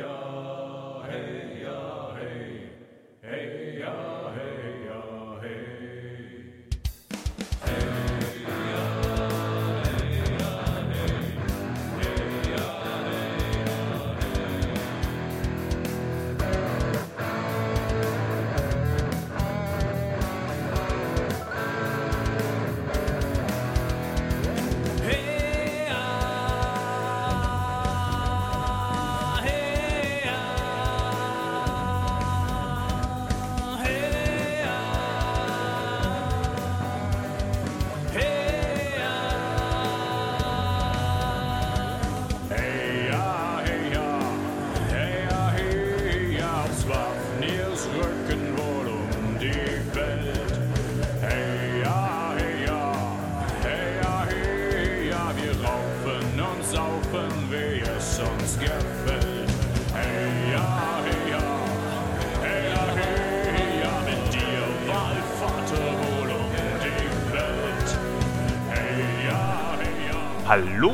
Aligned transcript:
hey 0.00 1.62
ya, 1.62 1.76
hey 2.16 2.70
hey. 3.22 4.19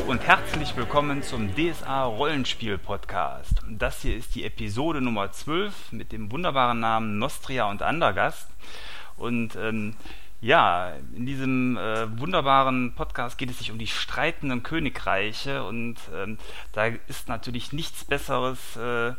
Und 0.09 0.25
herzlich 0.25 0.77
willkommen 0.77 1.25
zum 1.25 1.57
DSA 1.57 2.05
Rollenspiel 2.05 2.79
Podcast. 2.79 3.55
Das 3.69 4.03
hier 4.03 4.17
ist 4.17 4.37
die 4.37 4.45
Episode 4.45 5.01
Nummer 5.01 5.33
12 5.33 5.91
mit 5.91 6.13
dem 6.13 6.31
wunderbaren 6.31 6.79
Namen 6.79 7.19
Nostria 7.19 7.69
und 7.69 7.83
Andergast. 7.83 8.49
Und 9.17 9.57
ähm, 9.57 9.97
ja, 10.43 10.93
in 11.15 11.25
diesem 11.25 11.79
äh, 11.79 12.21
wunderbaren 12.21 12.95
Podcast 12.95 13.39
geht 13.39 13.51
es 13.51 13.59
sich 13.59 13.73
um 13.73 13.79
die 13.79 13.87
streitenden 13.87 14.63
Königreiche 14.63 15.65
und 15.65 15.97
ähm, 16.15 16.39
da 16.73 16.87
ist 17.09 17.29
natürlich 17.29 17.73
nichts 17.73 18.05
Besseres, 18.05 18.77
äh, 18.77 19.15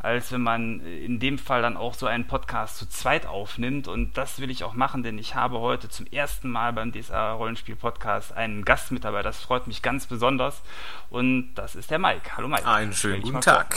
als 0.00 0.32
wenn 0.32 0.42
man 0.42 0.80
in 0.80 1.18
dem 1.18 1.38
Fall 1.38 1.62
dann 1.62 1.78
auch 1.78 1.94
so 1.94 2.06
einen 2.06 2.26
Podcast 2.26 2.76
zu 2.76 2.86
zweit 2.86 3.26
aufnimmt 3.26 3.88
und 3.88 4.18
das 4.18 4.38
will 4.38 4.50
ich 4.50 4.62
auch 4.62 4.74
machen, 4.74 5.02
denn 5.02 5.18
ich 5.18 5.34
habe 5.34 5.60
heute 5.60 5.88
zum 5.88 6.06
ersten 6.06 6.50
Mal 6.50 6.74
beim 6.74 6.92
DSA 6.92 7.32
Rollenspiel 7.32 7.76
Podcast 7.76 8.32
einen 8.32 8.64
Gast 8.64 8.92
mit 8.92 9.04
dabei. 9.04 9.22
Das 9.22 9.40
freut 9.40 9.66
mich 9.66 9.80
ganz 9.80 10.06
besonders 10.06 10.60
und 11.08 11.54
das 11.54 11.74
ist 11.74 11.90
der 11.90 11.98
Mike. 11.98 12.36
Hallo 12.36 12.48
Mike. 12.48 12.66
Einen 12.66 12.92
schönen 12.92 13.22
guten 13.22 13.40
Tag. 13.40 13.74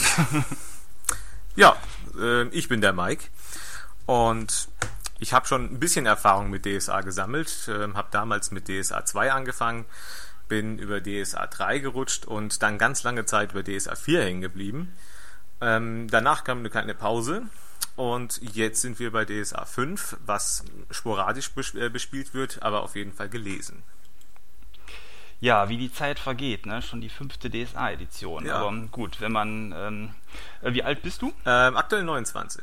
ja, 1.56 1.76
äh, 2.20 2.46
ich 2.48 2.68
bin 2.68 2.82
der 2.82 2.92
Mike 2.92 3.24
und 4.04 4.68
ich 5.24 5.32
habe 5.32 5.46
schon 5.46 5.72
ein 5.72 5.80
bisschen 5.80 6.04
Erfahrung 6.04 6.50
mit 6.50 6.66
DSA 6.66 7.00
gesammelt, 7.00 7.66
äh, 7.68 7.88
habe 7.94 8.08
damals 8.10 8.50
mit 8.50 8.68
DSA 8.68 9.06
2 9.06 9.32
angefangen, 9.32 9.86
bin 10.48 10.78
über 10.78 11.00
DSA 11.02 11.46
3 11.46 11.78
gerutscht 11.78 12.26
und 12.26 12.62
dann 12.62 12.76
ganz 12.76 13.04
lange 13.04 13.24
Zeit 13.24 13.52
über 13.52 13.64
DSA 13.64 13.94
4 13.94 14.22
hängen 14.22 14.42
geblieben. 14.42 14.92
Ähm, 15.62 16.08
danach 16.10 16.44
kam 16.44 16.58
eine 16.58 16.68
kleine 16.68 16.94
Pause 16.94 17.44
und 17.96 18.38
jetzt 18.42 18.82
sind 18.82 18.98
wir 18.98 19.12
bei 19.12 19.24
DSA 19.24 19.64
5, 19.64 20.18
was 20.26 20.62
sporadisch 20.90 21.50
äh, 21.72 21.88
bespielt 21.88 22.34
wird, 22.34 22.62
aber 22.62 22.82
auf 22.82 22.94
jeden 22.94 23.14
Fall 23.14 23.30
gelesen. 23.30 23.82
Ja, 25.40 25.70
wie 25.70 25.78
die 25.78 25.90
Zeit 25.90 26.18
vergeht, 26.18 26.66
ne? 26.66 26.82
Schon 26.82 27.00
die 27.00 27.08
fünfte 27.08 27.48
DSA-Edition. 27.48 28.44
Ja. 28.44 28.56
Aber 28.56 28.76
gut, 28.90 29.22
wenn 29.22 29.32
man. 29.32 29.72
Ähm, 29.74 30.14
äh, 30.60 30.74
wie 30.74 30.82
alt 30.82 31.02
bist 31.02 31.22
du? 31.22 31.32
Ähm, 31.46 31.78
aktuell 31.78 32.04
29. 32.04 32.62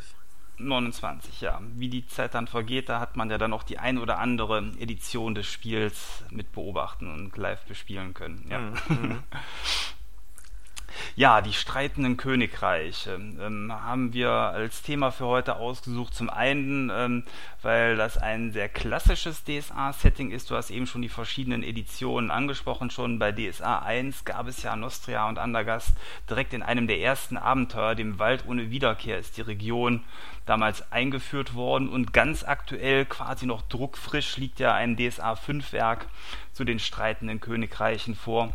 29, 0.67 1.41
ja. 1.41 1.61
Wie 1.75 1.89
die 1.89 2.05
Zeit 2.07 2.33
dann 2.35 2.47
vergeht, 2.47 2.89
da 2.89 2.99
hat 2.99 3.15
man 3.15 3.29
ja 3.29 3.37
dann 3.37 3.53
auch 3.53 3.63
die 3.63 3.79
ein 3.79 3.97
oder 3.97 4.19
andere 4.19 4.59
Edition 4.79 5.35
des 5.35 5.47
Spiels 5.47 6.23
mit 6.29 6.51
beobachten 6.51 7.11
und 7.11 7.37
live 7.37 7.63
bespielen 7.65 8.13
können. 8.13 8.45
Ja. 8.49 8.59
Mhm. 8.59 9.23
Ja, 11.15 11.41
die 11.41 11.53
streitenden 11.53 12.17
Königreiche 12.17 13.11
ähm, 13.13 13.71
haben 13.71 14.13
wir 14.13 14.29
als 14.29 14.81
Thema 14.81 15.11
für 15.11 15.25
heute 15.25 15.55
ausgesucht. 15.55 16.13
Zum 16.13 16.29
einen, 16.29 16.91
ähm, 16.93 17.23
weil 17.61 17.95
das 17.97 18.17
ein 18.17 18.51
sehr 18.51 18.69
klassisches 18.69 19.43
DSA-Setting 19.43 20.31
ist. 20.31 20.49
Du 20.49 20.55
hast 20.55 20.69
eben 20.71 20.87
schon 20.87 21.01
die 21.01 21.09
verschiedenen 21.09 21.63
Editionen 21.63 22.31
angesprochen. 22.31 22.89
Schon 22.89 23.19
bei 23.19 23.31
DSA 23.31 23.79
1 23.79 24.25
gab 24.25 24.47
es 24.47 24.63
ja 24.63 24.75
Nostria 24.75 25.27
und 25.27 25.39
Andergast 25.39 25.91
direkt 26.29 26.53
in 26.53 26.63
einem 26.63 26.87
der 26.87 26.99
ersten 26.99 27.37
Abenteuer, 27.37 27.95
dem 27.95 28.19
Wald 28.19 28.45
ohne 28.47 28.71
Wiederkehr, 28.71 29.17
ist 29.17 29.37
die 29.37 29.41
Region 29.41 30.03
damals 30.45 30.91
eingeführt 30.91 31.53
worden. 31.53 31.89
Und 31.89 32.13
ganz 32.13 32.43
aktuell, 32.43 33.05
quasi 33.05 33.45
noch 33.45 33.61
druckfrisch, 33.63 34.37
liegt 34.37 34.59
ja 34.59 34.73
ein 34.73 34.97
DSA 34.97 35.33
5-Werk 35.33 36.07
zu 36.53 36.63
den 36.63 36.79
streitenden 36.79 37.39
Königreichen 37.39 38.15
vor 38.15 38.53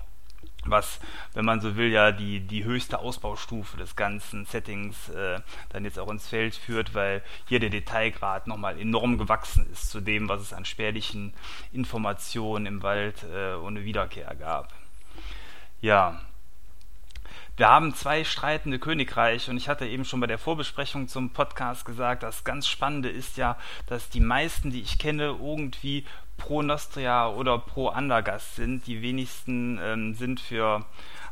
was, 0.70 1.00
wenn 1.34 1.44
man 1.44 1.60
so 1.60 1.76
will, 1.76 1.90
ja 1.90 2.12
die, 2.12 2.40
die 2.40 2.64
höchste 2.64 2.98
Ausbaustufe 2.98 3.76
des 3.76 3.96
ganzen 3.96 4.46
Settings 4.46 5.08
äh, 5.08 5.40
dann 5.70 5.84
jetzt 5.84 5.98
auch 5.98 6.10
ins 6.10 6.28
Feld 6.28 6.54
führt, 6.54 6.94
weil 6.94 7.22
hier 7.46 7.60
der 7.60 7.70
Detailgrad 7.70 8.46
nochmal 8.46 8.78
enorm 8.78 9.18
gewachsen 9.18 9.66
ist 9.72 9.90
zu 9.90 10.00
dem, 10.00 10.28
was 10.28 10.42
es 10.42 10.52
an 10.52 10.64
spärlichen 10.64 11.34
Informationen 11.72 12.66
im 12.66 12.82
Wald 12.82 13.24
äh, 13.24 13.54
ohne 13.54 13.84
Wiederkehr 13.84 14.34
gab. 14.34 14.72
Ja, 15.80 16.20
wir 17.56 17.68
haben 17.68 17.94
zwei 17.94 18.22
streitende 18.22 18.78
Königreiche 18.78 19.50
und 19.50 19.56
ich 19.56 19.70
hatte 19.70 19.86
eben 19.86 20.04
schon 20.04 20.20
bei 20.20 20.26
der 20.26 20.36
Vorbesprechung 20.36 21.08
zum 21.08 21.30
Podcast 21.30 21.86
gesagt, 21.86 22.22
das 22.22 22.44
ganz 22.44 22.68
Spannende 22.68 23.08
ist 23.08 23.38
ja, 23.38 23.56
dass 23.86 24.10
die 24.10 24.20
meisten, 24.20 24.70
die 24.70 24.82
ich 24.82 24.98
kenne, 24.98 25.38
irgendwie 25.40 26.04
pro 26.36 26.62
Nostria 26.62 27.28
oder 27.28 27.58
pro 27.58 27.88
Andergast 27.88 28.56
sind. 28.56 28.86
Die 28.86 29.02
wenigsten 29.02 29.78
ähm, 29.82 30.14
sind 30.14 30.40
für 30.40 30.84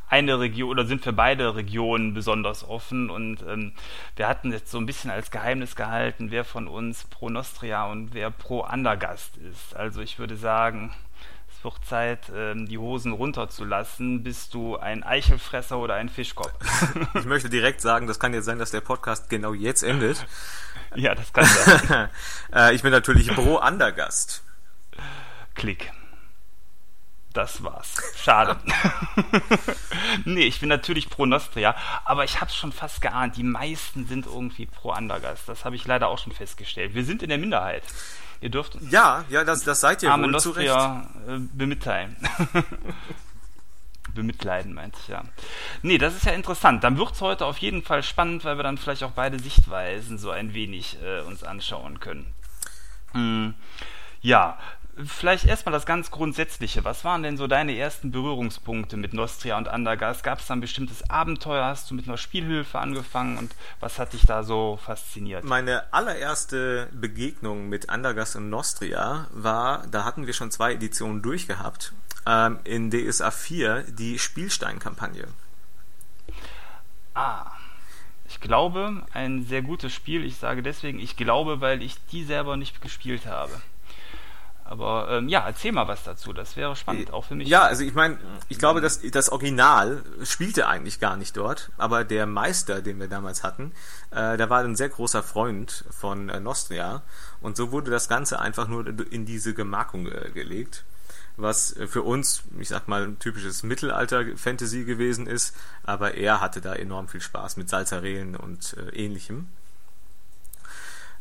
eine 0.09 0.39
Region 0.39 0.71
oder 0.71 0.87
sind 0.87 1.03
für 1.03 1.13
beide 1.13 1.57
Regionen 1.57 2.15
besonders 2.15 2.69
offen 2.69 3.11
und 3.11 3.43
ähm, 3.43 3.73
wir 4.17 4.29
hatten 4.29 4.53
jetzt 4.53 4.71
so 4.71 4.79
ein 4.79 4.87
bisschen 4.87 5.11
als 5.11 5.31
Geheimnis 5.31 5.77
gehalten, 5.77 6.31
wer 6.31 6.45
von 6.45 6.69
uns 6.69 7.05
pro 7.05 7.31
Nostria 7.31 7.87
und 7.87 8.15
wer 8.15 8.31
pro 8.31 8.61
Andergast 8.61 9.37
ist. 9.39 9.75
Also 9.75 10.03
ich 10.03 10.19
würde 10.19 10.37
sagen, 10.37 10.95
es 11.49 11.65
wird 11.65 11.85
Zeit, 11.85 12.31
ähm, 12.35 12.69
die 12.69 12.79
Hosen 12.79 13.13
runterzulassen. 13.13 14.23
Bist 14.23 14.55
du 14.55 14.77
ein 14.77 15.03
Eichelfresser 15.03 15.79
oder 15.79 15.95
ein 15.95 16.09
Fischkopf? 16.09 16.53
Ich 17.15 17.25
möchte 17.25 17.49
direkt 17.49 17.81
sagen, 17.81 18.07
das 18.07 18.21
kann 18.21 18.35
jetzt 18.35 18.45
sein, 18.45 18.59
dass 18.59 18.71
der 18.71 18.83
Podcast 18.83 19.31
genau 19.31 19.55
jetzt 19.55 19.83
endet. 19.83 20.27
ja, 20.95 21.15
das 21.15 21.33
kann 21.33 21.45
sein. 21.45 22.09
äh, 22.55 22.75
ich 22.75 22.83
bin 22.83 22.91
natürlich 22.91 23.35
pro 23.35 23.57
Andergast. 23.57 24.45
Klick. 25.55 25.93
Das 27.33 27.65
war's. 27.65 27.97
Schade. 28.17 28.57
nee, 30.25 30.45
ich 30.45 30.61
bin 30.61 30.69
natürlich 30.69 31.11
pro 31.11 31.27
Nostria, 31.27 31.75
aber 32.05 32.23
ich 32.23 32.41
hab's 32.41 32.55
schon 32.55 32.71
fast 32.71 33.01
geahnt, 33.01 33.37
die 33.37 33.43
meisten 33.43 34.07
sind 34.07 34.27
irgendwie 34.27 34.67
pro 34.67 34.91
Andergast. 34.91 35.49
Das 35.49 35.65
habe 35.65 35.75
ich 35.75 35.85
leider 35.85 36.09
auch 36.09 36.19
schon 36.19 36.33
festgestellt. 36.33 36.95
Wir 36.95 37.05
sind 37.05 37.25
in 37.25 37.31
der 37.31 37.39
Minderheit. 37.39 37.83
Ihr 38.41 38.51
dürft 38.51 38.77
uns 38.77 38.93
Ja, 38.93 39.25
ja, 39.31 39.43
das, 39.43 39.65
das 39.65 39.81
seid 39.81 40.05
ihr 40.05 40.13
arme 40.13 40.25
wohl. 40.25 40.31
Nostria 40.31 41.09
äh, 41.27 41.39
bemitteilen. 41.39 42.17
Bemitleiden, 44.15 44.73
meinte 44.73 44.99
ich, 45.03 45.09
ja. 45.09 45.25
Nee, 45.83 45.99
das 45.99 46.15
ist 46.15 46.27
ja 46.27 46.33
interessant. 46.33 46.85
Dann 46.85 46.99
wird's 46.99 47.21
heute 47.21 47.47
auf 47.47 47.59
jeden 47.59 47.83
Fall 47.83 48.05
spannend, 48.05 48.45
weil 48.45 48.57
wir 48.57 48.63
dann 48.63 48.79
vielleicht 48.79 49.03
auch 49.03 49.11
beide 49.11 49.41
Sichtweisen 49.41 50.19
so 50.19 50.31
ein 50.31 50.55
wenig 50.55 50.99
äh, 51.03 51.23
uns 51.23 51.43
anschauen 51.43 51.99
können. 51.99 52.33
Hm, 53.13 53.55
ja, 54.21 54.57
vielleicht 55.05 55.45
erstmal 55.45 55.73
das 55.73 55.87
ganz 55.87 56.11
Grundsätzliche. 56.11 56.85
Was 56.85 57.05
waren 57.05 57.23
denn 57.23 57.37
so 57.37 57.47
deine 57.47 57.77
ersten 57.77 58.11
Berührungspunkte 58.11 58.97
mit 58.97 59.13
Nostria 59.13 59.59
und 59.59 59.69
Andergast? 59.69 60.23
Gab 60.23 60.41
es 60.41 60.47
da 60.47 60.55
ein 60.55 60.61
bestimmtes 60.61 61.09
Abenteuer? 61.11 61.65
Hast 61.65 61.91
du 61.91 61.95
mit 61.95 62.07
einer 62.07 62.17
Spielhilfe 62.17 62.79
angefangen 62.79 63.39
und 63.39 63.55
was 63.81 63.99
hat 63.99 64.13
dich 64.13 64.23
da 64.23 64.43
so 64.43 64.79
fasziniert? 64.83 65.45
Meine 65.45 65.93
allererste 65.93 66.89
Begegnung 66.93 67.69
mit 67.69 67.91
Andergast 67.91 68.37
und 68.37 68.51
Nostria 68.51 69.27
war, 69.33 69.87
da 69.89 70.05
hatten 70.05 70.27
wir 70.27 70.35
schon 70.35 70.51
zwei 70.51 70.75
Editionen 70.75 71.23
durchgehabt, 71.23 71.93
ähm, 72.27 72.59
in 72.65 72.91
DSA 72.91 73.31
4 73.31 73.83
die 73.89 74.19
Spielstein-Kampagne. 74.19 75.27
Ah, 77.15 77.53
ich 78.29 78.41
glaube, 78.41 79.05
ein 79.13 79.45
sehr 79.45 79.63
gutes 79.63 79.93
Spiel. 79.93 80.25
Ich 80.25 80.37
sage 80.37 80.63
deswegen, 80.63 80.99
ich 80.99 81.17
glaube, 81.17 81.61
weil 81.61 81.83
ich 81.83 81.97
die 82.11 82.25
selber 82.25 82.57
nicht 82.57 82.81
gespielt 82.81 83.27
habe. 83.27 83.61
Aber 84.65 85.09
ähm, 85.11 85.29
ja, 85.29 85.47
erzähl 85.47 85.73
mal 85.73 85.89
was 85.89 86.05
dazu, 86.05 86.33
das 86.33 86.57
wäre 86.57 86.75
spannend, 86.75 87.13
auch 87.13 87.27
für 87.27 87.35
mich. 87.35 87.49
Ja, 87.49 87.65
also 87.65 87.85
ich 87.85 87.95
meine, 87.95 88.19
ich 88.49 88.59
glaube, 88.59 88.81
dass 88.81 89.01
das 89.03 89.29
Original 89.29 90.03
spielte 90.23 90.67
eigentlich 90.67 91.01
gar 91.01 91.19
nicht 91.19 91.37
dort, 91.37 91.71
aber 91.77 92.03
der 92.03 92.25
Meister, 92.27 92.81
den 92.81 92.99
wir 92.99 93.09
damals 93.09 93.43
hatten, 93.43 93.73
äh, 94.11 94.39
der 94.39 94.49
war 94.49 94.61
ein 94.61 94.75
sehr 94.75 94.89
großer 94.89 95.23
Freund 95.23 95.85
von 95.91 96.31
äh, 96.31 96.41
Nostria 96.41 97.03
und 97.43 97.59
so 97.59 97.73
wurde 97.73 97.91
das 97.91 98.09
Ganze 98.09 98.41
einfach 98.41 98.67
nur 98.67 98.87
in 99.13 99.27
diese 99.27 99.53
Gemarkung 99.53 100.07
äh, 100.07 100.31
gelegt 100.33 100.85
was 101.37 101.75
für 101.89 102.03
uns, 102.03 102.45
ich 102.61 102.69
sag 102.69 102.87
mal, 102.87 103.03
ein 103.03 103.19
typisches 103.19 103.65
Mittelalter-Fantasy 103.65 104.85
gewesen 104.85 105.27
ist, 105.27 105.57
aber 105.83 106.15
er 106.15 106.41
hatte 106.41 106.61
da 106.61 106.75
enorm 106.75 107.09
viel 107.09 107.21
Spaß 107.21 107.57
mit 107.57 107.69
Salzarelen 107.69 108.37
und 108.37 108.75
äh, 108.75 108.91
ähnlichem. 108.91 109.49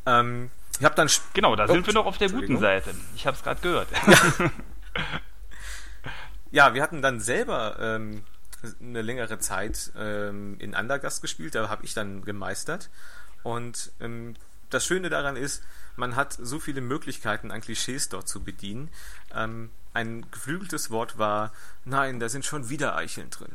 Ähm, 0.06 0.52
ich 0.80 0.86
habe 0.86 0.96
dann 0.96 1.10
genau, 1.34 1.56
da 1.56 1.66
oh, 1.66 1.74
sind 1.74 1.86
wir 1.86 1.94
noch 1.94 2.06
auf 2.06 2.18
der 2.18 2.30
guten 2.30 2.58
Seite. 2.58 2.94
Ich 3.16 3.28
habe 3.28 3.38
es 3.38 3.44
gerade 3.44 3.62
gehört. 3.62 3.88
Ja. 3.92 4.52
ja. 6.52 6.74
wir 6.74 6.82
hatten 6.82 7.02
dann 7.02 7.20
selber 7.20 7.78
ähm, 7.80 8.24
eine 8.82 9.02
längere 9.02 9.40
Zeit 9.40 9.92
ähm, 9.98 10.58
in 10.60 10.76
Andergast 10.76 11.22
gespielt. 11.22 11.56
Da 11.56 11.70
habe 11.70 11.86
ich 11.86 11.94
dann 11.94 12.26
gemeistert. 12.26 12.90
Und 13.44 13.92
ähm, 14.00 14.36
das 14.70 14.86
Schöne 14.86 15.10
daran 15.10 15.36
ist, 15.36 15.64
man 15.96 16.16
hat 16.16 16.34
so 16.34 16.60
viele 16.60 16.82
Möglichkeiten, 16.82 17.52
an 17.52 17.62
Klischees 17.62 18.10
dort 18.10 18.28
zu 18.28 18.44
bedienen. 18.44 18.90
Ähm, 19.34 19.70
ein 19.94 20.26
geflügeltes 20.32 20.90
Wort 20.90 21.20
war, 21.20 21.54
nein, 21.86 22.20
da 22.20 22.30
sind 22.30 22.46
schon 22.46 22.70
wieder 22.70 22.96
Eicheln 22.96 23.30
drin. 23.30 23.52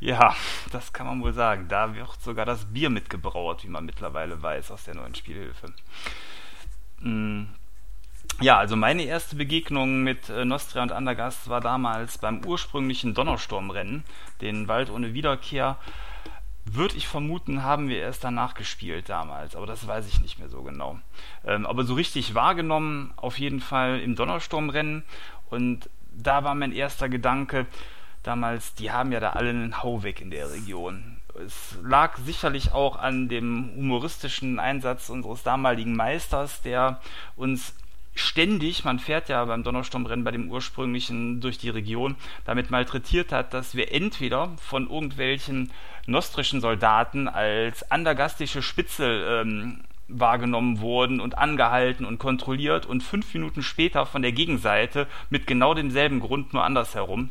Ja, 0.00 0.34
das 0.72 0.92
kann 0.92 1.06
man 1.06 1.22
wohl 1.22 1.34
sagen. 1.34 1.68
Da 1.68 1.94
wird 1.94 2.20
sogar 2.22 2.46
das 2.46 2.64
Bier 2.64 2.88
mitgebrauert, 2.88 3.64
wie 3.64 3.68
man 3.68 3.84
mittlerweile 3.84 4.42
weiß 4.42 4.70
aus 4.70 4.84
der 4.84 4.94
neuen 4.94 5.14
Spielhilfe. 5.14 5.72
Hm. 7.02 7.48
Ja, 8.40 8.56
also 8.58 8.74
meine 8.74 9.02
erste 9.02 9.36
Begegnung 9.36 10.02
mit 10.02 10.30
äh, 10.30 10.46
Nostria 10.46 10.82
und 10.82 10.92
Andergast 10.92 11.50
war 11.50 11.60
damals 11.60 12.16
beim 12.16 12.42
ursprünglichen 12.46 13.12
Donnersturmrennen, 13.12 14.04
den 14.40 14.66
Wald 14.66 14.88
ohne 14.88 15.12
Wiederkehr. 15.12 15.76
Würde 16.64 16.96
ich 16.96 17.06
vermuten, 17.06 17.62
haben 17.62 17.88
wir 17.88 17.98
erst 17.98 18.24
danach 18.24 18.54
gespielt 18.54 19.10
damals, 19.10 19.56
aber 19.56 19.66
das 19.66 19.86
weiß 19.86 20.06
ich 20.08 20.22
nicht 20.22 20.38
mehr 20.38 20.48
so 20.48 20.62
genau. 20.62 20.98
Ähm, 21.44 21.66
aber 21.66 21.84
so 21.84 21.94
richtig 21.94 22.34
wahrgenommen, 22.34 23.12
auf 23.16 23.38
jeden 23.38 23.60
Fall 23.60 24.00
im 24.00 24.14
Donnersturmrennen. 24.14 25.04
Und 25.50 25.90
da 26.12 26.42
war 26.42 26.54
mein 26.54 26.72
erster 26.72 27.10
Gedanke, 27.10 27.66
damals, 28.22 28.74
die 28.74 28.90
haben 28.90 29.12
ja 29.12 29.20
da 29.20 29.30
alle 29.30 29.50
einen 29.50 29.82
Hau 29.82 30.02
weg 30.02 30.20
in 30.20 30.30
der 30.30 30.50
Region. 30.50 31.18
Es 31.44 31.78
lag 31.82 32.18
sicherlich 32.18 32.72
auch 32.72 32.96
an 32.96 33.28
dem 33.28 33.70
humoristischen 33.76 34.58
Einsatz 34.58 35.08
unseres 35.08 35.42
damaligen 35.42 35.94
Meisters, 35.94 36.60
der 36.62 37.00
uns 37.36 37.74
ständig, 38.14 38.84
man 38.84 38.98
fährt 38.98 39.28
ja 39.28 39.44
beim 39.44 39.62
Donnersturmrennen 39.62 40.24
bei 40.24 40.32
dem 40.32 40.50
ursprünglichen 40.50 41.40
durch 41.40 41.58
die 41.58 41.70
Region, 41.70 42.16
damit 42.44 42.70
malträtiert 42.70 43.32
hat, 43.32 43.54
dass 43.54 43.74
wir 43.74 43.92
entweder 43.92 44.50
von 44.58 44.90
irgendwelchen 44.90 45.70
nostrischen 46.06 46.60
Soldaten 46.60 47.28
als 47.28 47.90
andergastische 47.90 48.62
Spitzel 48.62 49.42
ähm, 49.42 49.80
wahrgenommen 50.08 50.80
wurden 50.80 51.20
und 51.20 51.38
angehalten 51.38 52.04
und 52.04 52.18
kontrolliert 52.18 52.84
und 52.84 53.02
fünf 53.02 53.32
Minuten 53.32 53.62
später 53.62 54.06
von 54.06 54.22
der 54.22 54.32
Gegenseite 54.32 55.06
mit 55.30 55.46
genau 55.46 55.72
demselben 55.72 56.18
Grund 56.18 56.52
nur 56.52 56.64
andersherum 56.64 57.30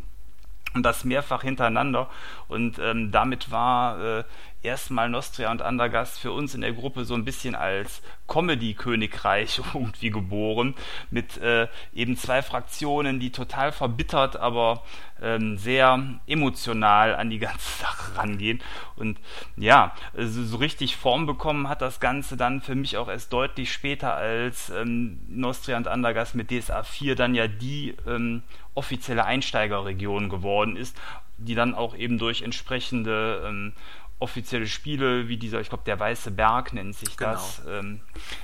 und 0.73 0.83
das 0.83 1.03
mehrfach 1.03 1.41
hintereinander. 1.41 2.09
Und 2.47 2.79
ähm, 2.79 3.11
damit 3.11 3.51
war 3.51 4.19
äh, 4.19 4.23
erstmal 4.61 5.09
Nostria 5.09 5.51
und 5.51 5.61
Andergast 5.61 6.19
für 6.19 6.31
uns 6.31 6.53
in 6.53 6.61
der 6.61 6.73
Gruppe 6.73 7.05
so 7.05 7.13
ein 7.13 7.25
bisschen 7.25 7.55
als 7.55 8.01
Comedy-Königreich 8.27 9.61
irgendwie 9.73 10.09
geboren, 10.09 10.75
mit 11.09 11.37
äh, 11.37 11.67
eben 11.93 12.17
zwei 12.17 12.41
Fraktionen, 12.41 13.19
die 13.19 13.31
total 13.31 13.71
verbittert, 13.71 14.35
aber 14.35 14.83
ähm, 15.21 15.57
sehr 15.57 16.19
emotional 16.27 17.15
an 17.15 17.29
die 17.29 17.39
ganze 17.39 17.79
Sache 17.81 18.17
rangehen. 18.17 18.61
Und 18.95 19.17
ja, 19.55 19.93
also 20.15 20.43
so 20.43 20.57
richtig 20.57 20.97
Form 20.97 21.25
bekommen 21.25 21.69
hat 21.69 21.81
das 21.81 21.99
Ganze 21.99 22.35
dann 22.37 22.61
für 22.61 22.75
mich 22.75 22.97
auch 22.97 23.07
erst 23.07 23.31
deutlich 23.31 23.71
später, 23.71 24.13
als 24.15 24.69
ähm, 24.69 25.21
Nostria 25.29 25.77
und 25.77 25.87
Andergast 25.87 26.35
mit 26.35 26.51
DSA 26.51 26.83
4 26.83 27.15
dann 27.15 27.33
ja 27.33 27.47
die 27.47 27.95
ähm, 28.07 28.43
offizielle 28.79 29.25
Einsteigerregion 29.25 30.29
geworden 30.29 30.77
ist, 30.77 30.95
die 31.37 31.53
dann 31.53 31.75
auch 31.75 31.95
eben 31.95 32.17
durch 32.17 32.43
entsprechende 32.43 33.43
ähm, 33.45 33.73
offizielle 34.19 34.67
Spiele 34.67 35.27
wie 35.27 35.35
dieser, 35.35 35.59
ich 35.59 35.67
glaube, 35.67 35.83
der 35.85 35.99
Weiße 35.99 36.31
Berg 36.31 36.71
nennt 36.71 36.95
sich 36.95 37.17
genau. 37.17 37.33
das, 37.33 37.61
ähm, 37.67 37.99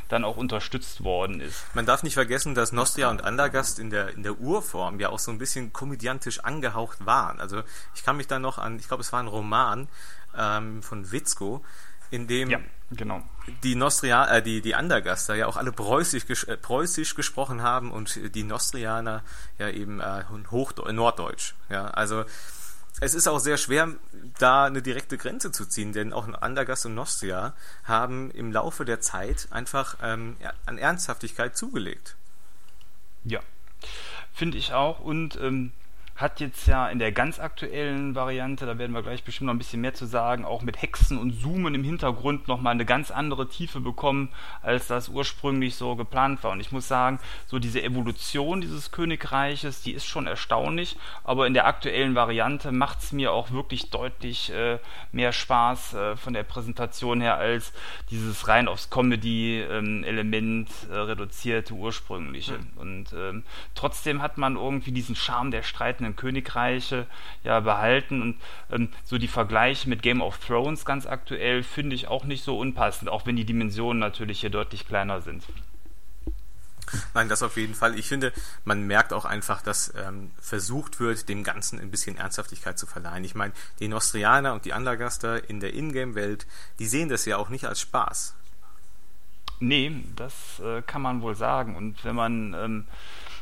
dann 0.09 0.25
auch 0.25 0.35
unterstützt 0.35 1.05
worden 1.05 1.39
ist. 1.39 1.63
Man 1.73 1.85
darf 1.85 2.03
nicht 2.03 2.15
vergessen, 2.15 2.53
dass 2.53 2.73
Nostria 2.73 3.09
und 3.09 3.23
Andergast 3.23 3.79
in 3.79 3.89
der, 3.89 4.09
in 4.09 4.23
der 4.23 4.37
Urform 4.39 4.99
ja 4.99 5.09
auch 5.09 5.19
so 5.19 5.31
ein 5.31 5.37
bisschen 5.37 5.71
komödiantisch 5.71 6.39
angehaucht 6.39 7.05
waren. 7.05 7.39
Also 7.39 7.63
ich 7.93 8.03
kann 8.03 8.17
mich 8.17 8.27
da 8.27 8.39
noch 8.39 8.57
an, 8.57 8.77
ich 8.77 8.89
glaube, 8.89 9.01
es 9.01 9.13
war 9.13 9.21
ein 9.21 9.27
Roman 9.27 9.87
ähm, 10.37 10.83
von 10.83 11.13
Witzko, 11.13 11.63
in 12.15 12.27
dem 12.27 12.49
ja, 12.49 12.59
genau. 12.91 13.21
die 13.63 13.75
Nostria, 13.75 14.25
äh, 14.27 14.41
die, 14.41 14.61
die 14.61 14.73
Andergaster 14.73 15.35
ja 15.35 15.47
auch 15.47 15.57
alle 15.57 15.71
preußisch, 15.71 16.25
ges 16.25 16.43
äh, 16.45 16.57
preußisch 16.57 17.13
gesprochen 17.15 17.61
haben 17.61 17.91
und 17.91 18.19
die 18.33 18.43
Nostrianer 18.43 19.23
ja 19.59 19.69
eben 19.69 19.99
äh, 19.99 20.23
Hoch 20.49 20.73
Norddeutsch. 20.91 21.53
Ja, 21.69 21.87
also 21.87 22.25
es 23.01 23.13
ist 23.13 23.27
auch 23.27 23.39
sehr 23.39 23.57
schwer, 23.57 23.89
da 24.39 24.65
eine 24.65 24.81
direkte 24.81 25.17
Grenze 25.17 25.51
zu 25.51 25.65
ziehen, 25.65 25.91
denn 25.91 26.13
auch 26.13 26.27
Andergast 26.41 26.85
und 26.85 26.95
Nostria 26.95 27.53
haben 27.83 28.31
im 28.31 28.53
Laufe 28.53 28.85
der 28.85 29.01
Zeit 29.01 29.47
einfach 29.51 29.97
ähm, 30.01 30.37
an 30.65 30.77
Ernsthaftigkeit 30.77 31.57
zugelegt. 31.57 32.15
Ja, 33.25 33.41
finde 34.33 34.57
ich 34.57 34.71
auch. 34.71 35.01
Und 35.01 35.37
ähm, 35.41 35.73
hat 36.15 36.39
jetzt 36.39 36.65
ja 36.67 36.87
in 36.87 36.99
der 36.99 37.11
ganz 37.11 37.39
aktuellen 37.39 38.15
Variante, 38.15 38.65
da 38.65 38.77
werden 38.77 38.93
wir 38.93 39.03
gleich 39.03 39.25
bestimmt 39.25 39.47
noch 39.47 39.53
ein 39.53 39.57
bisschen 39.57 39.81
mehr 39.81 39.93
zu 39.93 40.05
sagen, 40.05 40.45
auch 40.45 40.61
mit 40.61 40.81
Hexen 40.81 41.17
und 41.17 41.41
Zoomen 41.41 41.75
im 41.75 41.83
Hintergrund 41.83 42.47
nochmal 42.47 42.71
eine 42.71 42.85
ganz 42.85 43.11
andere 43.11 43.49
Tiefe 43.49 43.81
bekommen, 43.81 44.29
als 44.61 44.87
das 44.87 45.09
ursprünglich 45.09 45.75
so 45.75 45.97
geplant 45.97 46.41
war. 46.43 46.51
Und 46.51 46.61
ich 46.61 46.71
muss 46.71 46.87
sagen, 46.87 47.19
so 47.47 47.59
diese 47.59 47.83
Evolution 47.83 48.61
dieses 48.61 48.91
Königreiches, 48.91 49.81
die 49.81 49.91
ist 49.91 50.05
schon 50.05 50.25
erstaunlich, 50.25 50.95
aber 51.25 51.47
in 51.47 51.53
der 51.53 51.67
aktuellen 51.67 52.15
Variante 52.15 52.71
macht 52.71 53.01
es 53.01 53.11
mir 53.11 53.33
auch 53.33 53.51
wirklich 53.51 53.89
deutlich 53.89 54.53
äh, 54.53 54.79
mehr 55.11 55.33
Spaß 55.33 55.95
äh, 55.95 56.15
von 56.15 56.33
der 56.33 56.43
Präsentation 56.43 57.19
her 57.19 57.35
als 57.35 57.73
dieses 58.09 58.47
rein 58.47 58.69
aufs 58.69 58.89
Comedy-Element 58.89 60.69
ähm, 60.69 60.91
äh, 60.91 60.97
reduzierte 60.97 61.73
ursprüngliche. 61.73 62.53
Mhm. 62.53 62.77
Und 62.77 63.13
ähm, 63.13 63.43
trotzdem 63.73 64.21
hat 64.21 64.37
man 64.37 64.55
irgendwie 64.55 64.93
diesen 64.93 65.17
Charme 65.17 65.51
der 65.51 65.63
Streiten 65.63 66.04
einzelnen 66.05 66.15
Königreiche 66.15 67.07
ja 67.43 67.59
behalten 67.59 68.21
und 68.21 68.41
ähm, 68.71 68.89
so 69.03 69.17
die 69.17 69.27
Vergleiche 69.27 69.89
mit 69.89 70.01
Game 70.01 70.21
of 70.21 70.37
Thrones 70.37 70.85
ganz 70.85 71.05
aktuell 71.05 71.63
finde 71.63 71.95
ich 71.95 72.07
auch 72.07 72.23
nicht 72.23 72.43
so 72.43 72.57
unpassend, 72.57 73.09
auch 73.09 73.25
wenn 73.25 73.35
die 73.35 73.45
Dimensionen 73.45 73.99
natürlich 73.99 74.41
hier 74.41 74.49
deutlich 74.49 74.87
kleiner 74.87 75.21
sind. 75.21 75.43
Nein, 77.15 77.29
das 77.29 77.41
auf 77.41 77.57
jeden 77.57 77.73
Fall. 77.73 77.97
Ich 77.97 78.07
finde, 78.07 78.31
man 78.63 78.85
merkt 78.85 79.11
auch 79.11 79.25
einfach, 79.25 79.63
dass 79.63 79.91
ähm, 79.97 80.31
versucht 80.39 80.99
wird, 80.99 81.27
dem 81.27 81.43
Ganzen 81.43 81.79
ein 81.79 81.89
bisschen 81.89 82.15
Ernsthaftigkeit 82.15 82.77
zu 82.77 82.85
verleihen. 82.85 83.23
Ich 83.23 83.33
meine, 83.33 83.53
die 83.79 83.87
Nostrianer 83.87 84.53
und 84.53 84.65
die 84.65 84.73
Andergaster 84.73 85.49
in 85.49 85.59
der 85.59 85.73
Ingame-Welt, 85.73 86.45
die 86.77 86.85
sehen 86.85 87.09
das 87.09 87.25
ja 87.25 87.37
auch 87.37 87.49
nicht 87.49 87.65
als 87.65 87.81
Spaß. 87.81 88.35
Nee, 89.59 90.03
das 90.15 90.59
äh, 90.59 90.83
kann 90.83 91.01
man 91.01 91.21
wohl 91.21 91.35
sagen. 91.35 91.75
Und 91.75 92.03
wenn 92.05 92.15
man 92.15 92.53
ähm, 92.53 92.85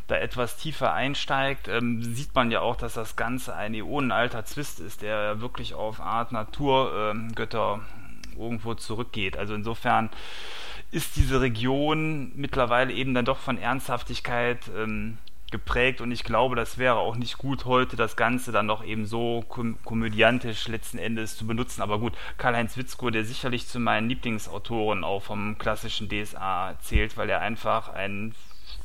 da 0.08 0.18
etwas 0.18 0.58
tiefer 0.58 0.94
einsteigt, 0.94 1.68
ähm, 1.68 2.02
sieht 2.02 2.36
man 2.36 2.52
ja 2.52 2.62
auch, 2.62 2.76
dass 2.76 2.94
das 2.94 3.16
Ganze 3.16 3.56
ein 3.56 3.74
äonenalter 3.74 4.46
Zwist 4.46 4.80
ist, 4.80 5.02
der 5.02 5.42
wirklich 5.42 5.74
auf 5.74 6.00
Art 6.00 6.32
Naturgötter 6.32 7.76
ähm, 7.76 8.38
irgendwo 8.38 8.74
zurückgeht. 8.74 9.38
Also 9.38 9.54
insofern 9.54 10.10
ist 10.92 11.16
diese 11.16 11.42
Region 11.42 12.32
mittlerweile 12.36 12.94
eben 12.94 13.14
dann 13.14 13.26
doch 13.26 13.40
von 13.40 13.58
Ernsthaftigkeit 13.58 14.60
ähm, 14.78 15.18
geprägt 15.54 16.02
und 16.02 16.12
ich 16.12 16.24
glaube, 16.24 16.56
das 16.56 16.78
wäre 16.78 16.96
auch 16.96 17.16
nicht 17.16 17.38
gut, 17.38 17.66
heute 17.66 17.96
das 17.96 18.16
Ganze 18.16 18.52
dann 18.52 18.66
noch 18.66 18.84
eben 18.84 19.06
so 19.06 19.44
kom 19.48 19.78
komödiantisch 19.86 20.68
letzten 20.68 20.98
Endes 20.98 21.38
zu 21.38 21.46
benutzen. 21.48 21.82
Aber 21.82 22.00
gut, 22.00 22.14
Karl-Heinz 22.38 22.76
Witzko, 22.76 23.12
der 23.12 23.24
sicherlich 23.24 23.68
zu 23.68 23.80
meinen 23.80 24.10
Lieblingsautoren 24.10 25.04
auch 25.04 25.22
vom 25.22 25.58
klassischen 25.60 26.10
DSA 26.10 26.76
zählt, 26.82 27.18
weil 27.18 27.30
er 27.30 27.40
einfach 27.42 27.90
ein 27.90 28.34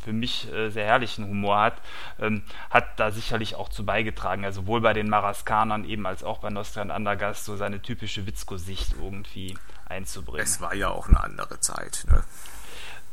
für 0.09 0.15
mich 0.15 0.51
äh, 0.51 0.71
sehr 0.71 0.87
herrlichen 0.87 1.27
Humor 1.27 1.61
hat, 1.61 1.83
ähm, 2.19 2.43
hat 2.71 2.99
da 2.99 3.11
sicherlich 3.11 3.57
auch 3.57 3.69
zu 3.69 3.85
beigetragen. 3.85 4.47
Also 4.47 4.63
sowohl 4.63 4.81
bei 4.81 4.95
den 4.95 5.11
Maraskanern 5.11 5.85
eben 5.85 6.07
als 6.07 6.25
auch 6.25 6.39
bei 6.39 6.49
Nostran 6.49 6.91
Andergast 6.91 7.45
so 7.45 7.59
seine 7.59 7.83
typische 7.83 8.27
Witzko-Sicht 8.27 8.95
irgendwie 8.99 9.59
einzubringen. 9.85 10.41
Es 10.41 10.63
war 10.63 10.75
ja 10.75 10.89
auch 10.89 11.09
eine 11.09 11.23
andere 11.23 11.61
Zeit. 11.61 12.07
Ne? 12.09 12.25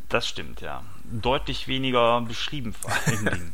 Das 0.08 0.26
stimmt, 0.26 0.62
ja. 0.62 0.84
Deutlich 1.04 1.68
weniger 1.68 2.22
beschrieben 2.22 2.72
vor 2.72 2.92
allen 2.94 3.26
Dingen. 3.34 3.54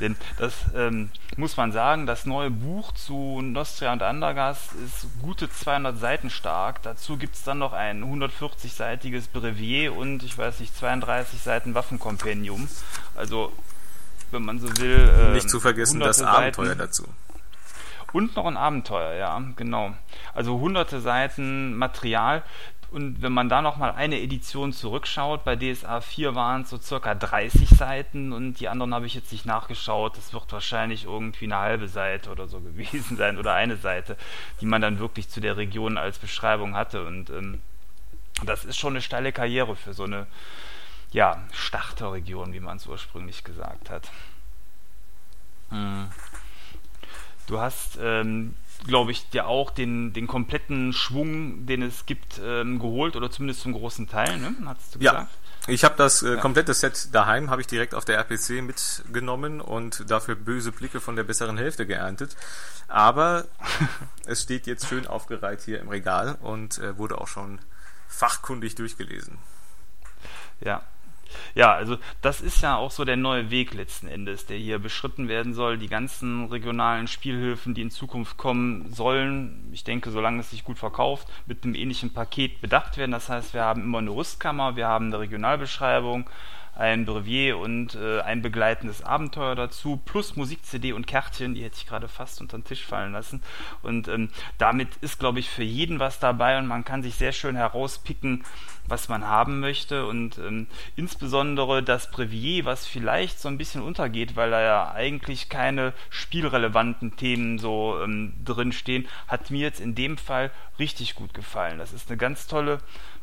Denn 0.00 0.16
das 0.38 0.54
ähm, 0.74 1.10
muss 1.36 1.56
man 1.56 1.72
sagen, 1.72 2.06
das 2.06 2.26
neue 2.26 2.50
Buch 2.50 2.92
zu 2.92 3.40
Nostria 3.42 3.92
und 3.92 4.02
Andergast 4.02 4.72
ist 4.84 5.06
gute 5.22 5.50
200 5.50 5.98
Seiten 5.98 6.30
stark. 6.30 6.82
Dazu 6.82 7.16
gibt 7.16 7.34
es 7.34 7.44
dann 7.44 7.58
noch 7.58 7.72
ein 7.72 8.02
140-seitiges 8.04 9.28
Brevier 9.32 9.94
und 9.94 10.22
ich 10.22 10.36
weiß 10.36 10.60
nicht, 10.60 10.76
32 10.76 11.40
Seiten 11.40 11.74
Waffenkompendium. 11.74 12.68
Also, 13.14 13.52
wenn 14.30 14.44
man 14.44 14.58
so 14.58 14.68
will. 14.78 15.10
Äh, 15.18 15.32
nicht 15.34 15.50
zu 15.50 15.60
vergessen 15.60 16.00
das 16.00 16.22
Abenteuer 16.22 16.66
Seiten. 16.66 16.78
dazu. 16.78 17.04
Und 18.12 18.34
noch 18.36 18.46
ein 18.46 18.56
Abenteuer, 18.56 19.14
ja, 19.14 19.40
genau. 19.56 19.94
Also 20.34 20.58
hunderte 20.58 21.00
Seiten 21.00 21.74
Material. 21.76 22.42
Und 22.90 23.22
wenn 23.22 23.32
man 23.32 23.48
da 23.48 23.62
nochmal 23.62 23.92
eine 23.92 24.20
Edition 24.20 24.72
zurückschaut, 24.72 25.44
bei 25.44 25.54
DSA 25.54 26.00
4 26.00 26.34
waren 26.34 26.62
es 26.62 26.70
so 26.70 26.78
circa 26.78 27.14
30 27.14 27.68
Seiten 27.68 28.32
und 28.32 28.54
die 28.58 28.68
anderen 28.68 28.92
habe 28.92 29.06
ich 29.06 29.14
jetzt 29.14 29.30
nicht 29.30 29.46
nachgeschaut. 29.46 30.16
Das 30.16 30.32
wird 30.32 30.52
wahrscheinlich 30.52 31.04
irgendwie 31.04 31.44
eine 31.44 31.58
halbe 31.58 31.86
Seite 31.86 32.30
oder 32.30 32.48
so 32.48 32.60
gewesen 32.60 33.16
sein 33.16 33.38
oder 33.38 33.54
eine 33.54 33.76
Seite, 33.76 34.16
die 34.60 34.66
man 34.66 34.82
dann 34.82 34.98
wirklich 34.98 35.28
zu 35.28 35.40
der 35.40 35.56
Region 35.56 35.98
als 35.98 36.18
Beschreibung 36.18 36.74
hatte. 36.74 37.06
Und 37.06 37.30
ähm, 37.30 37.60
das 38.44 38.64
ist 38.64 38.76
schon 38.76 38.94
eine 38.94 39.02
steile 39.02 39.32
Karriere 39.32 39.76
für 39.76 39.94
so 39.94 40.04
eine 40.04 40.26
ja, 41.12 41.42
Starterregion, 41.52 42.52
wie 42.52 42.60
man 42.60 42.76
es 42.76 42.86
ursprünglich 42.86 43.44
gesagt 43.44 43.88
hat. 43.88 44.10
Hm. 45.68 46.10
Du 47.46 47.60
hast 47.60 47.98
ähm, 48.02 48.54
glaube 48.86 49.12
ich, 49.12 49.28
dir 49.30 49.46
auch 49.46 49.70
den, 49.70 50.12
den 50.12 50.26
kompletten 50.26 50.92
Schwung, 50.92 51.66
den 51.66 51.82
es 51.82 52.06
gibt, 52.06 52.40
ähm, 52.44 52.78
geholt 52.78 53.16
oder 53.16 53.30
zumindest 53.30 53.60
zum 53.60 53.72
großen 53.72 54.08
Teil, 54.08 54.38
ne? 54.38 54.54
Hast 54.66 54.94
du 54.94 54.98
gesagt? 54.98 55.30
Ja. 55.32 55.40
Ich 55.66 55.84
habe 55.84 55.94
das 55.96 56.22
äh, 56.22 56.36
komplette 56.38 56.72
Set 56.72 57.14
daheim, 57.14 57.50
habe 57.50 57.60
ich 57.60 57.66
direkt 57.66 57.94
auf 57.94 58.04
der 58.04 58.16
RPC 58.16 58.62
mitgenommen 58.62 59.60
und 59.60 60.10
dafür 60.10 60.34
böse 60.34 60.72
Blicke 60.72 61.00
von 61.00 61.16
der 61.16 61.24
besseren 61.24 61.58
Hälfte 61.58 61.86
geerntet. 61.86 62.34
Aber 62.88 63.44
es 64.26 64.42
steht 64.42 64.66
jetzt 64.66 64.88
schön 64.88 65.06
aufgereiht 65.06 65.60
hier 65.60 65.80
im 65.80 65.88
Regal 65.88 66.38
und 66.40 66.78
äh, 66.78 66.96
wurde 66.96 67.20
auch 67.20 67.28
schon 67.28 67.60
fachkundig 68.08 68.74
durchgelesen. 68.74 69.38
Ja, 70.60 70.82
ja, 71.54 71.72
also 71.72 71.96
das 72.22 72.40
ist 72.40 72.62
ja 72.62 72.76
auch 72.76 72.90
so 72.90 73.04
der 73.04 73.16
neue 73.16 73.50
Weg 73.50 73.74
letzten 73.74 74.08
Endes, 74.08 74.46
der 74.46 74.56
hier 74.56 74.78
beschritten 74.78 75.28
werden 75.28 75.54
soll. 75.54 75.78
Die 75.78 75.88
ganzen 75.88 76.46
regionalen 76.46 77.08
Spielhilfen, 77.08 77.74
die 77.74 77.82
in 77.82 77.90
Zukunft 77.90 78.36
kommen 78.36 78.92
sollen, 78.92 79.68
ich 79.72 79.84
denke, 79.84 80.10
solange 80.10 80.40
es 80.40 80.50
sich 80.50 80.64
gut 80.64 80.78
verkauft, 80.78 81.28
mit 81.46 81.64
einem 81.64 81.74
ähnlichen 81.74 82.12
Paket 82.12 82.60
bedacht 82.60 82.96
werden. 82.96 83.12
Das 83.12 83.28
heißt, 83.28 83.54
wir 83.54 83.62
haben 83.62 83.82
immer 83.82 83.98
eine 83.98 84.10
Rüstkammer, 84.10 84.76
wir 84.76 84.88
haben 84.88 85.06
eine 85.06 85.20
Regionalbeschreibung, 85.20 86.28
ein 86.74 87.04
Brevier 87.04 87.58
und 87.58 87.94
äh, 87.94 88.20
ein 88.20 88.42
begleitendes 88.42 89.02
Abenteuer 89.02 89.54
dazu, 89.54 90.00
plus 90.04 90.36
Musik-CD 90.36 90.92
und 90.92 91.06
Kärtchen, 91.06 91.54
die 91.54 91.62
hätte 91.62 91.76
ich 91.76 91.86
gerade 91.86 92.08
fast 92.08 92.40
unter 92.40 92.58
den 92.58 92.64
Tisch 92.64 92.84
fallen 92.84 93.12
lassen. 93.12 93.42
Und 93.82 94.08
ähm, 94.08 94.30
damit 94.58 94.96
ist, 95.00 95.18
glaube 95.18 95.40
ich, 95.40 95.50
für 95.50 95.62
jeden 95.62 95.98
was 95.98 96.18
dabei 96.18 96.58
und 96.58 96.66
man 96.66 96.84
kann 96.84 97.02
sich 97.02 97.16
sehr 97.16 97.32
schön 97.32 97.56
herauspicken, 97.56 98.44
was 98.86 99.08
man 99.08 99.26
haben 99.26 99.60
möchte 99.60 100.06
und 100.06 100.38
ähm, 100.38 100.66
insbesondere 100.96 101.82
das 101.82 102.10
Brevier, 102.10 102.64
was 102.64 102.86
vielleicht 102.86 103.38
so 103.38 103.48
ein 103.48 103.58
bisschen 103.58 103.82
untergeht, 103.82 104.36
weil 104.36 104.50
da 104.50 104.60
ja 104.60 104.92
eigentlich 104.92 105.48
keine 105.48 105.92
spielrelevanten 106.10 107.16
Themen 107.16 107.58
so 107.58 107.98
ähm, 108.02 108.34
drin 108.44 108.72
stehen, 108.72 109.06
hat 109.28 109.50
mir 109.50 109.60
jetzt 109.60 109.80
in 109.80 109.94
dem 109.94 110.18
Fall 110.18 110.50
richtig 110.78 111.14
gut 111.14 111.34
gefallen. 111.34 111.78
Das 111.78 111.92
ist 111.92 112.08
eine 112.08 112.18
ganz 112.18 112.46
tolle 112.46 112.80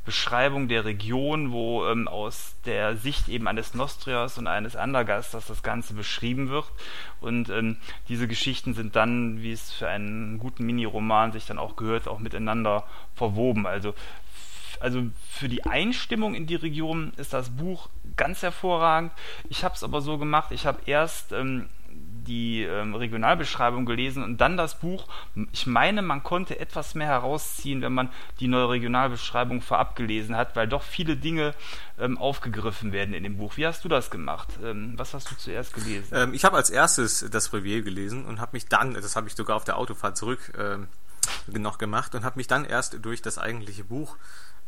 Beschreibung 0.08 0.70
der 0.70 0.86
Region, 0.86 1.52
wo 1.52 1.86
ähm, 1.86 2.08
aus 2.08 2.56
der 2.66 2.96
Sicht 2.96 3.28
eben 3.28 3.46
eines 3.46 3.74
Nostrias 3.74 4.38
und 4.38 4.48
eines 4.48 4.78
Andergasters 4.78 5.48
das 5.48 5.64
Ganze 5.64 5.94
beschrieben 5.94 6.48
wird. 6.48 6.72
Und 7.20 7.50
ähm, 7.50 7.76
diese 8.08 8.30
Geschichten 8.30 8.74
sind 8.74 8.96
dann, 8.96 9.44
wie 9.44 9.52
es 9.52 9.74
für 9.74 9.90
einen 9.90 10.40
guten 10.40 10.66
Mini-Roman 10.66 11.34
sich 11.34 11.46
dann 11.46 11.60
auch 11.60 11.76
gehört, 11.76 12.08
auch 12.08 12.20
miteinander 12.20 12.86
verwoben. 13.16 13.68
Also 13.68 13.94
also 14.80 15.02
für 15.30 15.50
die 15.50 15.66
Einstimmung 15.66 16.36
in 16.36 16.46
die 16.46 16.56
Region 16.56 17.12
ist 17.18 17.34
das 17.34 17.50
Buch 17.50 17.90
ganz 18.16 18.44
hervorragend. 18.44 19.12
Ich 19.50 19.66
habe 19.66 19.76
es 19.76 19.84
aber 19.84 20.02
so 20.02 20.18
gemacht, 20.18 20.52
ich 20.52 20.66
habe 20.66 20.80
erst 20.86 21.34
ähm, 21.34 21.68
die 22.28 22.64
ähm, 22.64 22.94
Regionalbeschreibung 22.94 23.86
gelesen 23.86 24.24
und 24.24 24.38
dann 24.40 24.58
das 24.58 24.80
Buch. 24.80 25.08
Ich 25.52 25.66
meine, 25.66 26.02
man 26.02 26.24
konnte 26.24 26.60
etwas 26.60 26.96
mehr 26.96 27.08
herausziehen, 27.08 27.82
wenn 27.82 27.94
man 27.94 28.10
die 28.40 28.48
neue 28.48 28.70
Regionalbeschreibung 28.70 29.62
vorab 29.62 29.96
gelesen 29.96 30.36
hat, 30.36 30.56
weil 30.56 30.68
doch 30.68 30.84
viele 30.84 31.16
Dinge 31.16 31.54
ähm, 32.00 32.18
aufgegriffen 32.18 32.92
werden 32.92 33.14
in 33.14 33.24
dem 33.24 33.38
Buch. 33.38 33.58
Wie 33.58 33.66
hast 33.66 33.84
du 33.84 33.90
das 33.90 34.12
gemacht? 34.12 34.50
Ähm, 34.64 34.94
was 34.98 35.14
hast 35.14 35.32
du 35.32 35.36
zuerst 35.36 35.74
gelesen? 35.74 36.10
Ähm, 36.12 36.34
ich 36.34 36.46
habe 36.46 36.58
als 36.58 36.70
erstes 36.70 37.26
das 37.32 37.50
Brevier 37.50 37.82
gelesen 37.82 38.26
und 38.26 38.40
habe 38.40 38.52
mich 38.54 38.68
dann, 38.68 38.94
das 38.94 39.16
habe 39.16 39.28
ich 39.28 39.36
sogar 39.36 39.56
auf 39.56 39.64
der 39.64 39.78
Autofahrt 39.78 40.18
zurück 40.18 40.54
ähm, 40.58 40.88
noch 41.48 41.78
gemacht 41.78 42.16
und 42.16 42.24
habe 42.24 42.38
mich 42.38 42.48
dann 42.48 42.66
erst 42.66 43.04
durch 43.04 43.22
das 43.22 43.38
eigentliche 43.38 43.84
Buch 43.84 44.18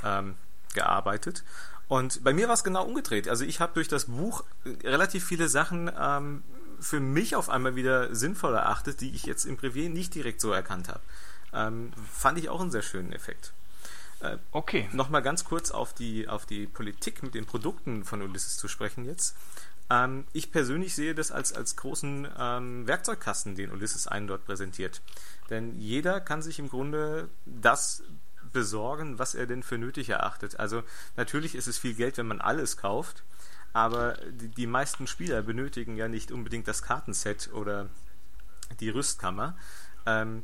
ähm, 0.03 0.35
gearbeitet. 0.73 1.43
Und 1.87 2.23
bei 2.23 2.33
mir 2.33 2.47
war 2.47 2.53
es 2.53 2.63
genau 2.63 2.85
umgedreht. 2.85 3.27
Also 3.27 3.43
ich 3.43 3.59
habe 3.59 3.73
durch 3.73 3.87
das 3.87 4.05
Buch 4.05 4.43
relativ 4.83 5.25
viele 5.25 5.47
Sachen 5.47 5.91
ähm, 5.99 6.43
für 6.79 6.99
mich 6.99 7.35
auf 7.35 7.49
einmal 7.49 7.75
wieder 7.75 8.13
sinnvoll 8.15 8.53
erachtet, 8.53 9.01
die 9.01 9.13
ich 9.15 9.25
jetzt 9.25 9.45
im 9.45 9.57
Brevier 9.57 9.89
nicht 9.89 10.15
direkt 10.15 10.41
so 10.41 10.51
erkannt 10.51 10.89
habe. 10.89 11.01
Ähm, 11.53 11.91
fand 12.11 12.37
ich 12.37 12.49
auch 12.49 12.61
einen 12.61 12.71
sehr 12.71 12.81
schönen 12.81 13.11
Effekt. 13.11 13.53
Äh, 14.19 14.37
okay. 14.51 14.89
Nochmal 14.91 15.21
ganz 15.21 15.45
kurz 15.45 15.71
auf 15.71 15.93
die, 15.93 16.27
auf 16.27 16.45
die 16.45 16.67
Politik 16.67 17.23
mit 17.23 17.35
den 17.35 17.45
Produkten 17.45 18.03
von 18.03 18.21
Ulysses 18.21 18.57
zu 18.57 18.67
sprechen 18.67 19.05
jetzt. 19.05 19.35
Ähm, 19.89 20.25
ich 20.33 20.51
persönlich 20.51 20.95
sehe 20.95 21.15
das 21.15 21.31
als, 21.31 21.53
als 21.53 21.75
großen 21.75 22.27
ähm, 22.37 22.87
Werkzeugkasten, 22.87 23.55
den 23.55 23.71
Ulysses 23.71 24.07
einen 24.07 24.27
dort 24.27 24.45
präsentiert. 24.45 25.01
Denn 25.49 25.79
jeder 25.79 26.19
kann 26.19 26.41
sich 26.41 26.59
im 26.59 26.69
Grunde 26.69 27.29
das 27.45 28.03
besorgen, 28.51 29.19
was 29.19 29.35
er 29.35 29.45
denn 29.45 29.63
für 29.63 29.77
nötig 29.77 30.09
erachtet. 30.09 30.59
Also 30.59 30.83
natürlich 31.17 31.55
ist 31.55 31.67
es 31.67 31.77
viel 31.77 31.93
Geld, 31.93 32.17
wenn 32.17 32.27
man 32.27 32.41
alles 32.41 32.77
kauft, 32.77 33.23
aber 33.73 34.13
die, 34.31 34.49
die 34.49 34.67
meisten 34.67 35.07
Spieler 35.07 35.41
benötigen 35.41 35.95
ja 35.95 36.07
nicht 36.07 36.31
unbedingt 36.31 36.67
das 36.67 36.81
Kartenset 36.81 37.49
oder 37.53 37.87
die 38.79 38.89
Rüstkammer. 38.89 39.55
Ähm, 40.05 40.43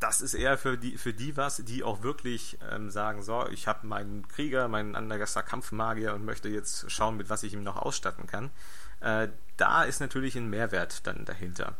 das 0.00 0.20
ist 0.20 0.34
eher 0.34 0.56
für 0.56 0.78
die, 0.78 0.96
für 0.96 1.12
die 1.12 1.36
was, 1.36 1.56
die 1.64 1.82
auch 1.82 2.02
wirklich 2.02 2.56
ähm, 2.70 2.90
sagen, 2.90 3.22
so, 3.22 3.46
ich 3.48 3.66
habe 3.66 3.86
meinen 3.86 4.28
Krieger, 4.28 4.68
meinen 4.68 4.94
Andergaster 4.94 5.42
Kampfmagier 5.42 6.14
und 6.14 6.24
möchte 6.24 6.48
jetzt 6.48 6.90
schauen, 6.90 7.16
mit 7.16 7.30
was 7.30 7.42
ich 7.42 7.52
ihm 7.52 7.64
noch 7.64 7.76
ausstatten 7.76 8.26
kann. 8.26 8.50
Äh, 9.00 9.28
da 9.56 9.84
ist 9.84 10.00
natürlich 10.00 10.36
ein 10.36 10.48
Mehrwert 10.48 11.06
dann 11.06 11.24
dahinter. 11.24 11.74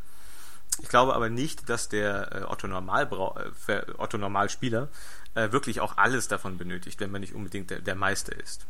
Ich 0.83 0.89
glaube 0.89 1.15
aber 1.15 1.29
nicht, 1.29 1.69
dass 1.69 1.89
der 1.89 2.33
äh, 2.33 2.45
Otto, 2.45 2.67
Normalbrau 2.67 3.39
äh, 3.69 4.19
Normalspieler 4.19 4.89
äh, 5.35 5.53
wirklich 5.53 5.81
auch 5.81 5.97
alles 5.97 6.29
davon 6.29 6.59
benötigt, 6.59 7.01
wenn 7.01 7.11
man 7.11 7.21
nicht 7.21 7.35
unbedingt 7.35 7.71
der, 7.71 7.81
der 7.81 7.95
Meister 7.95 8.37
ist. 8.37 8.67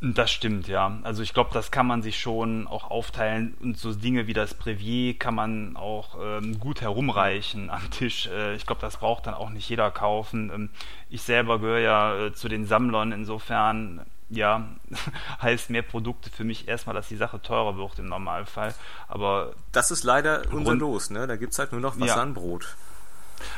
Das 0.00 0.30
stimmt, 0.30 0.68
ja. 0.68 0.96
Also 1.02 1.24
ich 1.24 1.34
glaube, 1.34 1.50
das 1.52 1.72
kann 1.72 1.86
man 1.86 2.02
sich 2.02 2.20
schon 2.20 2.68
auch 2.68 2.88
aufteilen 2.88 3.56
und 3.60 3.78
so 3.78 3.92
Dinge 3.92 4.28
wie 4.28 4.32
das 4.32 4.54
Brevier 4.54 5.18
kann 5.18 5.34
man 5.34 5.76
auch 5.76 6.16
ähm, 6.22 6.60
gut 6.60 6.82
herumreichen 6.82 7.68
am 7.68 7.90
Tisch. 7.90 8.28
Äh, 8.28 8.54
ich 8.54 8.64
glaube, 8.64 8.80
das 8.80 8.98
braucht 8.98 9.26
dann 9.26 9.34
auch 9.34 9.50
nicht 9.50 9.68
jeder 9.68 9.90
kaufen. 9.90 10.52
Ähm, 10.54 10.70
ich 11.10 11.22
selber 11.22 11.58
gehöre 11.58 11.80
ja 11.80 12.26
äh, 12.26 12.32
zu 12.32 12.48
den 12.48 12.64
Sammlern, 12.64 13.10
insofern 13.10 14.06
ja, 14.30 14.68
heißt 15.42 15.70
mehr 15.70 15.82
Produkte 15.82 16.30
für 16.30 16.44
mich 16.44 16.68
erstmal, 16.68 16.94
dass 16.94 17.08
die 17.08 17.16
Sache 17.16 17.42
teurer 17.42 17.76
wird 17.76 17.98
im 17.98 18.06
Normalfall. 18.06 18.74
Aber 19.08 19.54
das 19.72 19.90
ist 19.90 20.04
leider 20.04 20.42
unser 20.52 20.76
Los, 20.76 21.10
ne? 21.10 21.26
Da 21.26 21.34
gibt 21.34 21.54
es 21.54 21.58
halt 21.58 21.72
nur 21.72 21.80
noch 21.80 21.98
Wasser 21.98 22.16
ja. 22.16 22.22
und 22.22 22.34
Brot. 22.34 22.76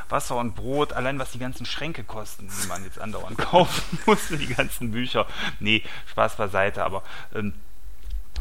Wasser 0.09 0.37
und 0.37 0.55
Brot, 0.55 0.93
allein 0.93 1.19
was 1.19 1.33
die 1.33 1.39
ganzen 1.39 1.67
Schränke 1.67 2.05
kosten, 2.05 2.49
die 2.49 2.69
man 2.69 2.85
jetzt 2.85 2.99
andauernd 2.99 3.39
kaufen 3.39 3.99
muss 4.07 4.29
die 4.29 4.47
ganzen 4.47 4.91
Bücher. 4.91 5.27
Nee, 5.59 5.83
Spaß 6.11 6.37
beiseite, 6.37 6.85
aber 6.85 7.03
ähm, 7.35 7.55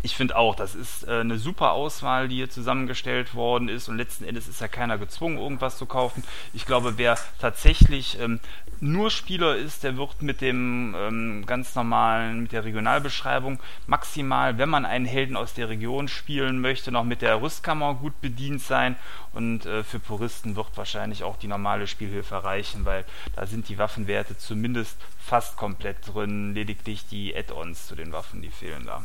ich 0.01 0.15
finde 0.15 0.37
auch, 0.37 0.55
das 0.55 0.75
ist 0.75 1.07
äh, 1.07 1.19
eine 1.19 1.37
super 1.37 1.71
Auswahl, 1.71 2.27
die 2.27 2.35
hier 2.35 2.49
zusammengestellt 2.49 3.35
worden 3.35 3.67
ist 3.67 3.89
und 3.89 3.97
letzten 3.97 4.23
Endes 4.23 4.47
ist 4.47 4.61
ja 4.61 4.67
keiner 4.67 4.97
gezwungen, 4.97 5.37
irgendwas 5.37 5.77
zu 5.77 5.85
kaufen. 5.85 6.23
Ich 6.53 6.65
glaube, 6.65 6.97
wer 6.97 7.17
tatsächlich 7.39 8.19
ähm, 8.19 8.39
nur 8.79 9.11
Spieler 9.11 9.55
ist, 9.55 9.83
der 9.83 9.97
wird 9.97 10.21
mit 10.21 10.41
dem 10.41 10.95
ähm, 10.97 11.45
ganz 11.45 11.75
normalen, 11.75 12.43
mit 12.43 12.51
der 12.53 12.63
Regionalbeschreibung 12.63 13.59
maximal, 13.87 14.57
wenn 14.57 14.69
man 14.69 14.85
einen 14.85 15.05
Helden 15.05 15.35
aus 15.35 15.53
der 15.53 15.69
Region 15.69 16.07
spielen 16.07 16.61
möchte, 16.61 16.91
noch 16.91 17.03
mit 17.03 17.21
der 17.21 17.41
Rüstkammer 17.41 17.95
gut 17.95 18.21
bedient 18.21 18.61
sein 18.61 18.95
und 19.33 19.65
äh, 19.65 19.83
für 19.83 19.99
Puristen 19.99 20.55
wird 20.55 20.75
wahrscheinlich 20.75 21.23
auch 21.23 21.37
die 21.37 21.47
normale 21.47 21.87
Spielhilfe 21.87 22.43
reichen, 22.43 22.85
weil 22.85 23.05
da 23.35 23.45
sind 23.45 23.67
die 23.67 23.77
Waffenwerte 23.77 24.37
zumindest 24.37 24.97
fast 25.19 25.57
komplett 25.57 25.97
drin, 26.13 26.53
lediglich 26.53 27.05
die 27.07 27.35
Add-ons 27.35 27.87
zu 27.87 27.95
den 27.95 28.11
Waffen, 28.13 28.41
die 28.41 28.49
fehlen 28.49 28.85
da. 28.85 29.03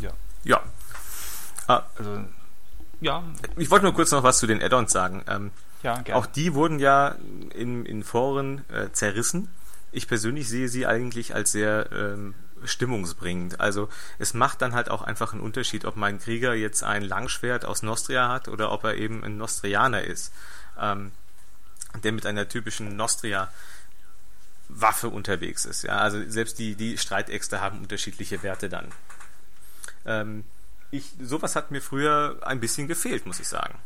Ja. 0.00 0.10
Ja. 0.44 0.62
Ah, 1.66 1.82
also, 1.98 2.24
ja. 3.00 3.22
Ich 3.56 3.70
wollte 3.70 3.84
nur 3.84 3.94
kurz 3.94 4.10
noch 4.10 4.22
was 4.22 4.38
zu 4.38 4.46
den 4.46 4.62
Add-ons 4.62 4.92
sagen. 4.92 5.24
Ähm, 5.28 5.50
ja, 5.82 6.00
gerne. 6.00 6.18
Auch 6.18 6.26
die 6.26 6.54
wurden 6.54 6.78
ja 6.78 7.16
in, 7.54 7.84
in 7.86 8.02
Foren 8.02 8.64
äh, 8.70 8.90
zerrissen. 8.92 9.48
Ich 9.92 10.08
persönlich 10.08 10.48
sehe 10.48 10.68
sie 10.68 10.86
eigentlich 10.86 11.34
als 11.34 11.52
sehr 11.52 11.90
ähm, 11.92 12.34
stimmungsbringend. 12.64 13.60
Also 13.60 13.88
es 14.18 14.34
macht 14.34 14.62
dann 14.62 14.74
halt 14.74 14.90
auch 14.90 15.02
einfach 15.02 15.32
einen 15.32 15.42
Unterschied, 15.42 15.84
ob 15.84 15.96
mein 15.96 16.18
Krieger 16.18 16.54
jetzt 16.54 16.82
ein 16.82 17.02
Langschwert 17.02 17.64
aus 17.64 17.82
Nostria 17.82 18.28
hat 18.28 18.48
oder 18.48 18.72
ob 18.72 18.84
er 18.84 18.94
eben 18.94 19.22
ein 19.22 19.36
Nostrianer 19.36 20.02
ist, 20.02 20.32
ähm, 20.80 21.12
der 22.02 22.12
mit 22.12 22.26
einer 22.26 22.48
typischen 22.48 22.96
Nostria 22.96 23.50
Waffe 24.68 25.08
unterwegs 25.08 25.64
ist. 25.64 25.82
Ja, 25.82 25.98
also 25.98 26.18
selbst 26.28 26.58
die, 26.58 26.74
die 26.74 26.98
Streitäxte 26.98 27.60
haben 27.60 27.80
unterschiedliche 27.80 28.42
Werte 28.42 28.68
dann. 28.68 28.88
Ähm, 30.06 30.44
ich, 30.90 31.12
sowas 31.20 31.56
hat 31.56 31.70
mir 31.70 31.80
früher 31.80 32.38
ein 32.42 32.60
bisschen 32.60 32.88
gefehlt, 32.88 33.26
muss 33.26 33.40
ich 33.40 33.48
sagen. 33.48 33.78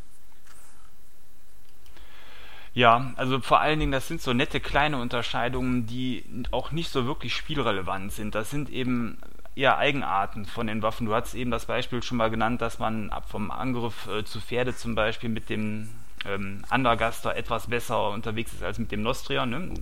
Ja, 2.75 3.13
also 3.17 3.41
vor 3.41 3.61
allen 3.61 3.81
Dingen, 3.81 3.93
das 3.93 4.07
sind 4.07 4.21
so 4.21 4.33
nette 4.33 4.61
kleine 4.61 5.01
Unterscheidungen, 5.01 5.87
die 5.87 6.25
auch 6.51 6.71
nicht 6.71 6.91
so 6.91 7.07
wirklich 7.07 7.35
spielrelevant 7.35 8.13
sind. 8.13 8.35
Das 8.35 8.51
sind 8.51 8.71
eben 8.71 9.19
eher 9.57 9.79
Eigenarten 9.79 10.45
von 10.45 10.69
den 10.69 10.83
Waffen. 10.83 11.07
Du 11.07 11.15
hast 11.15 11.35
eben 11.35 11.51
das 11.51 11.67
Beispiel 11.67 12.03
schon 12.03 12.19
mal 12.19 12.31
genannt, 12.31 12.63
dass 12.63 12.79
man 12.79 13.11
ab 13.11 13.29
vom 13.29 13.51
Angriff 13.51 14.07
äh, 14.07 14.25
zu 14.25 14.41
Pferde 14.41 14.77
zum 14.77 14.95
Beispiel 14.95 15.31
mit 15.31 15.51
dem 15.51 15.89
ähm, 16.25 16.65
Andergaster 16.69 17.35
etwas 17.35 17.67
besser 17.67 18.11
unterwegs 18.11 18.53
ist 18.53 18.63
als 18.63 18.79
mit 18.79 18.93
dem 18.93 19.03
Nostria. 19.03 19.47
Ne? 19.47 19.73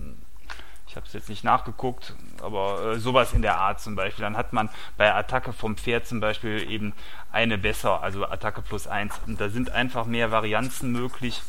Ich 0.87 0.95
habe 0.95 1.05
es 1.05 1.13
jetzt 1.13 1.29
nicht 1.29 1.43
nachgeguckt, 1.43 2.15
aber 2.41 2.93
äh, 2.93 2.99
sowas 2.99 3.33
in 3.33 3.41
der 3.41 3.57
Art 3.57 3.81
zum 3.81 3.95
Beispiel. 3.95 4.23
Dann 4.23 4.37
hat 4.37 4.53
man 4.53 4.69
bei 4.95 5.13
Attacke 5.13 5.51
vom 5.51 5.75
Pferd 5.75 6.07
zum 6.07 6.19
Beispiel 6.19 6.69
eben 6.71 6.93
eine 7.31 7.57
besser, 7.57 8.01
also 8.01 8.25
Attacke 8.25 8.61
plus 8.61 8.87
eins. 8.87 9.19
Und 9.27 9.41
da 9.41 9.49
sind 9.49 9.69
einfach 9.69 10.05
mehr 10.05 10.31
Varianzen 10.31 10.91
möglich 10.91 11.41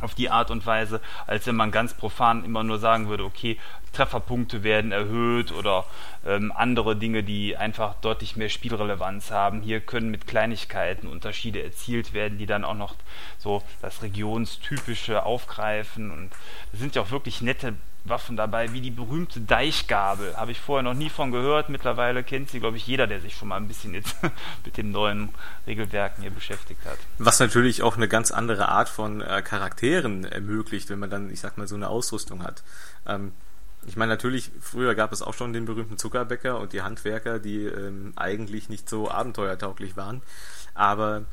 auf 0.00 0.14
die 0.14 0.30
Art 0.30 0.50
und 0.50 0.64
Weise, 0.66 1.00
als 1.26 1.46
wenn 1.46 1.56
man 1.56 1.70
ganz 1.70 1.94
profan 1.94 2.44
immer 2.44 2.62
nur 2.62 2.78
sagen 2.78 3.08
würde, 3.08 3.24
okay, 3.24 3.58
Trefferpunkte 3.92 4.62
werden 4.62 4.92
erhöht 4.92 5.50
oder 5.52 5.84
ähm, 6.26 6.52
andere 6.54 6.94
Dinge, 6.94 7.22
die 7.22 7.56
einfach 7.56 7.94
deutlich 7.94 8.36
mehr 8.36 8.48
Spielrelevanz 8.48 9.30
haben. 9.30 9.62
Hier 9.62 9.80
können 9.80 10.10
mit 10.10 10.26
Kleinigkeiten 10.26 11.08
Unterschiede 11.08 11.62
erzielt 11.62 12.12
werden, 12.12 12.38
die 12.38 12.46
dann 12.46 12.64
auch 12.64 12.74
noch 12.74 12.94
so 13.38 13.62
das 13.82 14.02
Regionstypische 14.02 15.24
aufgreifen 15.24 16.10
und 16.10 16.30
es 16.72 16.78
sind 16.78 16.94
ja 16.94 17.02
auch 17.02 17.10
wirklich 17.10 17.40
nette 17.40 17.74
Waffen 18.08 18.36
dabei, 18.36 18.72
wie 18.72 18.80
die 18.80 18.90
berühmte 18.90 19.40
Deichgabel. 19.40 20.36
Habe 20.36 20.52
ich 20.52 20.60
vorher 20.60 20.82
noch 20.82 20.94
nie 20.94 21.10
von 21.10 21.30
gehört. 21.30 21.68
Mittlerweile 21.68 22.22
kennt 22.22 22.50
sie, 22.50 22.60
glaube 22.60 22.76
ich, 22.76 22.86
jeder, 22.86 23.06
der 23.06 23.20
sich 23.20 23.34
schon 23.36 23.48
mal 23.48 23.56
ein 23.56 23.68
bisschen 23.68 23.94
jetzt 23.94 24.16
mit 24.64 24.76
den 24.76 24.90
neuen 24.90 25.30
Regelwerken 25.66 26.22
hier 26.22 26.30
beschäftigt 26.30 26.84
hat. 26.84 26.98
Was 27.18 27.40
natürlich 27.40 27.82
auch 27.82 27.96
eine 27.96 28.08
ganz 28.08 28.30
andere 28.30 28.68
Art 28.68 28.88
von 28.88 29.20
äh, 29.20 29.42
Charakteren 29.42 30.24
ermöglicht, 30.24 30.90
wenn 30.90 30.98
man 30.98 31.10
dann, 31.10 31.30
ich 31.30 31.40
sag 31.40 31.58
mal, 31.58 31.68
so 31.68 31.74
eine 31.74 31.88
Ausrüstung 31.88 32.42
hat. 32.42 32.62
Ähm, 33.06 33.32
ich 33.86 33.96
meine, 33.96 34.10
natürlich, 34.10 34.50
früher 34.60 34.94
gab 34.94 35.12
es 35.12 35.22
auch 35.22 35.34
schon 35.34 35.52
den 35.52 35.64
berühmten 35.64 35.98
Zuckerbäcker 35.98 36.58
und 36.58 36.72
die 36.72 36.82
Handwerker, 36.82 37.38
die 37.38 37.64
ähm, 37.64 38.12
eigentlich 38.16 38.68
nicht 38.68 38.88
so 38.88 39.10
abenteuertauglich 39.10 39.96
waren. 39.96 40.22
Aber 40.74 41.24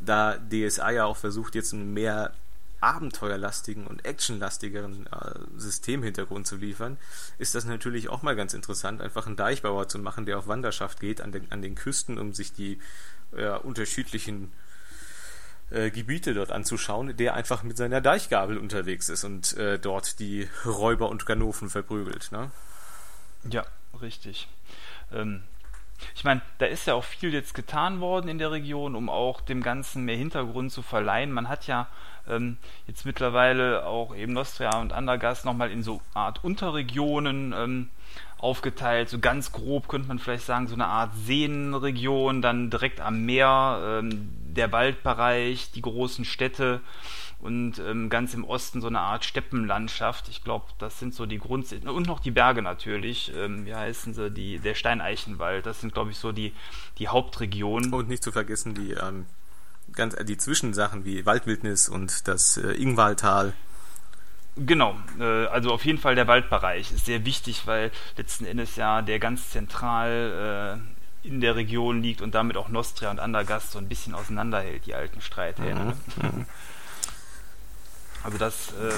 da 0.00 0.36
DSA 0.36 0.90
ja 0.90 1.04
auch 1.04 1.16
versucht, 1.16 1.54
jetzt 1.54 1.72
mehr 1.72 2.32
abenteuerlastigen 2.80 3.86
und 3.86 4.04
actionlastigeren 4.04 5.06
äh, 5.06 5.38
Systemhintergrund 5.56 6.46
zu 6.46 6.56
liefern, 6.56 6.98
ist 7.38 7.54
das 7.54 7.64
natürlich 7.64 8.08
auch 8.08 8.22
mal 8.22 8.36
ganz 8.36 8.54
interessant, 8.54 9.00
einfach 9.00 9.26
einen 9.26 9.36
Deichbauer 9.36 9.88
zu 9.88 9.98
machen, 9.98 10.26
der 10.26 10.38
auf 10.38 10.48
Wanderschaft 10.48 11.00
geht 11.00 11.20
an 11.20 11.32
den, 11.32 11.50
an 11.50 11.62
den 11.62 11.74
Küsten, 11.74 12.18
um 12.18 12.34
sich 12.34 12.52
die 12.52 12.78
ja, 13.36 13.56
unterschiedlichen 13.56 14.52
äh, 15.70 15.90
Gebiete 15.90 16.34
dort 16.34 16.52
anzuschauen, 16.52 17.16
der 17.16 17.34
einfach 17.34 17.62
mit 17.62 17.76
seiner 17.76 18.00
Deichgabel 18.00 18.58
unterwegs 18.58 19.08
ist 19.08 19.24
und 19.24 19.56
äh, 19.56 19.78
dort 19.78 20.18
die 20.18 20.48
Räuber 20.64 21.08
und 21.08 21.26
Ganoven 21.26 21.70
verprügelt. 21.70 22.32
Ne? 22.32 22.50
Ja, 23.50 23.64
richtig. 24.00 24.48
Ähm, 25.12 25.42
ich 26.14 26.24
meine, 26.24 26.42
da 26.58 26.66
ist 26.66 26.86
ja 26.86 26.94
auch 26.94 27.04
viel 27.04 27.32
jetzt 27.32 27.54
getan 27.54 28.00
worden 28.00 28.28
in 28.28 28.38
der 28.38 28.50
Region, 28.50 28.94
um 28.94 29.08
auch 29.08 29.40
dem 29.40 29.62
Ganzen 29.62 30.04
mehr 30.04 30.16
Hintergrund 30.16 30.72
zu 30.72 30.82
verleihen. 30.82 31.32
Man 31.32 31.48
hat 31.48 31.66
ja 31.66 31.86
ähm, 32.28 32.56
jetzt 32.86 33.04
mittlerweile 33.06 33.86
auch 33.86 34.14
eben 34.14 34.32
Nostria 34.32 34.80
und 34.80 34.92
Andergast 34.92 35.44
nochmal 35.44 35.70
in 35.70 35.82
so 35.82 36.00
Art 36.14 36.42
Unterregionen 36.42 37.54
ähm, 37.56 37.88
aufgeteilt. 38.38 39.08
So 39.08 39.18
ganz 39.18 39.52
grob 39.52 39.88
könnte 39.88 40.08
man 40.08 40.18
vielleicht 40.18 40.44
sagen, 40.44 40.68
so 40.68 40.74
eine 40.74 40.86
Art 40.86 41.12
Seenregion, 41.14 42.42
dann 42.42 42.70
direkt 42.70 43.00
am 43.00 43.24
Meer, 43.24 44.00
ähm, 44.02 44.30
der 44.46 44.70
Waldbereich, 44.72 45.72
die 45.72 45.82
großen 45.82 46.24
Städte 46.24 46.80
und 47.44 47.78
ähm, 47.78 48.08
ganz 48.08 48.32
im 48.32 48.42
Osten 48.42 48.80
so 48.80 48.86
eine 48.86 49.00
Art 49.00 49.22
Steppenlandschaft. 49.26 50.30
Ich 50.30 50.42
glaube, 50.42 50.64
das 50.78 50.98
sind 50.98 51.14
so 51.14 51.26
die 51.26 51.38
Grund 51.38 51.70
und 51.84 52.06
noch 52.06 52.20
die 52.20 52.30
Berge 52.30 52.62
natürlich. 52.62 53.32
Ähm, 53.36 53.66
wie 53.66 53.74
heißen 53.74 54.14
sie? 54.14 54.30
Die 54.30 54.58
der 54.58 54.74
Steineichenwald. 54.74 55.66
Das 55.66 55.82
sind 55.82 55.92
glaube 55.92 56.10
ich 56.10 56.16
so 56.16 56.32
die 56.32 56.54
die 56.98 57.08
Hauptregionen. 57.08 57.92
Und 57.92 58.08
nicht 58.08 58.22
zu 58.22 58.32
vergessen 58.32 58.74
die 58.74 58.92
ähm, 58.92 59.26
ganz 59.92 60.16
die 60.24 60.38
Zwischensachen 60.38 61.04
wie 61.04 61.26
Waldwildnis 61.26 61.90
und 61.90 62.26
das 62.28 62.56
äh, 62.56 62.72
Ingwaltal. 62.80 63.52
Genau, 64.56 64.96
äh, 65.20 65.46
also 65.46 65.70
auf 65.70 65.84
jeden 65.84 65.98
Fall 65.98 66.14
der 66.14 66.26
Waldbereich 66.26 66.92
ist 66.92 67.04
sehr 67.04 67.26
wichtig, 67.26 67.66
weil 67.66 67.90
letzten 68.16 68.46
Endes 68.46 68.76
ja 68.76 69.02
der 69.02 69.18
ganz 69.18 69.50
zentral 69.50 70.80
äh, 71.24 71.28
in 71.28 71.42
der 71.42 71.56
Region 71.56 72.02
liegt 72.02 72.22
und 72.22 72.34
damit 72.34 72.56
auch 72.56 72.70
Nostria 72.70 73.10
und 73.10 73.20
Andergast 73.20 73.72
so 73.72 73.78
ein 73.78 73.88
bisschen 73.88 74.14
auseinanderhält, 74.14 74.86
die 74.86 74.94
alten 74.94 75.20
Streithähne. 75.20 75.94
Mhm. 76.22 76.46
Also 78.24 78.38
das 78.38 78.68
äh, 78.68 78.90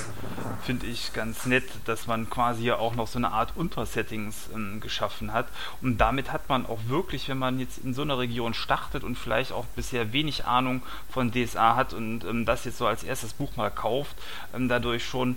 finde 0.64 0.86
ich 0.86 1.12
ganz 1.12 1.46
nett, 1.46 1.64
dass 1.84 2.06
man 2.06 2.30
quasi 2.30 2.62
hier 2.62 2.78
auch 2.78 2.94
noch 2.94 3.08
so 3.08 3.18
eine 3.18 3.32
Art 3.32 3.56
Untersettings 3.56 4.48
ähm, 4.54 4.80
geschaffen 4.80 5.32
hat. 5.32 5.48
Und 5.82 5.98
damit 5.98 6.30
hat 6.30 6.48
man 6.48 6.64
auch 6.64 6.78
wirklich, 6.86 7.28
wenn 7.28 7.38
man 7.38 7.58
jetzt 7.58 7.78
in 7.78 7.92
so 7.92 8.02
einer 8.02 8.18
Region 8.18 8.54
startet 8.54 9.02
und 9.02 9.18
vielleicht 9.18 9.50
auch 9.50 9.64
bisher 9.74 10.12
wenig 10.12 10.44
Ahnung 10.44 10.80
von 11.10 11.32
DSA 11.32 11.74
hat 11.74 11.92
und 11.92 12.24
ähm, 12.24 12.44
das 12.44 12.64
jetzt 12.64 12.78
so 12.78 12.86
als 12.86 13.02
erstes 13.02 13.32
Buch 13.32 13.56
mal 13.56 13.70
kauft, 13.70 14.16
ähm, 14.54 14.68
dadurch 14.68 15.04
schon 15.04 15.36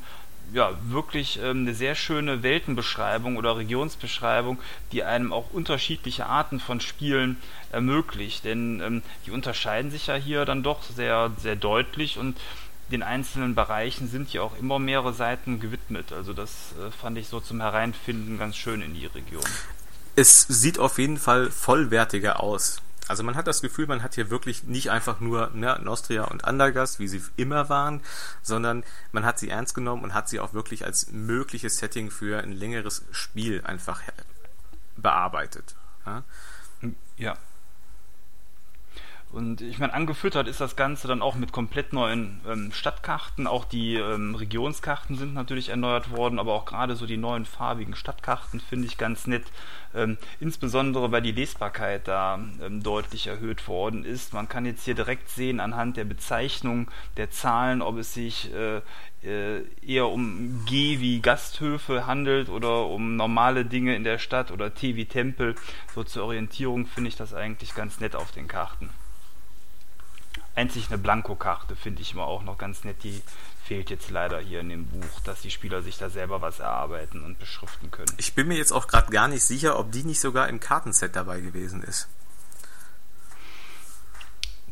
ja, 0.53 0.71
wirklich 0.87 1.39
ähm, 1.41 1.61
eine 1.61 1.73
sehr 1.73 1.95
schöne 1.95 2.43
Weltenbeschreibung 2.43 3.37
oder 3.37 3.57
Regionsbeschreibung, 3.57 4.59
die 4.91 5.03
einem 5.03 5.33
auch 5.33 5.51
unterschiedliche 5.51 6.27
Arten 6.27 6.59
von 6.59 6.79
Spielen 6.79 7.37
ermöglicht. 7.71 8.45
Denn 8.45 8.81
ähm, 8.81 9.01
die 9.25 9.31
unterscheiden 9.31 9.89
sich 9.89 10.07
ja 10.07 10.15
hier 10.15 10.45
dann 10.45 10.61
doch 10.61 10.83
sehr, 10.83 11.31
sehr 11.37 11.55
deutlich 11.55 12.19
und 12.19 12.37
den 12.91 13.03
einzelnen 13.03 13.55
Bereichen 13.55 14.09
sind 14.09 14.31
ja 14.33 14.41
auch 14.41 14.57
immer 14.57 14.79
mehrere 14.79 15.13
Seiten 15.13 15.59
gewidmet. 15.59 16.11
Also 16.11 16.33
das 16.33 16.73
äh, 16.79 16.91
fand 16.91 17.17
ich 17.17 17.27
so 17.27 17.39
zum 17.39 17.61
Hereinfinden 17.61 18.37
ganz 18.37 18.55
schön 18.55 18.81
in 18.81 18.93
die 18.93 19.05
Region. 19.05 19.43
Es 20.15 20.41
sieht 20.47 20.79
auf 20.79 20.97
jeden 20.97 21.17
Fall 21.17 21.51
vollwertiger 21.51 22.41
aus. 22.41 22.81
Also 23.07 23.23
man 23.23 23.35
hat 23.35 23.47
das 23.47 23.61
Gefühl, 23.61 23.87
man 23.87 24.03
hat 24.03 24.15
hier 24.15 24.29
wirklich 24.29 24.63
nicht 24.65 24.91
einfach 24.91 25.19
nur 25.19 25.49
ne, 25.55 25.79
Nostria 25.83 26.25
und 26.25 26.45
Andergast, 26.45 26.99
wie 26.99 27.07
sie 27.07 27.23
immer 27.37 27.67
waren, 27.67 28.01
sondern 28.43 28.83
man 29.11 29.25
hat 29.25 29.39
sie 29.39 29.49
ernst 29.49 29.73
genommen 29.73 30.03
und 30.03 30.13
hat 30.13 30.29
sie 30.29 30.39
auch 30.39 30.53
wirklich 30.53 30.85
als 30.85 31.11
mögliches 31.11 31.77
Setting 31.77 32.11
für 32.11 32.39
ein 32.39 32.51
längeres 32.51 33.03
Spiel 33.11 33.63
einfach 33.65 34.01
bearbeitet. 34.95 35.75
Ja. 36.05 36.23
ja. 37.17 37.37
Und 39.31 39.61
ich 39.61 39.77
meine, 39.77 39.93
angefüttert 39.93 40.47
ist 40.47 40.59
das 40.59 40.75
Ganze 40.75 41.07
dann 41.07 41.21
auch 41.21 41.35
mit 41.35 41.51
komplett 41.51 41.93
neuen 41.93 42.41
ähm, 42.47 42.71
Stadtkarten. 42.71 43.45
Auch 43.45 43.63
die 43.63 43.93
ähm, 43.93 44.33
Regionskarten 44.33 45.17
sind 45.17 45.35
natürlich 45.35 45.69
erneuert 45.69 46.09
worden, 46.09 46.39
aber 46.39 46.53
auch 46.55 46.65
gerade 46.65 46.95
so 46.95 47.05
die 47.05 47.17
neuen 47.17 47.45
farbigen 47.45 47.95
Stadtkarten 47.95 48.59
finde 48.59 48.87
ich 48.87 48.97
ganz 48.97 49.27
nett. 49.27 49.45
Ähm, 49.93 50.17
insbesondere 50.39 51.11
weil 51.11 51.21
die 51.21 51.31
Lesbarkeit 51.31 52.07
da 52.07 52.39
ähm, 52.59 52.81
deutlich 52.81 53.27
erhöht 53.27 53.67
worden 53.67 54.03
ist. 54.03 54.33
Man 54.33 54.49
kann 54.49 54.65
jetzt 54.65 54.85
hier 54.85 54.95
direkt 54.95 55.29
sehen 55.29 55.59
anhand 55.59 55.97
der 55.97 56.05
Bezeichnung 56.05 56.89
der 57.17 57.29
Zahlen, 57.29 57.83
ob 57.83 57.97
es 57.97 58.15
sich 58.15 58.51
äh, 58.51 58.81
äh, 59.23 59.63
eher 59.85 60.07
um 60.07 60.65
G 60.65 61.01
wie 61.01 61.21
Gasthöfe 61.21 62.07
handelt 62.07 62.49
oder 62.49 62.87
um 62.87 63.15
normale 63.15 63.63
Dinge 63.63 63.95
in 63.95 64.03
der 64.03 64.17
Stadt 64.17 64.49
oder 64.49 64.73
T 64.73 64.95
wie 64.95 65.05
Tempel. 65.05 65.53
So 65.93 66.03
zur 66.03 66.25
Orientierung 66.25 66.87
finde 66.87 67.09
ich 67.09 67.15
das 67.15 67.35
eigentlich 67.35 67.75
ganz 67.75 67.99
nett 67.99 68.15
auf 68.15 68.31
den 68.31 68.47
Karten. 68.47 68.89
Einzig 70.59 70.87
eine 70.89 70.97
Blankokarte 70.97 71.77
finde 71.77 72.01
ich 72.01 72.13
immer 72.13 72.25
auch 72.25 72.43
noch 72.43 72.57
ganz 72.57 72.83
nett. 72.83 73.03
Die 73.03 73.21
fehlt 73.63 73.89
jetzt 73.89 74.09
leider 74.09 74.39
hier 74.39 74.59
in 74.59 74.67
dem 74.67 74.87
Buch, 74.87 75.21
dass 75.23 75.41
die 75.41 75.51
Spieler 75.51 75.81
sich 75.81 75.97
da 75.97 76.09
selber 76.09 76.41
was 76.41 76.59
erarbeiten 76.59 77.23
und 77.23 77.39
beschriften 77.39 77.91
können. 77.91 78.11
Ich 78.17 78.33
bin 78.33 78.49
mir 78.49 78.57
jetzt 78.57 78.73
auch 78.73 78.87
gerade 78.87 79.09
gar 79.09 79.29
nicht 79.29 79.43
sicher, 79.43 79.79
ob 79.79 79.93
die 79.93 80.03
nicht 80.03 80.19
sogar 80.19 80.49
im 80.49 80.59
Kartenset 80.59 81.15
dabei 81.15 81.39
gewesen 81.39 81.81
ist. 81.81 82.09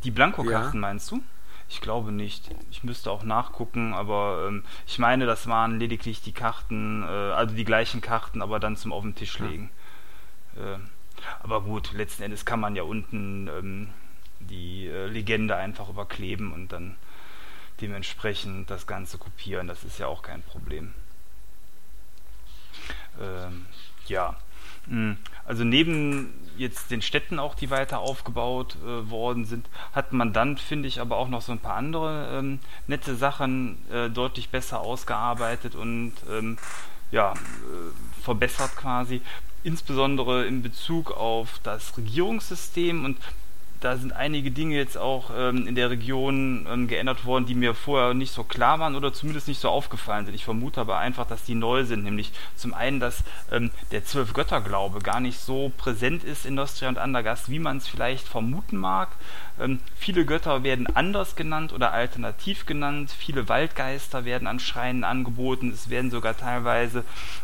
Die 0.03 0.11
Blankokarten 0.11 0.73
ja. 0.73 0.87
meinst 0.87 1.09
du? 1.09 1.21
Ich 1.69 1.79
glaube 1.79 2.11
nicht. 2.11 2.49
Ich 2.69 2.83
müsste 2.83 3.09
auch 3.09 3.23
nachgucken, 3.23 3.93
aber 3.93 4.45
ähm, 4.49 4.63
ich 4.87 4.99
meine, 4.99 5.25
das 5.25 5.47
waren 5.47 5.79
lediglich 5.79 6.21
die 6.21 6.33
Karten, 6.33 7.03
äh, 7.03 7.05
also 7.05 7.55
die 7.55 7.65
gleichen 7.65 8.01
Karten, 8.01 8.41
aber 8.41 8.59
dann 8.59 8.75
zum 8.75 8.91
auf 8.91 9.03
den 9.03 9.15
Tisch 9.15 9.39
legen. 9.39 9.69
Ja. 10.57 10.75
Äh, 10.75 10.79
aber 11.41 11.61
gut, 11.61 11.93
letzten 11.93 12.23
Endes 12.23 12.45
kann 12.45 12.59
man 12.59 12.75
ja 12.75 12.83
unten 12.83 13.47
ähm, 13.47 13.89
die 14.39 14.87
äh, 14.87 15.07
Legende 15.07 15.55
einfach 15.55 15.89
überkleben 15.89 16.53
und 16.53 16.71
dann 16.71 16.95
dementsprechend 17.81 18.69
das 18.69 18.87
Ganze 18.87 19.17
kopieren. 19.17 19.67
Das 19.67 19.83
ist 19.83 19.99
ja 19.99 20.07
auch 20.07 20.21
kein 20.21 20.41
Problem. 20.41 20.93
Ähm, 23.19 23.65
ja, 24.07 24.37
Hm. 24.89 25.17
Also 25.45 25.63
neben 25.63 26.33
jetzt 26.57 26.91
den 26.91 27.01
Städten 27.01 27.39
auch, 27.39 27.55
die 27.55 27.69
weiter 27.69 27.99
aufgebaut 27.99 28.77
äh, 28.83 29.09
worden 29.09 29.45
sind, 29.45 29.67
hat 29.93 30.13
man 30.13 30.33
dann, 30.33 30.57
finde 30.57 30.87
ich, 30.87 30.99
aber 30.99 31.17
auch 31.17 31.27
noch 31.27 31.41
so 31.41 31.51
ein 31.51 31.59
paar 31.59 31.75
andere 31.75 32.39
ähm, 32.39 32.59
nette 32.87 33.15
Sachen 33.15 33.77
äh, 33.91 34.09
deutlich 34.09 34.49
besser 34.49 34.79
ausgearbeitet 34.79 35.75
und 35.75 36.13
ähm, 36.29 36.57
ja, 37.11 37.33
äh, 37.33 38.23
verbessert 38.23 38.75
quasi. 38.75 39.21
Insbesondere 39.63 40.45
in 40.45 40.61
Bezug 40.61 41.11
auf 41.11 41.59
das 41.63 41.97
Regierungssystem 41.97 43.05
und 43.05 43.17
da 43.79 43.95
sind 43.97 44.13
einige 44.13 44.51
Dinge 44.51 44.75
jetzt 44.75 44.97
auch 44.97 45.29
ähm, 45.35 45.67
in 45.67 45.75
der 45.75 45.89
Region 45.89 46.67
ähm, 46.69 46.87
geändert 46.87 47.25
worden, 47.25 47.45
die 47.45 47.55
mir 47.55 47.73
vorher 47.73 48.13
nicht 48.13 48.33
so 48.33 48.43
klar 48.43 48.79
waren 48.79 48.95
oder 48.95 49.13
zumindest 49.13 49.47
nicht 49.47 49.59
so 49.59 49.69
aufgefallen 49.69 50.25
sind. 50.25 50.35
Ich 50.35 50.45
vermute 50.45 50.81
aber 50.81 50.97
einfach, 50.97 51.27
dass 51.27 51.43
die 51.43 51.55
neu 51.55 51.83
sind, 51.83 52.03
nämlich 52.03 52.31
zum 52.55 52.73
einen, 52.73 52.99
dass 52.99 53.23
ähm, 53.51 53.71
der 53.91 54.03
Zwölf-Götter-Glaube 54.03 54.99
gar 54.99 55.19
nicht 55.19 55.39
so 55.39 55.71
präsent 55.77 56.23
ist 56.23 56.45
in 56.45 56.55
Nostria 56.55 56.89
und 56.89 56.97
Andergast, 56.97 57.49
wie 57.49 57.59
man 57.59 57.77
es 57.77 57.87
vielleicht 57.87 58.27
vermuten 58.27 58.77
mag. 58.77 59.09
Ähm, 59.59 59.79
viele 59.97 60.25
Götter 60.25 60.63
werden 60.63 60.87
anders 60.95 61.35
genannt 61.35 61.73
oder 61.73 61.91
alternativ 61.91 62.65
genannt. 62.65 63.11
Viele 63.17 63.49
Waldgeister 63.49 64.25
werden 64.25 64.47
an 64.47 64.59
Schreinen 64.59 65.03
angeboten. 65.03 65.71
Es 65.71 65.89
werden 65.89 66.11
sogar 66.11 66.37
teilweise 66.37 67.03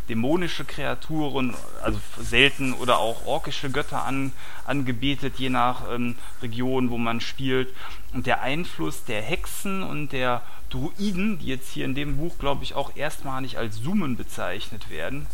dämonische 0.10 0.65
Kreaturen, 0.65 1.56
also 1.82 1.99
selten 2.19 2.73
oder 2.73 2.99
auch 2.99 3.26
orkische 3.26 3.71
Götter 3.71 4.06
an, 4.06 4.32
angebetet, 4.65 5.36
je 5.38 5.49
nach 5.49 5.91
ähm, 5.91 6.15
Region, 6.41 6.89
wo 6.89 6.97
man 6.97 7.21
spielt. 7.21 7.73
Und 8.13 8.28
der 8.28 8.41
Einfluss 8.41 9.06
der 9.06 9.21
Hexen 9.21 9.82
und 9.84 10.12
der 10.12 10.41
Druiden, 10.69 11.39
die 11.39 11.47
jetzt 11.47 11.71
hier 11.71 11.86
in 11.86 11.95
dem 11.95 12.17
Buch, 12.17 12.38
glaube 12.38 12.63
ich, 12.63 12.73
auch 12.73 12.95
erstmalig 12.95 13.58
als 13.58 13.78
Summen 13.78 14.17
bezeichnet 14.17 14.89
werden, 14.89 15.28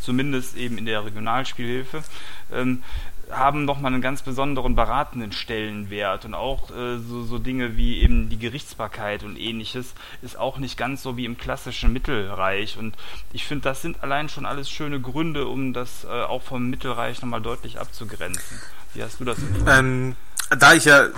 zumindest 0.00 0.56
eben 0.56 0.78
in 0.78 0.86
der 0.86 1.04
Regionalspielhilfe, 1.04 2.04
ähm, 2.52 2.82
haben 3.30 3.64
nochmal 3.64 3.92
einen 3.92 4.02
ganz 4.02 4.22
besonderen 4.22 4.74
beratenden 4.74 5.32
Stellenwert 5.32 6.24
und 6.24 6.34
auch 6.34 6.70
äh, 6.70 6.98
so, 6.98 7.24
so 7.24 7.38
Dinge 7.38 7.76
wie 7.76 8.02
eben 8.02 8.28
die 8.28 8.38
Gerichtsbarkeit 8.38 9.22
und 9.22 9.36
ähnliches 9.38 9.94
ist 10.22 10.38
auch 10.38 10.58
nicht 10.58 10.76
ganz 10.76 11.02
so 11.02 11.16
wie 11.16 11.24
im 11.24 11.38
klassischen 11.38 11.92
Mittelreich 11.92 12.78
und 12.78 12.96
ich 13.32 13.44
finde, 13.44 13.64
das 13.64 13.82
sind 13.82 14.02
allein 14.02 14.28
schon 14.28 14.46
alles 14.46 14.70
schöne 14.70 15.00
Gründe, 15.00 15.46
um 15.46 15.72
das 15.72 16.04
äh, 16.04 16.08
auch 16.08 16.42
vom 16.42 16.70
Mittelreich 16.70 17.22
nochmal 17.22 17.42
deutlich 17.42 17.80
abzugrenzen. 17.80 18.60
Wie 18.94 19.02
hast 19.02 19.20
du 19.20 19.24
das 19.24 19.38
ähm, 19.66 20.16
Da 20.50 20.74
ich 20.74 20.84
ja 20.84 21.08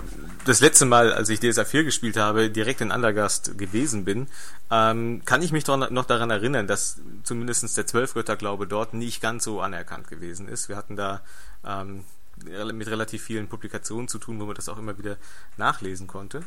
das 0.44 0.60
letzte 0.60 0.84
Mal, 0.84 1.12
als 1.12 1.28
ich 1.28 1.40
DSA 1.40 1.64
4 1.64 1.84
gespielt 1.84 2.16
habe, 2.16 2.50
direkt 2.50 2.80
in 2.80 2.92
Andergast 2.92 3.58
gewesen 3.58 4.04
bin, 4.04 4.28
ähm, 4.70 5.22
kann 5.24 5.42
ich 5.42 5.52
mich 5.52 5.66
noch 5.66 6.04
daran 6.06 6.30
erinnern, 6.30 6.66
dass 6.66 7.00
zumindest 7.24 7.76
der 7.76 7.86
Zwölfgötterglaube 7.86 8.66
dort 8.66 8.94
nicht 8.94 9.20
ganz 9.20 9.44
so 9.44 9.60
anerkannt 9.60 10.08
gewesen 10.08 10.48
ist. 10.48 10.68
Wir 10.68 10.76
hatten 10.76 10.96
da 10.96 11.20
ähm, 11.66 12.04
mit 12.44 12.88
relativ 12.88 13.22
vielen 13.22 13.48
Publikationen 13.48 14.08
zu 14.08 14.18
tun, 14.18 14.38
wo 14.40 14.44
man 14.44 14.54
das 14.54 14.68
auch 14.68 14.78
immer 14.78 14.98
wieder 14.98 15.16
nachlesen 15.56 16.06
konnte. 16.06 16.44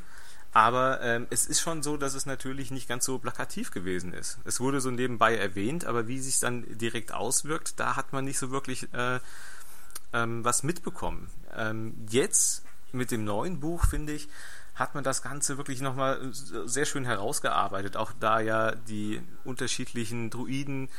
Aber 0.52 1.02
ähm, 1.02 1.28
es 1.30 1.46
ist 1.46 1.62
schon 1.62 1.84
so, 1.84 1.98
dass 1.98 2.16
es 2.16 2.26
natürlich 2.26 2.72
nicht 2.72 2.88
ganz 2.88 3.06
so 3.06 3.20
plakativ 3.20 3.72
gewesen 3.72 4.14
ist. 4.14 4.40
Es 4.46 4.60
wurde 4.60 4.82
so 4.82 4.90
nebenbei 4.90 5.36
erwähnt, 5.36 5.86
aber 5.86 6.08
wie 6.08 6.20
sich 6.20 6.40
dann 6.40 6.66
direkt 6.78 7.12
auswirkt, 7.12 7.80
da 7.80 7.96
hat 7.96 8.14
man 8.14 8.26
nicht 8.26 8.40
so 8.40 8.50
wirklich 8.50 8.92
äh, 8.94 9.20
ähm, 10.12 10.44
was 10.44 10.64
mitbekommen. 10.64 11.30
Ähm, 11.56 11.94
jetzt 12.10 12.64
mit 12.92 13.12
dem 13.12 13.26
neuen 13.26 13.60
Buch, 13.60 13.86
finde 13.86 14.14
ich, 14.14 14.28
hat 14.74 14.96
man 14.96 15.04
das 15.04 15.22
Ganze 15.22 15.58
wirklich 15.58 15.82
nochmal 15.82 16.20
sehr 16.32 16.86
schön 16.86 17.06
herausgearbeitet. 17.06 17.98
Auch 17.98 18.12
da 18.20 18.40
ja 18.40 18.72
die 18.74 19.22
unterschiedlichen 19.44 20.30
Druiden 20.30 20.90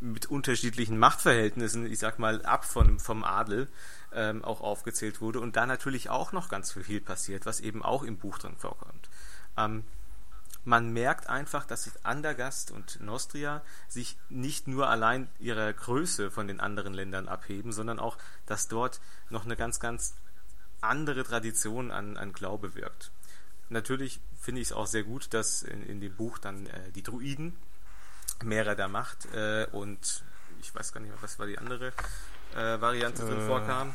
mit 0.00 0.26
unterschiedlichen 0.26 0.98
Machtverhältnissen, 0.98 1.90
ich 1.90 1.98
sag 1.98 2.18
mal, 2.18 2.44
ab 2.44 2.64
von, 2.64 2.98
vom 2.98 3.24
Adel 3.24 3.68
ähm, 4.12 4.44
auch 4.44 4.60
aufgezählt 4.60 5.20
wurde 5.20 5.40
und 5.40 5.56
da 5.56 5.66
natürlich 5.66 6.10
auch 6.10 6.32
noch 6.32 6.48
ganz 6.48 6.72
viel 6.72 7.00
passiert, 7.00 7.46
was 7.46 7.60
eben 7.60 7.82
auch 7.82 8.02
im 8.02 8.18
Buch 8.18 8.38
drin 8.38 8.56
vorkommt. 8.56 9.08
Ähm, 9.56 9.84
man 10.64 10.92
merkt 10.92 11.28
einfach, 11.28 11.66
dass 11.66 11.84
sich 11.84 11.92
Andergast 12.04 12.70
und 12.70 13.00
Nostria 13.00 13.62
sich 13.88 14.16
nicht 14.30 14.66
nur 14.66 14.88
allein 14.88 15.28
ihrer 15.38 15.70
Größe 15.72 16.30
von 16.30 16.48
den 16.48 16.58
anderen 16.58 16.94
Ländern 16.94 17.28
abheben, 17.28 17.72
sondern 17.72 17.98
auch, 17.98 18.16
dass 18.46 18.68
dort 18.68 19.00
noch 19.28 19.44
eine 19.44 19.56
ganz, 19.56 19.78
ganz 19.78 20.14
andere 20.80 21.24
Tradition 21.24 21.90
an, 21.90 22.16
an 22.16 22.32
Glaube 22.32 22.74
wirkt. 22.74 23.10
Natürlich 23.68 24.20
finde 24.40 24.60
ich 24.62 24.68
es 24.68 24.72
auch 24.72 24.86
sehr 24.86 25.02
gut, 25.02 25.34
dass 25.34 25.62
in, 25.62 25.82
in 25.82 26.00
dem 26.00 26.14
Buch 26.14 26.38
dann 26.38 26.66
äh, 26.66 26.90
die 26.92 27.02
Druiden 27.02 27.54
Mehrer 28.42 28.74
der 28.74 28.88
Macht 28.88 29.26
äh, 29.34 29.66
und 29.72 30.24
ich 30.60 30.74
weiß 30.74 30.92
gar 30.92 31.00
nicht 31.00 31.10
mehr, 31.10 31.22
was 31.22 31.38
war 31.38 31.46
die 31.46 31.58
andere 31.58 31.92
äh, 32.54 32.80
Variante 32.80 33.24
drin 33.24 33.38
äh, 33.38 33.46
vorkam. 33.46 33.94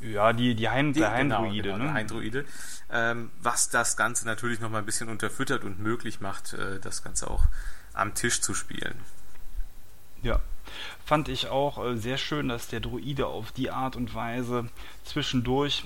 Ja, 0.00 0.32
die, 0.32 0.54
die, 0.54 0.68
Heim, 0.68 0.92
die 0.92 1.00
der 1.00 1.10
Heimdruide, 1.10 1.72
genau, 1.72 1.84
ne? 1.84 1.92
Heimdruide. 1.92 2.44
Ähm, 2.90 3.30
was 3.42 3.68
das 3.68 3.96
Ganze 3.96 4.24
natürlich 4.26 4.60
noch 4.60 4.70
mal 4.70 4.78
ein 4.78 4.86
bisschen 4.86 5.08
unterfüttert 5.08 5.62
und 5.62 5.78
möglich 5.78 6.20
macht, 6.20 6.54
äh, 6.54 6.80
das 6.80 7.02
Ganze 7.02 7.30
auch 7.30 7.44
am 7.92 8.14
Tisch 8.14 8.40
zu 8.40 8.54
spielen. 8.54 8.94
Ja, 10.22 10.40
fand 11.04 11.28
ich 11.28 11.48
auch 11.48 11.84
äh, 11.84 11.96
sehr 11.96 12.16
schön, 12.16 12.48
dass 12.48 12.68
der 12.68 12.80
Druide 12.80 13.26
auf 13.26 13.52
die 13.52 13.70
Art 13.70 13.96
und 13.96 14.14
Weise 14.14 14.68
zwischendurch 15.04 15.84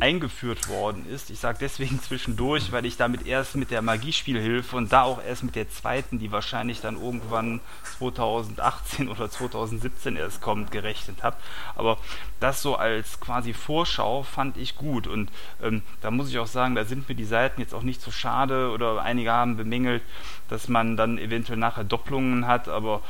eingeführt 0.00 0.68
worden 0.68 1.06
ist. 1.08 1.30
Ich 1.30 1.38
sage 1.38 1.58
deswegen 1.60 2.00
zwischendurch, 2.02 2.72
weil 2.72 2.86
ich 2.86 2.96
damit 2.96 3.26
erst 3.26 3.56
mit 3.56 3.70
der 3.70 3.82
Magiespielhilfe 3.82 4.76
und 4.76 4.92
da 4.92 5.02
auch 5.02 5.22
erst 5.22 5.44
mit 5.44 5.54
der 5.54 5.68
zweiten, 5.68 6.18
die 6.18 6.32
wahrscheinlich 6.32 6.80
dann 6.80 7.00
irgendwann 7.00 7.60
2018 7.98 9.08
oder 9.08 9.30
2017 9.30 10.16
erst 10.16 10.40
kommt, 10.40 10.70
gerechnet 10.70 11.22
habe. 11.22 11.36
Aber 11.74 11.98
das 12.40 12.62
so 12.62 12.76
als 12.76 13.20
quasi 13.20 13.52
Vorschau 13.52 14.22
fand 14.22 14.56
ich 14.56 14.76
gut 14.76 15.06
und 15.06 15.30
ähm, 15.62 15.82
da 16.00 16.10
muss 16.10 16.28
ich 16.28 16.38
auch 16.38 16.46
sagen, 16.46 16.74
da 16.74 16.84
sind 16.84 17.08
mir 17.08 17.14
die 17.14 17.24
Seiten 17.24 17.60
jetzt 17.60 17.74
auch 17.74 17.82
nicht 17.82 18.00
so 18.00 18.10
schade 18.10 18.70
oder 18.70 19.02
einige 19.02 19.32
haben 19.32 19.56
bemängelt, 19.56 20.02
dass 20.48 20.68
man 20.68 20.96
dann 20.96 21.18
eventuell 21.18 21.58
nachher 21.58 21.84
Doppelungen 21.84 22.46
hat, 22.46 22.68
aber 22.68 23.02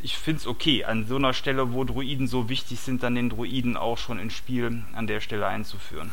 ich 0.00 0.16
finde 0.18 0.40
es 0.40 0.46
okay, 0.46 0.84
an 0.84 1.06
so 1.06 1.16
einer 1.16 1.32
Stelle, 1.32 1.72
wo 1.72 1.84
Druiden 1.84 2.28
so 2.28 2.48
wichtig 2.48 2.80
sind, 2.80 3.02
dann 3.02 3.14
den 3.14 3.30
Druiden 3.30 3.76
auch 3.76 3.98
schon 3.98 4.18
ins 4.18 4.34
Spiel 4.34 4.84
an 4.94 5.06
der 5.06 5.20
Stelle 5.20 5.46
einzuführen. 5.46 6.10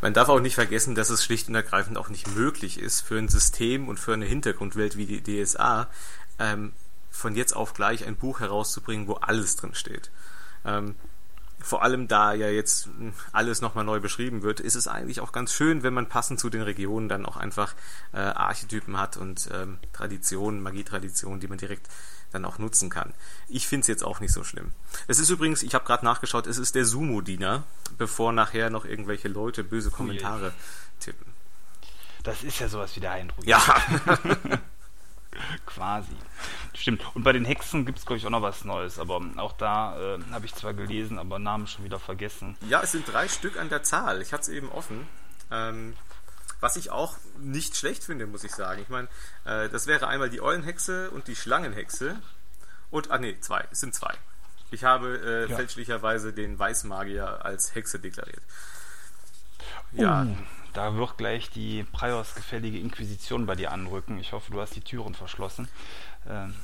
Man 0.00 0.14
darf 0.14 0.28
auch 0.28 0.40
nicht 0.40 0.54
vergessen, 0.54 0.94
dass 0.94 1.10
es 1.10 1.24
schlicht 1.24 1.48
und 1.48 1.54
ergreifend 1.54 1.98
auch 1.98 2.08
nicht 2.08 2.34
möglich 2.34 2.78
ist, 2.78 3.00
für 3.00 3.18
ein 3.18 3.28
System 3.28 3.88
und 3.88 3.98
für 3.98 4.14
eine 4.14 4.26
Hintergrundwelt 4.26 4.96
wie 4.96 5.06
die 5.06 5.22
DSA 5.22 5.88
ähm, 6.38 6.72
von 7.10 7.34
jetzt 7.34 7.54
auf 7.54 7.74
gleich 7.74 8.06
ein 8.06 8.16
Buch 8.16 8.40
herauszubringen, 8.40 9.08
wo 9.08 9.14
alles 9.14 9.56
drin 9.56 9.74
steht. 9.74 10.10
Ähm, 10.64 10.94
vor 11.60 11.82
allem 11.82 12.06
da 12.06 12.32
ja 12.34 12.48
jetzt 12.48 12.88
alles 13.32 13.60
nochmal 13.60 13.84
neu 13.84 13.98
beschrieben 13.98 14.42
wird, 14.42 14.60
ist 14.60 14.76
es 14.76 14.86
eigentlich 14.86 15.20
auch 15.20 15.32
ganz 15.32 15.52
schön, 15.52 15.82
wenn 15.82 15.92
man 15.92 16.08
passend 16.08 16.38
zu 16.38 16.50
den 16.50 16.62
Regionen 16.62 17.08
dann 17.08 17.26
auch 17.26 17.36
einfach 17.36 17.74
äh, 18.12 18.18
Archetypen 18.18 18.96
hat 18.96 19.16
und 19.16 19.48
ähm, 19.52 19.78
Traditionen, 19.92 20.62
Magietraditionen, 20.62 21.40
die 21.40 21.48
man 21.48 21.58
direkt 21.58 21.88
dann 22.32 22.44
auch 22.44 22.58
nutzen 22.58 22.90
kann. 22.90 23.14
Ich 23.48 23.66
finde 23.66 23.82
es 23.82 23.88
jetzt 23.88 24.04
auch 24.04 24.20
nicht 24.20 24.32
so 24.32 24.44
schlimm. 24.44 24.72
Es 25.06 25.18
ist 25.18 25.30
übrigens, 25.30 25.62
ich 25.62 25.74
habe 25.74 25.84
gerade 25.84 26.04
nachgeschaut, 26.04 26.46
es 26.46 26.58
ist 26.58 26.74
der 26.74 26.84
Sumo-Diener, 26.84 27.64
bevor 27.96 28.32
nachher 28.32 28.70
noch 28.70 28.84
irgendwelche 28.84 29.28
Leute 29.28 29.64
böse 29.64 29.90
Kommentare 29.90 30.52
tippen. 31.00 31.26
Das 32.22 32.42
ist 32.42 32.58
ja 32.58 32.68
sowas 32.68 32.94
wie 32.96 33.00
der 33.00 33.12
Eindruck. 33.12 33.46
Ja. 33.46 33.60
Quasi. 35.66 36.16
Stimmt. 36.74 37.02
Und 37.14 37.22
bei 37.22 37.32
den 37.32 37.44
Hexen 37.44 37.86
gibt 37.86 37.98
es, 37.98 38.06
glaube 38.06 38.18
ich, 38.18 38.26
auch 38.26 38.30
noch 38.30 38.42
was 38.42 38.64
Neues. 38.64 38.98
Aber 38.98 39.20
auch 39.36 39.52
da 39.52 40.16
äh, 40.16 40.18
habe 40.32 40.46
ich 40.46 40.54
zwar 40.54 40.74
gelesen, 40.74 41.18
aber 41.18 41.38
Namen 41.38 41.66
schon 41.66 41.84
wieder 41.84 41.98
vergessen. 41.98 42.56
Ja, 42.68 42.82
es 42.82 42.92
sind 42.92 43.10
drei 43.10 43.28
Stück 43.28 43.58
an 43.58 43.68
der 43.68 43.82
Zahl. 43.82 44.20
Ich 44.20 44.32
hatte 44.32 44.42
es 44.42 44.48
eben 44.48 44.70
offen. 44.70 45.06
Ähm, 45.50 45.94
was 46.60 46.76
ich 46.76 46.90
auch 46.90 47.16
nicht 47.38 47.76
schlecht 47.76 48.04
finde, 48.04 48.26
muss 48.26 48.44
ich 48.44 48.52
sagen. 48.52 48.82
Ich 48.82 48.88
meine, 48.88 49.08
äh, 49.44 49.68
das 49.68 49.86
wäre 49.86 50.08
einmal 50.08 50.30
die 50.30 50.40
Eulenhexe 50.40 51.10
und 51.10 51.28
die 51.28 51.36
Schlangenhexe. 51.36 52.16
Und, 52.90 53.10
ah 53.10 53.18
nee, 53.18 53.38
zwei, 53.40 53.64
es 53.70 53.80
sind 53.80 53.94
zwei. 53.94 54.14
Ich 54.70 54.84
habe 54.84 55.18
äh, 55.18 55.50
ja. 55.50 55.56
fälschlicherweise 55.56 56.32
den 56.32 56.58
Weißmagier 56.58 57.44
als 57.44 57.74
Hexe 57.74 57.98
deklariert. 57.98 58.42
Ja. 59.92 60.22
Uh, 60.22 60.36
da 60.74 60.94
wird 60.94 61.16
gleich 61.16 61.50
die 61.50 61.84
Priors-gefällige 61.84 62.78
Inquisition 62.78 63.46
bei 63.46 63.54
dir 63.54 63.72
anrücken. 63.72 64.18
Ich 64.18 64.32
hoffe, 64.32 64.52
du 64.52 64.60
hast 64.60 64.76
die 64.76 64.80
Türen 64.80 65.14
verschlossen. 65.14 65.68
Ähm, 66.28 66.54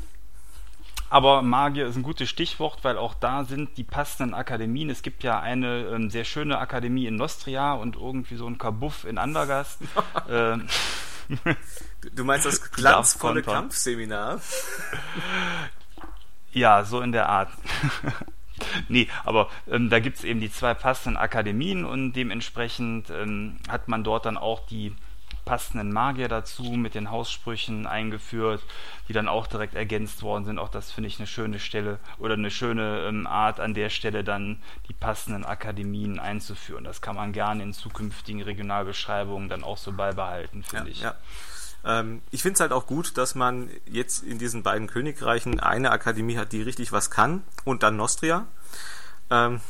aber 1.15 1.43
Magier 1.43 1.87
ist 1.87 1.95
ein 1.95 2.03
gutes 2.03 2.29
Stichwort, 2.29 2.83
weil 2.83 2.99
auch 2.99 3.15
da 3.15 3.45
sind 3.45 3.77
die 3.77 3.85
passenden 3.85 4.35
Akademien. 4.35 4.91
Es 4.91 5.03
gibt 5.03 5.23
ja 5.23 5.39
eine 5.39 5.87
ähm, 5.87 6.11
sehr 6.11 6.25
schöne 6.25 6.59
Akademie 6.59 7.07
in 7.07 7.15
Nostria 7.15 7.75
und 7.75 7.95
irgendwie 7.95 8.35
so 8.35 8.49
ein 8.49 8.59
Kabuff 8.59 9.05
in 9.05 9.17
Andergast. 9.17 9.79
ähm, 10.29 10.67
du 12.17 12.25
meinst 12.25 12.47
das 12.47 12.69
glanzvolle 12.73 13.43
Kampfseminar? 13.43 14.41
Ja, 16.53 16.85
so 16.85 17.01
in 17.01 17.11
der 17.11 17.29
Art. 17.29 17.51
nee, 18.89 19.09
aber 19.25 19.51
ähm, 19.69 19.91
da 19.91 19.99
gibt 19.99 20.19
es 20.19 20.25
eben 20.25 20.39
die 20.39 20.53
zwei 20.53 20.73
passenden 20.73 21.17
Akademien 21.17 21.85
und 21.85 22.13
dementsprechend 22.13 23.11
ähm, 23.11 23.57
hat 23.69 23.89
man 23.89 24.05
dort 24.05 24.25
dann 24.27 24.37
auch 24.37 24.65
die 24.67 24.95
passenden 25.45 25.93
Magier 25.93 26.29
dazu 26.29 26.63
mit 26.63 26.95
den 26.95 27.11
Haussprüchen 27.11 27.87
eingeführt, 27.87 28.63
die 29.09 29.13
dann 29.13 29.29
auch 29.29 29.47
direkt 29.47 29.75
ergänzt 29.75 30.23
worden 30.23 30.45
sind. 30.45 30.59
Auch 30.59 30.69
das 30.69 30.91
finde 30.91 31.09
ich 31.09 31.19
eine 31.19 31.27
schöne 31.27 31.59
Stelle 31.59 31.99
oder 32.19 32.35
eine 32.35 32.51
schöne 32.51 33.07
ähm, 33.07 33.27
Art, 33.27 33.61
an 33.61 33.75
der 33.75 33.91
Stelle 33.91 34.25
dann 34.25 34.63
die 34.89 34.95
passenden 34.95 35.45
Akademien 35.45 36.19
einzuführen. 36.19 36.85
Das 36.85 37.01
kann 37.01 37.17
man 37.17 37.33
gerne 37.33 37.63
in 37.63 37.73
zukünftigen 37.73 38.43
Regionalbeschreibungen 38.43 39.49
dann 39.49 39.65
auch 39.65 39.79
so 39.79 39.93
beibehalten, 39.93 40.63
finde 40.63 40.87
ja, 40.87 40.93
ich. 40.93 41.01
Ja. 41.01 41.15
Ähm, 41.85 42.23
ich 42.31 42.43
finde 42.43 42.55
es 42.55 42.61
halt 42.61 42.73
auch 42.73 42.87
gut, 42.87 43.19
dass 43.19 43.35
man 43.35 43.69
jetzt 43.87 44.23
in 44.23 44.39
diesen 44.39 44.63
beiden 44.63 44.89
Königreichen 44.89 45.61
eine 45.61 45.91
Akademie 45.91 46.39
hat, 46.39 46.53
die 46.53 46.63
richtig 46.63 46.93
was 46.93 47.11
kann 47.11 47.43
und 47.65 47.83
dann 47.83 47.97
Nostria. 47.97 48.47
Ähm. 49.31 49.61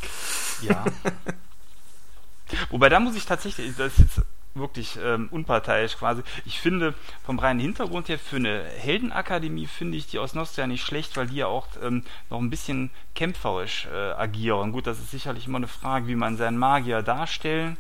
Ja. 0.63 0.85
Wobei 2.71 2.89
da 2.89 3.01
muss 3.01 3.17
ich 3.17 3.27
tatsächlich, 3.27 3.75
das 3.77 3.93
ist 3.95 3.99
jetzt 3.99 4.23
wirklich 4.55 4.99
ähm, 5.03 5.29
unparteiisch 5.31 5.97
quasi. 5.97 6.23
Ich 6.45 6.61
finde 6.61 6.95
vom 7.25 7.39
reinen 7.39 7.61
Hintergrund 7.61 8.09
her 8.09 8.19
für 8.19 8.37
eine 8.37 8.65
Heldenakademie 8.65 9.67
finde 9.67 9.99
ich 9.99 10.07
die 10.07 10.19
aus 10.19 10.35
Nostria 10.35 10.67
nicht 10.67 10.85
schlecht, 10.85 11.17
weil 11.17 11.27
die 11.27 11.37
ja 11.37 11.47
auch 11.47 11.67
ähm, 11.83 12.05
noch 12.31 12.41
ein 12.41 12.51
bisschen 12.51 12.91
kämpferisch 13.15 13.87
äh, 13.93 14.13
agieren. 14.13 14.73
Gut, 14.73 14.87
das 14.87 14.99
ist 14.99 15.11
sicherlich 15.11 15.47
immer 15.47 15.59
eine 15.59 15.69
Frage, 15.69 16.07
wie 16.07 16.15
man 16.15 16.37
seinen 16.37 16.59
Magier 16.59 17.03
darstellen 17.03 17.77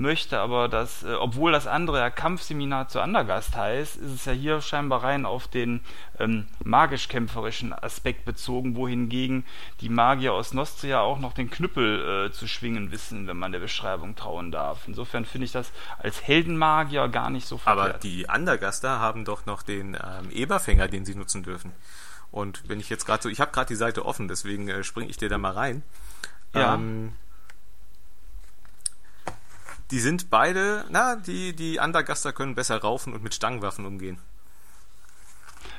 möchte, 0.00 0.40
aber 0.40 0.68
das, 0.68 1.04
äh, 1.04 1.12
obwohl 1.14 1.52
das 1.52 1.66
andere 1.66 1.98
ja 1.98 2.10
Kampfseminar 2.10 2.88
zu 2.88 3.00
Andergast 3.00 3.54
heißt, 3.54 3.96
ist 3.96 4.12
es 4.12 4.24
ja 4.24 4.32
hier 4.32 4.60
scheinbar 4.60 5.04
rein 5.04 5.26
auf 5.26 5.46
den 5.46 5.80
ähm, 6.18 6.48
magisch-kämpferischen 6.64 7.72
Aspekt 7.72 8.24
bezogen, 8.24 8.74
wohingegen 8.74 9.44
die 9.80 9.88
Magier 9.88 10.32
aus 10.32 10.54
Nostria 10.54 11.00
auch 11.00 11.18
noch 11.18 11.32
den 11.32 11.50
Knüppel 11.50 12.26
äh, 12.26 12.32
zu 12.32 12.48
schwingen 12.48 12.90
wissen, 12.90 13.26
wenn 13.26 13.36
man 13.36 13.52
der 13.52 13.60
Beschreibung 13.60 14.16
trauen 14.16 14.50
darf. 14.50 14.88
Insofern 14.88 15.24
finde 15.24 15.44
ich 15.44 15.52
das 15.52 15.70
als 15.98 16.22
Heldenmagier 16.22 17.08
gar 17.08 17.30
nicht 17.30 17.46
so 17.46 17.58
verkehrt. 17.58 17.88
Aber 17.90 17.98
die 17.98 18.28
Andergaster 18.28 18.98
haben 18.98 19.24
doch 19.24 19.46
noch 19.46 19.62
den 19.62 19.94
ähm, 19.94 20.30
Eberfänger, 20.30 20.88
den 20.88 21.04
sie 21.04 21.14
nutzen 21.14 21.42
dürfen. 21.42 21.72
Und 22.30 22.68
wenn 22.68 22.80
ich 22.80 22.88
jetzt 22.88 23.06
gerade 23.06 23.22
so, 23.22 23.28
ich 23.28 23.40
habe 23.40 23.52
gerade 23.52 23.68
die 23.68 23.76
Seite 23.76 24.04
offen, 24.04 24.28
deswegen 24.28 24.68
äh, 24.68 24.82
springe 24.84 25.10
ich 25.10 25.16
dir 25.16 25.28
da 25.28 25.38
mal 25.38 25.52
rein. 25.52 25.82
Ja. 26.54 26.74
Ähm, 26.74 27.12
die 29.90 30.00
sind 30.00 30.30
beide, 30.30 30.84
na, 30.90 31.16
die, 31.16 31.54
die 31.54 31.78
Undergaster 31.78 32.32
können 32.32 32.54
besser 32.54 32.80
raufen 32.80 33.12
und 33.12 33.22
mit 33.22 33.34
Stangenwaffen 33.34 33.86
umgehen. 33.86 34.18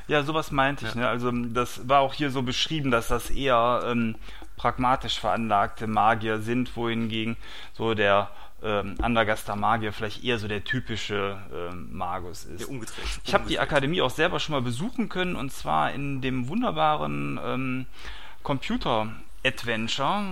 Ja, 0.08 0.24
sowas 0.24 0.52
meinte 0.52 0.88
ich. 0.88 0.96
Ja. 0.96 1.02
Ne? 1.02 1.08
Also 1.08 1.32
das 1.32 1.88
war 1.88 2.02
auch 2.02 2.14
hier 2.14 2.32
so 2.32 2.42
beschrieben, 2.42 2.92
dass 2.92 3.08
das 3.08 3.30
eher 3.30 3.84
ähm, 3.86 4.16
pragmatisch 4.58 5.20
veranlagte 5.20 5.88
Magier 5.88 6.40
sind, 6.40 6.76
wohingegen 6.76 7.38
so 7.74 7.94
der 7.94 8.30
ähm, 8.64 8.96
Andergaster 9.02 9.56
Magier 9.56 9.94
vielleicht 9.94 10.24
eher 10.24 10.38
so 10.38 10.48
der 10.48 10.64
typische 10.64 11.38
ähm, 11.54 11.90
Magus 11.92 12.44
ist. 12.46 12.66
umgedreht. 12.66 13.06
Ich 13.24 13.34
habe 13.34 13.48
die 13.48 13.60
Akademie 13.60 14.02
auch 14.02 14.12
selber 14.12 14.40
schon 14.40 14.54
mal 14.54 14.62
besuchen 14.62 15.10
können 15.10 15.36
und 15.36 15.52
zwar 15.52 15.92
in 15.94 16.22
dem 16.22 16.48
wunderbaren 16.48 17.40
ähm, 17.44 17.86
Computer 18.44 19.08
Adventure. 19.44 20.24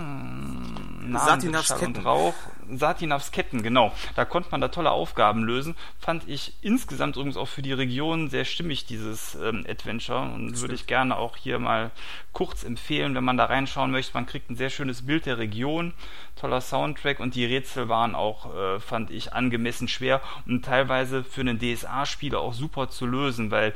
Satinavs 1.12 1.76
Ketten. 1.76 1.96
Rauch. 1.96 2.34
Satinavs 2.72 3.32
Ketten, 3.32 3.62
genau. 3.62 3.92
Da 4.14 4.24
konnte 4.24 4.50
man 4.52 4.60
da 4.60 4.68
tolle 4.68 4.92
Aufgaben 4.92 5.42
lösen. 5.42 5.74
Fand 5.98 6.28
ich 6.28 6.54
insgesamt 6.62 7.16
übrigens 7.16 7.36
auch 7.36 7.48
für 7.48 7.62
die 7.62 7.72
Region 7.72 8.30
sehr 8.30 8.44
stimmig, 8.44 8.86
dieses 8.86 9.34
ähm, 9.34 9.66
Adventure. 9.68 10.20
Und 10.20 10.60
würde 10.60 10.74
ich 10.74 10.86
gerne 10.86 11.16
auch 11.16 11.36
hier 11.36 11.58
mal 11.58 11.90
kurz 12.32 12.62
empfehlen, 12.62 13.14
wenn 13.14 13.24
man 13.24 13.36
da 13.36 13.46
reinschauen 13.46 13.90
möchte. 13.90 14.14
Man 14.14 14.26
kriegt 14.26 14.50
ein 14.50 14.56
sehr 14.56 14.70
schönes 14.70 15.06
Bild 15.06 15.26
der 15.26 15.38
Region, 15.38 15.92
toller 16.40 16.60
Soundtrack 16.60 17.20
und 17.20 17.34
die 17.34 17.44
Rätsel 17.44 17.88
waren 17.88 18.14
auch, 18.14 18.54
äh, 18.54 18.80
fand 18.80 19.10
ich, 19.10 19.32
angemessen 19.32 19.88
schwer 19.88 20.20
und 20.46 20.64
teilweise 20.64 21.22
für 21.22 21.42
einen 21.42 21.58
DSA-Spieler 21.58 22.40
auch 22.40 22.54
super 22.54 22.88
zu 22.88 23.06
lösen, 23.06 23.50
weil 23.50 23.74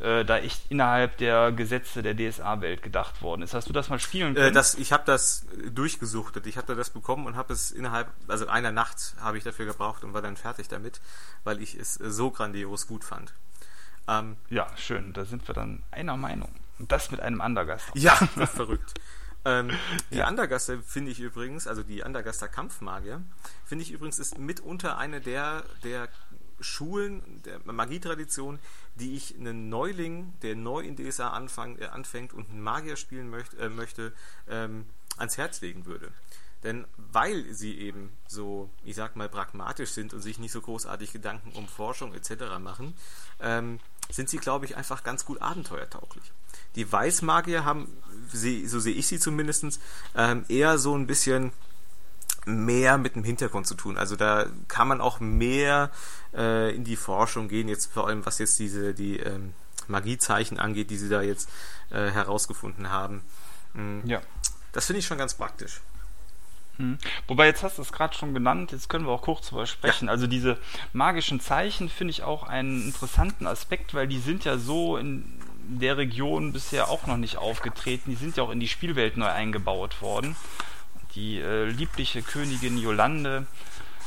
äh, 0.00 0.24
da 0.24 0.38
echt 0.38 0.70
innerhalb 0.70 1.16
der 1.18 1.52
Gesetze 1.52 2.02
der 2.02 2.16
DSA-Welt 2.16 2.82
gedacht 2.82 3.22
worden 3.22 3.42
ist. 3.42 3.54
Hast 3.54 3.68
du 3.68 3.72
das 3.72 3.88
mal 3.88 3.98
spielen 3.98 4.32
äh, 4.32 4.34
können? 4.34 4.48
Äh, 4.48 4.52
das, 4.52 4.74
ich 4.74 4.92
habe 4.92 5.04
das 5.06 5.46
durchgesuchtet. 5.72 6.46
Ich 6.46 6.56
hatte 6.56 6.76
das 6.76 6.90
bekommen 6.90 7.26
und 7.26 7.36
habe 7.36 7.52
es 7.52 7.70
innerhalb, 7.70 8.08
also 8.28 8.46
einer 8.46 8.72
Nacht 8.72 9.14
habe 9.20 9.38
ich 9.38 9.44
dafür 9.44 9.66
gebraucht 9.66 10.04
und 10.04 10.14
war 10.14 10.22
dann 10.22 10.36
fertig 10.36 10.68
damit, 10.68 11.00
weil 11.42 11.60
ich 11.60 11.74
es 11.74 11.94
so 11.94 12.30
grandios 12.30 12.86
gut 12.86 13.04
fand. 13.04 13.34
Ähm, 14.06 14.36
ja, 14.50 14.68
schön. 14.76 15.12
Da 15.12 15.24
sind 15.24 15.46
wir 15.48 15.54
dann 15.54 15.82
einer 15.90 16.16
Meinung. 16.16 16.50
Und 16.78 16.90
das 16.90 17.10
mit 17.10 17.20
einem 17.20 17.40
Andergast. 17.40 17.90
Ja, 17.94 18.18
das 18.36 18.50
ist 18.50 18.56
verrückt. 18.56 18.94
Ähm, 19.44 19.70
die 20.10 20.18
ja. 20.18 20.24
Andergaster 20.24 20.82
finde 20.82 21.10
ich 21.10 21.20
übrigens, 21.20 21.66
also 21.66 21.82
die 21.82 22.02
Andergaster 22.02 22.48
Kampfmagier, 22.48 23.22
finde 23.64 23.82
ich 23.82 23.90
übrigens 23.90 24.18
ist 24.18 24.38
mitunter 24.38 24.96
eine 24.96 25.20
der, 25.20 25.64
der 25.82 26.08
Schulen 26.60 27.42
der 27.44 27.60
Magietradition, 27.64 28.58
die 28.94 29.16
ich 29.16 29.36
einen 29.36 29.68
Neuling, 29.68 30.32
der 30.42 30.56
neu 30.56 30.80
in 30.80 30.96
DSA 30.96 31.30
anfang, 31.30 31.78
äh, 31.78 31.86
anfängt 31.86 32.32
und 32.32 32.48
einen 32.50 32.62
Magier 32.62 32.96
spielen 32.96 33.28
möcht, 33.28 33.54
äh, 33.54 33.68
möchte, 33.68 34.12
ähm, 34.48 34.86
ans 35.16 35.36
Herz 35.36 35.60
legen 35.60 35.86
würde. 35.86 36.10
Denn 36.62 36.86
weil 36.96 37.52
sie 37.52 37.78
eben 37.78 38.16
so, 38.26 38.70
ich 38.84 38.96
sag 38.96 39.16
mal, 39.16 39.28
pragmatisch 39.28 39.90
sind 39.90 40.14
und 40.14 40.22
sich 40.22 40.38
nicht 40.38 40.52
so 40.52 40.62
großartig 40.62 41.12
Gedanken 41.12 41.52
um 41.52 41.68
Forschung 41.68 42.14
etc. 42.14 42.58
machen, 42.58 42.94
ähm, 43.40 43.80
sind 44.10 44.30
sie, 44.30 44.38
glaube 44.38 44.64
ich, 44.64 44.76
einfach 44.76 45.04
ganz 45.04 45.26
gut 45.26 45.42
abenteuertauglich. 45.42 46.32
Die 46.76 46.90
Weißmagier 46.90 47.64
haben, 47.64 47.88
so 48.32 48.80
sehe 48.80 48.94
ich 48.94 49.06
sie 49.06 49.18
zumindest, 49.18 49.80
ähm, 50.16 50.44
eher 50.48 50.78
so 50.78 50.96
ein 50.96 51.06
bisschen 51.06 51.52
mehr 52.46 52.98
mit 52.98 53.14
dem 53.16 53.24
Hintergrund 53.24 53.66
zu 53.66 53.74
tun. 53.74 53.96
Also 53.96 54.16
da 54.16 54.46
kann 54.68 54.88
man 54.88 55.00
auch 55.00 55.20
mehr 55.20 55.90
äh, 56.34 56.74
in 56.74 56.84
die 56.84 56.96
Forschung 56.96 57.48
gehen, 57.48 57.68
jetzt 57.68 57.92
vor 57.92 58.06
allem 58.06 58.26
was 58.26 58.38
jetzt 58.38 58.58
diese 58.58 58.94
die 58.94 59.18
ähm, 59.18 59.54
Magiezeichen 59.88 60.58
angeht, 60.58 60.90
die 60.90 60.96
sie 60.96 61.08
da 61.08 61.22
jetzt 61.22 61.48
äh, 61.90 62.10
herausgefunden 62.10 62.90
haben. 62.90 63.22
Mhm. 63.72 64.02
Ja. 64.04 64.20
Das 64.72 64.86
finde 64.86 65.00
ich 65.00 65.06
schon 65.06 65.18
ganz 65.18 65.34
praktisch. 65.34 65.80
Hm. 66.76 66.98
Wobei 67.28 67.46
jetzt 67.46 67.62
hast 67.62 67.78
du 67.78 67.82
es 67.82 67.92
gerade 67.92 68.16
schon 68.16 68.34
genannt, 68.34 68.72
jetzt 68.72 68.88
können 68.88 69.06
wir 69.06 69.12
auch 69.12 69.22
kurz 69.22 69.48
drüber 69.48 69.66
sprechen. 69.66 70.06
Ja. 70.06 70.10
Also 70.10 70.26
diese 70.26 70.58
magischen 70.92 71.38
Zeichen 71.38 71.88
finde 71.88 72.10
ich 72.10 72.24
auch 72.24 72.42
einen 72.42 72.82
interessanten 72.82 73.46
Aspekt, 73.46 73.94
weil 73.94 74.08
die 74.08 74.18
sind 74.18 74.44
ja 74.44 74.58
so 74.58 74.96
in 74.96 75.38
der 75.68 75.96
Region 75.96 76.52
bisher 76.52 76.88
auch 76.88 77.06
noch 77.06 77.16
nicht 77.16 77.36
aufgetreten. 77.36 78.10
Die 78.10 78.16
sind 78.16 78.36
ja 78.36 78.42
auch 78.42 78.50
in 78.50 78.60
die 78.60 78.68
Spielwelt 78.68 79.16
neu 79.16 79.28
eingebaut 79.28 80.00
worden. 80.02 80.36
Die 81.14 81.38
äh, 81.38 81.64
liebliche 81.64 82.22
Königin 82.22 82.78
Jolande 82.78 83.46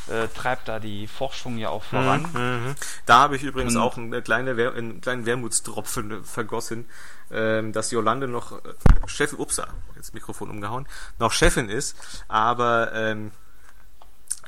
äh, 0.10 0.28
treibt 0.30 0.68
da 0.68 0.80
die 0.80 1.08
Forschung 1.08 1.58
ja 1.58 1.70
auch 1.70 1.84
voran. 1.84 2.26
Mhm, 2.34 2.40
mhm. 2.40 2.76
da 3.06 3.20
habe 3.20 3.36
ich 3.36 3.44
übrigens 3.44 3.76
Und, 3.76 3.82
auch 3.82 3.98
eine 3.98 4.22
kleine, 4.22 4.52
einen 4.74 5.02
kleinen 5.02 5.26
Wermutstropfen 5.26 6.24
vergossen, 6.24 6.86
ähm, 7.32 7.74
dass 7.74 7.92
Jolande 7.92 8.28
noch 8.28 8.54
äh, 8.54 8.74
Chefin, 9.08 9.40
upsa, 9.40 9.68
jetzt 9.96 10.14
Mikrofon 10.14 10.50
umgehauen, 10.50 10.88
noch 11.20 11.32
Chefin 11.32 11.70
ist, 11.70 11.96
aber 12.28 12.94
ähm, 12.94 13.32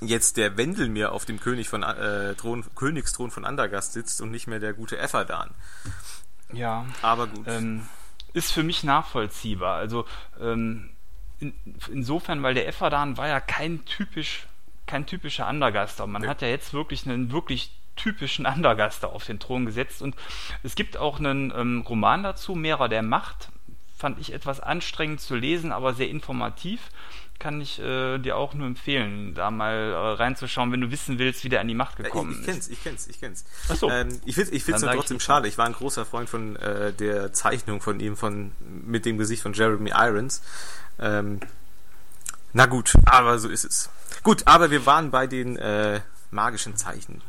jetzt 0.01 0.37
der 0.37 0.57
Wendel 0.57 0.89
mir 0.89 1.11
auf 1.11 1.25
dem 1.25 1.39
König 1.39 1.69
von 1.69 1.83
äh, 1.83 2.35
Thron, 2.35 2.63
Königsthron 2.75 3.31
von 3.31 3.45
Andergast 3.45 3.93
sitzt 3.93 4.21
und 4.21 4.31
nicht 4.31 4.47
mehr 4.47 4.59
der 4.59 4.73
gute 4.73 4.97
Effadan. 4.97 5.51
Ja. 6.53 6.85
Aber 7.01 7.27
gut. 7.27 7.47
Ähm, 7.47 7.87
ist 8.33 8.51
für 8.51 8.63
mich 8.63 8.83
nachvollziehbar. 8.83 9.77
Also 9.77 10.05
ähm, 10.39 10.89
in, 11.39 11.53
insofern, 11.91 12.43
weil 12.43 12.53
der 12.53 12.67
Effadan 12.67 13.17
war 13.17 13.27
ja 13.27 13.39
kein 13.39 13.85
typisch 13.85 14.47
kein 14.89 15.05
typischer 15.05 15.47
Undergaster. 15.47 16.07
Man 16.07 16.23
ja. 16.23 16.29
hat 16.29 16.41
ja 16.41 16.47
jetzt 16.47 16.73
wirklich 16.73 17.05
einen 17.05 17.31
wirklich 17.31 17.71
typischen 17.95 18.45
Undergaster 18.47 19.13
auf 19.13 19.25
den 19.25 19.39
Thron 19.39 19.65
gesetzt 19.65 20.01
und 20.01 20.15
es 20.63 20.73
gibt 20.73 20.97
auch 20.97 21.19
einen 21.19 21.53
ähm, 21.55 21.85
Roman 21.87 22.23
dazu, 22.23 22.55
Mehrer 22.55 22.89
der 22.89 23.03
Macht. 23.03 23.49
Fand 23.95 24.19
ich 24.19 24.33
etwas 24.33 24.59
anstrengend 24.59 25.21
zu 25.21 25.35
lesen, 25.35 25.71
aber 25.71 25.93
sehr 25.93 26.09
informativ. 26.09 26.89
Kann 27.39 27.61
ich 27.61 27.79
äh, 27.79 28.17
dir 28.17 28.35
auch 28.35 28.53
nur 28.53 28.67
empfehlen, 28.67 29.33
da 29.33 29.49
mal 29.49 29.73
äh, 29.73 29.95
reinzuschauen, 29.95 30.73
wenn 30.73 30.81
du 30.81 30.91
wissen 30.91 31.19
willst, 31.19 31.45
wie 31.45 31.49
der 31.49 31.61
an 31.61 31.69
die 31.69 31.73
Macht 31.73 31.95
gekommen 31.95 32.33
ist. 32.33 32.39
Ich 32.39 32.45
kenn's, 32.45 32.67
ich 32.67 32.83
kenn's, 32.83 33.07
ich 33.07 33.19
kenn's. 33.21 33.45
Ach 33.69 33.75
so. 33.77 33.89
Ähm, 33.89 34.19
ich 34.25 34.35
finde 34.35 34.51
ich 34.51 34.65
find's 34.65 34.81
nur 34.81 34.91
trotzdem 34.91 35.21
schade. 35.21 35.47
Ich 35.47 35.57
war 35.57 35.65
ein 35.65 35.71
großer 35.71 36.05
Freund 36.05 36.29
von 36.29 36.57
äh, 36.57 36.91
der 36.91 37.31
Zeichnung 37.31 37.79
von 37.79 38.01
ihm, 38.01 38.17
von 38.17 38.51
mit 38.59 39.05
dem 39.05 39.17
Gesicht 39.17 39.41
von 39.41 39.53
Jeremy 39.53 39.91
Irons. 39.95 40.41
Ähm, 40.99 41.39
na 42.51 42.65
gut, 42.65 42.93
aber 43.05 43.39
so 43.39 43.47
ist 43.47 43.63
es. 43.63 43.89
Gut, 44.23 44.45
aber 44.45 44.69
wir 44.69 44.85
waren 44.85 45.09
bei 45.11 45.25
den 45.25 45.55
äh, 45.55 46.01
magischen 46.31 46.75
Zeichen. 46.75 47.21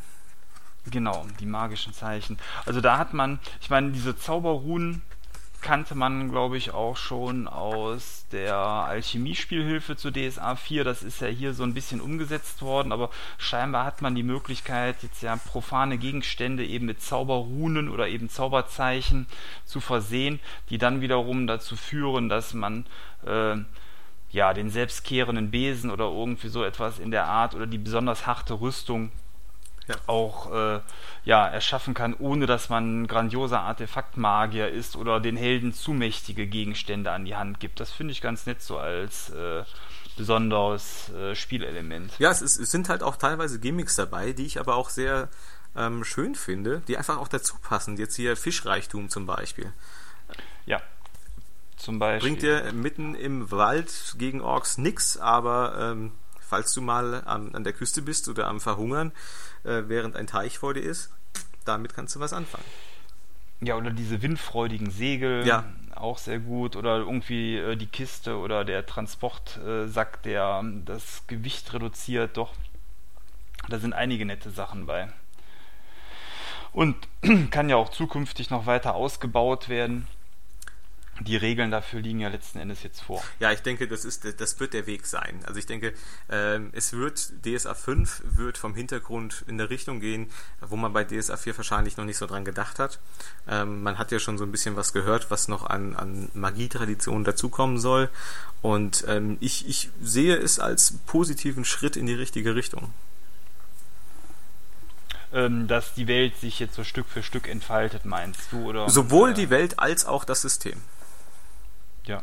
Genau, 0.91 1.27
die 1.39 1.47
magischen 1.47 1.93
Zeichen. 1.93 2.39
Also 2.67 2.81
da 2.81 2.99
hat 2.99 3.13
man, 3.13 3.39
ich 3.61 3.71
meine, 3.71 3.93
diese 3.93 4.17
Zauberruhen 4.17 5.03
kannte 5.61 5.95
man, 5.95 6.31
glaube 6.31 6.57
ich, 6.57 6.73
auch 6.73 6.97
schon 6.97 7.49
aus 7.49 8.27
der 8.33 8.57
Alchemiespielhilfe 8.57 9.97
zu 9.97 10.11
DSA 10.11 10.57
4. 10.57 10.85
Das 10.85 11.03
ist 11.03 11.21
ja 11.21 11.29
hier 11.29 11.55
so 11.55 11.63
ein 11.63 11.75
bisschen 11.75 12.01
umgesetzt 12.01 12.63
worden, 12.63 12.93
aber 12.93 13.11
scheinbar 13.39 13.85
hat 13.85 14.03
man 14.03 14.15
die 14.15 14.23
Möglichkeit, 14.23 15.03
jetzt 15.03 15.23
ja 15.23 15.37
profane 15.37 15.99
Gegenstände 15.99 16.65
eben 16.65 16.87
mit 16.87 17.03
Zauberrunen 17.03 17.89
oder 17.89 18.09
eben 18.09 18.29
Zauberzeichen 18.29 19.27
zu 19.65 19.81
versehen, 19.81 20.41
die 20.71 20.79
dann 20.79 21.01
wiederum 21.01 21.47
dazu 21.47 21.77
führen, 21.77 22.29
dass 22.29 22.55
man 22.55 22.87
äh, 23.27 23.57
ja, 24.33 24.55
den 24.55 24.71
selbstkehrenden 24.71 25.51
Besen 25.51 25.91
oder 25.91 26.05
irgendwie 26.05 26.49
so 26.49 26.63
etwas 26.65 26.99
in 26.99 27.11
der 27.11 27.27
Art 27.27 27.55
oder 27.55 27.67
die 27.67 27.79
besonders 27.79 28.27
harte 28.27 28.61
Rüstung 28.61 29.11
ja. 29.91 29.97
auch 30.07 30.53
äh, 30.53 30.81
ja, 31.25 31.47
erschaffen 31.47 31.95
kann, 31.95 32.15
ohne 32.15 32.47
dass 32.47 32.69
man 32.69 33.03
ein 33.03 33.07
grandioser 33.07 33.61
Artefaktmagier 33.61 34.69
ist 34.69 34.97
oder 34.97 35.21
den 35.21 35.37
Helden 35.37 35.73
zu 35.73 35.93
mächtige 35.93 36.47
Gegenstände 36.47 37.11
an 37.13 37.25
die 37.25 37.37
Hand 37.37 37.61
gibt. 37.61 37.81
Das 37.81 37.93
finde 37.93 38.13
ich 38.13 38.21
ganz 38.21 38.47
nett 38.47 38.63
so 38.63 38.79
als 38.79 39.31
äh, 39.31 39.65
besonderes 40.17 41.11
äh, 41.11 41.35
Spielelement. 41.35 42.13
Ja, 42.19 42.31
es, 42.31 42.43
ist, 42.43 42.59
es 42.59 42.71
sind 42.71 42.89
halt 42.89 43.03
auch 43.03 43.17
teilweise 43.17 43.59
Gimmicks 43.59 43.97
dabei, 43.97 44.33
die 44.33 44.47
ich 44.47 44.59
aber 44.59 44.77
auch 44.77 44.91
sehr 44.91 45.29
ähm, 45.77 46.05
schön 46.05 46.35
finde, 46.35 46.83
die 46.89 46.97
einfach 46.97 47.19
auch 47.19 47.29
dazu 47.29 47.57
passen. 47.63 47.97
Jetzt 47.97 48.17
hier 48.17 48.37
Fischreichtum 48.37 49.09
zum 49.09 49.27
Beispiel. 49.27 49.73
Ja, 50.67 50.81
zum 51.77 51.99
Beispiel. 51.99 52.31
Bringt 52.31 52.43
dir 52.43 52.73
mitten 52.73 53.15
im 53.15 53.51
Wald 53.51 54.15
gegen 54.19 54.41
Orks 54.43 54.79
nix, 54.79 55.17
aber 55.17 55.75
ähm, 55.79 56.13
falls 56.41 56.75
du 56.75 56.83
mal 56.83 57.23
an, 57.25 57.55
an, 57.55 57.65
der 57.65 57.73
Küste 57.73 58.03
bist 58.03 58.29
oder 58.29 58.49
am 58.49 58.61
Verhungern, 58.61 59.13
äh, 59.65 59.83
während 59.87 60.17
ein 60.17 60.27
Teich 60.27 60.59
vor 60.59 60.75
dir 60.75 60.83
ist, 60.83 61.11
damit 61.65 61.95
kannst 61.95 62.15
du 62.15 62.21
was 62.21 62.33
anfangen. 62.33 62.65
Ja, 63.61 63.77
oder 63.77 63.91
diese 63.91 64.23
windfreudigen 64.23 64.91
Segel, 64.91 65.47
ja. 65.47 65.65
auch 65.95 66.19
sehr 66.19 66.39
gut. 66.39 66.77
Oder 66.77 66.99
irgendwie 66.99 67.59
äh, 67.59 67.77
die 67.77 67.87
Kiste 67.87 68.39
oder 68.39 68.65
der 68.65 68.87
Transportsack, 68.87 70.23
der 70.23 70.61
ähm, 70.63 70.85
das 70.87 71.27
Gewicht 71.27 71.73
reduziert. 71.73 72.37
Doch, 72.37 72.55
da 73.69 73.79
sind 73.79 73.93
einige 73.93 74.25
nette 74.25 74.51
Sachen 74.51 74.87
bei. 74.87 75.09
Und 76.73 76.97
kann 77.51 77.69
ja 77.69 77.77
auch 77.77 77.91
zukünftig 77.91 78.51
noch 78.51 78.67
weiter 78.67 78.95
ausgebaut 78.95 79.69
werden 79.69 80.07
die 81.21 81.37
Regeln 81.37 81.71
dafür 81.71 82.01
liegen 82.01 82.21
ja 82.21 82.29
letzten 82.29 82.59
Endes 82.59 82.83
jetzt 82.83 83.03
vor. 83.03 83.23
Ja, 83.39 83.53
ich 83.53 83.61
denke, 83.61 83.87
das 83.87 84.05
ist, 84.05 84.41
das 84.41 84.59
wird 84.59 84.73
der 84.73 84.87
Weg 84.87 85.07
sein. 85.07 85.41
Also 85.45 85.59
ich 85.59 85.67
denke, 85.67 85.93
ähm, 86.29 86.71
es 86.73 86.93
wird 86.93 87.33
DSA 87.45 87.75
5 87.75 88.23
wird 88.25 88.59
vom 88.59 88.75
Hintergrund 88.75 89.45
in 89.47 89.59
der 89.59 89.71
Richtung 89.71 90.01
gehen, 90.01 90.31
wo 90.61 90.77
man 90.77 90.93
bei 90.93 91.05
DSA 91.05 91.37
4 91.37 91.57
wahrscheinlich 91.57 91.97
noch 91.97 92.05
nicht 92.05 92.17
so 92.17 92.27
dran 92.27 92.45
gedacht 92.45 92.79
hat. 92.79 92.99
Ähm, 93.49 93.83
man 93.83 93.99
hat 93.99 94.13
ja 94.13 94.19
schon 94.19 94.39
so 94.39 94.45
ein 94.45 94.53
bisschen 94.53 94.77
was 94.77 94.93
gehört, 94.93 95.31
was 95.31 95.49
noch 95.49 95.65
an, 95.67 95.95
an 95.95 96.31
Magietraditionen 96.35 97.25
dazukommen 97.25 97.79
soll. 97.79 98.09
Und 98.63 99.05
ähm, 99.09 99.37
ich, 99.41 99.69
ich 99.69 99.91
sehe 100.03 100.37
es 100.37 100.59
als 100.59 100.95
positiven 101.07 101.65
Schritt 101.65 101.97
in 101.97 102.07
die 102.07 102.15
richtige 102.15 102.55
Richtung 102.55 102.93
dass 105.33 105.95
die 105.95 106.09
Welt 106.09 106.37
sich 106.41 106.59
jetzt 106.59 106.75
so 106.75 106.83
Stück 106.83 107.07
für 107.07 107.23
Stück 107.23 107.49
entfaltet, 107.49 108.05
meinst 108.05 108.51
du? 108.51 108.69
Oder, 108.69 108.91
Sowohl 108.91 109.33
die 109.33 109.49
Welt 109.49 109.79
als 109.79 110.05
auch 110.05 110.25
das 110.25 110.41
System. 110.41 110.83
Ja. 112.07 112.23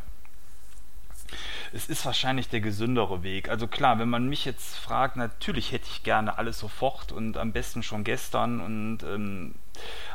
Es 1.74 1.90
ist 1.90 2.06
wahrscheinlich 2.06 2.48
der 2.48 2.62
gesündere 2.62 3.24
Weg. 3.24 3.50
Also 3.50 3.68
klar, 3.68 4.00
wenn 4.00 4.10
man 4.10 4.30
mich 4.30 4.46
jetzt 4.46 4.78
fragt, 4.78 5.18
natürlich 5.18 5.72
hätte 5.72 5.88
ich 5.92 6.04
gerne 6.04 6.38
alles 6.38 6.60
sofort 6.60 7.12
und 7.12 7.38
am 7.38 7.52
besten 7.52 7.84
schon 7.84 8.04
gestern 8.04 8.62
und 8.62 9.04
ähm, 9.04 9.56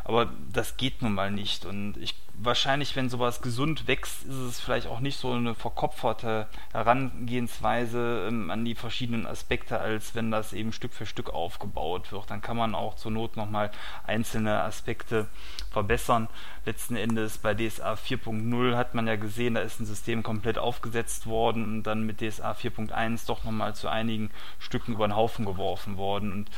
aber 0.04 0.30
das 0.52 0.76
geht 0.76 1.02
nun 1.02 1.14
mal 1.14 1.30
nicht. 1.30 1.64
Und 1.64 1.96
ich 1.98 2.14
wahrscheinlich, 2.34 2.96
wenn 2.96 3.08
sowas 3.08 3.40
gesund 3.40 3.86
wächst, 3.86 4.24
ist 4.24 4.34
es 4.34 4.60
vielleicht 4.60 4.86
auch 4.86 5.00
nicht 5.00 5.18
so 5.18 5.32
eine 5.32 5.54
verkopferte 5.54 6.48
Herangehensweise 6.72 8.26
ähm, 8.28 8.50
an 8.50 8.64
die 8.64 8.74
verschiedenen 8.74 9.26
Aspekte, 9.26 9.78
als 9.78 10.14
wenn 10.14 10.30
das 10.30 10.52
eben 10.52 10.72
Stück 10.72 10.92
für 10.92 11.06
Stück 11.06 11.30
aufgebaut 11.30 12.12
wird. 12.12 12.30
Dann 12.30 12.42
kann 12.42 12.56
man 12.56 12.74
auch 12.74 12.96
zur 12.96 13.10
Not 13.10 13.36
nochmal 13.36 13.70
einzelne 14.06 14.62
Aspekte 14.62 15.28
verbessern. 15.70 16.28
Letzten 16.64 16.96
Endes 16.96 17.38
bei 17.38 17.54
DSA 17.54 17.94
4.0 17.94 18.76
hat 18.76 18.94
man 18.94 19.06
ja 19.06 19.16
gesehen, 19.16 19.54
da 19.54 19.60
ist 19.60 19.80
ein 19.80 19.86
System 19.86 20.22
komplett 20.22 20.58
aufgesetzt 20.58 21.26
worden 21.26 21.64
und 21.64 21.82
dann 21.84 22.04
mit 22.04 22.18
DSA 22.18 22.52
4.1 22.52 23.26
doch 23.26 23.44
nochmal 23.44 23.74
zu 23.74 23.88
einigen 23.88 24.30
Stücken 24.58 24.94
über 24.94 25.06
den 25.06 25.16
Haufen 25.16 25.44
geworfen 25.44 25.96
worden. 25.96 26.32
Und 26.32 26.50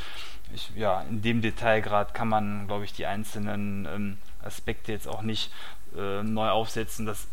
ich, 0.55 0.71
ja, 0.77 1.03
in 1.03 1.23
dem 1.23 1.43
Detailgrad 1.43 2.15
kann 2.15 2.29
man, 2.29 2.67
glaube 2.67 2.85
ich, 2.85 2.93
die 2.93 3.07
einzelnen 3.07 3.34
ähm, 3.37 4.19
Aspekte 4.43 4.93
jetzt 4.93 5.09
auch 5.09 5.23
nicht 5.23 5.53
äh, 5.97 6.23
neu 6.23 6.49
aufsetzen. 6.49 7.07
Das 7.07 7.27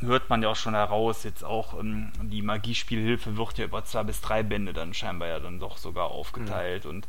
hört 0.00 0.30
man 0.30 0.42
ja 0.42 0.50
auch 0.50 0.56
schon 0.56 0.74
heraus. 0.74 1.24
Jetzt 1.24 1.44
auch 1.44 1.78
ähm, 1.78 2.12
die 2.22 2.42
Magiespielhilfe 2.42 3.36
wird 3.36 3.58
ja 3.58 3.64
über 3.64 3.84
zwei 3.84 4.02
bis 4.02 4.20
drei 4.20 4.42
Bände 4.42 4.72
dann 4.72 4.94
scheinbar 4.94 5.28
ja 5.28 5.40
dann 5.40 5.60
doch 5.60 5.78
sogar 5.78 6.10
aufgeteilt 6.10 6.84
mhm. 6.84 6.90
und 6.90 7.08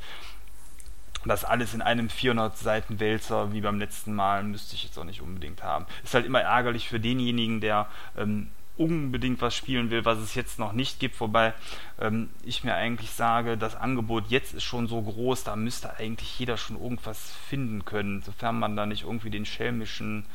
das 1.26 1.44
alles 1.44 1.74
in 1.74 1.82
einem 1.82 2.10
400 2.10 2.56
Seiten 2.56 3.00
Wälzer 3.00 3.52
wie 3.52 3.62
beim 3.62 3.80
letzten 3.80 4.14
Mal 4.14 4.44
müsste 4.44 4.76
ich 4.76 4.84
jetzt 4.84 4.98
auch 5.00 5.04
nicht 5.04 5.22
unbedingt 5.22 5.64
haben. 5.64 5.88
Ist 6.04 6.14
halt 6.14 6.26
immer 6.26 6.42
ärgerlich 6.42 6.88
für 6.88 7.00
denjenigen, 7.00 7.62
der 7.62 7.88
ähm, 8.16 8.52
unbedingt 8.78 9.42
was 9.42 9.56
spielen 9.56 9.90
will, 9.90 10.04
was 10.06 10.18
es 10.20 10.36
jetzt 10.36 10.60
noch 10.60 10.74
nicht 10.74 11.00
gibt, 11.00 11.20
wobei 11.20 11.54
ähm, 12.00 12.30
ich 12.44 12.64
mir 12.64 12.76
eigentlich 12.76 13.12
sage, 13.12 13.58
das 13.58 13.76
Angebot 13.76 14.26
jetzt 14.28 14.54
ist 14.54 14.64
schon 14.64 14.88
so 14.88 15.02
groß, 15.02 15.44
da 15.44 15.56
müsste 15.56 15.98
eigentlich 15.98 16.40
jeder 16.40 16.58
schon 16.58 16.82
irgendwas 16.82 17.20
finden 17.50 17.86
können, 17.86 18.22
sofern 18.22 18.60
man 18.60 18.76
da 18.76 18.86
nicht 18.86 19.04
irgendwie 19.04 19.30
den 19.30 19.46
schelmischen 19.46 20.26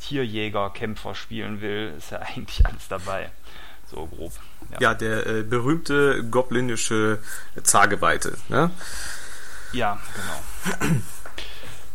Tierjäger-Kämpfer 0.00 1.14
spielen 1.14 1.60
will, 1.60 1.94
ist 1.96 2.10
ja 2.10 2.18
eigentlich 2.36 2.64
alles 2.66 2.88
dabei. 2.88 3.30
So 3.90 4.06
grob. 4.06 4.32
Ja, 4.70 4.80
ja 4.80 4.94
der 4.94 5.26
äh, 5.26 5.42
berühmte 5.42 6.24
goblinische 6.24 7.18
Zageweite, 7.62 8.38
ne? 8.48 8.70
Ja, 9.72 9.98
genau. 10.14 11.00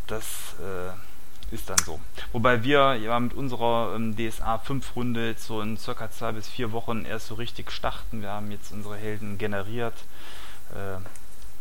Das 0.08 0.26
äh, 0.60 1.07
ist 1.52 1.70
dann 1.70 1.78
so. 1.80 2.00
Wobei 2.32 2.64
wir 2.64 2.96
ja 2.96 3.20
mit 3.20 3.34
unserer 3.34 3.94
ähm, 3.96 4.16
DSA 4.16 4.58
5 4.60 4.96
Runde 4.96 5.28
jetzt 5.28 5.46
so 5.46 5.62
in 5.62 5.78
circa 5.78 6.12
zwei 6.12 6.32
bis 6.34 6.48
vier 6.48 6.72
Wochen 6.72 7.06
erst 7.06 7.28
so 7.28 7.36
richtig 7.36 7.72
starten. 7.72 8.22
Wir 8.22 8.32
haben 8.32 8.52
jetzt 8.52 8.72
unsere 8.72 8.98
Helden 8.98 9.38
generiert. 9.38 9.96
Äh, 10.74 11.00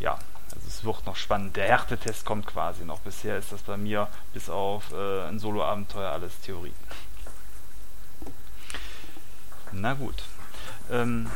ja, 0.03 0.18
also 0.55 0.66
es 0.66 0.85
wird 0.85 1.07
noch 1.07 1.16
spannend. 1.16 1.57
Der 1.57 1.66
Härtetest 1.66 2.25
kommt 2.25 2.46
quasi 2.46 2.85
noch. 2.85 3.01
Bisher 3.01 3.38
ist 3.38 3.53
das 3.53 3.62
bei 3.62 3.77
mir 3.77 4.09
bis 4.33 4.49
auf 4.51 4.92
äh, 4.92 5.29
ein 5.29 5.38
Solo-Abenteuer 5.38 6.11
alles 6.11 6.40
Theorie. 6.40 6.75
Na 9.72 9.94
gut. 9.94 10.22
Ähm, 10.90 11.31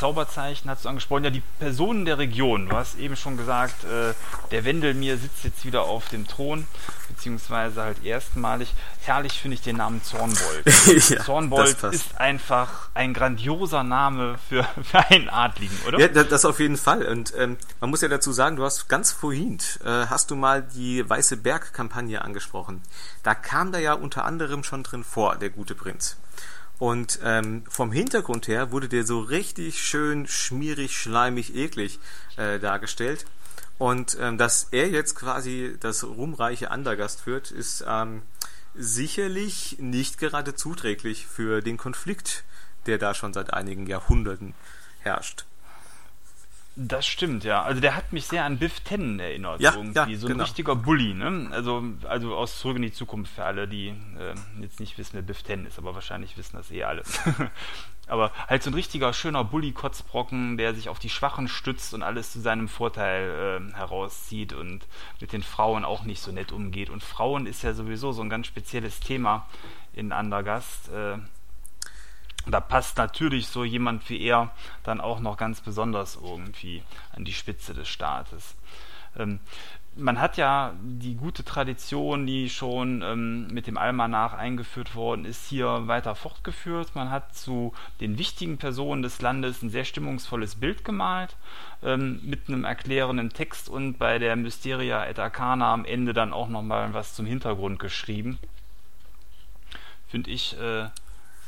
Zauberzeichen 0.00 0.70
hast 0.70 0.86
du 0.86 0.88
angesprochen. 0.88 1.24
Ja, 1.24 1.30
die 1.30 1.42
Personen 1.58 2.06
der 2.06 2.16
Region. 2.16 2.70
Du 2.70 2.76
hast 2.76 2.98
eben 2.98 3.16
schon 3.16 3.36
gesagt, 3.36 3.84
äh, 3.84 4.14
der 4.50 4.64
Wendelmir 4.64 5.18
sitzt 5.18 5.44
jetzt 5.44 5.66
wieder 5.66 5.82
auf 5.82 6.08
dem 6.08 6.26
Thron, 6.26 6.66
beziehungsweise 7.08 7.82
halt 7.82 8.02
erstmalig. 8.02 8.72
Herrlich 9.02 9.38
finde 9.38 9.56
ich 9.56 9.60
den 9.60 9.76
Namen 9.76 10.02
Zornbold. 10.02 10.64
ja, 11.10 11.22
Zornbold 11.22 11.82
ist 11.92 12.18
einfach 12.18 12.88
ein 12.94 13.12
grandioser 13.12 13.82
Name 13.82 14.38
für, 14.48 14.64
für 14.82 15.00
einen 15.10 15.28
Adligen, 15.28 15.76
oder? 15.86 16.00
Ja, 16.00 16.08
das 16.08 16.46
auf 16.46 16.60
jeden 16.60 16.78
Fall. 16.78 17.04
Und 17.04 17.34
ähm, 17.36 17.58
man 17.80 17.90
muss 17.90 18.00
ja 18.00 18.08
dazu 18.08 18.32
sagen, 18.32 18.56
du 18.56 18.64
hast 18.64 18.88
ganz 18.88 19.12
vorhin, 19.12 19.58
äh, 19.84 20.06
hast 20.06 20.30
du 20.30 20.36
mal 20.36 20.62
die 20.62 21.06
Weiße 21.06 21.36
Berg-Kampagne 21.36 22.22
angesprochen. 22.22 22.80
Da 23.22 23.34
kam 23.34 23.70
da 23.70 23.78
ja 23.78 23.92
unter 23.92 24.24
anderem 24.24 24.64
schon 24.64 24.82
drin 24.82 25.04
vor, 25.04 25.36
der 25.36 25.50
gute 25.50 25.74
Prinz. 25.74 26.16
Und 26.80 27.20
ähm, 27.22 27.62
vom 27.68 27.92
Hintergrund 27.92 28.48
her 28.48 28.72
wurde 28.72 28.88
der 28.88 29.04
so 29.04 29.20
richtig 29.20 29.84
schön 29.84 30.26
schmierig, 30.26 30.96
schleimig, 30.96 31.54
eklig 31.54 32.00
äh, 32.38 32.58
dargestellt. 32.58 33.26
Und 33.76 34.16
ähm, 34.18 34.38
dass 34.38 34.68
er 34.70 34.88
jetzt 34.88 35.14
quasi 35.14 35.76
das 35.78 36.04
ruhmreiche 36.04 36.70
Andergast 36.70 37.20
führt, 37.20 37.50
ist 37.50 37.84
ähm, 37.86 38.22
sicherlich 38.74 39.76
nicht 39.78 40.16
gerade 40.16 40.54
zuträglich 40.54 41.26
für 41.26 41.60
den 41.60 41.76
Konflikt, 41.76 42.44
der 42.86 42.96
da 42.96 43.12
schon 43.12 43.34
seit 43.34 43.52
einigen 43.52 43.86
Jahrhunderten 43.86 44.54
herrscht. 45.00 45.44
Das 46.76 47.06
stimmt, 47.06 47.44
ja. 47.44 47.62
Also 47.62 47.80
der 47.80 47.96
hat 47.96 48.12
mich 48.12 48.26
sehr 48.26 48.44
an 48.44 48.58
Biff 48.58 48.80
Tannen 48.80 49.18
erinnert, 49.18 49.60
ja, 49.60 49.74
irgendwie. 49.74 50.12
Ja, 50.12 50.18
so 50.18 50.26
ein 50.26 50.32
genau. 50.32 50.44
richtiger 50.44 50.76
Bully, 50.76 51.14
ne? 51.14 51.48
Also, 51.50 51.82
also 52.08 52.36
aus 52.36 52.58
Zurück 52.58 52.76
in 52.76 52.82
die 52.82 52.92
Zukunft 52.92 53.34
für 53.34 53.44
alle, 53.44 53.66
die 53.66 53.88
äh, 53.88 54.34
jetzt 54.60 54.78
nicht 54.78 54.96
wissen, 54.96 55.14
wer 55.14 55.22
Biff 55.22 55.42
Tannen 55.42 55.66
ist, 55.66 55.78
aber 55.78 55.94
wahrscheinlich 55.94 56.36
wissen 56.36 56.56
das 56.56 56.70
eh 56.70 56.84
alle. 56.84 57.02
aber 58.06 58.32
halt 58.48 58.62
so 58.62 58.70
ein 58.70 58.74
richtiger 58.74 59.12
schöner 59.12 59.42
Bully-Kotzbrocken, 59.44 60.56
der 60.56 60.74
sich 60.74 60.88
auf 60.88 61.00
die 61.00 61.10
Schwachen 61.10 61.48
stützt 61.48 61.92
und 61.92 62.02
alles 62.02 62.32
zu 62.32 62.40
seinem 62.40 62.68
Vorteil 62.68 63.62
äh, 63.72 63.74
herauszieht 63.74 64.52
und 64.52 64.86
mit 65.20 65.32
den 65.32 65.42
Frauen 65.42 65.84
auch 65.84 66.04
nicht 66.04 66.22
so 66.22 66.30
nett 66.30 66.52
umgeht. 66.52 66.88
Und 66.88 67.02
Frauen 67.02 67.46
ist 67.46 67.62
ja 67.62 67.74
sowieso 67.74 68.12
so 68.12 68.22
ein 68.22 68.30
ganz 68.30 68.46
spezielles 68.46 69.00
Thema 69.00 69.46
in 69.92 70.12
Andergast. 70.12 70.88
Äh, 70.90 71.18
da 72.46 72.60
passt 72.60 72.96
natürlich 72.96 73.46
so 73.48 73.64
jemand 73.64 74.08
wie 74.08 74.20
er 74.20 74.50
dann 74.82 75.00
auch 75.00 75.20
noch 75.20 75.36
ganz 75.36 75.60
besonders 75.60 76.16
irgendwie 76.16 76.82
an 77.12 77.24
die 77.24 77.32
Spitze 77.32 77.74
des 77.74 77.88
Staates. 77.88 78.54
Ähm, 79.16 79.40
man 79.96 80.20
hat 80.20 80.36
ja 80.36 80.72
die 80.82 81.14
gute 81.14 81.44
Tradition, 81.44 82.26
die 82.26 82.48
schon 82.48 83.02
ähm, 83.02 83.48
mit 83.48 83.66
dem 83.66 83.76
Almanach 83.76 84.34
eingeführt 84.34 84.94
worden 84.94 85.24
ist, 85.24 85.48
hier 85.48 85.88
weiter 85.88 86.14
fortgeführt. 86.14 86.94
Man 86.94 87.10
hat 87.10 87.34
zu 87.34 87.72
den 88.00 88.16
wichtigen 88.16 88.56
Personen 88.56 89.02
des 89.02 89.20
Landes 89.20 89.62
ein 89.62 89.70
sehr 89.70 89.84
stimmungsvolles 89.84 90.54
Bild 90.54 90.84
gemalt, 90.84 91.36
ähm, 91.82 92.20
mit 92.22 92.48
einem 92.48 92.64
erklärenden 92.64 93.30
Text 93.30 93.68
und 93.68 93.98
bei 93.98 94.18
der 94.18 94.36
Mysteria 94.36 95.04
et 95.06 95.18
Arcana 95.18 95.72
am 95.72 95.84
Ende 95.84 96.12
dann 96.12 96.32
auch 96.32 96.48
nochmal 96.48 96.94
was 96.94 97.14
zum 97.14 97.26
Hintergrund 97.26 97.78
geschrieben. 97.78 98.38
Finde 100.08 100.30
ich 100.30 100.58
äh, 100.58 100.86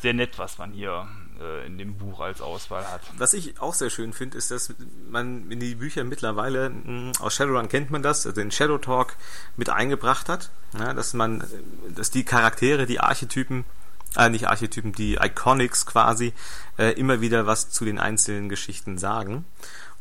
sehr 0.03 0.14
nett, 0.14 0.38
was 0.38 0.59
man 0.59 0.72
hier 0.72 1.07
äh, 1.40 1.66
in 1.66 1.78
dem 1.78 1.96
Buch 1.96 2.20
als 2.20 2.40
Auswahl 2.40 2.84
hat. 2.90 3.03
Was 3.16 3.34
ich 3.34 3.61
auch 3.61 3.74
sehr 3.74 3.90
schön 3.90 4.12
finde, 4.12 4.36
ist, 4.36 4.50
dass 4.50 4.74
man 5.09 5.50
in 5.50 5.61
die 5.61 5.76
Bücher 5.76 6.05
mittlerweile, 6.05 6.70
mh, 6.70 7.12
aus 7.20 7.34
Shadowrun 7.34 7.68
kennt 7.68 7.90
man 7.90 8.03
das, 8.03 8.26
also 8.26 8.40
den 8.40 8.50
Shadow 8.50 8.78
Talk 8.78 9.16
mit 9.57 9.70
eingebracht 9.70 10.28
hat, 10.28 10.50
ja, 10.78 10.92
dass 10.92 11.14
man, 11.14 11.44
dass 11.94 12.11
die 12.11 12.24
Charaktere, 12.24 12.86
die 12.86 13.00
Archetypen, 13.00 13.64
äh, 14.16 14.28
nicht 14.28 14.48
Archetypen, 14.48 14.92
die 14.92 15.14
Iconics 15.14 15.86
quasi, 15.86 16.32
äh, 16.78 16.92
immer 16.92 17.20
wieder 17.20 17.46
was 17.46 17.70
zu 17.70 17.84
den 17.84 17.98
einzelnen 17.98 18.48
Geschichten 18.48 18.98
sagen. 18.98 19.44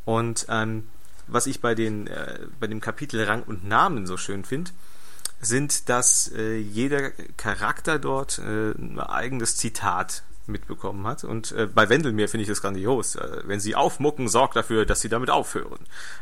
Und 0.03 0.47
ähm, 0.49 0.87
was 1.27 1.47
ich 1.47 1.61
bei 1.61 1.75
den 1.75 2.07
äh, 2.07 2.39
bei 2.59 2.67
dem 2.67 2.81
Kapitel 2.81 3.23
Rang 3.23 3.43
und 3.43 3.63
Namen 3.63 4.05
so 4.05 4.17
schön 4.17 4.43
finde, 4.43 4.71
sind, 5.41 5.89
dass 5.89 6.31
äh, 6.35 6.57
jeder 6.57 7.11
Charakter 7.37 7.99
dort 7.99 8.39
äh, 8.39 8.71
ein 8.71 8.99
eigenes 8.99 9.57
Zitat 9.57 10.23
mitbekommen 10.47 11.05
hat. 11.07 11.23
Und 11.23 11.51
äh, 11.51 11.67
bei 11.67 11.89
Wendelmeer 11.89 12.29
finde 12.29 12.43
ich 12.43 12.49
das 12.49 12.61
grandios. 12.61 13.15
Äh, 13.15 13.41
wenn 13.45 13.59
sie 13.59 13.75
aufmucken, 13.75 14.27
sorgt 14.27 14.55
dafür, 14.55 14.85
dass 14.85 15.01
sie 15.01 15.09
damit 15.09 15.29
aufhören. 15.29 15.79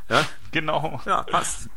Ja? 0.09 0.25
Genau. 0.51 1.01
Ja, 1.05 1.23
passt. 1.23 1.69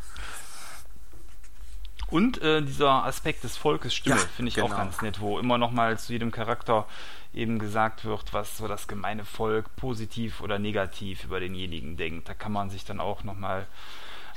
Und 2.08 2.42
äh, 2.42 2.60
dieser 2.60 3.04
Aspekt 3.06 3.42
des 3.42 3.56
Volkes 3.56 3.94
Stimme 3.94 4.16
Ja, 4.16 4.22
finde 4.36 4.50
ich 4.50 4.56
genau. 4.56 4.66
auch 4.66 4.76
ganz 4.76 5.00
nett, 5.00 5.20
wo 5.20 5.38
immer 5.38 5.56
nochmal 5.56 5.98
zu 5.98 6.12
jedem 6.12 6.30
Charakter 6.30 6.86
eben 7.32 7.58
gesagt 7.58 8.04
wird, 8.04 8.34
was 8.34 8.58
so 8.58 8.68
das 8.68 8.86
gemeine 8.86 9.24
Volk 9.24 9.74
positiv 9.76 10.42
oder 10.42 10.58
negativ 10.58 11.24
über 11.24 11.40
denjenigen 11.40 11.96
denkt. 11.96 12.28
Da 12.28 12.34
kann 12.34 12.52
man 12.52 12.68
sich 12.68 12.84
dann 12.84 13.00
auch 13.00 13.24
nochmal 13.24 13.66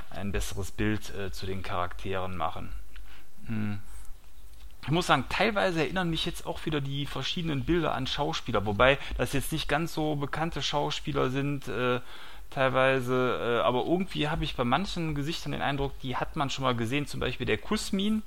ein 0.10 0.32
besseres 0.32 0.72
Bild 0.72 1.14
äh, 1.16 1.32
zu 1.32 1.46
den 1.46 1.64
Charakteren 1.64 2.38
machen. 2.38 2.72
Hm. 3.48 3.80
Ich 4.84 4.92
muss 4.92 5.08
sagen, 5.08 5.26
teilweise 5.30 5.80
erinnern 5.80 6.12
mich 6.12 6.26
jetzt 6.26 6.46
auch 6.46 6.64
wieder 6.66 6.80
die 6.80 7.08
verschiedenen 7.08 7.66
Bilder 7.66 7.96
an 7.96 8.06
Schauspieler, 8.06 8.66
wobei 8.68 9.00
das 9.18 9.34
jetzt 9.34 9.52
nicht 9.52 9.68
ganz 9.68 9.94
so 9.94 10.16
bekannte 10.16 10.62
Schauspieler 10.62 11.32
sind, 11.32 11.68
äh, 11.68 12.02
teilweise, 12.52 13.60
äh, 13.62 13.66
aber 13.66 13.84
irgendwie 13.86 14.30
habe 14.30 14.44
ich 14.44 14.56
bei 14.56 14.64
manchen 14.64 15.16
Gesichtern 15.16 15.54
den 15.54 15.64
Eindruck, 15.64 16.00
die 16.02 16.16
hat 16.16 16.36
man 16.36 16.52
schon 16.52 16.64
mal 16.64 16.76
gesehen, 16.76 17.08
zum 17.08 17.20
Beispiel 17.20 17.48
der 17.48 17.58
Kusmin, 17.58 18.22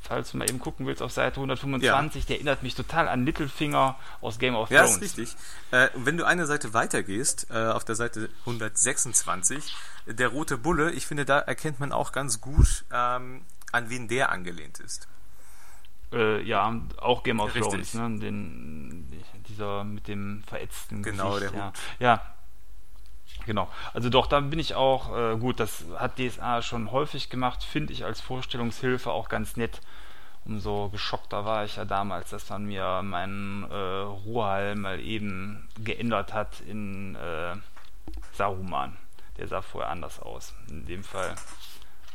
falls 0.00 0.32
du 0.32 0.38
mal 0.38 0.48
eben 0.48 0.58
gucken 0.58 0.86
willst 0.86 1.00
auf 1.00 1.12
Seite 1.12 1.36
125, 1.36 2.26
der 2.26 2.36
erinnert 2.36 2.64
mich 2.64 2.74
total 2.74 3.06
an 3.06 3.24
Littlefinger 3.24 3.96
aus 4.20 4.40
Game 4.40 4.56
of 4.56 4.68
Ja, 4.70 4.82
Thrones. 4.82 4.96
ist 4.96 5.18
richtig. 5.18 5.36
Äh, 5.70 5.90
und 5.94 6.06
wenn 6.06 6.16
du 6.16 6.24
eine 6.24 6.46
Seite 6.46 6.74
weiter 6.74 7.04
gehst, 7.04 7.46
äh, 7.50 7.66
auf 7.68 7.84
der 7.84 7.94
Seite 7.94 8.30
126, 8.46 9.74
der 10.06 10.28
rote 10.28 10.58
Bulle, 10.58 10.90
ich 10.90 11.06
finde, 11.06 11.24
da 11.24 11.38
erkennt 11.38 11.78
man 11.78 11.92
auch 11.92 12.12
ganz 12.12 12.40
gut, 12.40 12.84
ähm, 12.92 13.42
an 13.72 13.90
wen 13.90 14.08
der 14.08 14.30
angelehnt 14.30 14.80
ist. 14.80 15.08
Äh, 16.12 16.42
ja, 16.42 16.74
auch 16.98 17.22
Game 17.22 17.40
of 17.40 17.54
Richtig. 17.54 17.70
Thrones, 17.70 17.94
ne? 17.94 18.18
Den, 18.18 19.22
dieser 19.48 19.84
mit 19.84 20.08
dem 20.08 20.42
verätzten 20.44 21.02
Genau, 21.02 21.34
Gesicht. 21.34 21.52
der 21.52 21.58
ja. 21.60 21.66
Hut. 21.68 21.78
ja. 22.00 22.22
Genau. 23.46 23.68
Also 23.94 24.10
doch, 24.10 24.26
da 24.26 24.40
bin 24.40 24.58
ich 24.58 24.74
auch, 24.74 25.16
äh, 25.16 25.36
gut, 25.36 25.60
das 25.60 25.84
hat 25.96 26.18
DSA 26.18 26.62
schon 26.62 26.90
häufig 26.90 27.30
gemacht, 27.30 27.62
finde 27.64 27.92
ich 27.92 28.04
als 28.04 28.20
Vorstellungshilfe 28.20 29.10
auch 29.10 29.28
ganz 29.28 29.56
nett. 29.56 29.80
Umso 30.44 30.88
geschockter 30.88 31.44
war 31.44 31.64
ich 31.64 31.76
ja 31.76 31.84
damals, 31.84 32.30
dass 32.30 32.48
man 32.50 32.64
mir 32.64 33.02
meinen 33.02 33.64
äh, 33.70 33.74
Ruhal 33.74 34.74
mal 34.74 34.98
eben 35.00 35.68
geändert 35.78 36.32
hat 36.32 36.60
in 36.60 37.14
äh, 37.14 37.54
Saruman. 38.32 38.96
Der 39.36 39.48
sah 39.48 39.62
vorher 39.62 39.90
anders 39.90 40.18
aus. 40.18 40.54
In 40.68 40.86
dem 40.86 41.04
Fall 41.04 41.34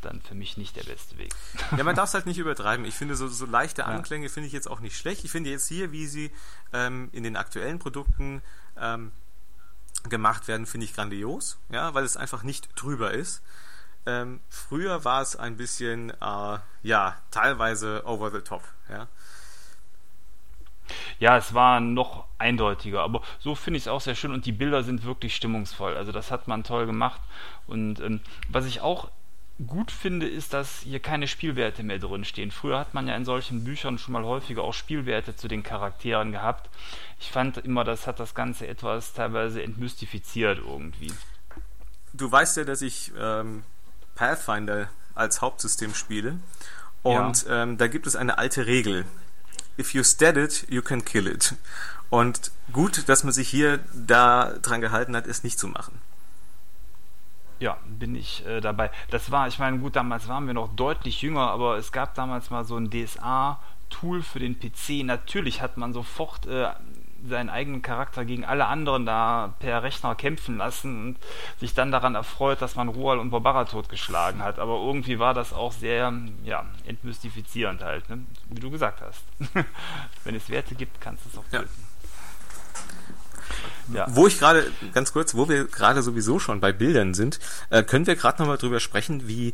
dann 0.02 0.22
für 0.22 0.36
mich 0.36 0.58
nicht 0.58 0.76
der 0.76 0.84
beste 0.84 1.18
Weg. 1.18 1.34
Ja, 1.78 1.84
man 1.84 1.96
darf 1.96 2.10
es 2.10 2.14
halt 2.14 2.26
nicht 2.26 2.38
übertreiben. 2.38 2.86
Ich 2.86 2.96
finde, 2.96 3.16
so, 3.16 3.28
so 3.28 3.46
leichte 3.46 3.86
Anklänge 3.86 4.30
finde 4.30 4.48
ich 4.48 4.54
jetzt 4.54 4.70
auch 4.70 4.80
nicht 4.80 4.98
schlecht. 4.98 5.24
Ich 5.24 5.32
finde 5.32 5.50
jetzt 5.50 5.68
hier, 5.68 5.92
wie 5.92 6.08
sie 6.08 6.32
ähm, 6.74 7.10
in 7.12 7.24
den 7.24 7.36
aktuellen 7.36 7.80
Produkten 7.80 8.42
ähm, 8.80 9.12
gemacht 10.10 10.48
werden, 10.48 10.66
finde 10.66 10.86
ich 10.86 10.94
grandios, 10.94 11.58
ja, 11.70 11.94
weil 11.94 12.04
es 12.04 12.18
einfach 12.18 12.44
nicht 12.44 12.70
drüber 12.76 13.12
ist. 13.12 13.42
Ähm, 14.06 14.40
früher 14.50 15.04
war 15.04 15.22
es 15.22 15.36
ein 15.36 15.58
bisschen, 15.58 16.12
äh, 16.12 16.60
ja, 16.84 17.16
teilweise 17.32 18.04
over 18.06 18.32
the 18.32 18.42
top, 18.42 18.64
ja. 18.90 19.08
Ja, 21.20 21.38
es 21.38 21.56
war 21.56 21.80
noch 21.80 22.26
eindeutiger, 22.38 23.02
aber 23.02 23.24
so 23.40 23.56
finde 23.56 23.78
ich 23.78 23.84
es 23.84 23.88
auch 23.88 24.02
sehr 24.02 24.14
schön 24.14 24.32
und 24.32 24.46
die 24.46 24.52
Bilder 24.52 24.84
sind 24.84 25.04
wirklich 25.04 25.36
stimmungsvoll. 25.36 25.98
Also 25.98 26.12
das 26.12 26.30
hat 26.30 26.48
man 26.48 26.64
toll 26.64 26.86
gemacht. 26.86 27.22
Und 27.66 28.00
ähm, 28.00 28.22
was 28.50 28.66
ich 28.66 28.82
auch 28.82 29.10
gut 29.66 29.92
finde, 29.92 30.28
ist, 30.28 30.54
dass 30.54 30.80
hier 30.80 31.00
keine 31.00 31.28
Spielwerte 31.28 31.84
mehr 31.84 32.00
drin 32.00 32.26
stehen. 32.26 32.52
Früher 32.52 32.80
hat 32.80 32.94
man 32.94 33.08
ja 33.08 33.16
in 33.16 33.26
solchen 33.26 33.64
Büchern 33.64 33.98
schon 33.98 34.14
mal 34.14 34.24
häufiger 34.24 34.64
auch 34.64 34.74
Spielwerte 34.74 35.36
zu 35.36 35.48
den 35.48 35.64
Charakteren 35.64 36.32
gehabt. 36.32 36.70
Ich 37.20 37.32
fand 37.32 37.58
immer, 37.60 37.84
das 37.84 38.06
hat 38.08 38.20
das 38.20 38.36
Ganze 38.36 38.68
etwas 38.68 39.14
teilweise 39.14 39.64
entmystifiziert 39.64 40.60
irgendwie. 40.60 41.12
Du 42.14 42.30
weißt 42.32 42.58
ja, 42.58 42.64
dass 42.66 42.82
ich 42.82 43.12
ähm, 43.18 43.64
Pathfinder 44.16 44.90
als 45.14 45.42
Hauptsystem 45.42 45.94
spiele. 45.94 46.38
Und 47.04 47.46
ähm, 47.50 47.78
da 47.78 47.88
gibt 47.88 48.08
es 48.08 48.16
eine 48.16 48.38
alte 48.38 48.66
Regel. 48.66 49.06
If 49.78 49.94
you 49.94 50.04
stead 50.04 50.38
it, 50.38 50.66
you 50.70 50.82
can 50.82 51.06
kill 51.06 51.28
it. 51.28 51.56
Und 52.10 52.52
gut, 52.72 53.08
dass 53.08 53.24
man 53.24 53.34
sich 53.34 53.48
hier 53.48 53.80
da 53.94 54.54
dran 54.62 54.82
gehalten 54.82 55.16
hat, 55.16 55.28
es 55.28 55.44
nicht 55.44 55.60
zu 55.60 55.68
machen. 55.68 56.02
Ja, 57.60 57.78
bin 57.86 58.16
ich 58.16 58.46
äh, 58.46 58.62
dabei. 58.62 58.92
Das 59.10 59.32
war, 59.32 59.48
ich 59.48 59.60
meine, 59.60 59.80
gut, 59.80 59.96
damals 59.96 60.28
waren 60.28 60.48
wir 60.48 60.54
noch 60.54 60.76
deutlich 60.76 61.22
jünger, 61.22 61.50
aber 61.52 61.78
es 61.78 61.92
gab 61.92 62.14
damals 62.16 62.50
mal 62.50 62.66
so 62.66 62.76
ein 62.76 62.90
DSA-Tool 62.90 64.22
für 64.22 64.40
den 64.40 64.60
PC. 64.60 65.06
Natürlich 65.06 65.62
hat 65.62 65.78
man 65.78 65.94
sofort 65.94 66.46
äh, 66.48 66.68
seinen 67.28 67.50
eigenen 67.50 67.82
Charakter 67.82 68.26
gegen 68.26 68.46
alle 68.46 68.68
anderen 68.68 69.06
da 69.06 69.54
per 69.60 69.84
Rechner 69.84 70.16
kämpfen 70.16 70.58
lassen 70.58 71.08
und 71.08 71.18
sich 71.60 71.74
dann 71.74 71.92
daran 71.92 72.16
erfreut, 72.16 72.62
dass 72.62 72.76
man 72.76 72.90
Roal 72.90 73.20
und 73.20 73.32
Barbara 73.32 73.66
totgeschlagen 73.66 74.44
hat. 74.44 74.60
Aber 74.60 74.76
irgendwie 74.76 75.20
war 75.20 75.34
das 75.34 75.54
auch 75.54 75.72
sehr, 75.72 76.14
ja, 76.44 76.66
entmystifizierend 76.86 77.84
halt, 77.84 78.10
ne? 78.10 78.26
wie 78.50 78.60
du 78.60 78.70
gesagt 78.70 79.02
hast. 79.02 79.24
Wenn 80.24 80.36
es 80.36 80.50
Werte 80.50 80.76
gibt, 80.76 81.02
kannst 81.02 81.26
du 81.26 81.30
es 81.30 81.38
auch 81.38 81.46
töten. 81.50 81.70
Ja. 81.78 81.95
Wo 84.08 84.28
ich 84.28 84.40
gerade, 84.40 84.72
ganz 84.94 85.14
kurz, 85.14 85.36
wo 85.36 85.50
wir 85.50 85.66
gerade 85.66 86.02
sowieso 86.02 86.40
schon 86.40 86.60
bei 86.60 86.72
Bildern 86.72 87.14
sind, 87.14 87.40
äh, 87.70 87.84
können 87.84 88.08
wir 88.08 88.16
gerade 88.16 88.42
nochmal 88.42 88.58
drüber 88.58 88.80
sprechen, 88.80 89.28
wie 89.28 89.54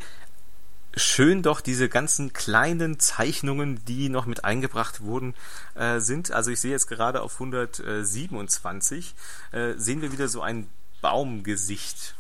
schön 0.96 1.42
doch 1.42 1.62
diese 1.62 1.90
ganzen 1.90 2.34
kleinen 2.34 3.00
Zeichnungen, 3.00 3.84
die 3.86 4.10
noch 4.10 4.26
mit 4.26 4.44
eingebracht 4.44 5.02
wurden, 5.02 5.34
äh, 5.76 6.00
sind. 6.00 6.32
Also 6.32 6.52
ich 6.52 6.60
sehe 6.60 6.72
jetzt 6.72 6.88
gerade 6.88 7.22
auf 7.22 7.40
127, 7.40 9.16
äh, 9.52 9.74
sehen 9.78 10.02
wir 10.02 10.12
wieder 10.12 10.28
so 10.28 10.42
ein 10.42 10.68
Baumgesicht. 11.02 12.16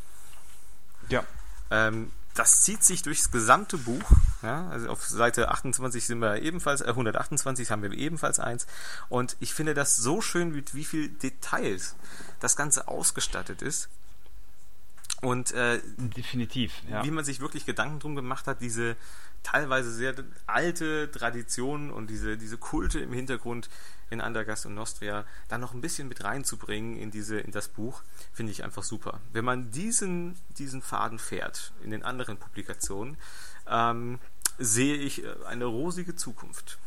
ja. 1.10 1.24
Ähm, 1.70 2.12
das 2.34 2.61
zieht 2.61 2.84
sich 2.84 3.01
durchs 3.03 3.32
gesamte 3.32 3.77
Buch. 3.77 4.11
Ja, 4.41 4.67
also 4.69 4.89
auf 4.89 5.05
Seite 5.05 5.49
28 5.51 6.05
sind 6.05 6.19
wir 6.19 6.41
ebenfalls, 6.41 6.82
äh, 6.82 6.88
128 6.88 7.69
haben 7.71 7.84
wir 7.84 7.91
ebenfalls 7.91 8.39
eins. 8.39 8.67
Und 9.09 9.36
ich 9.39 9.53
finde 9.53 9.73
das 9.73 9.97
so 9.97 10.21
schön, 10.21 10.51
mit 10.51 10.73
wie 10.73 10.86
viel 10.86 11.09
Details 11.09 11.95
das 12.39 12.55
Ganze 12.55 12.88
ausgestattet 12.88 13.61
ist. 13.61 13.89
Und 15.21 15.51
äh, 15.51 15.79
Definitiv, 15.97 16.73
ja. 16.89 17.03
wie 17.03 17.11
man 17.11 17.23
sich 17.23 17.41
wirklich 17.41 17.65
Gedanken 17.65 17.99
drum 17.99 18.15
gemacht 18.15 18.47
hat, 18.47 18.61
diese 18.61 18.95
teilweise 19.43 19.91
sehr 19.91 20.15
alte 20.47 21.11
Traditionen 21.11 21.91
und 21.91 22.09
diese, 22.09 22.38
diese 22.38 22.57
Kulte 22.57 22.99
im 22.99 23.13
Hintergrund 23.13 23.69
in 24.12 24.22
Andergast 24.22 24.66
und 24.66 24.76
Nostria 24.76 25.26
dann 25.47 25.62
noch 25.62 25.74
ein 25.74 25.82
bisschen 25.82 26.07
mit 26.07 26.24
reinzubringen 26.24 26.97
in 26.97 27.09
diese, 27.09 27.39
in 27.39 27.51
das 27.51 27.70
Buch, 27.70 28.03
finde 28.34 28.51
ich 28.51 28.64
einfach 28.64 28.84
super. 28.84 29.20
Wenn 29.34 29.45
man 29.45 29.72
diesen, 29.72 30.38
diesen 30.57 30.82
Faden 30.82 31.18
fährt 31.18 31.72
in 31.84 31.89
den 31.89 32.03
anderen 32.03 32.38
Publikationen, 32.38 33.18
ähm, 33.68 34.20
sehe 34.59 34.97
ich 34.97 35.24
äh, 35.24 35.34
eine 35.47 35.66
rosige 35.66 36.16
Zukunft. 36.16 36.78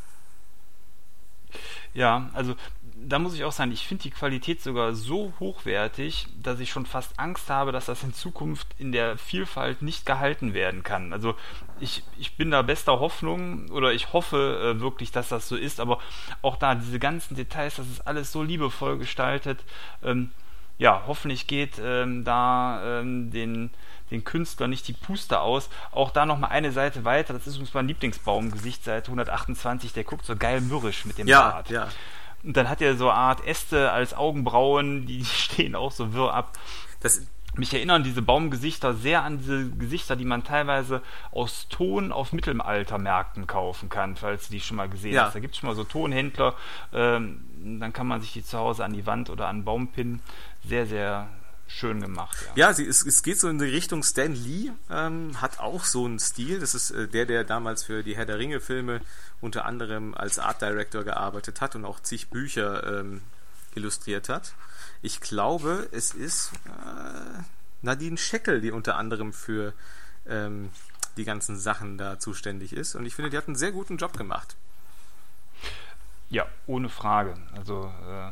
Ja, 1.94 2.30
also 2.34 2.56
da 2.96 3.18
muss 3.18 3.34
ich 3.34 3.44
auch 3.44 3.52
sagen, 3.52 3.72
ich 3.72 3.86
finde 3.86 4.04
die 4.04 4.10
Qualität 4.10 4.62
sogar 4.62 4.94
so 4.94 5.32
hochwertig, 5.40 6.26
dass 6.42 6.60
ich 6.60 6.70
schon 6.70 6.86
fast 6.86 7.18
Angst 7.18 7.50
habe, 7.50 7.72
dass 7.72 7.86
das 7.86 8.02
in 8.02 8.14
Zukunft 8.14 8.68
in 8.78 8.92
der 8.92 9.18
Vielfalt 9.18 9.82
nicht 9.82 10.06
gehalten 10.06 10.54
werden 10.54 10.82
kann. 10.82 11.12
Also 11.12 11.34
ich, 11.80 12.02
ich 12.18 12.36
bin 12.36 12.50
da 12.50 12.62
bester 12.62 13.00
Hoffnung 13.00 13.68
oder 13.70 13.92
ich 13.92 14.12
hoffe 14.12 14.76
äh, 14.76 14.80
wirklich, 14.80 15.10
dass 15.12 15.28
das 15.28 15.48
so 15.48 15.56
ist, 15.56 15.80
aber 15.80 15.98
auch 16.40 16.56
da 16.56 16.74
diese 16.74 16.98
ganzen 16.98 17.34
Details, 17.34 17.76
das 17.76 17.88
ist 17.88 18.06
alles 18.06 18.32
so 18.32 18.42
liebevoll 18.42 18.96
gestaltet. 18.96 19.58
Ähm, 20.02 20.30
ja, 20.78 21.02
hoffentlich 21.06 21.46
geht 21.46 21.80
ähm, 21.82 22.24
da 22.24 23.00
ähm, 23.00 23.30
den, 23.30 23.70
den 24.10 24.24
Künstler 24.24 24.66
nicht 24.66 24.88
die 24.88 24.92
Puste 24.92 25.40
aus. 25.40 25.68
Auch 25.92 26.10
da 26.10 26.26
nochmal 26.26 26.50
eine 26.50 26.72
Seite 26.72 27.04
weiter, 27.04 27.32
das 27.34 27.46
ist 27.46 27.54
übrigens 27.56 27.74
mein 27.74 27.88
Lieblingsbaumgesicht, 27.88 28.82
Seite 28.84 29.08
128, 29.08 29.92
der 29.92 30.04
guckt 30.04 30.24
so 30.24 30.36
geil 30.36 30.60
mürrisch 30.60 31.04
mit 31.04 31.18
dem 31.18 31.28
Ja, 31.28 31.50
Bart. 31.50 31.70
ja. 31.70 31.88
Und 32.44 32.56
dann 32.56 32.68
hat 32.68 32.80
er 32.82 32.96
so 32.96 33.08
eine 33.08 33.18
Art 33.18 33.46
Äste 33.46 33.90
als 33.90 34.14
Augenbrauen, 34.14 35.06
die 35.06 35.24
stehen 35.24 35.74
auch 35.74 35.92
so 35.92 36.12
wirr 36.12 36.34
ab. 36.34 36.52
Das, 37.00 37.22
mich 37.56 37.72
erinnern 37.72 38.02
diese 38.02 38.20
Baumgesichter 38.20 38.94
sehr 38.94 39.22
an 39.22 39.38
diese 39.38 39.70
Gesichter, 39.70 40.16
die 40.16 40.24
man 40.24 40.42
teilweise 40.42 41.02
aus 41.30 41.68
Ton 41.68 42.10
auf 42.10 42.32
Mittelaltermärkten 42.32 43.46
kaufen 43.46 43.88
kann, 43.88 44.16
falls 44.16 44.48
du 44.48 44.54
die 44.54 44.60
schon 44.60 44.76
mal 44.76 44.88
gesehen 44.88 45.14
Ja. 45.14 45.26
hast. 45.26 45.34
Da 45.36 45.40
gibt 45.40 45.54
es 45.54 45.60
schon 45.60 45.68
mal 45.68 45.76
so 45.76 45.84
Tonhändler, 45.84 46.54
ähm, 46.92 47.44
dann 47.80 47.92
kann 47.92 48.06
man 48.08 48.20
sich 48.20 48.32
die 48.32 48.44
zu 48.44 48.58
Hause 48.58 48.84
an 48.84 48.92
die 48.92 49.06
Wand 49.06 49.30
oder 49.30 49.46
an 49.46 49.56
einen 49.56 49.64
Baum 49.64 49.88
pinnen. 49.88 50.20
Sehr, 50.66 50.86
sehr 50.86 51.28
schön 51.66 52.00
gemacht. 52.00 52.36
Ja. 52.54 52.68
Ja, 52.68 52.74
sie, 52.74 52.86
es, 52.86 53.04
es 53.04 53.22
geht 53.22 53.38
so 53.38 53.48
in 53.48 53.58
die 53.58 53.64
Richtung 53.64 54.02
Stan 54.02 54.32
Lee, 54.32 54.70
ähm, 54.90 55.40
hat 55.40 55.58
auch 55.60 55.84
so 55.84 56.04
einen 56.04 56.18
Stil. 56.18 56.60
Das 56.60 56.74
ist 56.74 56.90
äh, 56.90 57.08
der, 57.08 57.26
der 57.26 57.44
damals 57.44 57.84
für 57.84 58.02
die 58.02 58.16
Herr 58.16 58.26
der 58.26 58.38
Ringe-Filme 58.38 59.00
unter 59.40 59.64
anderem 59.64 60.14
als 60.14 60.38
Art 60.38 60.62
Director 60.62 61.04
gearbeitet 61.04 61.60
hat 61.60 61.74
und 61.74 61.84
auch 61.84 62.00
zig 62.00 62.28
Bücher 62.30 63.00
ähm, 63.00 63.22
illustriert 63.74 64.28
hat. 64.28 64.54
Ich 65.02 65.20
glaube, 65.20 65.88
es 65.92 66.14
ist 66.14 66.52
äh, 66.66 67.42
Nadine 67.82 68.16
Scheckel, 68.16 68.60
die 68.60 68.70
unter 68.70 68.96
anderem 68.96 69.32
für 69.32 69.74
ähm, 70.26 70.70
die 71.16 71.24
ganzen 71.24 71.58
Sachen 71.58 71.98
da 71.98 72.18
zuständig 72.18 72.72
ist. 72.72 72.94
Und 72.94 73.06
ich 73.06 73.14
finde, 73.14 73.30
die 73.30 73.36
hat 73.36 73.46
einen 73.46 73.56
sehr 73.56 73.72
guten 73.72 73.98
Job 73.98 74.16
gemacht. 74.16 74.56
Ja, 76.30 76.46
ohne 76.66 76.88
Frage. 76.88 77.36
Also 77.54 77.92
äh, 78.08 78.30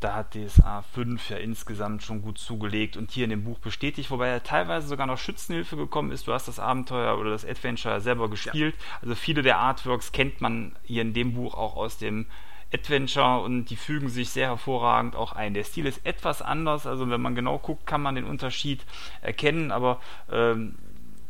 da 0.00 0.14
hat 0.14 0.34
DSA 0.34 0.82
5 0.82 1.30
ja 1.30 1.36
insgesamt 1.36 2.02
schon 2.02 2.22
gut 2.22 2.38
zugelegt 2.38 2.96
und 2.96 3.10
hier 3.10 3.24
in 3.24 3.30
dem 3.30 3.44
Buch 3.44 3.58
bestätigt, 3.58 4.10
wobei 4.10 4.28
ja 4.28 4.40
teilweise 4.40 4.88
sogar 4.88 5.06
noch 5.06 5.18
Schützenhilfe 5.18 5.76
gekommen 5.76 6.10
ist. 6.10 6.26
Du 6.26 6.32
hast 6.32 6.48
das 6.48 6.58
Abenteuer 6.58 7.18
oder 7.18 7.30
das 7.30 7.44
Adventure 7.44 8.00
selber 8.00 8.30
gespielt. 8.30 8.74
Also 9.02 9.14
viele 9.14 9.42
der 9.42 9.58
Artworks 9.58 10.12
kennt 10.12 10.40
man 10.40 10.74
hier 10.84 11.02
in 11.02 11.12
dem 11.12 11.34
Buch 11.34 11.54
auch 11.54 11.76
aus 11.76 11.98
dem 11.98 12.26
Adventure 12.72 13.40
und 13.40 13.66
die 13.66 13.76
fügen 13.76 14.08
sich 14.08 14.30
sehr 14.30 14.48
hervorragend 14.48 15.16
auch 15.16 15.32
ein. 15.32 15.54
Der 15.54 15.64
Stil 15.64 15.86
ist 15.86 16.06
etwas 16.06 16.40
anders, 16.40 16.86
also 16.86 17.10
wenn 17.10 17.20
man 17.20 17.34
genau 17.34 17.58
guckt, 17.58 17.86
kann 17.86 18.00
man 18.00 18.14
den 18.14 18.24
Unterschied 18.24 18.84
erkennen, 19.22 19.72
aber 19.72 20.00
ähm, 20.30 20.76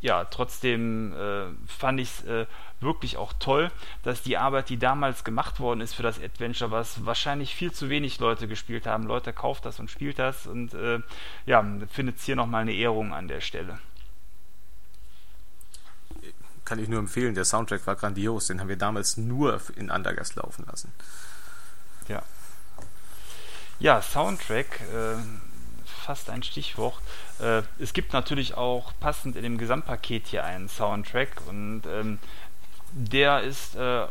ja, 0.01 0.25
trotzdem 0.25 1.13
äh, 1.13 1.47
fand 1.67 2.01
ich 2.01 2.09
es 2.09 2.25
äh, 2.25 2.47
wirklich 2.81 3.19
auch 3.19 3.35
toll, 3.39 3.71
dass 4.03 4.23
die 4.23 4.39
Arbeit, 4.39 4.71
die 4.71 4.79
damals 4.79 5.25
gemacht 5.25 5.61
worden 5.61 5.83
ist 5.83 5.95
für 5.95 6.03
das 6.03 6.19
Adventure, 6.21 6.71
was 6.71 7.05
wahrscheinlich 7.05 7.55
viel 7.55 7.73
zu 7.73 7.91
wenig 7.91 8.19
Leute 8.19 8.49
gespielt 8.49 8.87
haben. 8.87 9.05
Leute 9.05 9.33
kauft 9.33 9.67
das 9.67 9.79
und 9.79 9.91
spielt 9.91 10.19
das 10.19 10.47
und 10.47 10.73
äh, 10.73 11.01
ja, 11.45 11.65
findet 11.91 12.19
hier 12.21 12.37
nochmal 12.37 12.63
eine 12.63 12.73
Ehrung 12.73 13.13
an 13.13 13.29
der 13.29 13.43
Stelle. 13.43 13.79
Kann 16.65 16.79
ich 16.79 16.89
nur 16.89 17.01
empfehlen, 17.01 17.35
der 17.35 17.45
Soundtrack 17.45 17.87
war 17.87 17.97
grandios. 17.97 18.47
Den 18.47 18.61
haben 18.61 18.69
wir 18.69 18.77
damals 18.77 19.17
nur 19.17 19.61
in 19.77 19.91
Andergast 19.91 20.37
laufen 20.37 20.65
lassen. 20.67 20.93
Ja. 22.09 22.23
Ja, 23.81 24.01
Soundtrack, 24.01 24.81
äh, 24.93 25.17
fast 26.11 26.29
ein 26.29 26.43
Stichwort. 26.43 27.01
Äh, 27.39 27.63
es 27.79 27.93
gibt 27.93 28.13
natürlich 28.13 28.55
auch 28.55 28.93
passend 28.99 29.37
in 29.37 29.45
dem 29.45 29.59
Gesamtpaket 29.59 30.27
hier 30.27 30.45
einen 30.45 30.69
Soundtrack 30.69 31.43
und 31.49 31.83
ähm, 31.87 32.19
der 32.91 33.43
ist 33.43 33.77
äh, 33.77 34.07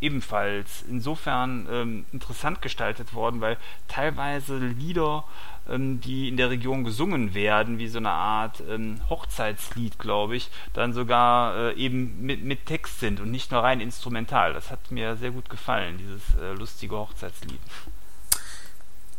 ebenfalls 0.00 0.82
insofern 0.90 1.68
ähm, 1.70 2.06
interessant 2.12 2.60
gestaltet 2.60 3.14
worden, 3.14 3.40
weil 3.40 3.56
teilweise 3.86 4.58
Lieder, 4.58 5.22
ähm, 5.68 6.00
die 6.00 6.28
in 6.28 6.36
der 6.36 6.50
Region 6.50 6.82
gesungen 6.82 7.34
werden, 7.34 7.78
wie 7.78 7.86
so 7.86 7.98
eine 7.98 8.10
Art 8.10 8.60
ähm, 8.68 9.00
Hochzeitslied, 9.08 10.00
glaube 10.00 10.34
ich, 10.34 10.50
dann 10.72 10.92
sogar 10.92 11.56
äh, 11.56 11.74
eben 11.74 12.20
mit, 12.20 12.42
mit 12.42 12.66
Text 12.66 12.98
sind 12.98 13.20
und 13.20 13.30
nicht 13.30 13.52
nur 13.52 13.62
rein 13.62 13.80
instrumental. 13.80 14.54
Das 14.54 14.72
hat 14.72 14.90
mir 14.90 15.14
sehr 15.14 15.30
gut 15.30 15.48
gefallen, 15.50 15.98
dieses 15.98 16.34
äh, 16.42 16.52
lustige 16.54 16.96
Hochzeitslied. 16.96 17.60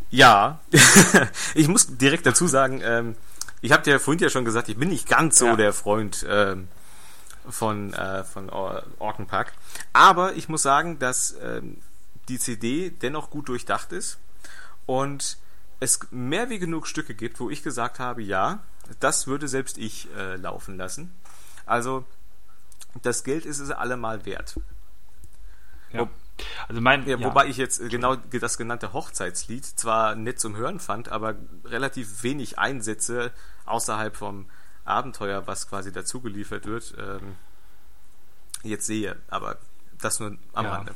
Ja, 0.10 0.60
ich 1.54 1.68
muss 1.68 1.98
direkt 1.98 2.26
dazu 2.26 2.48
sagen, 2.48 2.82
ähm, 2.84 3.16
ich 3.62 3.72
habe 3.72 3.84
dir 3.84 4.00
vorhin 4.00 4.22
ja 4.22 4.30
schon 4.30 4.46
gesagt, 4.46 4.70
ich 4.70 4.78
bin 4.78 4.90
nicht 4.90 5.08
ganz 5.08 5.38
so 5.38 5.48
Ja. 5.48 5.56
der 5.56 5.74
Freund 5.74 6.26
ähm, 6.30 6.68
von, 7.50 7.94
äh, 7.94 8.24
von 8.24 8.50
Or 8.50 8.84
Orkenpack. 9.00 9.54
Aber 9.94 10.34
ich 10.34 10.48
muss 10.50 10.62
sagen, 10.62 11.00
dass 11.00 11.36
ähm, 11.42 11.78
die 12.30 12.40
CD 12.40 12.90
dennoch 12.90 13.30
gut 13.30 13.50
durchdacht 13.50 13.92
ist 13.92 14.18
und 14.86 15.38
es 15.80 16.00
mehr 16.12 16.50
wie 16.50 16.60
genug 16.60 16.88
Stücke 16.88 17.14
gibt, 17.14 17.40
wo 17.40 17.50
ich 17.50 17.64
gesagt 17.64 18.00
habe, 18.00 18.22
ja, 18.22 18.60
das 19.00 19.28
würde 19.28 19.48
selbst 19.48 19.78
ich 19.78 20.08
äh, 20.18 20.36
laufen 20.38 20.78
lassen. 20.78 21.14
Also 21.66 22.06
das 23.02 23.24
Geld 23.24 23.46
ist 23.46 23.60
es 23.60 23.70
allemal 23.72 24.26
wert. 24.26 24.56
Ja. 25.94 26.10
Also 26.68 26.82
mein, 26.82 27.08
Ja, 27.08 27.18
ja. 27.18 27.26
Wobei 27.28 27.48
ich 27.48 27.58
jetzt 27.58 27.80
äh, 27.80 27.90
genau 27.90 28.16
das 28.16 28.58
genannte 28.58 28.94
Hochzeitslied 28.94 29.66
zwar 29.66 30.16
nett 30.16 30.40
zum 30.40 30.56
Hören 30.56 30.80
fand, 30.80 31.10
aber 31.10 31.36
relativ 31.66 32.24
wenig 32.24 32.60
Einsätze 32.60 33.32
außerhalb 33.66 34.16
vom 34.16 34.46
Abenteuer, 34.86 35.48
was 35.48 35.68
quasi 35.70 35.92
dazu 35.92 36.22
geliefert 36.22 36.66
wird, 36.66 36.94
ähm, 36.98 37.36
jetzt 38.64 38.86
sehe. 38.86 39.18
Aber 39.30 39.58
das 40.02 40.20
nur 40.20 40.38
am 40.54 40.66
Ja. 40.66 40.76
Rande. 40.76 40.96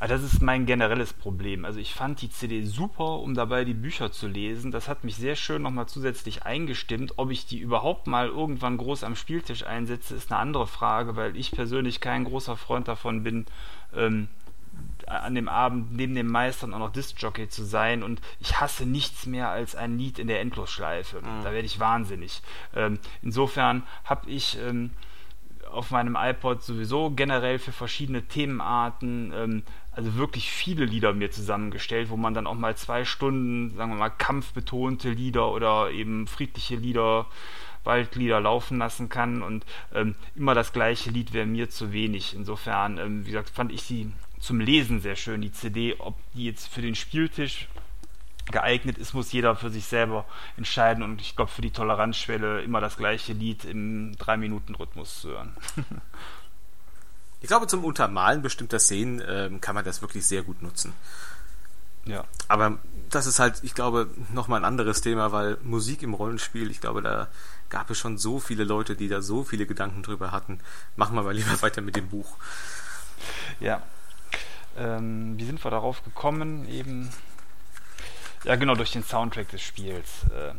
Ah, 0.00 0.08
Das 0.08 0.22
ist 0.22 0.42
mein 0.42 0.66
generelles 0.66 1.12
Problem. 1.12 1.64
Also 1.64 1.78
ich 1.78 1.94
fand 1.94 2.20
die 2.20 2.28
CD 2.28 2.64
super, 2.64 3.20
um 3.20 3.34
dabei 3.34 3.64
die 3.64 3.74
Bücher 3.74 4.10
zu 4.10 4.26
lesen. 4.26 4.72
Das 4.72 4.88
hat 4.88 5.04
mich 5.04 5.14
sehr 5.16 5.36
schön 5.36 5.62
nochmal 5.62 5.86
zusätzlich 5.86 6.42
eingestimmt. 6.44 7.14
Ob 7.16 7.30
ich 7.30 7.46
die 7.46 7.60
überhaupt 7.60 8.08
mal 8.08 8.26
irgendwann 8.26 8.78
groß 8.78 9.04
am 9.04 9.14
Spieltisch 9.14 9.64
einsetze, 9.64 10.16
ist 10.16 10.32
eine 10.32 10.40
andere 10.40 10.66
Frage, 10.66 11.14
weil 11.14 11.36
ich 11.36 11.52
persönlich 11.52 12.00
kein 12.00 12.24
großer 12.24 12.56
Freund 12.56 12.88
davon 12.88 13.22
bin, 13.22 13.46
ähm, 13.96 14.28
an 15.06 15.34
dem 15.34 15.48
Abend 15.48 15.92
neben 15.92 16.14
dem 16.14 16.26
Meistern 16.26 16.74
auch 16.74 16.78
noch 16.78 16.92
Disc-Jockey 16.92 17.48
zu 17.48 17.64
sein 17.64 18.02
und 18.02 18.20
ich 18.40 18.60
hasse 18.60 18.86
nichts 18.86 19.26
mehr 19.26 19.48
als 19.50 19.76
ein 19.76 19.98
Lied 19.98 20.18
in 20.18 20.26
der 20.26 20.40
Endlosschleife. 20.40 21.22
Da 21.44 21.52
werde 21.52 21.66
ich 21.66 21.78
wahnsinnig. 21.78 22.42
Ähm, 22.74 22.98
insofern 23.22 23.84
habe 24.04 24.28
ich 24.28 24.58
ähm, 24.58 24.90
auf 25.70 25.90
meinem 25.90 26.16
iPod 26.18 26.62
sowieso 26.62 27.10
generell 27.10 27.58
für 27.58 27.72
verschiedene 27.72 28.22
Themenarten 28.22 29.32
ähm, 29.34 29.62
also 29.96 30.14
wirklich 30.16 30.50
viele 30.50 30.84
Lieder 30.84 31.14
mir 31.14 31.30
zusammengestellt, 31.30 32.10
wo 32.10 32.18
man 32.18 32.34
dann 32.34 32.46
auch 32.46 32.54
mal 32.54 32.76
zwei 32.76 33.06
Stunden, 33.06 33.74
sagen 33.76 33.92
wir 33.92 33.96
mal, 33.96 34.10
kampfbetonte 34.10 35.08
Lieder 35.08 35.50
oder 35.50 35.90
eben 35.90 36.26
friedliche 36.26 36.76
Lieder, 36.76 37.26
Waldlieder 37.86 38.40
laufen 38.40 38.78
lassen 38.78 39.08
kann 39.08 39.42
und 39.42 39.64
ähm, 39.94 40.14
immer 40.34 40.54
das 40.54 40.72
gleiche 40.72 41.10
Lied 41.10 41.32
wäre 41.32 41.46
mir 41.46 41.70
zu 41.70 41.92
wenig. 41.92 42.34
Insofern, 42.34 42.98
ähm, 42.98 43.26
wie 43.26 43.30
gesagt, 43.30 43.50
fand 43.50 43.72
ich 43.72 43.82
sie 43.82 44.12
zum 44.38 44.60
Lesen 44.60 45.00
sehr 45.00 45.16
schön, 45.16 45.40
die 45.40 45.52
CD, 45.52 45.96
ob 45.98 46.16
die 46.34 46.44
jetzt 46.44 46.68
für 46.68 46.82
den 46.82 46.94
Spieltisch 46.94 47.68
geeignet 48.50 48.98
ist, 48.98 49.14
muss 49.14 49.32
jeder 49.32 49.56
für 49.56 49.70
sich 49.70 49.86
selber 49.86 50.24
entscheiden 50.56 51.02
und 51.02 51.20
ich 51.20 51.34
glaube 51.34 51.50
für 51.50 51.62
die 51.62 51.72
Toleranzschwelle 51.72 52.62
immer 52.62 52.80
das 52.80 52.96
gleiche 52.96 53.32
Lied 53.32 53.64
im 53.64 54.12
3-Minuten-Rhythmus 54.16 55.20
zu 55.22 55.30
hören. 55.30 55.56
Ich 57.42 57.48
glaube, 57.48 57.66
zum 57.66 57.84
Untermalen 57.84 58.40
bestimmter 58.40 58.78
Szenen 58.78 59.22
ähm, 59.24 59.60
kann 59.60 59.74
man 59.74 59.84
das 59.84 60.00
wirklich 60.00 60.26
sehr 60.26 60.42
gut 60.42 60.62
nutzen. 60.62 60.94
Ja. 62.06 62.24
Aber 62.48 62.78
das 63.10 63.26
ist 63.26 63.38
halt, 63.38 63.62
ich 63.62 63.74
glaube, 63.74 64.08
nochmal 64.32 64.60
ein 64.60 64.64
anderes 64.64 65.00
Thema, 65.00 65.32
weil 65.32 65.58
Musik 65.62 66.02
im 66.02 66.14
Rollenspiel, 66.14 66.70
ich 66.70 66.80
glaube, 66.80 67.02
da 67.02 67.28
gab 67.68 67.90
es 67.90 67.98
schon 67.98 68.18
so 68.18 68.38
viele 68.38 68.64
Leute, 68.64 68.96
die 68.96 69.08
da 69.08 69.22
so 69.22 69.44
viele 69.44 69.66
Gedanken 69.66 70.02
drüber 70.02 70.32
hatten. 70.32 70.60
Machen 70.96 71.16
wir 71.16 71.22
mal 71.22 71.34
lieber 71.34 71.60
weiter 71.62 71.80
mit 71.80 71.96
dem 71.96 72.08
Buch. 72.08 72.36
Ja. 73.60 73.82
Ähm, 74.76 75.38
wie 75.38 75.44
sind 75.44 75.64
wir 75.64 75.70
darauf 75.70 76.04
gekommen? 76.04 76.68
Eben. 76.68 77.10
Ja, 78.44 78.56
genau, 78.56 78.74
durch 78.74 78.92
den 78.92 79.04
Soundtrack 79.04 79.48
des 79.48 79.62
Spiels. 79.62 80.24
Äh, 80.34 80.52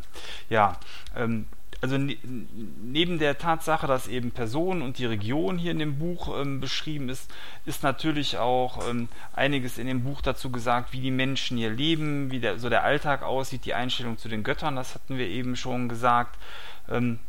ja, 0.50 0.78
ähm, 1.16 1.46
also 1.80 1.96
ne 1.96 2.16
neben 2.82 3.18
der 3.18 3.38
Tatsache, 3.38 3.86
dass 3.86 4.08
eben 4.08 4.30
Personen 4.32 4.82
und 4.82 4.98
die 4.98 5.06
Region 5.06 5.58
hier 5.58 5.70
in 5.70 5.78
dem 5.78 5.98
Buch 5.98 6.36
ähm, 6.40 6.60
beschrieben 6.60 7.08
ist, 7.08 7.30
ist 7.66 7.82
natürlich 7.82 8.38
auch 8.38 8.88
ähm, 8.88 9.08
einiges 9.34 9.78
in 9.78 9.86
dem 9.86 10.02
Buch 10.02 10.20
dazu 10.20 10.50
gesagt, 10.50 10.92
wie 10.92 11.00
die 11.00 11.10
Menschen 11.10 11.56
hier 11.58 11.70
leben, 11.70 12.30
wie 12.30 12.40
der, 12.40 12.58
so 12.58 12.68
der 12.68 12.84
Alltag 12.84 13.22
aussieht, 13.22 13.64
die 13.64 13.74
Einstellung 13.74 14.18
zu 14.18 14.28
den 14.28 14.42
Göttern, 14.42 14.76
das 14.76 14.94
hatten 14.94 15.18
wir 15.18 15.28
eben 15.28 15.54
schon 15.54 15.88
gesagt. 15.88 16.36
Ähm, 16.88 17.20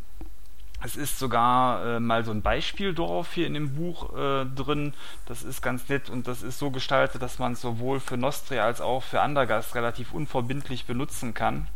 es 0.82 0.96
ist 0.96 1.20
sogar 1.20 1.86
äh, 1.86 2.00
mal 2.00 2.24
so 2.24 2.32
ein 2.32 2.42
Beispieldorf 2.42 3.34
hier 3.34 3.48
in 3.48 3.54
dem 3.54 3.76
Buch 3.76 4.16
äh, 4.18 4.46
drin. 4.46 4.94
Das 5.26 5.44
ist 5.44 5.62
ganz 5.62 5.90
nett 5.90 6.10
und 6.10 6.28
das 6.28 6.42
ist 6.42 6.58
so 6.58 6.72
gestaltet, 6.72 7.22
dass 7.22 7.38
man 7.38 7.52
es 7.52 7.62
sowohl 7.62 8.00
für 8.00 8.16
Nostria 8.16 8.64
als 8.64 8.80
auch 8.80 9.04
für 9.04 9.22
Andergast 9.22 9.76
relativ 9.76 10.14
unverbindlich 10.14 10.86
benutzen 10.86 11.34
kann. 11.34 11.68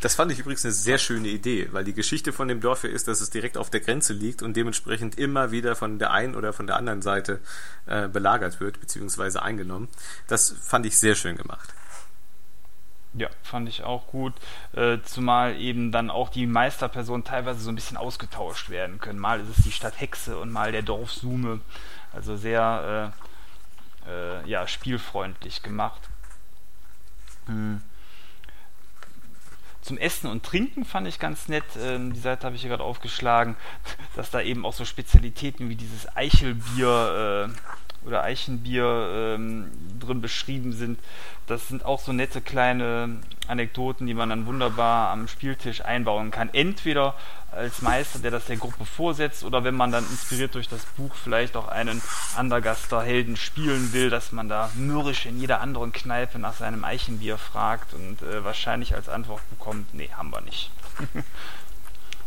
Das 0.00 0.14
fand 0.14 0.32
ich 0.32 0.38
übrigens 0.38 0.64
eine 0.64 0.72
sehr 0.72 0.96
schöne 0.96 1.28
Idee, 1.28 1.68
weil 1.72 1.84
die 1.84 1.92
Geschichte 1.92 2.32
von 2.32 2.48
dem 2.48 2.60
Dorf 2.60 2.80
hier 2.80 2.90
ist, 2.90 3.06
dass 3.06 3.20
es 3.20 3.28
direkt 3.28 3.58
auf 3.58 3.68
der 3.68 3.80
Grenze 3.80 4.14
liegt 4.14 4.42
und 4.42 4.56
dementsprechend 4.56 5.18
immer 5.18 5.50
wieder 5.50 5.76
von 5.76 5.98
der 5.98 6.10
einen 6.10 6.34
oder 6.34 6.54
von 6.54 6.66
der 6.66 6.76
anderen 6.76 7.02
Seite 7.02 7.40
äh, 7.86 8.08
belagert 8.08 8.60
wird, 8.60 8.80
beziehungsweise 8.80 9.42
eingenommen. 9.42 9.88
Das 10.26 10.54
fand 10.62 10.86
ich 10.86 10.98
sehr 10.98 11.14
schön 11.14 11.36
gemacht. 11.36 11.74
Ja, 13.12 13.28
fand 13.42 13.68
ich 13.68 13.82
auch 13.82 14.06
gut. 14.06 14.32
Äh, 14.72 14.98
zumal 15.04 15.56
eben 15.56 15.92
dann 15.92 16.10
auch 16.10 16.30
die 16.30 16.46
Meisterpersonen 16.46 17.24
teilweise 17.24 17.60
so 17.60 17.70
ein 17.70 17.74
bisschen 17.74 17.96
ausgetauscht 17.96 18.70
werden 18.70 19.00
können. 19.00 19.18
Mal 19.18 19.40
ist 19.40 19.58
es 19.58 19.64
die 19.64 19.72
Stadt 19.72 20.00
Hexe 20.00 20.38
und 20.38 20.50
mal 20.50 20.72
der 20.72 20.82
Dorf 20.82 21.12
Sume. 21.12 21.60
Also 22.12 22.36
sehr 22.36 23.12
äh, 24.06 24.10
äh, 24.10 24.48
ja, 24.48 24.66
spielfreundlich 24.66 25.62
gemacht. 25.62 26.00
Hm. 27.46 27.82
Zum 29.82 29.98
Essen 29.98 30.28
und 30.28 30.44
Trinken 30.44 30.84
fand 30.84 31.08
ich 31.08 31.18
ganz 31.18 31.48
nett. 31.48 31.64
Ähm, 31.82 32.12
die 32.12 32.20
Seite 32.20 32.46
habe 32.46 32.56
ich 32.56 32.62
hier 32.62 32.70
gerade 32.70 32.84
aufgeschlagen, 32.84 33.56
dass 34.16 34.30
da 34.30 34.40
eben 34.40 34.64
auch 34.64 34.72
so 34.74 34.84
Spezialitäten 34.84 35.68
wie 35.68 35.76
dieses 35.76 36.14
Eichelbier 36.16 37.50
äh, 37.50 38.06
oder 38.06 38.22
Eichenbier 38.22 39.34
ähm, 39.36 39.70
drin 39.98 40.20
beschrieben 40.20 40.72
sind. 40.72 40.98
Das 41.46 41.68
sind 41.68 41.84
auch 41.84 42.00
so 42.00 42.12
nette 42.12 42.40
kleine 42.40 43.20
Anekdoten, 43.46 44.06
die 44.06 44.14
man 44.14 44.30
dann 44.30 44.46
wunderbar 44.46 45.10
am 45.10 45.28
Spieltisch 45.28 45.84
einbauen 45.84 46.30
kann. 46.30 46.50
Entweder 46.52 47.14
als 47.52 47.82
Meister, 47.82 48.18
der 48.18 48.30
das 48.30 48.44
der 48.44 48.56
Gruppe 48.56 48.84
vorsetzt, 48.84 49.44
oder 49.44 49.64
wenn 49.64 49.74
man 49.74 49.90
dann 49.90 50.08
inspiriert 50.10 50.54
durch 50.54 50.68
das 50.68 50.84
Buch 50.96 51.14
vielleicht 51.14 51.56
auch 51.56 51.68
einen 51.68 52.00
Andergaster-Helden 52.36 53.36
spielen 53.36 53.92
will, 53.92 54.10
dass 54.10 54.32
man 54.32 54.48
da 54.48 54.70
mürrisch 54.74 55.26
in 55.26 55.38
jeder 55.40 55.60
anderen 55.60 55.92
Kneipe 55.92 56.38
nach 56.38 56.54
seinem 56.54 56.84
Eichenbier 56.84 57.38
fragt 57.38 57.94
und 57.94 58.22
äh, 58.22 58.44
wahrscheinlich 58.44 58.94
als 58.94 59.08
Antwort 59.08 59.40
bekommt, 59.50 59.92
nee, 59.94 60.10
haben 60.16 60.32
wir 60.32 60.40
nicht. 60.42 60.70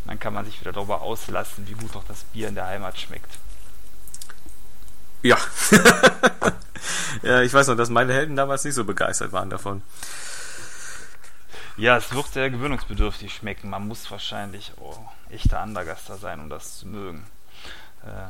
dann 0.06 0.20
kann 0.20 0.34
man 0.34 0.46
sich 0.46 0.60
wieder 0.60 0.74
darüber 0.74 1.02
auslassen, 1.02 1.68
wie 1.68 1.74
gut 1.74 1.96
doch 1.96 2.04
das 2.06 2.24
Bier 2.26 2.50
in 2.50 2.56
der 2.56 2.68
Heimat 2.68 3.00
schmeckt. 3.00 3.38
Ja. 5.22 5.38
ja, 7.24 7.42
ich 7.42 7.54
weiß 7.54 7.68
noch, 7.68 7.78
dass 7.78 7.90
meine 7.90 8.14
Helden 8.14 8.36
damals 8.36 8.66
nicht 8.66 8.76
so 8.76 8.84
begeistert 8.84 9.32
waren 9.32 9.50
davon. 9.50 9.82
Ja, 11.78 11.98
es 11.98 12.14
wird 12.14 12.28
sehr 12.28 12.50
gewöhnungsbedürftig 12.52 13.34
schmecken. 13.34 13.70
Man 13.70 13.88
muss 13.88 14.12
wahrscheinlich 14.12 14.74
oh, 14.78 14.96
echter 15.34 15.60
Andergaster 15.60 16.18
sein, 16.18 16.40
um 16.40 16.50
das 16.50 16.80
zu 16.80 16.88
mögen. 16.88 17.26
Äh, 18.04 18.30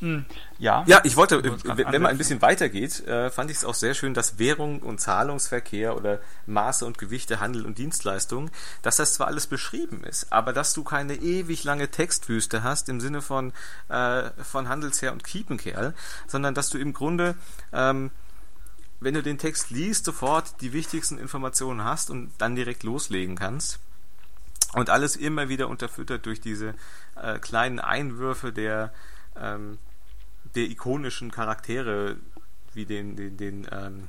hm, 0.00 0.26
ja, 0.58 0.84
ja, 0.86 1.00
ich 1.04 1.16
wollte, 1.16 1.42
wenn 1.42 2.02
man 2.02 2.10
ein 2.10 2.18
bisschen 2.18 2.42
weitergeht, 2.42 3.06
äh, 3.06 3.30
fand 3.30 3.50
ich 3.50 3.56
es 3.56 3.64
auch 3.64 3.74
sehr 3.74 3.94
schön, 3.94 4.12
dass 4.12 4.38
Währung 4.38 4.80
und 4.80 5.00
Zahlungsverkehr 5.00 5.96
oder 5.96 6.20
Maße 6.44 6.84
und 6.84 6.98
Gewichte, 6.98 7.40
Handel 7.40 7.64
und 7.64 7.78
Dienstleistungen, 7.78 8.50
dass 8.82 8.96
das 8.96 9.14
zwar 9.14 9.26
alles 9.28 9.46
beschrieben 9.46 10.04
ist, 10.04 10.30
aber 10.30 10.52
dass 10.52 10.74
du 10.74 10.84
keine 10.84 11.14
ewig 11.14 11.64
lange 11.64 11.90
Textwüste 11.90 12.62
hast 12.62 12.90
im 12.90 13.00
Sinne 13.00 13.22
von, 13.22 13.54
äh, 13.88 14.24
von 14.42 14.68
Handelsherr 14.68 15.12
und 15.12 15.24
Kiepenkerl, 15.24 15.94
sondern 16.26 16.54
dass 16.54 16.68
du 16.68 16.76
im 16.76 16.92
Grunde 16.92 17.34
ähm, 17.72 18.10
wenn 19.00 19.14
du 19.14 19.22
den 19.22 19.38
Text 19.38 19.70
liest, 19.70 20.06
sofort 20.06 20.60
die 20.62 20.72
wichtigsten 20.72 21.18
Informationen 21.18 21.84
hast 21.84 22.10
und 22.10 22.32
dann 22.38 22.56
direkt 22.56 22.82
loslegen 22.82 23.36
kannst. 23.36 23.78
Und 24.72 24.90
alles 24.90 25.16
immer 25.16 25.48
wieder 25.48 25.68
unterfüttert 25.68 26.26
durch 26.26 26.40
diese 26.40 26.74
äh, 27.14 27.38
kleinen 27.38 27.78
Einwürfe 27.78 28.52
der, 28.52 28.92
ähm, 29.40 29.78
der 30.54 30.64
ikonischen 30.64 31.30
Charaktere, 31.30 32.16
wie 32.74 32.84
den, 32.84 33.16
den, 33.16 33.36
den 33.36 33.68
ähm, 33.70 34.08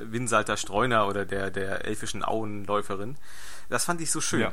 Winsalter 0.00 0.56
Streuner 0.56 1.06
oder 1.06 1.24
der, 1.24 1.50
der 1.50 1.84
elfischen 1.84 2.24
Auenläuferin. 2.24 3.16
Das 3.68 3.84
fand 3.84 4.00
ich 4.00 4.10
so 4.10 4.20
schön. 4.20 4.40
Ja. 4.40 4.52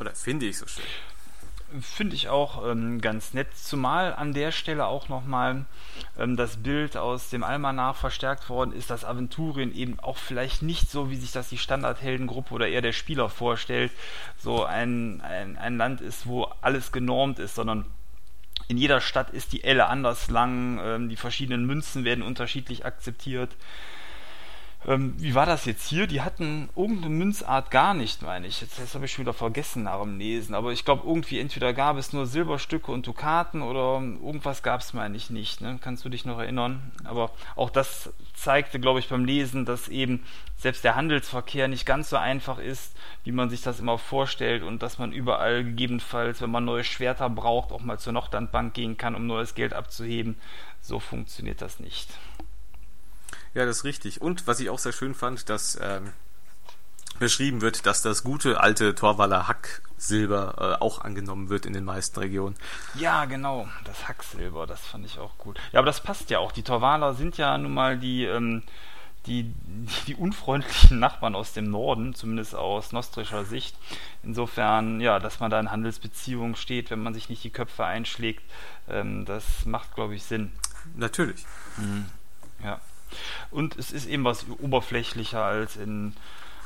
Oder 0.00 0.14
finde 0.14 0.46
ich 0.46 0.58
so 0.58 0.66
schön. 0.66 0.84
Finde 1.80 2.14
ich 2.14 2.28
auch 2.28 2.64
ähm, 2.68 3.00
ganz 3.00 3.34
nett, 3.34 3.48
zumal 3.56 4.14
an 4.14 4.32
der 4.32 4.52
Stelle 4.52 4.86
auch 4.86 5.08
nochmal 5.08 5.64
ähm, 6.16 6.36
das 6.36 6.58
Bild 6.58 6.96
aus 6.96 7.30
dem 7.30 7.42
Almanach 7.42 7.96
verstärkt 7.96 8.48
worden 8.48 8.72
ist, 8.72 8.90
dass 8.90 9.04
Aventurien 9.04 9.74
eben 9.74 9.98
auch 9.98 10.16
vielleicht 10.16 10.62
nicht 10.62 10.88
so, 10.90 11.10
wie 11.10 11.16
sich 11.16 11.32
das 11.32 11.48
die 11.48 11.58
Standardheldengruppe 11.58 12.54
oder 12.54 12.68
eher 12.68 12.82
der 12.82 12.92
Spieler 12.92 13.28
vorstellt, 13.28 13.90
so 14.38 14.64
ein, 14.64 15.20
ein, 15.22 15.58
ein 15.58 15.76
Land 15.76 16.00
ist, 16.00 16.26
wo 16.26 16.44
alles 16.60 16.92
genormt 16.92 17.40
ist, 17.40 17.56
sondern 17.56 17.84
in 18.68 18.78
jeder 18.78 19.00
Stadt 19.00 19.30
ist 19.30 19.52
die 19.52 19.64
Elle 19.64 19.86
anders 19.86 20.30
lang, 20.30 20.80
ähm, 20.82 21.08
die 21.08 21.16
verschiedenen 21.16 21.66
Münzen 21.66 22.04
werden 22.04 22.22
unterschiedlich 22.22 22.84
akzeptiert. 22.84 23.56
Ähm, 24.84 25.14
wie 25.18 25.34
war 25.34 25.46
das 25.46 25.64
jetzt 25.64 25.88
hier? 25.88 26.06
Die 26.06 26.20
hatten 26.20 26.68
irgendeine 26.76 27.14
Münzart 27.14 27.70
gar 27.70 27.94
nicht, 27.94 28.22
meine 28.22 28.46
ich. 28.46 28.60
Jetzt, 28.60 28.78
jetzt 28.78 28.94
habe 28.94 29.04
ich 29.04 29.12
schon 29.12 29.24
wieder 29.24 29.32
vergessen 29.32 29.84
nach 29.84 30.00
dem 30.00 30.18
Lesen. 30.18 30.54
Aber 30.54 30.70
ich 30.70 30.84
glaube, 30.84 31.02
irgendwie 31.06 31.40
entweder 31.40 31.72
gab 31.72 31.96
es 31.96 32.12
nur 32.12 32.26
Silberstücke 32.26 32.92
und 32.92 33.06
Dukaten 33.06 33.62
oder 33.62 34.00
irgendwas 34.00 34.62
gab 34.62 34.80
es, 34.80 34.92
meine 34.92 35.16
ich, 35.16 35.30
nicht. 35.30 35.60
Ne? 35.60 35.78
Kannst 35.80 36.04
du 36.04 36.08
dich 36.08 36.24
noch 36.24 36.38
erinnern? 36.38 36.92
Aber 37.04 37.30
auch 37.56 37.70
das 37.70 38.12
zeigte, 38.34 38.78
glaube 38.78 39.00
ich, 39.00 39.08
beim 39.08 39.24
Lesen, 39.24 39.64
dass 39.64 39.88
eben 39.88 40.24
selbst 40.56 40.84
der 40.84 40.94
Handelsverkehr 40.94 41.68
nicht 41.68 41.84
ganz 41.84 42.10
so 42.10 42.16
einfach 42.16 42.58
ist, 42.58 42.96
wie 43.24 43.32
man 43.32 43.50
sich 43.50 43.62
das 43.62 43.80
immer 43.80 43.98
vorstellt 43.98 44.62
und 44.62 44.82
dass 44.82 44.98
man 44.98 45.12
überall 45.12 45.64
gegebenenfalls, 45.64 46.40
wenn 46.40 46.50
man 46.50 46.64
neue 46.64 46.84
Schwerter 46.84 47.28
braucht, 47.28 47.72
auch 47.72 47.82
mal 47.82 47.98
zur 47.98 48.12
Nordlandbank 48.12 48.74
gehen 48.74 48.96
kann, 48.96 49.14
um 49.14 49.26
neues 49.26 49.54
Geld 49.54 49.74
abzuheben. 49.74 50.36
So 50.80 51.00
funktioniert 51.00 51.60
das 51.60 51.80
nicht. 51.80 52.08
Ja, 53.56 53.64
das 53.64 53.78
ist 53.78 53.84
richtig. 53.84 54.20
Und 54.20 54.46
was 54.46 54.60
ich 54.60 54.68
auch 54.68 54.78
sehr 54.78 54.92
schön 54.92 55.14
fand, 55.14 55.48
dass 55.48 55.78
ähm, 55.80 56.12
beschrieben 57.18 57.62
wird, 57.62 57.86
dass 57.86 58.02
das 58.02 58.22
gute 58.22 58.60
alte 58.60 58.94
Torwaller 58.94 59.48
Hacksilber 59.48 60.76
äh, 60.78 60.84
auch 60.84 61.00
angenommen 61.00 61.48
wird 61.48 61.64
in 61.64 61.72
den 61.72 61.86
meisten 61.86 62.20
Regionen. 62.20 62.54
Ja, 62.96 63.24
genau, 63.24 63.66
das 63.84 64.08
Hacksilber, 64.08 64.66
das 64.66 64.82
fand 64.82 65.06
ich 65.06 65.18
auch 65.18 65.38
gut. 65.38 65.58
Ja, 65.72 65.78
aber 65.78 65.86
das 65.86 66.02
passt 66.02 66.28
ja 66.28 66.38
auch. 66.38 66.52
Die 66.52 66.64
Torwaler 66.64 67.14
sind 67.14 67.38
ja 67.38 67.56
nun 67.56 67.72
mal 67.72 67.98
die, 67.98 68.26
ähm, 68.26 68.62
die, 69.24 69.50
die 70.06 70.16
unfreundlichen 70.16 70.98
Nachbarn 70.98 71.34
aus 71.34 71.54
dem 71.54 71.70
Norden, 71.70 72.14
zumindest 72.14 72.54
aus 72.54 72.92
nostrischer 72.92 73.46
Sicht. 73.46 73.74
Insofern, 74.22 75.00
ja, 75.00 75.18
dass 75.18 75.40
man 75.40 75.50
da 75.50 75.58
in 75.58 75.70
Handelsbeziehungen 75.70 76.56
steht, 76.56 76.90
wenn 76.90 77.02
man 77.02 77.14
sich 77.14 77.30
nicht 77.30 77.42
die 77.42 77.48
Köpfe 77.48 77.86
einschlägt, 77.86 78.42
ähm, 78.86 79.24
das 79.24 79.64
macht, 79.64 79.94
glaube 79.94 80.14
ich, 80.14 80.24
Sinn. 80.24 80.52
Natürlich. 80.94 81.46
Mhm. 81.78 82.04
Ja. 82.62 82.82
Und 83.50 83.76
es 83.76 83.92
ist 83.92 84.06
eben 84.06 84.24
was 84.24 84.46
oberflächlicher 84.58 85.42
als 85.42 85.76
in 85.76 86.14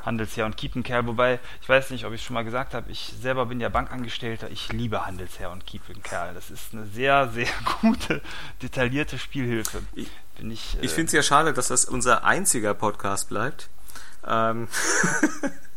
Handelsherr 0.05 0.47
und 0.47 0.57
Kiepenkerl, 0.57 1.07
wobei 1.07 1.41
ich 1.61 1.69
weiß 1.69 1.91
nicht, 1.91 2.05
ob 2.07 2.13
ich 2.13 2.21
es 2.21 2.27
schon 2.27 2.35
mal 2.35 2.45
gesagt 2.45 2.75
habe, 2.75 2.91
ich 2.91 3.13
selber 3.21 3.47
bin 3.47 3.61
ja 3.61 3.69
Bankangestellter, 3.69 4.51
ich 4.51 4.73
liebe 4.73 5.07
Handelsherr 5.07 5.51
und 5.51 5.67
Kiepenkerl. 5.67 6.35
Das 6.35 6.51
ist 6.51 6.73
eine 6.73 6.87
sehr, 6.87 7.29
sehr 7.29 7.49
gute, 7.81 8.23
detaillierte 8.63 9.19
Spielhilfe. 9.19 9.83
Ich, 9.95 10.09
ich, 10.39 10.79
ich 10.81 10.85
äh, 10.85 10.89
finde 10.89 11.07
es 11.07 11.13
ja 11.13 11.23
schade, 11.23 11.53
dass 11.53 11.69
das 11.69 11.85
unser 11.85 12.25
einziger 12.25 12.75
Podcast 12.75 13.29
bleibt. 13.29 13.69
Ähm. 14.27 14.69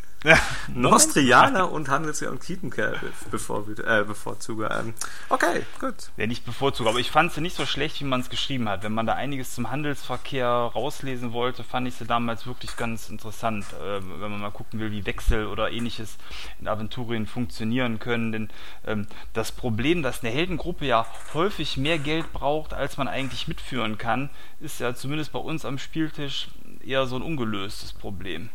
Nostrianer 0.74 1.72
und 1.72 1.90
Handelsjahr 1.90 2.32
und 2.32 2.42
Kiepenkerl 2.42 3.00
bevor, 3.30 3.66
äh, 3.68 4.04
bevorzuge. 4.04 4.70
Ähm, 4.72 4.94
okay, 5.30 5.64
gut. 5.80 5.96
Ja, 6.18 6.28
nicht 6.28 6.46
bevorzuge, 6.46 6.90
aber 6.90 7.00
ich 7.00 7.12
fand 7.12 7.34
sie 7.34 7.42
nicht 7.42 7.56
so 7.56 7.66
schlecht, 7.66 8.00
wie 8.00 8.06
man 8.06 8.22
es 8.22 8.30
geschrieben 8.30 8.70
hat. 8.70 8.84
Wenn 8.84 8.94
man 8.94 9.06
da 9.06 9.14
einiges 9.14 9.54
zum 9.54 9.70
Handelsverkehr 9.70 10.48
rauslesen 10.48 11.34
wollte, 11.34 11.64
fand 11.64 11.88
ich 11.88 11.96
sie 11.96 12.06
damals 12.06 12.48
wirklich 12.48 12.78
ganz 12.78 13.10
interessant. 13.10 13.66
Äh, 13.74 14.02
wenn 14.02 14.32
man 14.32 14.40
mal 14.40 14.52
gucken 14.52 14.80
will, 14.80 14.92
wie 14.92 15.06
Wechsel 15.06 15.48
oder 15.48 15.72
ähnliches 15.72 16.18
in 16.60 16.68
Aventurien 16.68 17.28
funktionieren 17.28 18.00
können. 18.00 18.32
Denn 18.32 18.50
ähm, 18.86 19.08
das 19.34 19.52
Problem, 19.52 20.04
dass 20.04 20.24
eine 20.24 20.34
Heldengruppe 20.34 20.86
ja 20.86 21.06
häufig 21.34 21.78
mehr 21.78 22.00
Geld 22.00 22.32
braucht, 22.34 22.74
als 22.74 22.98
man 22.98 23.08
eigentlich 23.08 23.48
mitführen 23.48 23.98
kann, 23.98 24.30
ist 24.60 24.80
ja 24.80 24.96
zumindest 24.96 25.32
bei 25.34 25.40
uns 25.40 25.66
am 25.66 25.78
Spieltisch 25.78 26.48
eher 26.86 27.06
so 27.08 27.16
ein 27.16 27.22
ungelöstes 27.22 27.94
Problem. 27.94 28.50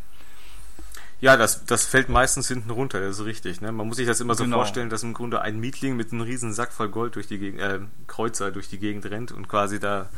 Ja, 1.21 1.35
das, 1.35 1.65
das 1.65 1.85
fällt 1.85 2.07
meistens 2.07 2.47
hinten 2.47 2.69
runter, 2.69 3.01
das 3.01 3.19
ist 3.19 3.25
richtig. 3.25 3.59
Ne? 3.59 3.71
Man 3.71 3.87
muss 3.87 3.97
sich 3.97 4.07
das 4.07 4.21
immer 4.21 4.35
so 4.35 4.45
genau. 4.45 4.57
vorstellen, 4.57 4.89
dass 4.89 5.03
im 5.03 5.13
Grunde 5.13 5.41
ein 5.41 5.59
Mietling 5.59 5.97
mit 5.97 6.11
einem 6.11 6.21
riesen 6.21 6.53
Sack 6.53 6.71
voll 6.71 6.89
Gold 6.89 7.15
durch 7.15 7.27
die 7.27 7.39
Gegend, 7.39 7.61
äh, 7.61 7.79
Kreuzer 8.07 8.51
durch 8.51 8.69
die 8.69 8.79
Gegend 8.79 9.05
rennt 9.05 9.31
und 9.33 9.49
quasi 9.49 9.79
da 9.79 10.09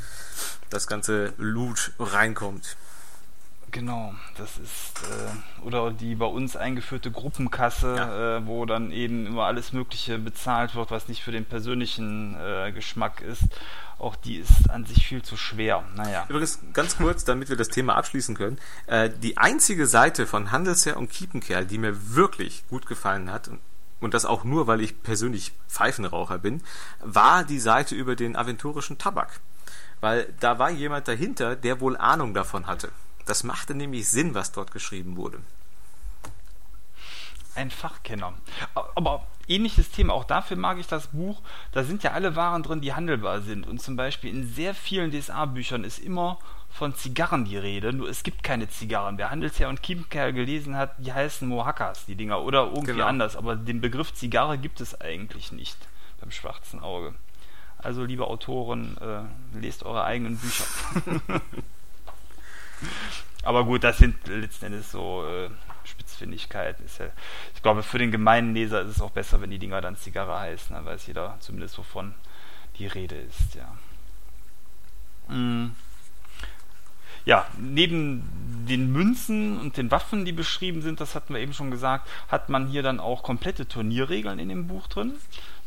das 0.70 0.86
ganze 0.86 1.34
Loot 1.38 1.92
reinkommt. 2.00 2.78
Genau, 3.72 4.14
das 4.38 4.58
ist 4.58 5.02
äh, 5.04 5.66
oder 5.66 5.92
die 5.92 6.16
bei 6.16 6.26
uns 6.26 6.58
eingeführte 6.58 7.10
Gruppenkasse, 7.10 7.96
ja. 7.96 8.38
äh, 8.38 8.46
wo 8.46 8.66
dann 8.66 8.92
eben 8.92 9.26
immer 9.26 9.46
alles 9.46 9.72
Mögliche 9.72 10.18
bezahlt 10.18 10.76
wird, 10.76 10.92
was 10.92 11.08
nicht 11.08 11.24
für 11.24 11.32
den 11.32 11.46
persönlichen 11.46 12.36
äh, 12.36 12.72
Geschmack 12.74 13.22
ist. 13.22 13.44
Auch 13.98 14.16
die 14.16 14.38
ist 14.38 14.70
an 14.70 14.86
sich 14.86 15.08
viel 15.08 15.22
zu 15.22 15.38
schwer. 15.38 15.84
Naja. 15.96 16.26
Übrigens, 16.28 16.60
ganz 16.74 16.98
kurz, 16.98 17.24
damit 17.24 17.50
wir 17.50 17.56
das 17.56 17.70
Thema 17.70 17.96
abschließen 17.96 18.36
können. 18.36 18.58
Äh, 18.88 19.10
die 19.10 19.38
einzige 19.38 19.88
Seite 19.88 20.28
von 20.28 20.52
Handelsherr 20.52 20.98
und 20.98 21.10
Kiepenkerl, 21.10 21.66
die 21.66 21.78
mir 21.78 22.16
wirklich 22.16 22.68
gut 22.68 22.88
gefallen 22.88 23.32
hat, 23.32 23.50
und 24.02 24.14
das 24.16 24.26
auch 24.26 24.44
nur, 24.44 24.68
weil 24.68 24.82
ich 24.82 25.04
persönlich 25.04 25.54
Pfeifenraucher 25.70 26.40
bin, 26.40 26.64
war 27.00 27.44
die 27.44 27.60
Seite 27.60 27.96
über 27.96 28.16
den 28.16 28.36
aventurischen 28.36 28.98
Tabak. 28.98 29.40
Weil 30.02 30.34
da 30.40 30.58
war 30.58 30.72
jemand 30.72 31.08
dahinter, 31.08 31.56
der 31.56 31.80
wohl 31.80 31.96
Ahnung 31.96 32.34
davon 32.34 32.66
hatte. 32.66 32.92
Das 33.32 33.46
machte 33.46 33.74
nämlich 33.76 34.10
Sinn, 34.10 34.36
was 34.36 34.52
dort 34.52 34.74
geschrieben 34.74 35.16
wurde. 35.16 35.40
Ein 37.56 37.72
Fachkenner. 37.72 38.34
Aber 38.74 39.26
ähnliches 39.48 39.90
Thema, 39.90 40.12
auch 40.16 40.26
dafür 40.26 40.58
mag 40.58 40.80
ich 40.80 40.88
das 40.88 41.08
Buch. 41.08 41.42
Da 41.72 41.86
sind 41.86 42.04
ja 42.04 42.12
alle 42.12 42.36
Waren 42.36 42.62
drin, 42.62 42.82
die 42.82 42.94
handelbar 42.94 43.40
sind. 43.40 43.66
Und 43.66 43.82
zum 43.82 43.96
Beispiel 43.96 44.32
in 44.32 44.54
sehr 44.54 44.76
vielen 44.76 45.12
DSA-Büchern 45.12 45.86
ist 45.86 46.00
immer 46.00 46.40
von 46.70 46.94
Zigarren 46.94 47.46
die 47.46 47.56
Rede, 47.56 47.94
nur 47.94 48.10
es 48.10 48.24
gibt 48.24 48.44
keine 48.44 48.68
Zigarren. 48.68 49.18
Wer 49.18 49.32
Handelsherr 49.32 49.70
und 49.70 49.82
Kiepenkerl 49.82 50.34
gelesen 50.34 50.76
hat, 50.76 50.96
die 50.98 51.14
heißen 51.14 51.48
Mohakas, 51.48 52.06
die 52.08 52.16
Dinger, 52.16 52.42
oder 52.42 52.66
irgendwie 52.66 52.92
genau. 52.92 53.06
anders. 53.06 53.38
Aber 53.38 53.56
den 53.56 53.80
Begriff 53.80 54.14
Zigarre 54.14 54.58
gibt 54.58 54.82
es 54.82 55.00
eigentlich 55.00 55.54
nicht 55.54 55.78
beim 56.20 56.32
schwarzen 56.32 56.82
Auge. 56.82 57.14
Also, 57.78 58.04
liebe 58.04 58.28
Autoren, 58.28 58.98
äh, 58.98 59.58
lest 59.58 59.84
eure 59.84 60.04
eigenen 60.04 60.36
Bücher. 60.36 60.66
Aber 63.44 63.66
gut, 63.66 63.84
das 63.84 63.98
sind 63.98 64.16
letzten 64.28 64.66
Endes 64.66 64.92
so 64.92 65.26
äh, 65.26 65.50
Spitzfindigkeiten. 65.84 66.86
Ja, 67.00 67.06
ich 67.56 67.62
glaube, 67.62 67.84
für 67.84 67.98
den 67.98 68.12
gemeinen 68.12 68.54
Leser 68.54 68.82
ist 68.82 68.98
es 68.98 69.02
auch 69.02 69.12
besser, 69.12 69.42
wenn 69.42 69.50
die 69.50 69.60
Dinger 69.60 69.82
dann 69.82 69.98
Zigarre 69.98 70.40
heißen, 70.40 70.76
dann 70.76 70.86
weiß 70.86 71.08
jeder 71.08 71.38
zumindest, 71.40 71.78
wovon 71.78 72.14
die 72.78 72.88
Rede 72.88 73.16
ist, 73.16 73.56
ja. 73.56 73.78
Mhm. 75.28 75.76
Ja, 77.24 77.46
neben 77.58 78.24
den 78.68 78.92
Münzen 78.92 79.60
und 79.60 79.78
den 79.78 79.92
Waffen, 79.92 80.26
die 80.26 80.32
beschrieben 80.32 80.82
sind, 80.82 81.00
das 81.00 81.14
hatten 81.14 81.34
wir 81.34 81.42
eben 81.42 81.54
schon 81.54 81.70
gesagt, 81.70 82.10
hat 82.30 82.50
man 82.50 82.68
hier 82.68 82.82
dann 82.82 83.00
auch 83.00 83.22
komplette 83.22 83.68
Turnierregeln 83.68 84.40
in 84.40 84.50
dem 84.50 84.68
Buch 84.68 84.88
drin. 84.88 85.14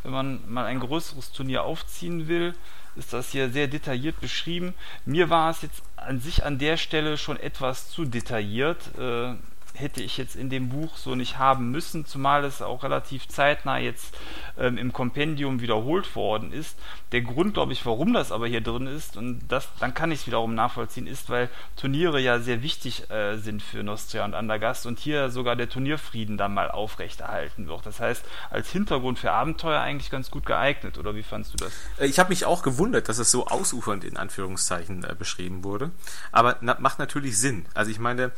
Wenn 0.02 0.12
man 0.12 0.40
mal 0.52 0.66
ein 0.66 0.80
größeres 0.80 1.32
Turnier 1.32 1.62
aufziehen 1.62 2.26
will, 2.28 2.54
ist 2.96 3.12
das 3.12 3.30
hier 3.30 3.50
sehr 3.50 3.68
detailliert 3.68 4.20
beschrieben. 4.20 4.74
Mir 5.04 5.30
war 5.30 5.50
es 5.50 5.62
jetzt 5.62 5.82
an 6.04 6.20
sich 6.20 6.44
an 6.44 6.58
der 6.58 6.76
Stelle 6.76 7.16
schon 7.18 7.38
etwas 7.38 7.90
zu 7.90 8.04
detailliert. 8.04 8.78
Äh, 8.98 9.34
hätte 9.74 10.02
ich 10.02 10.16
jetzt 10.16 10.36
in 10.36 10.50
dem 10.50 10.68
Buch 10.68 10.96
so 10.96 11.14
nicht 11.14 11.38
haben 11.38 11.70
müssen, 11.70 12.06
zumal 12.06 12.44
es 12.44 12.62
auch 12.62 12.84
relativ 12.84 13.28
zeitnah 13.28 13.78
jetzt 13.78 14.16
ähm, 14.56 14.78
im 14.78 14.92
Kompendium 14.92 15.60
wiederholt 15.60 16.14
worden 16.14 16.52
ist. 16.52 16.78
Der 17.10 17.22
Grund, 17.22 17.54
glaube 17.54 17.72
ich, 17.72 17.84
warum 17.84 18.12
das 18.12 18.30
aber 18.30 18.46
hier 18.46 18.60
drin 18.60 18.86
ist, 18.86 19.16
und 19.16 19.40
das, 19.48 19.68
dann 19.80 19.92
kann 19.92 20.12
ich 20.12 20.20
es 20.20 20.26
wiederum 20.26 20.54
nachvollziehen, 20.54 21.08
ist, 21.08 21.28
weil 21.28 21.50
Turniere 21.76 22.20
ja 22.20 22.38
sehr 22.38 22.62
wichtig 22.62 23.10
äh, 23.10 23.36
sind 23.36 23.62
für 23.62 23.82
Nostria 23.82 24.24
und 24.24 24.34
Andergast 24.34 24.86
und 24.86 25.00
hier 25.00 25.30
sogar 25.30 25.56
der 25.56 25.68
Turnierfrieden 25.68 26.38
dann 26.38 26.54
mal 26.54 26.70
aufrechterhalten 26.70 27.66
wird. 27.66 27.84
Das 27.84 27.98
heißt, 27.98 28.24
als 28.50 28.70
Hintergrund 28.70 29.18
für 29.18 29.32
Abenteuer 29.32 29.80
eigentlich 29.80 30.10
ganz 30.10 30.30
gut 30.30 30.46
geeignet, 30.46 30.98
oder 30.98 31.16
wie 31.16 31.24
fandst 31.24 31.52
du 31.52 31.56
das? 31.56 31.72
Äh, 31.98 32.06
ich 32.06 32.20
habe 32.20 32.28
mich 32.28 32.44
auch 32.44 32.62
gewundert, 32.62 33.08
dass 33.08 33.18
es 33.18 33.30
so 33.30 33.48
ausufernd 33.48 34.04
in 34.04 34.16
Anführungszeichen 34.16 35.02
äh, 35.02 35.16
beschrieben 35.18 35.64
wurde, 35.64 35.90
aber 36.30 36.58
na, 36.60 36.76
macht 36.78 37.00
natürlich 37.00 37.38
Sinn. 37.38 37.66
Also 37.74 37.90
ich 37.90 37.98
meine, 37.98 38.30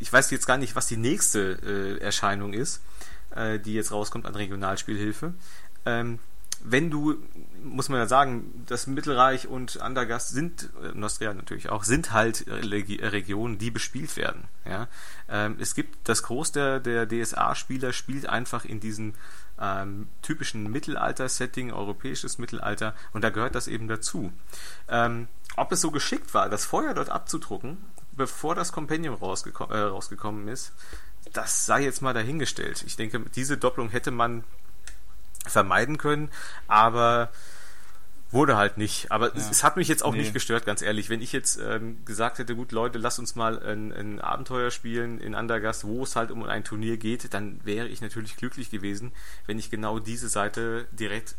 ich 0.00 0.12
weiß 0.12 0.30
jetzt 0.30 0.46
gar 0.46 0.56
nicht, 0.56 0.74
was 0.74 0.86
die 0.86 0.96
nächste 0.96 1.58
äh, 1.62 2.02
Erscheinung 2.02 2.52
ist, 2.52 2.82
äh, 3.30 3.58
die 3.60 3.74
jetzt 3.74 3.92
rauskommt 3.92 4.26
an 4.26 4.34
Regionalspielhilfe. 4.34 5.34
Ähm, 5.86 6.18
wenn 6.62 6.90
du, 6.90 7.16
muss 7.62 7.88
man 7.88 8.00
ja 8.00 8.06
sagen, 8.06 8.64
das 8.66 8.86
Mittelreich 8.86 9.48
und 9.48 9.80
Andergast 9.80 10.30
sind, 10.30 10.70
äh, 10.82 10.92
Nostria 10.94 11.32
natürlich 11.32 11.70
auch, 11.70 11.84
sind 11.84 12.12
halt 12.12 12.44
Regionen, 12.48 13.58
die 13.58 13.70
bespielt 13.70 14.16
werden. 14.16 14.44
Ja? 14.66 14.88
Ähm, 15.28 15.56
es 15.60 15.74
gibt, 15.74 16.08
das 16.08 16.22
Groß 16.22 16.52
der, 16.52 16.80
der 16.80 17.06
DSA-Spieler 17.06 17.92
spielt 17.92 18.26
einfach 18.28 18.64
in 18.64 18.80
diesen 18.80 19.14
ähm, 19.58 20.08
typischen 20.22 20.70
Mittelalter-Setting, 20.70 21.72
europäisches 21.72 22.38
Mittelalter, 22.38 22.94
und 23.12 23.22
da 23.22 23.30
gehört 23.30 23.54
das 23.54 23.68
eben 23.68 23.88
dazu. 23.88 24.32
Ähm, 24.88 25.28
ob 25.56 25.72
es 25.72 25.80
so 25.80 25.90
geschickt 25.90 26.32
war, 26.34 26.48
das 26.48 26.64
Feuer 26.64 26.94
dort 26.94 27.10
abzudrucken, 27.10 27.78
bevor 28.20 28.54
das 28.54 28.70
Compendium 28.70 29.14
rausgeko 29.14 29.64
äh, 29.64 29.78
rausgekommen 29.78 30.46
ist, 30.46 30.72
das 31.32 31.64
sei 31.64 31.84
jetzt 31.84 32.02
mal 32.02 32.12
dahingestellt. 32.12 32.84
Ich 32.86 32.94
denke, 32.96 33.18
diese 33.34 33.56
Doppelung 33.56 33.88
hätte 33.88 34.10
man 34.10 34.44
vermeiden 35.46 35.96
können, 35.96 36.30
aber 36.68 37.30
wurde 38.30 38.58
halt 38.58 38.76
nicht. 38.76 39.10
Aber 39.10 39.34
ja. 39.34 39.48
es, 39.50 39.64
hat 39.64 39.78
mich 39.78 39.88
jetzt 39.88 40.04
auch 40.04 40.12
nee. 40.12 40.18
nicht 40.18 40.34
gestört, 40.34 40.66
ganz 40.66 40.82
ehrlich. 40.82 41.08
Wenn 41.08 41.22
ich 41.22 41.32
jetzt 41.32 41.58
ähm, 41.66 42.04
gesagt 42.04 42.38
hätte, 42.38 42.54
gut 42.54 42.72
Leute, 42.72 42.98
lasst 42.98 43.18
uns 43.18 43.36
mal 43.36 43.58
ein, 43.62 43.90
ein 43.90 44.20
Abenteuer 44.20 44.70
spielen 44.70 45.18
in 45.18 45.34
Andergast, 45.34 45.84
wo 45.84 46.02
es 46.02 46.14
halt 46.14 46.30
um 46.30 46.42
ein 46.44 46.62
Turnier 46.62 46.98
geht, 46.98 47.32
dann 47.32 47.64
wäre 47.64 47.88
ich 47.88 48.02
natürlich 48.02 48.36
glücklich 48.36 48.70
gewesen, 48.70 49.12
wenn 49.46 49.58
ich 49.58 49.70
genau 49.70 49.98
diese 49.98 50.28
Seite 50.28 50.86
direkt 50.92 51.36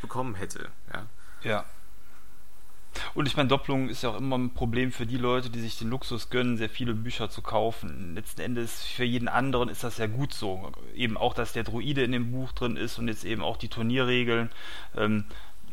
bekommen 0.00 0.36
hätte. 0.36 0.70
Ja. 0.90 1.06
Ja, 1.42 1.66
und 3.14 3.26
ich 3.26 3.36
meine, 3.36 3.48
Doppelung 3.48 3.88
ist 3.88 4.02
ja 4.02 4.10
auch 4.10 4.18
immer 4.18 4.38
ein 4.38 4.54
Problem 4.54 4.92
für 4.92 5.06
die 5.06 5.16
Leute, 5.16 5.50
die 5.50 5.60
sich 5.60 5.78
den 5.78 5.90
Luxus 5.90 6.30
gönnen, 6.30 6.56
sehr 6.56 6.68
viele 6.68 6.94
Bücher 6.94 7.30
zu 7.30 7.42
kaufen. 7.42 8.14
Letzten 8.14 8.40
Endes 8.40 8.82
für 8.84 9.04
jeden 9.04 9.28
anderen 9.28 9.68
ist 9.68 9.84
das 9.84 9.98
ja 9.98 10.06
gut 10.06 10.32
so. 10.32 10.72
Eben 10.94 11.16
auch, 11.16 11.34
dass 11.34 11.52
der 11.52 11.64
Druide 11.64 12.02
in 12.02 12.12
dem 12.12 12.32
Buch 12.32 12.52
drin 12.52 12.76
ist 12.76 12.98
und 12.98 13.08
jetzt 13.08 13.24
eben 13.24 13.42
auch 13.42 13.56
die 13.56 13.68
Turnierregeln. 13.68 14.50
Ähm, 14.96 15.24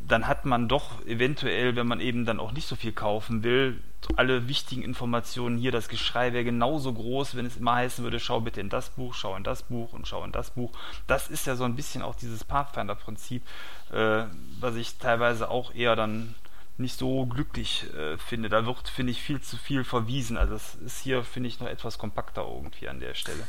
dann 0.07 0.27
hat 0.27 0.45
man 0.45 0.67
doch 0.67 1.05
eventuell, 1.05 1.75
wenn 1.75 1.87
man 1.87 1.99
eben 1.99 2.25
dann 2.25 2.39
auch 2.39 2.51
nicht 2.51 2.67
so 2.67 2.75
viel 2.75 2.91
kaufen 2.91 3.43
will, 3.43 3.81
alle 4.15 4.47
wichtigen 4.47 4.81
Informationen 4.81 5.57
hier. 5.57 5.71
Das 5.71 5.89
Geschrei 5.89 6.33
wäre 6.33 6.43
genauso 6.43 6.93
groß, 6.93 7.35
wenn 7.35 7.45
es 7.45 7.57
immer 7.57 7.75
heißen 7.75 8.03
würde, 8.03 8.19
schau 8.19 8.41
bitte 8.41 8.61
in 8.61 8.69
das 8.69 8.89
Buch, 8.89 9.13
schau 9.13 9.35
in 9.35 9.43
das 9.43 9.63
Buch 9.63 9.93
und 9.93 10.07
schau 10.07 10.23
in 10.23 10.31
das 10.31 10.51
Buch. 10.51 10.71
Das 11.07 11.27
ist 11.27 11.45
ja 11.47 11.55
so 11.55 11.63
ein 11.63 11.75
bisschen 11.75 12.01
auch 12.01 12.15
dieses 12.15 12.43
Pathfinder-Prinzip, 12.43 13.43
äh, 13.91 14.23
was 14.59 14.75
ich 14.75 14.97
teilweise 14.97 15.49
auch 15.49 15.75
eher 15.75 15.95
dann 15.95 16.33
nicht 16.79 16.97
so 16.97 17.25
glücklich 17.25 17.85
äh, 17.93 18.17
finde. 18.17 18.49
Da 18.49 18.65
wird, 18.65 18.89
finde 18.89 19.11
ich, 19.11 19.21
viel 19.21 19.41
zu 19.41 19.57
viel 19.57 19.83
verwiesen. 19.83 20.37
Also 20.37 20.55
es 20.55 20.75
ist 20.75 20.99
hier, 20.99 21.23
finde 21.23 21.49
ich, 21.49 21.59
noch 21.59 21.67
etwas 21.67 21.97
kompakter 21.97 22.47
irgendwie 22.47 22.87
an 22.89 22.99
der 22.99 23.13
Stelle. 23.13 23.47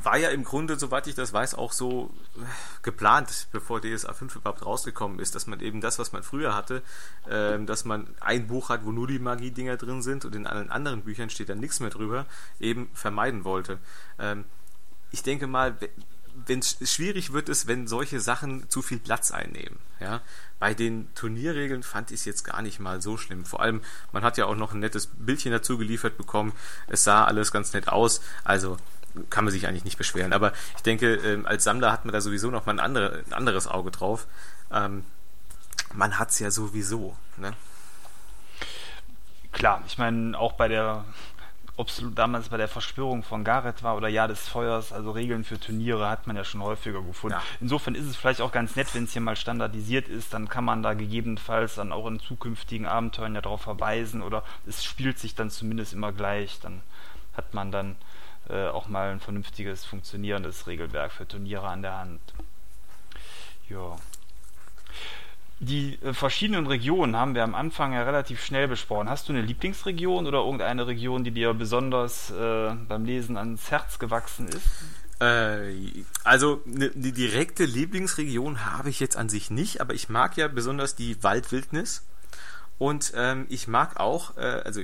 War 0.00 0.16
ja 0.16 0.28
im 0.28 0.44
Grunde, 0.44 0.78
soweit 0.78 1.08
ich 1.08 1.16
das 1.16 1.32
weiß, 1.32 1.56
auch 1.56 1.72
so 1.72 2.10
äh, 2.36 2.40
geplant, 2.82 3.48
bevor 3.50 3.80
DSA 3.80 4.12
5 4.12 4.36
überhaupt 4.36 4.64
rausgekommen 4.64 5.18
ist, 5.18 5.34
dass 5.34 5.46
man 5.46 5.60
eben 5.60 5.80
das, 5.80 5.98
was 5.98 6.12
man 6.12 6.22
früher 6.22 6.54
hatte, 6.54 6.82
äh, 7.28 7.58
dass 7.64 7.84
man 7.84 8.08
ein 8.20 8.46
Buch 8.46 8.68
hat, 8.68 8.84
wo 8.84 8.92
nur 8.92 9.08
die 9.08 9.18
Magie-Dinger 9.18 9.76
drin 9.76 10.02
sind 10.02 10.24
und 10.24 10.36
in 10.36 10.46
allen 10.46 10.70
anderen 10.70 11.02
Büchern 11.02 11.30
steht 11.30 11.48
dann 11.48 11.58
nichts 11.58 11.80
mehr 11.80 11.90
drüber, 11.90 12.26
eben 12.60 12.88
vermeiden 12.94 13.44
wollte. 13.44 13.78
Ähm, 14.20 14.44
ich 15.10 15.22
denke 15.22 15.46
mal, 15.46 15.76
wenn 16.46 16.62
schwierig 16.62 17.32
wird 17.32 17.48
es, 17.48 17.66
wenn 17.66 17.86
solche 17.86 18.20
Sachen 18.20 18.68
zu 18.68 18.82
viel 18.82 18.98
Platz 18.98 19.30
einnehmen. 19.30 19.78
Ja? 20.00 20.20
Bei 20.58 20.74
den 20.74 21.12
Turnierregeln 21.14 21.82
fand 21.82 22.10
ich 22.10 22.20
es 22.20 22.24
jetzt 22.24 22.44
gar 22.44 22.62
nicht 22.62 22.80
mal 22.80 23.00
so 23.02 23.16
schlimm. 23.16 23.44
Vor 23.44 23.60
allem, 23.60 23.80
man 24.12 24.22
hat 24.22 24.36
ja 24.38 24.46
auch 24.46 24.56
noch 24.56 24.72
ein 24.72 24.80
nettes 24.80 25.06
Bildchen 25.06 25.52
dazu 25.52 25.78
geliefert 25.78 26.16
bekommen. 26.16 26.52
Es 26.86 27.04
sah 27.04 27.24
alles 27.24 27.52
ganz 27.52 27.72
nett 27.72 27.88
aus. 27.88 28.20
Also 28.44 28.76
kann 29.30 29.44
man 29.44 29.52
sich 29.52 29.66
eigentlich 29.66 29.84
nicht 29.84 29.98
beschweren. 29.98 30.32
Aber 30.32 30.52
ich 30.76 30.82
denke, 30.82 31.14
ähm, 31.14 31.46
als 31.46 31.64
Sammler 31.64 31.92
hat 31.92 32.04
man 32.04 32.12
da 32.12 32.20
sowieso 32.20 32.50
noch 32.50 32.66
mal 32.66 32.72
ein, 32.72 32.80
andere, 32.80 33.24
ein 33.26 33.32
anderes 33.32 33.66
Auge 33.66 33.90
drauf. 33.90 34.26
Ähm, 34.72 35.04
man 35.94 36.18
hat 36.18 36.30
es 36.30 36.38
ja 36.38 36.50
sowieso. 36.50 37.16
Ne? 37.36 37.52
Klar, 39.52 39.82
ich 39.86 39.98
meine, 39.98 40.38
auch 40.38 40.52
bei 40.52 40.68
der 40.68 41.04
ob 41.78 41.88
es 41.88 42.02
damals 42.16 42.48
bei 42.48 42.56
der 42.56 42.66
Verschwörung 42.66 43.22
von 43.22 43.44
Gareth 43.44 43.84
war 43.84 43.96
oder 43.96 44.08
Jahr 44.08 44.26
des 44.26 44.48
Feuers, 44.48 44.92
also 44.92 45.12
Regeln 45.12 45.44
für 45.44 45.60
Turniere 45.60 46.10
hat 46.10 46.26
man 46.26 46.34
ja 46.34 46.42
schon 46.42 46.60
häufiger 46.60 47.02
gefunden. 47.02 47.36
Ja. 47.38 47.42
Insofern 47.60 47.94
ist 47.94 48.06
es 48.06 48.16
vielleicht 48.16 48.40
auch 48.40 48.50
ganz 48.50 48.74
nett, 48.74 48.92
wenn 48.94 49.04
es 49.04 49.12
hier 49.12 49.22
mal 49.22 49.36
standardisiert 49.36 50.08
ist, 50.08 50.34
dann 50.34 50.48
kann 50.48 50.64
man 50.64 50.82
da 50.82 50.94
gegebenenfalls 50.94 51.76
dann 51.76 51.92
auch 51.92 52.08
in 52.08 52.18
zukünftigen 52.18 52.86
Abenteuern 52.86 53.36
ja 53.36 53.42
darauf 53.42 53.62
verweisen 53.62 54.22
oder 54.22 54.42
es 54.66 54.84
spielt 54.84 55.20
sich 55.20 55.36
dann 55.36 55.50
zumindest 55.50 55.92
immer 55.92 56.10
gleich, 56.10 56.58
dann 56.60 56.82
hat 57.36 57.54
man 57.54 57.70
dann 57.70 57.94
äh, 58.48 58.66
auch 58.66 58.88
mal 58.88 59.12
ein 59.12 59.20
vernünftiges, 59.20 59.84
funktionierendes 59.84 60.66
Regelwerk 60.66 61.12
für 61.12 61.28
Turniere 61.28 61.68
an 61.68 61.82
der 61.82 61.96
Hand. 61.96 62.20
Ja. 63.68 63.96
Die 65.60 65.98
äh, 66.02 66.14
verschiedenen 66.14 66.66
Regionen 66.66 67.16
haben 67.16 67.34
wir 67.34 67.42
am 67.42 67.54
Anfang 67.54 67.92
ja 67.92 68.02
relativ 68.02 68.44
schnell 68.44 68.68
besprochen. 68.68 69.08
Hast 69.08 69.28
du 69.28 69.32
eine 69.32 69.42
Lieblingsregion 69.42 70.26
oder 70.26 70.38
irgendeine 70.38 70.86
Region, 70.86 71.24
die 71.24 71.32
dir 71.32 71.52
besonders 71.54 72.30
äh, 72.30 72.74
beim 72.88 73.04
Lesen 73.04 73.36
ans 73.36 73.70
Herz 73.70 73.98
gewachsen 73.98 74.48
ist? 74.48 74.62
Äh, 75.20 76.04
also 76.22 76.62
eine 76.64 76.92
ne 76.94 77.12
direkte 77.12 77.64
Lieblingsregion 77.64 78.64
habe 78.66 78.90
ich 78.90 79.00
jetzt 79.00 79.16
an 79.16 79.28
sich 79.28 79.50
nicht, 79.50 79.80
aber 79.80 79.94
ich 79.94 80.08
mag 80.08 80.36
ja 80.36 80.46
besonders 80.46 80.94
die 80.94 81.22
Waldwildnis 81.24 82.06
und 82.78 83.12
ähm, 83.16 83.46
ich 83.48 83.66
mag 83.66 83.98
auch, 83.98 84.36
äh, 84.36 84.62
also 84.64 84.80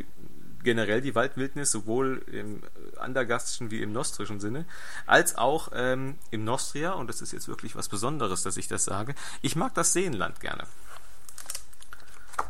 generell 0.65 1.01
die 1.01 1.15
Waldwildnis, 1.15 1.71
sowohl 1.71 2.25
im 2.33 2.62
andergastischen 2.99 3.71
wie 3.71 3.83
im 3.83 3.93
nostrischen 3.93 4.41
Sinne, 4.41 4.65
als 5.07 5.37
auch 5.37 5.69
ähm, 5.75 6.19
im 6.31 6.45
Nostria, 6.45 6.93
und 6.93 7.07
das 7.09 7.21
ist 7.21 7.33
jetzt 7.33 7.49
wirklich 7.49 7.77
was 7.77 7.89
Besonderes, 7.89 8.43
dass 8.43 8.57
ich 8.57 8.67
das 8.67 8.85
sage, 8.85 9.15
ich 9.43 9.55
mag 9.55 9.75
das 9.75 9.93
Seenland 9.93 10.41
gerne. 10.41 10.65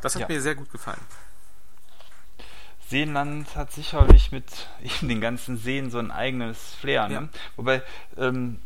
Das 0.01 0.15
hat 0.15 0.23
ja. 0.23 0.29
mir 0.29 0.41
sehr 0.41 0.55
gut 0.55 0.71
gefallen. 0.71 1.01
Seenland 2.89 3.57
hat 3.57 3.73
sicherlich 3.73 4.33
mit 4.33 4.45
eben 4.83 5.09
den 5.09 5.21
ganzen 5.21 5.57
Seen 5.57 5.91
so 5.91 5.99
ein 5.99 6.11
eigenes 6.11 6.59
Flair. 6.75 7.09
Ne? 7.09 7.15
Ja. 7.15 7.29
Wobei, 7.57 7.83
ähm, 8.17 8.61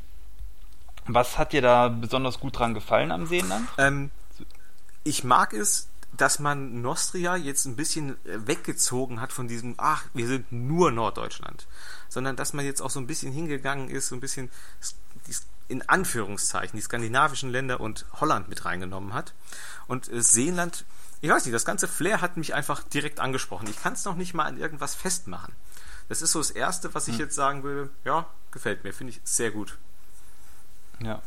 was 1.06 1.38
hat 1.38 1.52
dir 1.52 1.62
da 1.62 1.88
besonders 1.88 2.38
gut 2.40 2.58
dran 2.58 2.74
gefallen 2.74 3.12
am 3.12 3.26
Seenland? 3.26 3.68
Ähm, 3.78 4.10
ich 5.04 5.24
mag 5.24 5.54
es, 5.54 5.88
dass 6.18 6.40
man 6.40 6.82
Nostria 6.82 7.36
jetzt 7.36 7.64
ein 7.64 7.76
bisschen 7.76 8.12
äh, 8.26 8.46
weggezogen 8.46 9.20
hat 9.20 9.32
von 9.32 9.48
diesem, 9.48 9.74
ach, 9.78 10.04
wir 10.12 10.26
sind 10.26 10.52
nur 10.52 10.90
Norddeutschland, 10.90 11.66
sondern 12.08 12.36
dass 12.36 12.52
man 12.52 12.64
jetzt 12.64 12.82
auch 12.82 12.90
so 12.90 13.00
ein 13.00 13.06
bisschen 13.06 13.32
hingegangen 13.32 13.88
ist, 13.88 14.08
so 14.08 14.16
ein 14.16 14.20
bisschen 14.20 14.50
in 15.68 15.88
Anführungszeichen 15.88 16.76
die 16.76 16.82
skandinavischen 16.82 17.50
Länder 17.50 17.80
und 17.80 18.06
Holland 18.14 18.48
mit 18.48 18.64
reingenommen 18.64 19.14
hat. 19.14 19.34
Und 19.86 20.12
äh, 20.12 20.20
Seenland, 20.20 20.84
ich 21.20 21.30
weiß 21.30 21.44
nicht, 21.44 21.54
das 21.54 21.64
ganze 21.64 21.88
Flair 21.88 22.20
hat 22.20 22.36
mich 22.36 22.54
einfach 22.54 22.82
direkt 22.82 23.20
angesprochen. 23.20 23.68
Ich 23.68 23.80
kann 23.80 23.92
es 23.92 24.04
noch 24.04 24.16
nicht 24.16 24.34
mal 24.34 24.44
an 24.44 24.58
irgendwas 24.58 24.94
festmachen. 24.94 25.54
Das 26.08 26.22
ist 26.22 26.32
so 26.32 26.40
das 26.40 26.50
Erste, 26.50 26.94
was 26.94 27.06
ich 27.06 27.14
hm. 27.14 27.20
jetzt 27.20 27.34
sagen 27.34 27.62
würde, 27.62 27.90
ja, 28.04 28.26
gefällt 28.50 28.82
mir, 28.82 28.92
finde 28.92 29.12
ich 29.12 29.20
sehr 29.24 29.50
gut. 29.50 29.78
Ja. 31.00 31.22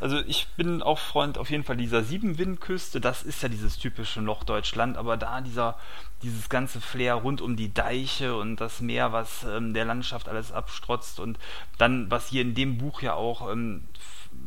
Also 0.00 0.18
ich 0.26 0.48
bin 0.56 0.82
auch 0.82 0.98
Freund 0.98 1.38
auf 1.38 1.50
jeden 1.50 1.64
Fall 1.64 1.76
dieser 1.76 2.02
Siebenwindküste. 2.02 3.00
Das 3.00 3.22
ist 3.22 3.42
ja 3.42 3.48
dieses 3.48 3.78
typische 3.78 4.20
Norddeutschland, 4.22 4.96
aber 4.96 5.16
da 5.16 5.40
dieser 5.40 5.76
dieses 6.22 6.48
ganze 6.48 6.80
Flair 6.80 7.14
rund 7.14 7.40
um 7.40 7.56
die 7.56 7.72
Deiche 7.72 8.36
und 8.36 8.56
das 8.56 8.80
Meer, 8.80 9.12
was 9.12 9.44
ähm, 9.44 9.72
der 9.72 9.84
Landschaft 9.84 10.28
alles 10.28 10.52
abstrotzt 10.52 11.18
und 11.18 11.38
dann, 11.78 12.10
was 12.10 12.28
hier 12.28 12.42
in 12.42 12.54
dem 12.54 12.78
Buch 12.78 13.00
ja 13.00 13.14
auch 13.14 13.50
ähm, 13.50 13.84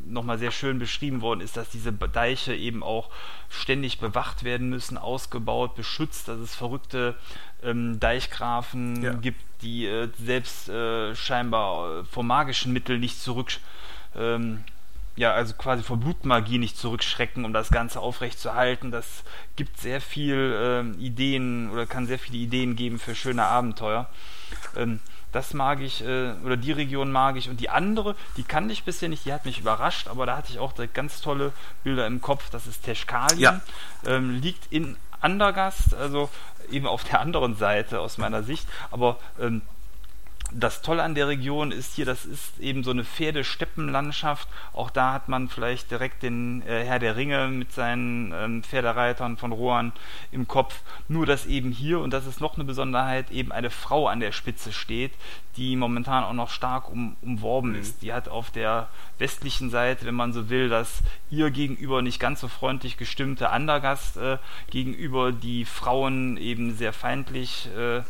nochmal 0.05 0.37
sehr 0.37 0.51
schön 0.51 0.79
beschrieben 0.79 1.21
worden 1.21 1.41
ist, 1.41 1.57
dass 1.57 1.69
diese 1.69 1.91
Deiche 1.91 2.53
eben 2.53 2.83
auch 2.83 3.09
ständig 3.49 3.99
bewacht 3.99 4.43
werden 4.43 4.69
müssen, 4.69 4.97
ausgebaut, 4.97 5.75
beschützt, 5.75 6.27
dass 6.27 6.39
es 6.39 6.55
verrückte 6.55 7.15
ähm, 7.63 7.99
Deichgrafen 7.99 9.01
ja. 9.01 9.13
gibt, 9.13 9.41
die 9.61 9.85
äh, 9.85 10.09
selbst 10.23 10.69
äh, 10.69 11.15
scheinbar 11.15 12.01
äh, 12.01 12.05
vor 12.05 12.23
magischen 12.23 12.73
Mitteln 12.73 12.99
nicht 12.99 13.19
zurück, 13.19 13.53
ähm, 14.15 14.63
ja, 15.15 15.31
also 15.33 15.53
quasi 15.53 15.83
vor 15.83 15.97
Blutmagie 15.97 16.57
nicht 16.57 16.77
zurückschrecken, 16.77 17.45
um 17.45 17.53
das 17.53 17.69
Ganze 17.69 17.99
aufrechtzuerhalten. 17.99 18.91
Das 18.91 19.23
gibt 19.55 19.79
sehr 19.79 20.01
viel 20.01 20.93
äh, 20.97 21.03
Ideen 21.03 21.69
oder 21.69 21.85
kann 21.85 22.07
sehr 22.07 22.19
viele 22.19 22.37
Ideen 22.39 22.75
geben 22.75 22.99
für 22.99 23.13
schöne 23.13 23.43
Abenteuer. 23.43 24.09
Ähm, 24.75 24.99
das 25.31 25.53
mag 25.53 25.81
ich, 25.81 26.03
äh, 26.03 26.33
oder 26.43 26.57
die 26.57 26.71
Region 26.71 27.11
mag 27.11 27.35
ich. 27.37 27.49
Und 27.49 27.59
die 27.59 27.69
andere, 27.69 28.15
die 28.37 28.43
kannte 28.43 28.73
ich 28.73 28.83
bisher 28.83 29.09
nicht, 29.09 29.25
die 29.25 29.33
hat 29.33 29.45
mich 29.45 29.59
überrascht, 29.59 30.07
aber 30.07 30.25
da 30.25 30.37
hatte 30.37 30.51
ich 30.51 30.59
auch 30.59 30.73
ganz 30.93 31.21
tolle 31.21 31.53
Bilder 31.83 32.07
im 32.07 32.21
Kopf. 32.21 32.49
Das 32.49 32.65
ist 32.67 32.83
Teschkalien. 32.83 33.39
Ja. 33.39 33.61
Ähm, 34.05 34.41
liegt 34.41 34.71
in 34.71 34.97
Andergast, 35.21 35.93
also 35.93 36.29
eben 36.71 36.87
auf 36.87 37.03
der 37.03 37.19
anderen 37.19 37.55
Seite 37.55 37.99
aus 37.99 38.17
meiner 38.17 38.43
Sicht. 38.43 38.67
Aber 38.91 39.17
ähm, 39.39 39.61
das 40.55 40.81
Tolle 40.81 41.03
an 41.03 41.15
der 41.15 41.27
Region 41.27 41.71
ist 41.71 41.95
hier, 41.95 42.05
das 42.05 42.25
ist 42.25 42.59
eben 42.59 42.83
so 42.83 42.91
eine 42.91 43.03
Pferdesteppenlandschaft. 43.03 44.47
Auch 44.73 44.89
da 44.89 45.13
hat 45.13 45.29
man 45.29 45.49
vielleicht 45.49 45.91
direkt 45.91 46.23
den 46.23 46.61
äh, 46.67 46.83
Herr 46.85 46.99
der 46.99 47.15
Ringe 47.15 47.47
mit 47.47 47.71
seinen 47.71 48.31
ähm, 48.33 48.63
Pferdereitern 48.63 49.37
von 49.37 49.51
Rohan 49.51 49.93
im 50.31 50.47
Kopf. 50.47 50.81
Nur, 51.07 51.25
dass 51.25 51.45
eben 51.45 51.71
hier, 51.71 51.99
und 51.99 52.11
das 52.11 52.27
ist 52.27 52.41
noch 52.41 52.55
eine 52.55 52.63
Besonderheit, 52.63 53.31
eben 53.31 53.51
eine 53.51 53.69
Frau 53.69 54.07
an 54.07 54.19
der 54.19 54.31
Spitze 54.31 54.71
steht, 54.71 55.11
die 55.57 55.75
momentan 55.75 56.23
auch 56.23 56.33
noch 56.33 56.49
stark 56.49 56.89
um, 56.89 57.15
umworben 57.21 57.71
mhm. 57.71 57.79
ist. 57.79 58.01
Die 58.01 58.13
hat 58.13 58.29
auf 58.29 58.51
der 58.51 58.87
westlichen 59.17 59.69
Seite, 59.69 60.05
wenn 60.05 60.15
man 60.15 60.33
so 60.33 60.49
will, 60.49 60.69
das 60.69 61.01
ihr 61.29 61.51
gegenüber 61.51 62.01
nicht 62.01 62.19
ganz 62.19 62.41
so 62.41 62.47
freundlich 62.47 62.97
gestimmte 62.97 63.49
Andergast 63.49 64.17
äh, 64.17 64.37
gegenüber 64.69 65.31
die 65.31 65.65
Frauen 65.65 66.37
eben 66.37 66.75
sehr 66.75 66.93
feindlich 66.93 67.69
äh, 67.77 68.01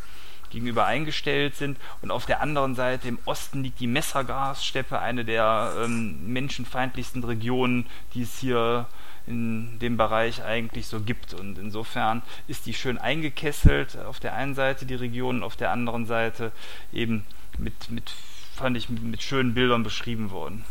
gegenüber 0.53 0.85
eingestellt 0.85 1.55
sind. 1.55 1.77
Und 2.01 2.11
auf 2.11 2.25
der 2.25 2.41
anderen 2.41 2.75
Seite 2.75 3.09
im 3.09 3.19
Osten 3.25 3.63
liegt 3.63 3.81
die 3.81 3.87
Messergrassteppe, 3.87 4.99
eine 4.99 5.25
der 5.25 5.73
ähm, 5.83 6.31
menschenfeindlichsten 6.31 7.23
Regionen, 7.23 7.85
die 8.13 8.21
es 8.21 8.39
hier 8.39 8.87
in 9.27 9.79
dem 9.79 9.97
Bereich 9.97 10.43
eigentlich 10.43 10.87
so 10.87 11.01
gibt. 11.01 11.33
Und 11.33 11.57
insofern 11.57 12.21
ist 12.47 12.65
die 12.65 12.73
schön 12.73 12.97
eingekesselt 12.97 13.97
auf 13.97 14.19
der 14.19 14.35
einen 14.35 14.55
Seite 14.55 14.85
die 14.85 14.95
Region, 14.95 15.43
auf 15.43 15.55
der 15.55 15.71
anderen 15.71 16.05
Seite 16.05 16.51
eben 16.93 17.25
mit, 17.57 17.89
mit 17.89 18.11
fand 18.55 18.77
ich, 18.77 18.89
mit 18.89 19.23
schönen 19.23 19.53
Bildern 19.53 19.83
beschrieben 19.83 20.31
worden. 20.31 20.63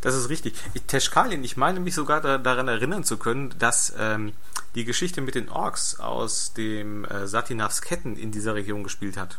Das 0.00 0.14
ist 0.14 0.28
richtig. 0.30 0.54
Teschkalien, 0.86 1.44
ich 1.44 1.56
meine 1.56 1.80
mich 1.80 1.94
sogar 1.94 2.20
da, 2.20 2.38
daran 2.38 2.68
erinnern 2.68 3.04
zu 3.04 3.18
können, 3.18 3.54
dass 3.58 3.94
ähm, 3.98 4.32
die 4.74 4.84
Geschichte 4.84 5.20
mit 5.20 5.34
den 5.34 5.48
Orks 5.48 6.00
aus 6.00 6.54
dem 6.54 7.04
äh, 7.04 7.26
Satinavs 7.26 7.82
Ketten 7.82 8.16
in 8.16 8.30
dieser 8.30 8.54
Region 8.54 8.82
gespielt 8.82 9.16
hat. 9.16 9.38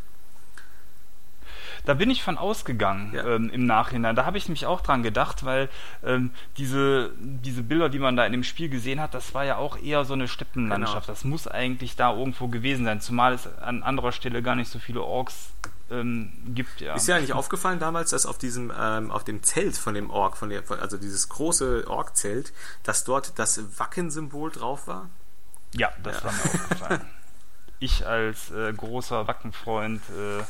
Da 1.86 1.95
bin 1.95 2.12
ich 2.12 2.22
von 2.22 2.38
ausgegangen 2.38 3.12
ja. 3.14 3.26
ähm, 3.26 3.49
im 3.49 3.66
Nachhinein. 3.66 4.16
Da 4.16 4.26
habe 4.26 4.38
ich 4.38 4.47
nämlich 4.47 4.68
auch 4.68 4.82
dran 4.82 5.01
gedacht, 5.01 5.45
weil 5.45 5.68
ähm, 6.03 6.32
diese, 6.57 7.12
diese 7.18 7.64
Bilder, 7.64 7.89
die 7.89 7.97
man 7.97 8.16
da 8.16 8.26
in 8.26 8.32
dem 8.34 8.43
Spiel 8.43 8.70
gesehen 8.70 9.01
hat, 9.01 9.16
das 9.16 9.34
war 9.34 9.45
ja 9.45 9.57
auch 9.57 9.78
eher 9.82 10.05
so 10.05 10.14
eine 10.14 10.28
Steppenlandschaft. 10.28 11.07
Genau. 11.07 11.14
Das 11.14 11.24
muss 11.24 11.47
eigentlich 11.47 11.95
da 11.95 12.16
irgendwo 12.16 12.49
gewesen 12.49 12.86
sein, 12.86 13.01
zumal 13.01 13.34
es 13.34 13.47
an 13.57 13.82
anderer 13.82 14.12
Stelle 14.12 14.43
gar 14.43 14.55
nicht 14.55 14.70
so 14.70 14.78
viele 14.78 15.01
Orks 15.01 15.49
ähm, 15.91 16.31
gibt. 16.55 16.81
Ja. 16.81 16.95
Ist 16.95 17.07
ja 17.07 17.17
eigentlich 17.17 17.33
aufgefallen 17.33 17.79
damals, 17.79 18.11
dass 18.11 18.25
auf 18.25 18.37
diesem, 18.37 18.71
ähm, 18.77 19.11
auf 19.11 19.23
dem 19.23 19.43
Zelt 19.43 19.77
von 19.77 19.93
dem 19.93 20.09
Ork, 20.09 20.37
von 20.37 20.49
der, 20.49 20.63
also 20.69 20.97
dieses 20.97 21.29
große 21.29 21.85
Ork-Zelt, 21.87 22.53
dass 22.83 23.03
dort 23.03 23.37
das 23.37 23.61
Wacken-Symbol 23.77 24.51
drauf 24.51 24.87
war? 24.87 25.09
Ja, 25.73 25.91
das 26.03 26.17
ja. 26.17 26.23
war 26.23 26.31
mir 26.33 26.43
aufgefallen. 26.43 27.01
ich 27.79 28.05
als 28.05 28.51
äh, 28.51 28.73
großer 28.73 29.27
Wackenfreund 29.27 30.01
äh, 30.09 30.43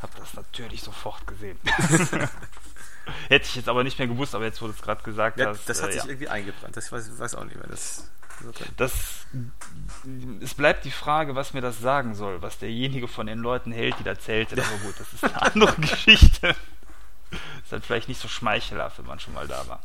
habe 0.00 0.12
das 0.18 0.34
natürlich 0.34 0.82
sofort 0.82 1.26
gesehen. 1.26 1.58
Hätte 3.28 3.46
ich 3.46 3.56
jetzt 3.56 3.68
aber 3.68 3.84
nicht 3.84 3.98
mehr 3.98 4.08
gewusst, 4.08 4.34
aber 4.34 4.44
jetzt 4.44 4.60
wurde 4.60 4.74
es 4.74 4.82
gerade 4.82 5.02
gesagt. 5.02 5.38
Ja, 5.38 5.54
das 5.66 5.82
hat 5.82 5.90
äh, 5.90 5.92
sich 5.92 6.02
ja. 6.02 6.08
irgendwie 6.08 6.28
eingebrannt. 6.28 6.76
Das 6.76 6.92
weiß, 6.92 7.18
weiß 7.18 7.34
auch 7.34 7.44
nicht 7.44 7.56
mehr. 7.56 7.66
Das, 7.66 8.08
das, 8.76 9.26
es 10.40 10.54
bleibt 10.54 10.84
die 10.84 10.90
Frage, 10.90 11.34
was 11.34 11.54
mir 11.54 11.60
das 11.60 11.80
sagen 11.80 12.14
soll, 12.14 12.42
was 12.42 12.58
derjenige 12.58 13.08
von 13.08 13.26
den 13.26 13.38
Leuten 13.38 13.72
hält, 13.72 13.98
die 13.98 14.04
da 14.04 14.18
zeltet. 14.18 14.60
Aber 14.60 14.78
gut, 14.78 14.94
das 14.98 15.12
ist 15.12 15.24
eine 15.24 15.42
andere 15.52 15.74
Geschichte. 15.80 16.54
Ist 17.62 17.72
halt 17.72 17.84
vielleicht 17.84 18.08
nicht 18.08 18.20
so 18.20 18.28
schmeichelhaft, 18.28 18.98
wenn 18.98 19.06
man 19.06 19.20
schon 19.20 19.34
mal 19.34 19.46
da 19.46 19.66
war. 19.68 19.80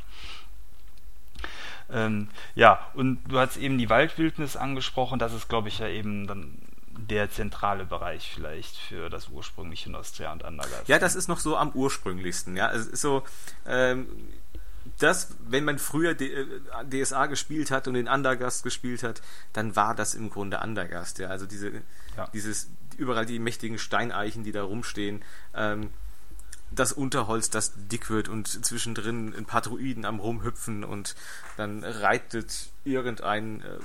Ähm, 1.89 2.29
ja, 2.55 2.87
und 2.93 3.23
du 3.27 3.39
hast 3.39 3.57
eben 3.57 3.77
die 3.77 3.89
Waldwildnis 3.89 4.55
angesprochen. 4.55 5.19
Das 5.19 5.33
ist, 5.33 5.49
glaube 5.49 5.67
ich, 5.67 5.79
ja 5.79 5.87
eben 5.87 6.27
dann 6.27 6.57
der 6.95 7.29
zentrale 7.29 7.85
Bereich 7.85 8.31
vielleicht 8.33 8.77
für 8.77 9.09
das 9.09 9.27
ursprüngliche 9.29 9.91
Nostria 9.91 10.31
und 10.31 10.45
Andergast. 10.45 10.87
Ja, 10.87 10.99
das 10.99 11.15
ist 11.15 11.27
noch 11.27 11.39
so 11.39 11.57
am 11.57 11.71
ursprünglichsten. 11.71 12.55
Ja, 12.55 12.71
es 12.71 12.87
ist 12.87 13.01
so. 13.01 13.23
Ähm, 13.65 14.07
das, 14.99 15.36
wenn 15.47 15.63
man 15.63 15.79
früher 15.79 16.15
DSA 16.15 17.25
äh, 17.25 17.27
gespielt 17.27 17.71
hat 17.71 17.88
und 17.88 17.93
den 17.93 18.07
Undergast 18.07 18.63
gespielt 18.63 19.03
hat, 19.03 19.21
dann 19.53 19.75
war 19.75 19.95
das 19.95 20.13
im 20.13 20.29
Grunde 20.29 20.59
Undergast. 20.59 21.19
Ja, 21.19 21.29
also 21.29 21.45
diese, 21.45 21.71
ja. 22.17 22.27
dieses 22.34 22.69
überall 22.97 23.25
die 23.25 23.39
mächtigen 23.39 23.79
Steineichen, 23.79 24.43
die 24.43 24.51
da 24.51 24.63
rumstehen. 24.63 25.23
Ähm, 25.53 25.89
das 26.71 26.91
Unterholz, 26.91 27.49
das 27.49 27.73
dick 27.75 28.09
wird 28.09 28.29
und 28.29 28.47
zwischendrin 28.47 29.34
ein 29.36 29.45
paar 29.45 29.61
Druiden 29.61 30.05
am 30.05 30.19
rumhüpfen 30.19 30.84
und 30.84 31.15
dann 31.55 31.84
reitet 31.84 32.71
irgendein 32.84 33.61
äh, 33.61 33.79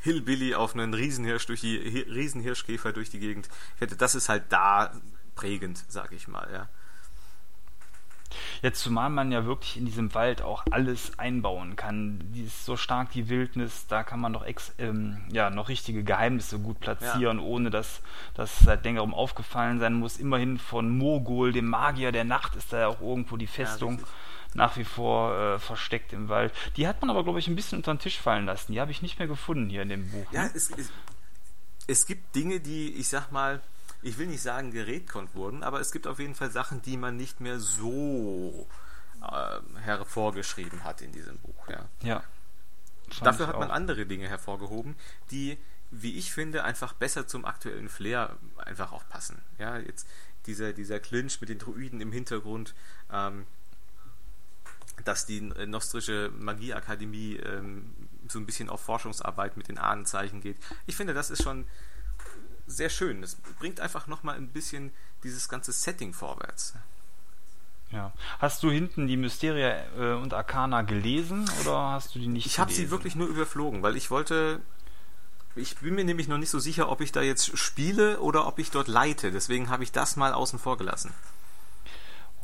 Hillbilly 0.00 0.54
auf 0.54 0.74
einen 0.74 0.94
Riesenhirsch 0.94 1.46
durch 1.46 1.60
die 1.60 1.76
Riesenhirschkäfer 1.76 2.92
durch 2.92 3.10
die 3.10 3.18
Gegend. 3.18 3.48
Ich 3.76 3.80
hätte, 3.80 3.96
das 3.96 4.14
ist 4.14 4.28
halt 4.28 4.44
da 4.50 4.92
prägend, 5.34 5.84
sag 5.88 6.12
ich 6.12 6.28
mal, 6.28 6.48
ja. 6.52 6.68
Jetzt 8.62 8.80
zumal 8.80 9.10
man 9.10 9.32
ja 9.32 9.46
wirklich 9.46 9.76
in 9.76 9.86
diesem 9.86 10.14
Wald 10.14 10.42
auch 10.42 10.64
alles 10.70 11.18
einbauen 11.18 11.76
kann. 11.76 12.20
Die 12.34 12.44
ist 12.44 12.64
so 12.64 12.76
stark 12.76 13.10
die 13.10 13.28
Wildnis, 13.28 13.86
da 13.88 14.02
kann 14.02 14.20
man 14.20 14.32
noch 14.32 14.44
ex, 14.44 14.72
ähm, 14.78 15.22
ja 15.30 15.50
noch 15.50 15.68
richtige 15.68 16.04
Geheimnisse 16.04 16.58
gut 16.58 16.80
platzieren, 16.80 17.38
ja. 17.38 17.44
ohne 17.44 17.70
dass 17.70 18.00
das 18.34 18.58
seit 18.58 18.84
längerem 18.84 19.14
aufgefallen 19.14 19.78
sein 19.80 19.94
muss. 19.94 20.18
Immerhin 20.18 20.58
von 20.58 20.96
Mogul, 20.96 21.52
dem 21.52 21.66
Magier 21.66 22.12
der 22.12 22.24
Nacht, 22.24 22.56
ist 22.56 22.72
da 22.72 22.80
ja 22.80 22.88
auch 22.88 23.00
irgendwo 23.00 23.36
die 23.36 23.46
Festung. 23.46 23.98
Ja, 23.98 24.04
nach 24.56 24.76
wie 24.76 24.84
vor 24.84 25.36
äh, 25.36 25.58
versteckt 25.58 26.12
im 26.12 26.28
Wald. 26.28 26.52
Die 26.76 26.86
hat 26.86 27.00
man 27.00 27.10
aber, 27.10 27.24
glaube 27.24 27.40
ich, 27.40 27.48
ein 27.48 27.56
bisschen 27.56 27.78
unter 27.78 27.92
den 27.92 27.98
Tisch 27.98 28.20
fallen 28.20 28.46
lassen. 28.46 28.72
Die 28.72 28.80
habe 28.80 28.92
ich 28.92 29.02
nicht 29.02 29.18
mehr 29.18 29.26
gefunden 29.26 29.68
hier 29.68 29.82
in 29.82 29.88
dem 29.88 30.08
Buch. 30.10 30.26
Ja, 30.32 30.44
ne? 30.44 30.50
es, 30.54 30.70
es, 30.70 30.90
es 31.86 32.06
gibt 32.06 32.34
Dinge, 32.34 32.60
die, 32.60 32.94
ich 32.94 33.08
sag 33.08 33.32
mal, 33.32 33.60
ich 34.04 34.18
will 34.18 34.26
nicht 34.26 34.42
sagen 34.42 34.70
gerätkonnt 34.70 35.34
wurden, 35.34 35.62
aber 35.62 35.80
es 35.80 35.90
gibt 35.90 36.06
auf 36.06 36.18
jeden 36.18 36.34
Fall 36.34 36.50
Sachen, 36.50 36.82
die 36.82 36.98
man 36.98 37.16
nicht 37.16 37.40
mehr 37.40 37.58
so 37.58 38.66
äh, 39.22 39.80
hervorgeschrieben 39.80 40.84
hat 40.84 41.00
in 41.00 41.10
diesem 41.10 41.38
Buch. 41.38 41.68
Ja. 41.68 41.88
ja 42.02 42.22
Dafür 43.22 43.46
hat 43.46 43.58
man 43.58 43.70
andere 43.70 44.04
Dinge 44.04 44.28
hervorgehoben, 44.28 44.94
die, 45.30 45.56
wie 45.90 46.18
ich 46.18 46.32
finde, 46.32 46.64
einfach 46.64 46.92
besser 46.92 47.26
zum 47.26 47.46
aktuellen 47.46 47.88
Flair 47.88 48.36
einfach 48.58 48.92
auch 48.92 49.08
passen. 49.08 49.40
Ja, 49.58 49.78
jetzt 49.78 50.06
dieser, 50.46 50.74
dieser 50.74 51.00
Clinch 51.00 51.40
mit 51.40 51.48
den 51.48 51.58
Druiden 51.58 52.02
im 52.02 52.12
Hintergrund, 52.12 52.74
ähm, 53.10 53.46
dass 55.04 55.24
die 55.24 55.40
Nostrische 55.40 56.30
Magieakademie 56.38 57.36
ähm, 57.36 57.94
so 58.28 58.38
ein 58.38 58.46
bisschen 58.46 58.68
auf 58.68 58.82
Forschungsarbeit 58.82 59.56
mit 59.56 59.68
den 59.68 59.78
Ahnenzeichen 59.78 60.42
geht. 60.42 60.58
Ich 60.86 60.96
finde, 60.96 61.14
das 61.14 61.30
ist 61.30 61.42
schon 61.42 61.66
sehr 62.66 62.90
schön. 62.90 63.20
Das 63.20 63.36
bringt 63.58 63.80
einfach 63.80 64.06
nochmal 64.06 64.36
ein 64.36 64.48
bisschen 64.48 64.92
dieses 65.22 65.48
ganze 65.48 65.72
Setting 65.72 66.12
vorwärts. 66.12 66.74
Ja. 67.90 68.12
Hast 68.38 68.62
du 68.62 68.70
hinten 68.70 69.06
die 69.06 69.16
Mysteria 69.16 69.84
äh, 69.96 70.14
und 70.14 70.34
Arcana 70.34 70.82
gelesen 70.82 71.48
oder 71.60 71.90
hast 71.92 72.14
du 72.14 72.18
die 72.18 72.26
nicht 72.26 72.46
Ich 72.46 72.58
habe 72.58 72.72
sie 72.72 72.90
wirklich 72.90 73.14
nur 73.14 73.28
überflogen, 73.28 73.82
weil 73.82 73.96
ich 73.96 74.10
wollte. 74.10 74.60
Ich 75.56 75.76
bin 75.76 75.94
mir 75.94 76.04
nämlich 76.04 76.26
noch 76.26 76.38
nicht 76.38 76.50
so 76.50 76.58
sicher, 76.58 76.88
ob 76.88 77.00
ich 77.00 77.12
da 77.12 77.22
jetzt 77.22 77.56
spiele 77.56 78.18
oder 78.18 78.48
ob 78.48 78.58
ich 78.58 78.72
dort 78.72 78.88
leite. 78.88 79.30
Deswegen 79.30 79.70
habe 79.70 79.84
ich 79.84 79.92
das 79.92 80.16
mal 80.16 80.32
außen 80.32 80.58
vor 80.58 80.76
gelassen. 80.76 81.12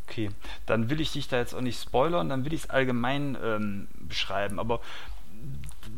Okay, 0.06 0.30
dann 0.66 0.90
will 0.90 1.00
ich 1.00 1.12
dich 1.12 1.26
da 1.26 1.38
jetzt 1.38 1.54
auch 1.54 1.60
nicht 1.60 1.80
spoilern, 1.80 2.28
dann 2.28 2.44
will 2.44 2.52
ich 2.52 2.64
es 2.64 2.70
allgemein 2.70 3.36
ähm, 3.42 3.88
beschreiben. 3.94 4.60
Aber 4.60 4.80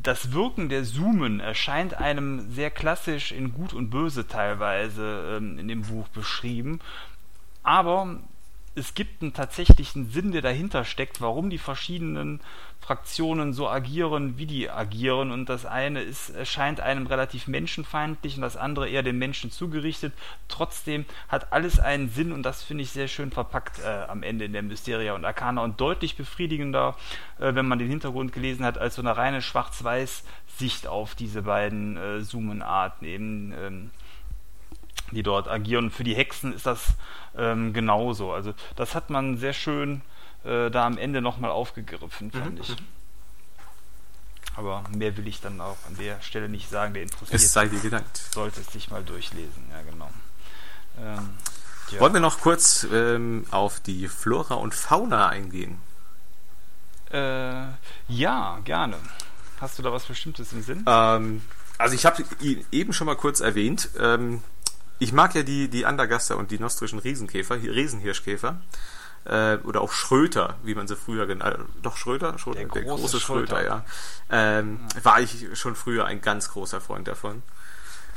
das 0.02 0.32
Wirken 0.32 0.68
der 0.68 0.84
Zoomen 0.84 1.40
erscheint 1.40 1.94
einem 1.94 2.50
sehr 2.50 2.70
klassisch 2.70 3.32
in 3.32 3.52
Gut 3.52 3.72
und 3.72 3.90
Böse 3.90 4.26
teilweise 4.26 5.36
ähm, 5.36 5.58
in 5.58 5.68
dem 5.68 5.82
Buch 5.82 6.08
beschrieben. 6.08 6.80
Aber 7.62 8.20
es 8.74 8.94
gibt 8.94 9.22
einen 9.22 9.34
tatsächlichen 9.34 10.10
Sinn, 10.10 10.32
der 10.32 10.40
dahinter 10.40 10.84
steckt, 10.84 11.20
warum 11.20 11.50
die 11.50 11.58
verschiedenen 11.58 12.40
Fraktionen 12.80 13.52
so 13.52 13.68
agieren, 13.68 14.38
wie 14.38 14.46
die 14.46 14.70
agieren. 14.70 15.30
Und 15.30 15.48
das 15.48 15.66
eine 15.66 16.00
ist, 16.00 16.30
erscheint 16.30 16.80
einem 16.80 17.06
relativ 17.06 17.46
menschenfeindlich 17.46 18.36
und 18.36 18.42
das 18.42 18.56
andere 18.56 18.88
eher 18.88 19.02
den 19.02 19.18
Menschen 19.18 19.50
zugerichtet. 19.50 20.14
Trotzdem 20.48 21.04
hat 21.28 21.52
alles 21.52 21.78
einen 21.78 22.08
Sinn 22.08 22.32
und 22.32 22.44
das 22.44 22.62
finde 22.62 22.82
ich 22.84 22.90
sehr 22.90 23.08
schön 23.08 23.30
verpackt 23.30 23.80
äh, 23.80 24.04
am 24.08 24.22
Ende 24.22 24.46
in 24.46 24.54
der 24.54 24.62
Mysteria 24.62 25.14
und 25.14 25.24
Arcana 25.24 25.62
und 25.62 25.80
deutlich 25.80 26.16
befriedigender, 26.16 26.96
äh, 27.38 27.54
wenn 27.54 27.68
man 27.68 27.78
den 27.78 27.88
Hintergrund 27.88 28.32
gelesen 28.32 28.64
hat, 28.64 28.78
als 28.78 28.94
so 28.94 29.02
eine 29.02 29.16
reine 29.16 29.42
Schwarz-Weiß-Sicht 29.42 30.86
auf 30.86 31.14
diese 31.14 31.42
beiden 31.42 31.98
äh, 31.98 32.22
Zoomen-Arten 32.22 33.04
eben. 33.04 33.52
Ähm, 33.52 33.90
die 35.14 35.22
dort 35.22 35.48
agieren. 35.48 35.90
Für 35.90 36.04
die 36.04 36.14
Hexen 36.14 36.52
ist 36.52 36.66
das 36.66 36.94
ähm, 37.36 37.72
genauso. 37.72 38.32
Also 38.32 38.54
das 38.76 38.94
hat 38.94 39.10
man 39.10 39.38
sehr 39.38 39.52
schön 39.52 40.02
äh, 40.44 40.70
da 40.70 40.86
am 40.86 40.98
Ende 40.98 41.20
nochmal 41.20 41.50
aufgegriffen, 41.50 42.30
fand 42.30 42.54
mhm. 42.54 42.60
ich. 42.60 42.76
Aber 44.54 44.84
mehr 44.94 45.16
will 45.16 45.26
ich 45.26 45.40
dann 45.40 45.60
auch 45.60 45.78
an 45.86 45.96
der 45.96 46.20
Stelle 46.20 46.48
nicht 46.48 46.68
sagen, 46.68 46.92
der 46.92 47.04
interessiert. 47.04 47.40
Es 47.40 47.52
sei 47.52 47.68
dir 47.68 47.80
gedankt. 47.80 48.18
Sollte 48.32 48.60
es 48.60 48.66
sich 48.66 48.90
mal 48.90 49.02
durchlesen, 49.02 49.64
ja 49.70 49.82
genau. 49.90 50.10
Ähm, 51.00 51.30
ja. 51.90 52.00
Wollen 52.00 52.12
wir 52.12 52.20
noch 52.20 52.40
kurz 52.40 52.86
ähm, 52.92 53.46
auf 53.50 53.80
die 53.80 54.08
Flora 54.08 54.54
und 54.54 54.74
Fauna 54.74 55.28
eingehen? 55.28 55.78
Äh, 57.10 57.64
ja, 58.08 58.58
gerne. 58.64 58.96
Hast 59.60 59.78
du 59.78 59.82
da 59.82 59.92
was 59.92 60.04
Bestimmtes 60.04 60.52
im 60.52 60.62
Sinn? 60.62 60.84
Ähm, 60.86 61.42
also 61.78 61.94
ich 61.94 62.04
habe 62.04 62.24
eben 62.70 62.92
schon 62.92 63.06
mal 63.06 63.16
kurz 63.16 63.40
erwähnt, 63.40 63.90
ähm, 63.98 64.42
ich 65.02 65.12
mag 65.12 65.34
ja 65.34 65.42
die, 65.42 65.68
die 65.68 65.84
Andergaster 65.84 66.36
und 66.36 66.52
die 66.52 66.60
nostrischen 66.60 67.00
Riesenkäfer, 67.00 67.56
Riesenhirschkäfer. 67.56 68.60
Äh, 69.24 69.58
oder 69.58 69.80
auch 69.80 69.92
Schröter, 69.92 70.56
wie 70.62 70.74
man 70.74 70.88
sie 70.88 70.96
früher 70.96 71.26
genannt 71.26 71.56
äh, 71.56 71.82
Doch, 71.82 71.96
Schröter? 71.96 72.38
Schröter 72.38 72.60
der, 72.60 72.68
der 72.68 72.82
große, 72.82 73.02
große 73.02 73.20
Schröter, 73.20 73.56
Schröter, 73.56 73.64
ja. 73.64 73.84
Ähm, 74.30 74.80
ja. 74.94 75.04
War 75.04 75.20
ich 75.20 75.46
schon 75.54 75.76
früher 75.76 76.06
ein 76.06 76.20
ganz 76.20 76.50
großer 76.50 76.80
Freund 76.80 77.06
davon. 77.08 77.42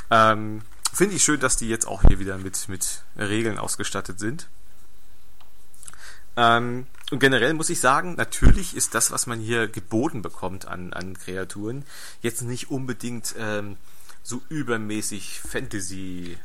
Ähm, 0.10 0.62
Finde 0.94 1.16
ich 1.16 1.24
schön, 1.24 1.40
dass 1.40 1.58
die 1.58 1.70
jetzt 1.70 1.88
auch 1.88 2.04
hier 2.04 2.20
wieder 2.20 2.38
mit, 2.38 2.70
mit 2.70 3.02
Regeln 3.18 3.60
ausgestattet 3.60 4.20
sind. 4.20 4.48
Ähm, 6.38 6.88
und 7.12 7.20
generell 7.20 7.54
muss 7.54 7.70
ich 7.70 7.80
sagen, 7.80 8.16
natürlich 8.16 8.76
ist 8.76 8.96
das, 8.96 9.12
was 9.12 9.28
man 9.28 9.40
hier 9.40 9.68
geboten 9.68 10.22
bekommt 10.22 10.68
an, 10.68 10.94
an 10.94 11.18
Kreaturen, 11.18 11.84
jetzt 12.22 12.42
nicht 12.42 12.72
unbedingt 12.72 13.36
ähm, 13.38 13.78
so 14.24 14.42
übermäßig 14.50 15.40
Fantasy 15.42 16.38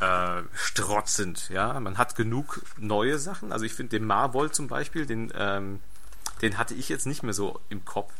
äh, 0.00 0.42
strotzend. 0.54 1.48
Ja, 1.50 1.78
man 1.80 1.98
hat 1.98 2.16
genug 2.16 2.62
neue 2.78 3.18
Sachen. 3.18 3.52
Also 3.52 3.64
ich 3.64 3.74
finde 3.74 3.98
den 3.98 4.06
Marvol 4.06 4.50
zum 4.50 4.68
Beispiel, 4.68 5.06
den, 5.06 5.32
ähm, 5.36 5.80
den 6.42 6.58
hatte 6.58 6.74
ich 6.74 6.88
jetzt 6.88 7.06
nicht 7.06 7.22
mehr 7.22 7.34
so 7.34 7.60
im 7.68 7.84
Kopf. 7.84 8.12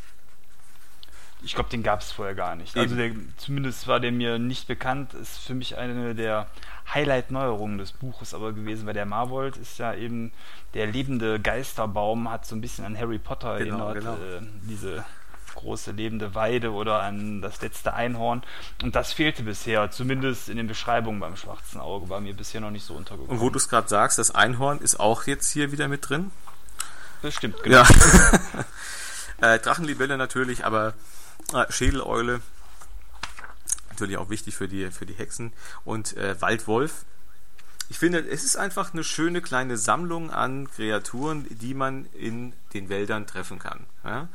Ich 1.43 1.55
glaube, 1.55 1.71
den 1.71 1.83
gab 1.83 2.01
es 2.01 2.13
vorher 2.13 2.35
gar 2.35 2.55
nicht. 2.55 2.77
Also 2.77 2.95
der, 2.95 3.13
zumindest 3.39 3.87
war 3.87 3.99
der 3.99 4.13
mir 4.13 4.39
nicht 4.39 4.69
bekannt. 4.69 5.15
Ist 5.15 5.39
für 5.39 5.55
mich 5.55 5.79
eine 5.79 6.15
der 6.15 6.49
Highlight-Neuerungen 6.93 7.79
des 7.79 7.93
Buches 7.93 8.35
aber 8.35 8.53
gewesen, 8.53 8.87
weil 8.87 8.95
der 8.95 9.07
Marvold 9.07 9.57
ist 9.57 9.79
ja 9.79 9.95
eben 9.95 10.33
der 10.75 10.87
lebende 10.87 11.41
Geisterbaum, 11.41 12.31
hat 12.31 12.45
so 12.45 12.55
ein 12.55 12.61
bisschen 12.61 12.85
an 12.85 12.99
Harry 12.99 13.19
Potter 13.19 13.59
genau, 13.59 13.89
erinnert. 13.89 14.19
Genau. 14.19 14.37
Äh, 14.39 14.47
diese 14.69 15.05
große 15.55 15.93
lebende 15.93 16.35
Weide 16.35 16.73
oder 16.73 17.03
an 17.03 17.43
das 17.43 17.61
letzte 17.61 17.95
Einhorn. 17.95 18.43
Und 18.83 18.95
das 18.95 19.13
fehlte 19.13 19.43
bisher, 19.43 19.91
zumindest 19.91 20.49
in 20.49 20.57
den 20.57 20.67
Beschreibungen 20.67 21.21
beim 21.21 21.37
schwarzen 21.37 21.81
Auge, 21.81 22.09
war 22.09 22.21
mir 22.21 22.35
bisher 22.35 22.61
noch 22.61 22.71
nicht 22.71 22.85
so 22.85 22.95
untergekommen. 22.95 23.31
Und 23.31 23.41
wo 23.41 23.51
du 23.51 23.59
es 23.59 23.69
gerade 23.69 23.89
sagst, 23.89 24.19
das 24.19 24.35
Einhorn 24.35 24.79
ist 24.79 24.99
auch 24.99 25.25
jetzt 25.27 25.51
hier 25.51 25.73
wieder 25.73 25.89
mit 25.89 26.09
drin? 26.09 26.31
Das 27.23 27.35
stimmt, 27.35 27.63
genau. 27.63 27.83
Ja. 27.83 27.87
äh, 29.55 29.59
Drachenlibelle 29.59 30.17
natürlich, 30.17 30.65
aber 30.65 30.95
äh, 31.53 31.71
Schädeleule, 31.71 32.41
natürlich 33.91 34.17
auch 34.17 34.31
wichtig 34.31 34.57
für 34.57 34.69
die, 34.69 34.91
für 34.91 35.07
die 35.07 35.15
Hexen. 35.15 35.53
Und 35.85 36.17
äh, 36.17 36.41
Waldwolf, 36.41 37.05
ich 37.91 37.99
finde, 37.99 38.21
es 38.21 38.45
ist 38.45 38.57
einfach 38.57 38.95
eine 38.95 39.03
schöne 39.03 39.43
kleine 39.43 39.77
Sammlung 39.77 40.31
an 40.31 40.71
Kreaturen, 40.71 41.47
die 41.51 41.75
man 41.75 42.07
in 42.15 42.53
den 42.73 42.89
Wäldern 42.89 43.27
treffen 43.27 43.59
kann. 43.59 43.85
Ja? 44.05 44.29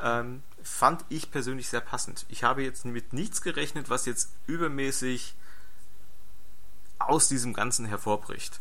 Ähm, 0.00 0.42
fand 0.64 1.04
ich 1.10 1.30
persönlich 1.30 1.68
sehr 1.68 1.80
passend. 1.80 2.26
Ich 2.28 2.42
habe 2.42 2.64
jetzt 2.64 2.84
mit 2.84 3.12
nichts 3.12 3.42
gerechnet, 3.42 3.90
was 3.90 4.06
jetzt 4.06 4.30
übermäßig 4.46 5.34
aus 6.98 7.28
diesem 7.28 7.52
Ganzen 7.52 7.86
hervorbricht. 7.86 8.60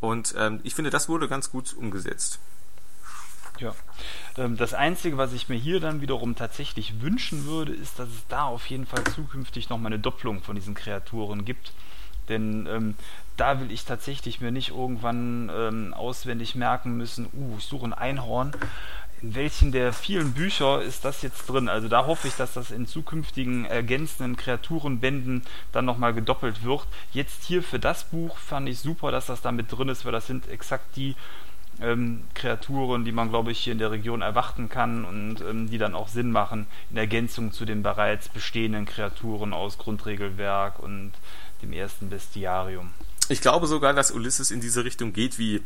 Und 0.00 0.34
ähm, 0.36 0.60
ich 0.64 0.74
finde, 0.74 0.90
das 0.90 1.08
wurde 1.08 1.28
ganz 1.28 1.50
gut 1.50 1.72
umgesetzt. 1.74 2.40
Ja. 3.58 3.74
Ähm, 4.36 4.56
das 4.56 4.74
Einzige, 4.74 5.16
was 5.16 5.32
ich 5.32 5.48
mir 5.48 5.56
hier 5.56 5.80
dann 5.80 6.00
wiederum 6.00 6.34
tatsächlich 6.34 7.00
wünschen 7.00 7.46
würde, 7.46 7.72
ist, 7.72 7.98
dass 7.98 8.08
es 8.08 8.26
da 8.28 8.44
auf 8.44 8.66
jeden 8.66 8.86
Fall 8.86 9.04
zukünftig 9.04 9.70
nochmal 9.70 9.92
eine 9.92 10.02
Doppelung 10.02 10.42
von 10.42 10.56
diesen 10.56 10.74
Kreaturen 10.74 11.44
gibt. 11.44 11.72
Denn 12.28 12.66
ähm, 12.66 12.94
da 13.36 13.60
will 13.60 13.70
ich 13.70 13.84
tatsächlich 13.84 14.40
mir 14.40 14.50
nicht 14.50 14.70
irgendwann 14.70 15.50
ähm, 15.54 15.94
auswendig 15.94 16.54
merken 16.56 16.96
müssen, 16.96 17.28
uh, 17.32 17.56
ich 17.58 17.64
suche 17.64 17.86
ein 17.86 17.92
Einhorn 17.92 18.52
in 19.22 19.34
welchen 19.34 19.72
der 19.72 19.92
vielen 19.92 20.32
Bücher 20.32 20.82
ist 20.82 21.04
das 21.04 21.22
jetzt 21.22 21.46
drin? 21.46 21.68
Also 21.68 21.88
da 21.88 22.06
hoffe 22.06 22.28
ich, 22.28 22.34
dass 22.36 22.52
das 22.52 22.70
in 22.70 22.86
zukünftigen 22.86 23.64
ergänzenden 23.64 24.36
Kreaturenbänden 24.36 25.42
dann 25.72 25.84
nochmal 25.84 26.12
gedoppelt 26.12 26.62
wird. 26.62 26.86
Jetzt 27.12 27.44
hier 27.44 27.62
für 27.62 27.78
das 27.78 28.04
Buch 28.04 28.36
fand 28.36 28.68
ich 28.68 28.78
super, 28.78 29.10
dass 29.10 29.26
das 29.26 29.40
da 29.40 29.52
mit 29.52 29.72
drin 29.72 29.88
ist, 29.88 30.04
weil 30.04 30.12
das 30.12 30.26
sind 30.26 30.48
exakt 30.48 30.96
die 30.96 31.14
ähm, 31.80 32.24
Kreaturen, 32.34 33.04
die 33.04 33.12
man, 33.12 33.28
glaube 33.28 33.52
ich, 33.52 33.58
hier 33.58 33.72
in 33.72 33.78
der 33.78 33.90
Region 33.90 34.22
erwarten 34.22 34.68
kann 34.68 35.04
und 35.04 35.40
ähm, 35.40 35.68
die 35.68 35.78
dann 35.78 35.94
auch 35.94 36.08
Sinn 36.08 36.30
machen 36.30 36.66
in 36.90 36.96
Ergänzung 36.96 37.52
zu 37.52 37.64
den 37.64 37.82
bereits 37.82 38.28
bestehenden 38.28 38.86
Kreaturen 38.86 39.52
aus 39.52 39.78
Grundregelwerk 39.78 40.78
und 40.78 41.12
dem 41.62 41.72
ersten 41.72 42.08
Bestiarium. 42.08 42.90
Ich 43.28 43.40
glaube 43.40 43.66
sogar, 43.66 43.92
dass 43.92 44.10
Ulysses 44.10 44.50
in 44.50 44.60
diese 44.60 44.84
Richtung 44.84 45.12
geht 45.12 45.38
wie 45.38 45.62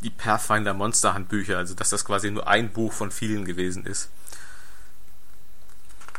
die 0.00 0.10
Pathfinder 0.10 0.74
Monsterhandbücher, 0.74 1.56
also 1.56 1.74
dass 1.74 1.90
das 1.90 2.04
quasi 2.04 2.30
nur 2.30 2.46
ein 2.46 2.70
Buch 2.70 2.92
von 2.92 3.10
vielen 3.10 3.44
gewesen 3.44 3.84
ist. 3.84 4.10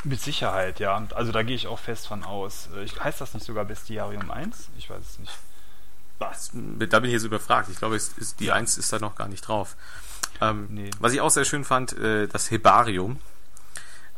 Mit 0.04 0.22
Sicherheit, 0.22 0.80
ja. 0.80 1.06
Also 1.14 1.32
da 1.32 1.44
gehe 1.44 1.56
ich 1.56 1.68
auch 1.68 1.80
fest 1.80 2.08
von 2.08 2.24
aus. 2.24 2.70
Äh, 2.76 2.84
ich, 2.84 3.00
heißt 3.00 3.20
das 3.20 3.34
nicht 3.34 3.46
sogar 3.46 3.66
Bestiarium 3.66 4.32
1? 4.32 4.70
Ich 4.78 4.90
weiß 4.90 5.02
es 5.02 5.20
nicht. 5.20 5.38
Was? 6.20 6.52
Da 6.54 7.00
bin 7.00 7.10
ich 7.10 7.14
jetzt 7.14 7.26
überfragt. 7.26 7.70
Ich 7.70 7.78
glaube, 7.78 7.96
ist, 7.96 8.18
ist, 8.18 8.40
die 8.40 8.46
ja. 8.46 8.54
1 8.54 8.78
ist 8.78 8.92
da 8.94 9.00
noch 9.00 9.16
gar 9.16 9.28
nicht 9.28 9.42
drauf. 9.42 9.76
Ähm, 10.42 10.68
nee. 10.70 10.90
Was 11.00 11.14
ich 11.14 11.22
auch 11.22 11.30
sehr 11.30 11.46
schön 11.46 11.66
fand, 11.66 11.94
äh, 11.94 12.28
das 12.28 12.50
Hebarium. 12.52 13.20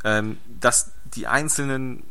Ähm, 0.04 0.38
dass 0.48 0.92
die 1.06 1.28
einzelnen 1.28 2.04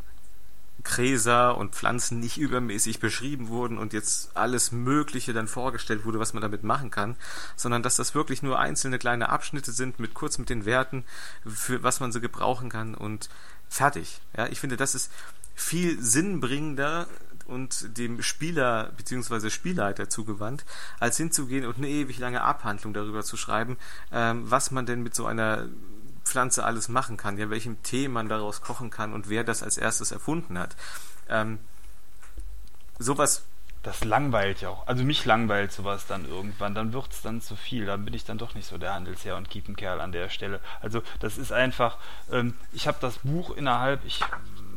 Gräser 0.83 1.57
und 1.57 1.75
Pflanzen 1.75 2.21
nicht 2.21 2.39
übermäßig 2.39 3.01
beschrieben 3.01 3.49
wurden 3.49 3.79
und 3.79 3.93
jetzt 3.93 4.37
alles 4.37 4.73
Mögliche 4.73 5.33
dann 5.33 5.49
vorgestellt 5.49 6.05
wurde, 6.05 6.19
was 6.19 6.33
man 6.33 6.43
damit 6.43 6.63
machen 6.63 6.91
kann, 6.91 7.17
sondern 7.57 7.83
dass 7.83 7.97
das 7.97 8.15
wirklich 8.15 8.43
nur 8.43 8.59
einzelne 8.59 8.99
kleine 8.99 9.29
Abschnitte 9.29 9.73
sind 9.73 9.99
mit 9.99 10.15
kurz 10.15 10.39
mit 10.39 10.49
den 10.49 10.65
Werten, 10.65 11.05
für 11.47 11.83
was 11.83 12.01
man 12.01 12.13
sie 12.13 12.21
gebrauchen 12.21 12.71
kann 12.71 12.95
und 12.95 13.29
fertig. 13.69 14.21
Ja, 14.37 14.47
ich 14.47 14.61
finde, 14.61 14.77
das 14.77 14.95
ist 14.95 15.11
viel 15.55 16.01
sinnbringender 16.01 17.07
und 17.47 17.99
dem 17.99 18.23
Spieler 18.23 18.93
bzw. 18.97 19.51
Spielleiter 19.51 20.09
zugewandt, 20.09 20.65
als 20.99 21.17
hinzugehen 21.17 21.67
und 21.67 21.79
eine 21.79 21.89
ewig 21.89 22.19
lange 22.19 22.43
Abhandlung 22.43 22.95
darüber 22.95 23.23
zu 23.23 23.37
schreiben, 23.37 23.77
ähm, 24.13 24.51
was 24.51 24.71
man 24.71 24.87
denn 24.87 25.03
mit 25.03 25.15
so 25.15 25.27
einer 25.27 25.69
Pflanze 26.25 26.65
alles 26.65 26.89
machen 26.89 27.17
kann, 27.17 27.39
ja, 27.39 27.51
welchem 27.51 27.83
Tee 27.83 28.09
man 28.09 28.29
daraus 28.29 28.61
kochen 28.61 28.91
kann 28.91 29.13
und 29.13 29.29
wer 29.29 29.45
das 29.45 29.63
als 29.63 29.79
erstes 29.79 30.13
erfunden 30.13 30.59
hat. 30.59 30.77
Ähm, 31.29 31.59
sowas. 32.99 33.45
Das 33.83 34.05
langweilt 34.05 34.61
ja 34.61 34.69
auch. 34.69 34.87
Also 34.87 35.05
mich 35.05 35.25
langweilt 35.25 35.73
sowas 35.73 36.07
dann 36.07 36.29
irgendwann. 36.29 36.75
Dann 36.75 36.93
wird 36.93 37.13
es 37.13 37.23
dann 37.23 37.41
zu 37.41 37.57
viel. 37.57 37.87
Dann 37.87 38.05
bin 38.05 38.13
ich 38.13 38.25
dann 38.25 38.37
doch 38.37 38.55
nicht 38.55 38.69
so 38.69 38.77
der 38.77 38.93
Handelsherr 38.93 39.39
und 39.39 39.49
Kiepenkerl 39.49 40.03
an 40.03 40.13
der 40.13 40.29
Stelle. 40.29 40.61
Also 40.83 41.03
das 41.19 41.39
ist 41.39 41.51
einfach, 41.51 41.97
ähm, 42.31 42.53
ich 42.73 42.87
habe 42.87 42.99
das 43.01 43.19
Buch 43.19 43.57
innerhalb, 43.57 44.05
ich 44.05 44.21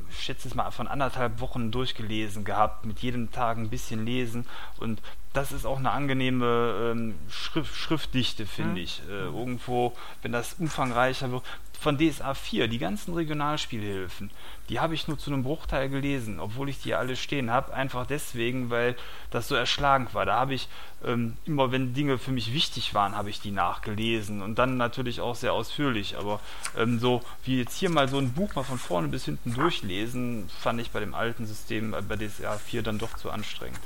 schätze 0.09 0.47
es 0.47 0.55
mal, 0.55 0.71
von 0.71 0.87
anderthalb 0.87 1.41
Wochen 1.41 1.69
durchgelesen 1.69 2.45
gehabt, 2.45 2.85
mit 2.85 2.99
jedem 2.99 3.31
Tag 3.31 3.57
ein 3.57 3.69
bisschen 3.69 4.05
lesen 4.05 4.47
und 4.77 5.01
das 5.33 5.51
ist 5.51 5.65
auch 5.65 5.79
eine 5.79 5.91
angenehme 5.91 6.91
ähm, 6.91 7.15
Schrift, 7.27 7.75
Schriftdichte, 7.75 8.45
finde 8.45 8.71
mhm. 8.71 8.77
ich. 8.77 9.01
Äh, 9.09 9.25
irgendwo, 9.25 9.93
wenn 10.21 10.31
das 10.31 10.55
umfangreicher 10.59 11.31
wird. 11.31 11.43
Von 11.79 11.97
DSA 11.97 12.33
4, 12.33 12.69
die 12.69 12.77
ganzen 12.77 13.13
Regionalspielhilfen, 13.13 14.31
die 14.69 14.79
habe 14.79 14.93
ich 14.93 15.09
nur 15.09 15.17
zu 15.17 15.33
einem 15.33 15.43
Bruchteil 15.43 15.89
gelesen, 15.89 16.39
obwohl 16.39 16.69
ich 16.69 16.81
die 16.81 16.93
alle 16.93 17.17
stehen 17.17 17.51
habe. 17.51 17.73
Einfach 17.73 18.07
deswegen, 18.07 18.69
weil 18.69 18.95
das 19.31 19.49
so 19.49 19.55
erschlagend 19.55 20.13
war. 20.13 20.25
Da 20.25 20.35
habe 20.35 20.53
ich 20.53 20.69
ähm, 21.03 21.35
immer, 21.43 21.73
wenn 21.73 21.93
Dinge 21.93 22.17
für 22.17 22.31
mich 22.31 22.53
wichtig 22.53 22.93
waren, 22.93 23.17
habe 23.17 23.29
ich 23.29 23.41
die 23.41 23.51
nachgelesen 23.51 24.41
und 24.41 24.59
dann 24.59 24.77
natürlich 24.77 25.19
auch 25.19 25.35
sehr 25.35 25.51
ausführlich. 25.51 26.15
Aber 26.17 26.39
ähm, 26.77 26.99
so 26.99 27.21
wie 27.43 27.57
jetzt 27.57 27.77
hier 27.77 27.89
mal 27.89 28.07
so 28.07 28.17
ein 28.17 28.31
Buch 28.31 28.55
mal 28.55 28.63
von 28.63 28.79
vorne 28.79 29.09
bis 29.09 29.25
hinten 29.25 29.53
durchlesen, 29.53 30.49
fand 30.61 30.79
ich 30.79 30.91
bei 30.91 31.01
dem 31.01 31.13
alten 31.13 31.45
System, 31.47 31.93
äh, 31.93 32.01
bei 32.01 32.15
DSA 32.15 32.59
4 32.59 32.83
dann 32.83 32.97
doch 32.97 33.17
zu 33.17 33.29
anstrengend. 33.29 33.81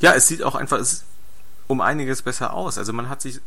Ja, 0.00 0.12
es 0.12 0.28
sieht 0.28 0.42
auch 0.42 0.54
einfach 0.54 0.84
um 1.66 1.80
einiges 1.80 2.22
besser 2.22 2.52
aus. 2.52 2.78
Also 2.78 2.92
man 2.92 3.08
hat 3.08 3.22
sich 3.22 3.40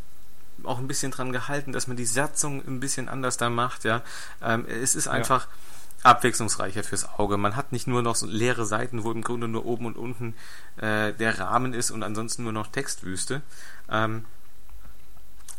auch 0.63 0.79
ein 0.79 0.87
bisschen 0.87 1.11
dran 1.11 1.31
gehalten, 1.31 1.71
dass 1.71 1.87
man 1.87 1.97
die 1.97 2.05
Satzung 2.05 2.65
ein 2.65 2.79
bisschen 2.79 3.07
anders 3.09 3.37
da 3.37 3.49
macht. 3.49 3.83
Ja, 3.83 4.01
ähm, 4.41 4.65
es 4.65 4.95
ist 4.95 5.07
einfach 5.07 5.47
ja. 5.47 6.11
abwechslungsreicher 6.11 6.83
fürs 6.83 7.07
Auge. 7.17 7.37
Man 7.37 7.55
hat 7.55 7.71
nicht 7.71 7.87
nur 7.87 8.01
noch 8.01 8.15
so 8.15 8.25
leere 8.25 8.65
Seiten, 8.65 9.03
wo 9.03 9.11
im 9.11 9.21
Grunde 9.21 9.47
nur 9.47 9.65
oben 9.65 9.85
und 9.85 9.97
unten 9.97 10.35
äh, 10.77 11.13
der 11.13 11.39
Rahmen 11.39 11.73
ist 11.73 11.91
und 11.91 12.03
ansonsten 12.03 12.43
nur 12.43 12.51
noch 12.51 12.67
Textwüste. 12.67 13.41
Ähm, 13.89 14.25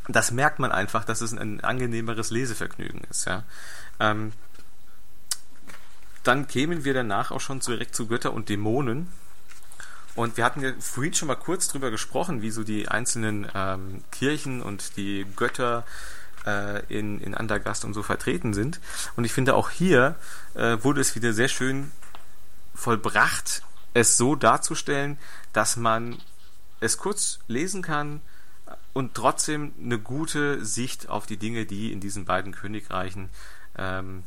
das 0.09 0.33
merkt 0.33 0.59
man 0.59 0.73
einfach, 0.73 1.05
dass 1.05 1.21
es 1.21 1.33
ein 1.33 1.63
angenehmeres 1.63 2.31
Lesevergnügen 2.31 3.03
ist. 3.11 3.27
Ja. 3.27 3.45
Ähm, 4.01 4.33
dann 6.23 6.49
kämen 6.49 6.85
wir 6.85 6.95
danach 6.95 7.31
auch 7.31 7.41
schon 7.41 7.61
direkt 7.61 7.95
zu 7.95 8.07
Götter 8.07 8.33
und 8.33 8.49
Dämonen. 8.49 9.09
Und 10.21 10.37
wir 10.37 10.45
hatten 10.45 10.79
vorhin 10.83 11.15
schon 11.15 11.29
mal 11.29 11.35
kurz 11.35 11.69
drüber 11.69 11.91
gesprochen, 11.91 12.43
wie 12.43 12.51
so 12.51 12.63
die 12.63 12.89
einzelnen 12.89 13.51
ähm, 13.55 14.05
Kirchen 14.13 14.61
und 14.61 14.99
die 14.99 15.25
Götter 15.35 15.83
äh, 16.45 16.85
in, 16.95 17.23
in 17.23 17.35
Andergast 17.35 17.87
und 17.87 17.95
so 17.95 18.03
vertreten 18.03 18.53
sind. 18.53 18.81
Und 19.17 19.25
ich 19.25 19.33
finde 19.33 19.55
auch 19.55 19.71
hier 19.71 20.17
äh, 20.53 20.77
wurde 20.83 21.01
es 21.01 21.15
wieder 21.15 21.33
sehr 21.33 21.49
schön 21.49 21.91
vollbracht, 22.75 23.63
es 23.95 24.19
so 24.19 24.37
darzustellen, 24.37 25.17
dass 25.55 25.79
man 25.79 26.19
es 26.81 26.99
kurz 26.99 27.39
lesen 27.49 27.81
kann 27.81 28.21
und 28.93 29.15
trotzdem 29.15 29.73
eine 29.83 29.99
gute 29.99 30.63
Sicht 30.63 31.09
auf 31.09 31.25
die 31.25 31.39
Dinge, 31.39 31.65
die 31.65 31.95
in 31.95 32.01
diesen 32.01 32.27
beiden 32.27 32.55
Königreichen 32.55 33.31
ähm, 33.79 34.25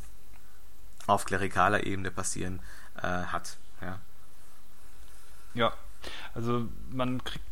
auf 1.05 1.25
klerikaler 1.25 1.85
Ebene 1.85 2.09
passieren, 2.09 2.61
äh, 2.97 3.01
hat. 3.01 3.57
Ja. 3.79 3.99
ja, 5.53 5.73
also 6.33 6.67
man 6.91 7.23
kriegt, 7.23 7.45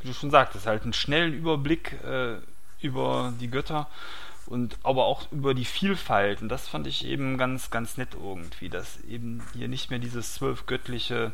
wie 0.00 0.08
du 0.08 0.14
schon 0.14 0.30
sagtest, 0.30 0.66
halt 0.66 0.82
einen 0.82 0.92
schnellen 0.92 1.34
Überblick 1.34 1.92
äh, 2.04 2.36
über 2.80 3.32
die 3.40 3.48
Götter 3.50 3.88
und 4.46 4.76
aber 4.82 5.06
auch 5.06 5.30
über 5.32 5.54
die 5.54 5.64
Vielfalt. 5.64 6.42
Und 6.42 6.48
das 6.48 6.68
fand 6.68 6.86
ich 6.86 7.04
eben 7.06 7.38
ganz, 7.38 7.70
ganz 7.70 7.96
nett 7.96 8.10
irgendwie, 8.14 8.68
dass 8.68 9.00
eben 9.04 9.42
hier 9.54 9.68
nicht 9.68 9.90
mehr 9.90 9.98
dieses 9.98 10.34
zwölfgöttliche 10.34 11.32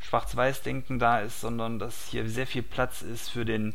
Schwarz-Weiß-Denken 0.00 0.98
da 0.98 1.20
ist, 1.20 1.40
sondern 1.40 1.78
dass 1.78 2.08
hier 2.08 2.28
sehr 2.28 2.46
viel 2.46 2.62
Platz 2.62 3.02
ist 3.02 3.30
für 3.30 3.44
den 3.44 3.74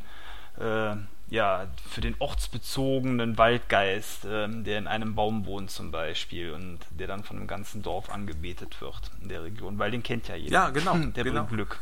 äh, 0.59 0.95
ja, 1.29 1.67
für 1.89 2.01
den 2.01 2.15
ortsbezogenen 2.19 3.37
Waldgeist, 3.37 4.25
äh, 4.25 4.47
der 4.49 4.77
in 4.77 4.87
einem 4.87 5.15
Baum 5.15 5.45
wohnt 5.45 5.71
zum 5.71 5.91
Beispiel 5.91 6.51
und 6.51 6.79
der 6.89 7.07
dann 7.07 7.23
von 7.23 7.37
einem 7.37 7.47
ganzen 7.47 7.81
Dorf 7.81 8.09
angebetet 8.09 8.79
wird 8.81 9.11
in 9.21 9.29
der 9.29 9.43
Region, 9.43 9.77
weil 9.77 9.91
den 9.91 10.03
kennt 10.03 10.27
ja 10.27 10.35
jeder. 10.35 10.51
Ja, 10.51 10.69
genau. 10.69 10.95
Der 10.95 11.23
genau. 11.23 11.43
bringt 11.43 11.49
Glück. 11.49 11.79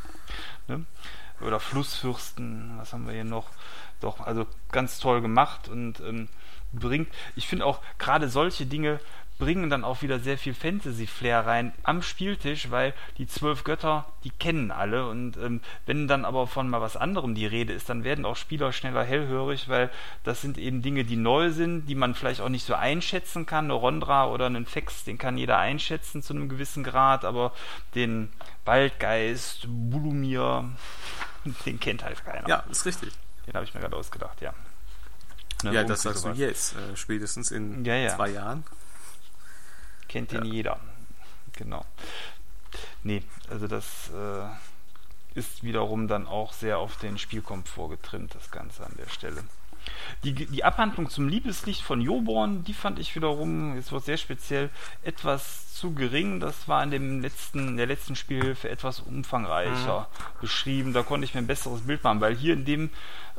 Ne? 0.67 0.85
Oder 1.41 1.59
Flussfürsten, 1.59 2.77
was 2.77 2.93
haben 2.93 3.05
wir 3.05 3.13
hier 3.13 3.23
noch? 3.23 3.47
Doch, 4.01 4.19
also 4.21 4.47
ganz 4.71 4.99
toll 4.99 5.21
gemacht 5.21 5.67
und 5.67 5.99
ähm, 5.99 6.27
bringt, 6.73 7.09
ich 7.35 7.47
finde 7.47 7.65
auch 7.65 7.81
gerade 7.97 8.29
solche 8.29 8.65
Dinge 8.65 8.99
bringen 9.37 9.69
dann 9.69 9.83
auch 9.83 10.01
wieder 10.01 10.19
sehr 10.19 10.37
viel 10.37 10.53
Fantasy-Flair 10.53 11.45
rein 11.45 11.73
am 11.83 12.01
Spieltisch, 12.01 12.71
weil 12.71 12.93
die 13.17 13.27
zwölf 13.27 13.63
Götter, 13.63 14.05
die 14.23 14.29
kennen 14.29 14.71
alle 14.71 15.09
und 15.09 15.35
ähm, 15.37 15.61
wenn 15.85 16.07
dann 16.07 16.23
aber 16.23 16.47
von 16.47 16.69
mal 16.69 16.81
was 16.81 16.95
anderem 16.95 17.35
die 17.35 17.45
Rede 17.45 17.73
ist, 17.73 17.89
dann 17.89 18.03
werden 18.03 18.25
auch 18.25 18.37
Spieler 18.37 18.71
schneller 18.71 19.03
hellhörig, 19.03 19.67
weil 19.67 19.89
das 20.23 20.41
sind 20.41 20.57
eben 20.57 20.81
Dinge, 20.81 21.03
die 21.03 21.17
neu 21.17 21.51
sind, 21.51 21.87
die 21.87 21.95
man 21.95 22.15
vielleicht 22.15 22.39
auch 22.39 22.49
nicht 22.49 22.65
so 22.65 22.75
einschätzen 22.75 23.45
kann. 23.45 23.65
Eine 23.65 23.73
Rondra 23.73 24.27
oder 24.29 24.45
einen 24.45 24.65
Fex, 24.65 25.03
den 25.03 25.17
kann 25.17 25.37
jeder 25.37 25.57
einschätzen 25.57 26.21
zu 26.21 26.33
einem 26.33 26.47
gewissen 26.47 26.83
Grad, 26.83 27.25
aber 27.25 27.51
den 27.93 28.29
Waldgeist, 28.63 29.67
Bulumir, 29.67 30.69
den 31.65 31.79
kennt 31.79 32.03
halt 32.03 32.23
keiner. 32.23 32.47
Ja, 32.47 32.63
ist 32.69 32.85
richtig. 32.85 33.11
Den 33.47 33.53
habe 33.53 33.65
ich 33.65 33.73
mir 33.73 33.81
gerade 33.81 33.95
ausgedacht, 33.95 34.41
ja. 34.41 34.53
Ne, 35.63 35.73
ja, 35.73 35.83
das 35.83 36.03
sagst 36.03 36.23
sowas. 36.23 36.37
du 36.37 36.43
jetzt, 36.43 36.75
äh, 36.75 36.95
spätestens 36.95 37.51
in 37.51 37.85
ja, 37.85 37.95
ja. 37.95 38.15
zwei 38.15 38.29
Jahren. 38.29 38.63
Kennt 40.15 40.31
ihn 40.31 40.45
ja. 40.45 40.53
jeder. 40.53 40.79
Genau. 41.57 41.83
Nee, 43.03 43.21
also 43.49 43.67
das 43.67 44.09
äh, 44.13 45.37
ist 45.37 45.61
wiederum 45.61 46.07
dann 46.07 46.25
auch 46.25 46.53
sehr 46.53 46.79
auf 46.79 46.95
den 46.95 47.17
Spielkomfort 47.17 47.89
getrimmt, 47.89 48.33
das 48.33 48.49
Ganze 48.49 48.85
an 48.85 48.93
der 48.97 49.09
Stelle. 49.09 49.43
Die, 50.23 50.33
die 50.33 50.63
Abhandlung 50.63 51.09
zum 51.09 51.27
Liebeslicht 51.27 51.81
von 51.81 52.01
Joborn, 52.01 52.63
die 52.63 52.73
fand 52.73 52.99
ich 52.99 53.15
wiederum, 53.15 53.77
es 53.77 53.91
wird 53.91 54.05
sehr 54.05 54.17
speziell, 54.17 54.69
etwas 55.03 55.73
zu 55.73 55.93
gering. 55.93 56.39
Das 56.39 56.67
war 56.67 56.83
in 56.83 56.91
dem 56.91 57.21
letzten, 57.21 57.69
in 57.69 57.77
der 57.77 57.87
letzten 57.87 58.15
Spielhilfe 58.15 58.69
etwas 58.69 59.01
umfangreicher 59.01 60.01
mhm. 60.01 60.41
beschrieben. 60.41 60.93
Da 60.93 61.03
konnte 61.03 61.25
ich 61.25 61.33
mir 61.33 61.41
ein 61.41 61.47
besseres 61.47 61.81
Bild 61.81 62.03
machen, 62.03 62.21
weil 62.21 62.35
hier 62.35 62.53
in 62.53 62.65
dem 62.65 62.89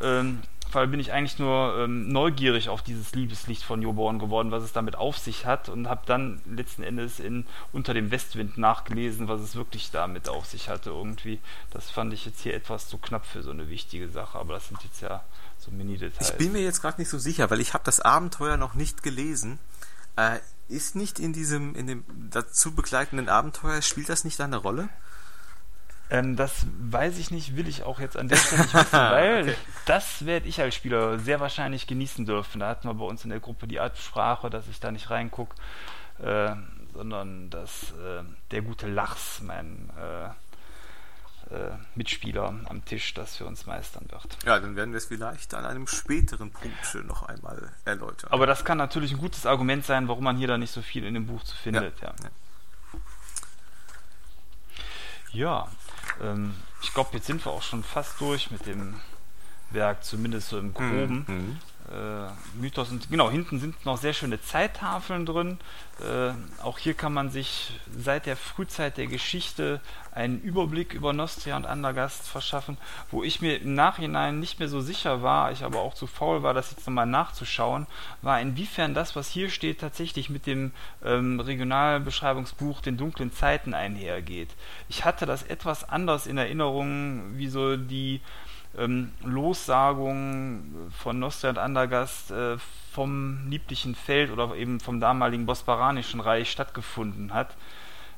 ähm, 0.03 0.43
Fall 0.71 0.89
bin 0.89 0.99
ich 0.99 1.13
eigentlich 1.13 1.39
nur 1.39 1.79
ähm, 1.79 2.09
neugierig 2.09 2.69
auf 2.69 2.83
dieses 2.83 3.15
Liebeslicht 3.15 3.63
von 3.63 3.83
Joborn 3.83 4.19
geworden, 4.19 4.51
was 4.51 4.65
es 4.65 4.73
damit 4.73 4.97
auf 4.97 5.17
sich 5.17 5.47
hat 5.47 5.69
und 5.69 5.89
habe 5.89 6.03
dann 6.07 6.41
letzten 6.45 6.83
Endes 6.83 7.21
in 7.21 7.47
Unter 7.73 7.95
dem 7.95 8.11
Westwind 8.11 8.59
nachgelesen, 8.59 9.29
was 9.29 9.41
es 9.41 9.55
wirklich 9.55 9.91
damit 9.91 10.29
auf 10.29 10.45
sich 10.45 10.69
hatte 10.69 10.91
irgendwie. 10.91 11.39
Das 11.71 11.91
fand 11.91 12.13
ich 12.13 12.27
jetzt 12.27 12.41
hier 12.41 12.55
etwas 12.55 12.89
zu 12.89 12.99
knapp 12.99 13.25
für 13.27 13.43
so 13.43 13.51
eine 13.51 13.71
wichtige 13.71 14.09
Sache, 14.09 14.39
aber 14.39 14.55
das 14.55 14.69
sind 14.69 14.83
jetzt 14.83 15.01
ja 15.01 15.23
so 15.67 15.73
Mini-Details. 15.73 16.31
Ich 16.31 16.37
bin 16.37 16.53
mir 16.53 16.63
jetzt 16.63 16.81
gerade 16.81 17.01
nicht 17.01 17.11
so 17.11 17.19
sicher, 17.19 17.51
weil 17.51 17.61
ich 17.61 17.75
habe 17.75 17.85
das 17.85 18.01
Abenteuer 18.01 18.57
noch 18.57 18.75
nicht 18.75 19.03
gelesen. 19.03 19.59
Äh, 20.17 20.39
ist 20.69 20.97
nicht 20.97 21.19
in 21.19 21.33
diesem, 21.33 21.75
in 21.75 21.87
dem 21.87 22.05
dazu 22.31 22.75
begleitenden 22.75 23.29
Abenteuer, 23.29 23.83
spielt 23.83 24.09
das 24.09 24.25
nicht 24.25 24.41
eine 24.41 24.57
Rolle? 24.57 24.89
Ähm, 26.09 26.37
das 26.37 26.67
weiß 26.81 27.19
ich 27.19 27.31
nicht, 27.31 27.57
will 27.57 27.69
ich 27.69 27.83
auch 27.83 28.01
jetzt 28.01 28.17
an 28.17 28.29
der 28.29 28.37
Stelle 28.37 28.63
nicht 28.63 28.75
wissen, 28.75 28.93
weil 28.93 29.43
okay. 29.43 29.55
das 29.87 30.25
werde 30.25 30.49
ich 30.49 30.61
als 30.61 30.75
Spieler 30.75 31.19
sehr 31.19 31.41
wahrscheinlich 31.41 31.87
genießen 31.87 32.25
dürfen. 32.27 32.61
Da 32.61 32.69
hatten 32.69 32.89
wir 32.89 32.95
bei 32.95 33.05
uns 33.05 33.25
in 33.25 33.31
der 33.31 33.41
Gruppe 33.41 33.67
die 33.67 33.81
Absprache, 33.81 34.49
dass 34.49 34.69
ich 34.69 34.81
da 34.81 34.91
nicht 34.91 35.11
reingucke, 35.11 35.55
äh, 36.23 36.55
sondern 36.95 37.51
dass 37.51 37.91
äh, 37.93 38.23
der 38.51 38.63
gute 38.63 38.89
Lachs, 38.89 39.41
mein 39.43 39.91
äh, 39.99 40.27
äh, 40.27 40.31
Mitspieler 41.95 42.55
am 42.65 42.85
Tisch, 42.85 43.15
das 43.15 43.37
für 43.37 43.47
uns 43.47 43.67
meistern 43.67 44.07
wird. 44.11 44.37
Ja, 44.45 44.59
dann 44.59 44.75
werden 44.77 44.93
wir 44.93 44.99
es 44.99 45.07
vielleicht 45.07 45.55
an 45.55 45.65
einem 45.65 45.87
späteren 45.87 46.51
Punkt 46.51 47.07
noch 47.07 47.23
einmal 47.23 47.71
erläutern. 47.85 48.31
Aber 48.33 48.47
das 48.47 48.65
kann 48.65 48.79
natürlich 48.79 49.13
ein 49.13 49.19
gutes 49.19 49.47
Argument 49.47 49.85
sein, 49.85 50.09
warum 50.09 50.25
man 50.25 50.37
hier 50.37 50.49
da 50.49 50.59
nicht 50.59 50.73
so 50.73 50.83
viel 50.83 51.05
in 51.05 51.15
dem 51.15 51.27
Buch 51.27 51.45
zu 51.45 51.57
findet. 51.57 52.01
Ja. 52.01 52.15
ja. 55.33 55.69
ja 55.69 55.69
ähm, 56.23 56.55
ich 56.83 56.93
glaube, 56.93 57.11
jetzt 57.13 57.27
sind 57.27 57.45
wir 57.45 57.53
auch 57.53 57.63
schon 57.63 57.85
fast 57.85 58.21
durch 58.21 58.51
mit 58.51 58.67
dem 58.67 59.01
Werk, 59.71 60.05
zumindest 60.05 60.49
so 60.49 60.59
im 60.59 60.75
Groben. 60.75 61.25
Mhm. 61.27 61.59
Äh, 61.89 62.61
Mythos 62.61 62.91
und 62.91 63.09
genau, 63.11 63.31
hinten 63.31 63.61
sind 63.61 63.87
noch 63.87 63.97
sehr 63.97 64.13
schöne 64.13 64.41
Zeittafeln 64.41 65.25
drin. 65.25 65.59
Äh, 66.01 66.33
auch 66.63 66.79
hier 66.79 66.95
kann 66.95 67.13
man 67.13 67.31
sich 67.31 67.79
seit 67.97 68.27
der 68.27 68.37
Frühzeit 68.37 68.97
der 68.97 69.07
Geschichte 69.07 69.81
einen 70.11 70.41
Überblick 70.41 70.95
über 70.95 71.13
Nostria 71.13 71.57
und 71.57 71.65
Andergast 71.65 72.27
verschaffen, 72.27 72.77
wo 73.11 73.23
ich 73.23 73.41
mir 73.41 73.61
im 73.61 73.75
Nachhinein 73.75 74.41
nicht 74.41 74.59
mehr 74.59 74.69
so 74.69 74.81
sicher 74.81 75.23
war, 75.23 75.53
ich 75.53 75.63
aber 75.63 75.81
auch 75.81 75.95
zu 75.95 76.09
faul 76.09 76.43
war, 76.43 76.55
das 76.55 76.73
jetzt 76.73 76.87
nochmal 76.89 77.07
nachzuschauen, 77.07 77.87
war 78.21 78.41
inwiefern 78.41 78.95
das, 78.95 79.15
was 79.15 79.29
hier 79.29 79.49
steht, 79.49 79.81
tatsächlich 79.81 80.29
mit 80.29 80.47
dem 80.47 80.73
ähm, 81.05 81.39
Regionalbeschreibungsbuch 81.39 82.81
den 82.81 82.97
dunklen 82.97 83.33
Zeiten 83.33 83.75
einhergeht. 83.75 84.49
Ich 84.89 85.05
hatte 85.05 85.25
das 85.25 85.45
etwas 85.45 85.89
anders 85.89 86.27
in 86.27 86.39
Erinnerung, 86.39 87.37
wie 87.37 87.49
so 87.49 87.77
die 87.77 88.21
ähm, 88.77 89.13
Lossagung 89.25 90.91
von 91.03 91.19
Nostra 91.19 91.51
und 91.51 91.59
Andergast 91.59 92.31
äh, 92.31 92.57
vom 92.93 93.49
lieblichen 93.49 93.95
Feld 93.95 94.31
oder 94.31 94.55
eben 94.55 94.81
vom 94.81 95.01
damaligen 95.01 95.47
Bosparanischen 95.47 96.21
Reich 96.21 96.51
stattgefunden 96.51 97.33
hat. 97.33 97.57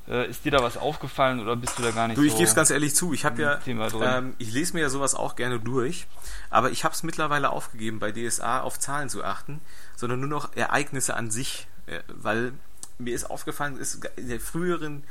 Äh, 0.07 0.29
ist 0.29 0.43
dir 0.43 0.51
da 0.51 0.63
was 0.63 0.77
aufgefallen 0.77 1.39
oder 1.39 1.55
bist 1.55 1.77
du 1.77 1.83
da 1.83 1.91
gar 1.91 2.07
nicht 2.07 2.17
du, 2.17 2.23
ich 2.23 2.31
so? 2.31 2.35
Ich 2.35 2.39
gebe 2.39 2.49
es 2.49 2.55
ganz 2.55 2.69
ehrlich 2.71 2.95
zu. 2.95 3.13
Ich 3.13 3.25
habe 3.25 3.41
ja, 3.41 3.59
ähm, 3.67 4.33
ich 4.37 4.51
lese 4.51 4.73
mir 4.73 4.81
ja 4.81 4.89
sowas 4.89 5.13
auch 5.13 5.35
gerne 5.35 5.59
durch, 5.59 6.07
aber 6.49 6.71
ich 6.71 6.83
habe 6.83 6.95
es 6.95 7.03
mittlerweile 7.03 7.51
aufgegeben, 7.51 7.99
bei 7.99 8.11
DSA 8.11 8.61
auf 8.61 8.79
Zahlen 8.79 9.09
zu 9.09 9.23
achten, 9.23 9.61
sondern 9.95 10.19
nur 10.19 10.29
noch 10.29 10.55
Ereignisse 10.55 11.15
an 11.15 11.29
sich, 11.29 11.67
äh, 11.85 11.99
weil 12.07 12.53
mir 12.97 13.13
ist 13.13 13.29
aufgefallen, 13.29 13.77
ist 13.77 14.05
in 14.17 14.29
der 14.29 14.39
früheren 14.39 15.03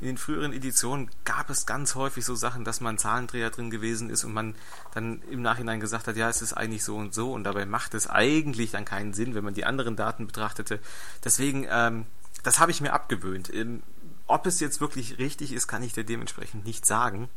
in 0.00 0.06
den 0.06 0.18
früheren 0.18 0.52
Editionen 0.52 1.10
gab 1.24 1.50
es 1.50 1.66
ganz 1.66 1.94
häufig 1.94 2.24
so 2.24 2.34
Sachen, 2.34 2.64
dass 2.64 2.80
man 2.80 2.98
Zahlendreher 2.98 3.50
drin 3.50 3.70
gewesen 3.70 4.10
ist 4.10 4.24
und 4.24 4.32
man 4.32 4.54
dann 4.94 5.22
im 5.30 5.42
Nachhinein 5.42 5.80
gesagt 5.80 6.08
hat, 6.08 6.16
ja, 6.16 6.28
es 6.28 6.42
ist 6.42 6.54
eigentlich 6.54 6.84
so 6.84 6.96
und 6.96 7.14
so 7.14 7.32
und 7.32 7.44
dabei 7.44 7.66
macht 7.66 7.94
es 7.94 8.08
eigentlich 8.08 8.72
dann 8.72 8.84
keinen 8.84 9.12
Sinn, 9.12 9.34
wenn 9.34 9.44
man 9.44 9.54
die 9.54 9.64
anderen 9.64 9.96
Daten 9.96 10.26
betrachtete. 10.26 10.80
Deswegen, 11.24 11.66
ähm, 11.70 12.06
das 12.42 12.58
habe 12.58 12.70
ich 12.70 12.80
mir 12.80 12.92
abgewöhnt. 12.92 13.52
Ähm, 13.54 13.82
ob 14.26 14.46
es 14.46 14.60
jetzt 14.60 14.80
wirklich 14.80 15.18
richtig 15.18 15.52
ist, 15.52 15.68
kann 15.68 15.82
ich 15.82 15.92
dir 15.92 16.04
dementsprechend 16.04 16.64
nicht 16.64 16.86
sagen. 16.86 17.28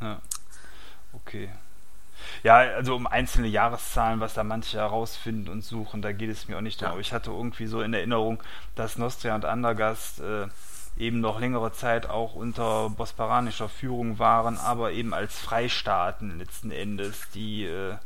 Ja. 0.00 0.20
Okay. 1.12 1.50
Ja, 2.42 2.56
also 2.56 2.94
um 2.96 3.06
einzelne 3.06 3.48
Jahreszahlen, 3.48 4.20
was 4.20 4.34
da 4.34 4.44
manche 4.44 4.78
herausfinden 4.78 5.48
und 5.48 5.62
suchen, 5.62 6.02
da 6.02 6.12
geht 6.12 6.30
es 6.30 6.48
mir 6.48 6.56
auch 6.56 6.62
nicht 6.62 6.82
darum. 6.82 6.96
Ja. 6.96 7.00
Ich 7.00 7.12
hatte 7.12 7.30
irgendwie 7.30 7.66
so 7.66 7.82
in 7.82 7.94
Erinnerung, 7.94 8.42
dass 8.74 8.98
Nostria 8.98 9.34
und 9.34 9.44
Andergast 9.44 10.20
äh, 10.20 10.48
eben 10.96 11.20
noch 11.20 11.40
längere 11.40 11.72
Zeit 11.72 12.08
auch 12.08 12.34
unter 12.34 12.90
bosparanischer 12.90 13.68
Führung 13.68 14.18
waren, 14.18 14.58
aber 14.58 14.92
eben 14.92 15.12
als 15.12 15.38
Freistaaten 15.38 16.38
letzten 16.38 16.70
Endes, 16.70 17.28
die 17.34 17.64
äh, 17.64 17.96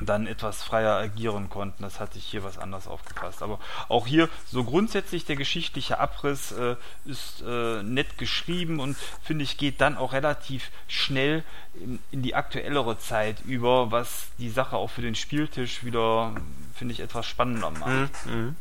dann 0.00 0.26
etwas 0.26 0.62
freier 0.62 0.96
agieren 0.96 1.48
konnten. 1.48 1.82
Das 1.82 2.00
hatte 2.00 2.18
ich 2.18 2.24
hier 2.24 2.44
was 2.44 2.58
anders 2.58 2.86
aufgefasst. 2.86 3.42
Aber 3.42 3.58
auch 3.88 4.06
hier 4.06 4.28
so 4.50 4.64
grundsätzlich 4.64 5.24
der 5.24 5.36
geschichtliche 5.36 5.98
Abriss 5.98 6.52
äh, 6.52 6.76
ist 7.04 7.42
äh, 7.46 7.82
nett 7.82 8.18
geschrieben 8.18 8.80
und 8.80 8.96
finde 9.22 9.44
ich 9.44 9.56
geht 9.56 9.80
dann 9.80 9.96
auch 9.96 10.12
relativ 10.12 10.70
schnell 10.88 11.44
in, 11.74 11.98
in, 12.10 12.22
die 12.22 12.34
aktuellere 12.34 12.98
Zeit 12.98 13.40
über, 13.44 13.90
was 13.90 14.28
die 14.38 14.50
Sache 14.50 14.76
auch 14.76 14.90
für 14.90 15.02
den 15.02 15.14
Spieltisch 15.14 15.84
wieder, 15.84 16.34
finde 16.74 16.92
ich, 16.92 17.00
etwas 17.00 17.26
spannender 17.26 17.70
macht. 17.70 18.26
Mhm. 18.26 18.32
mhm. 18.32 18.56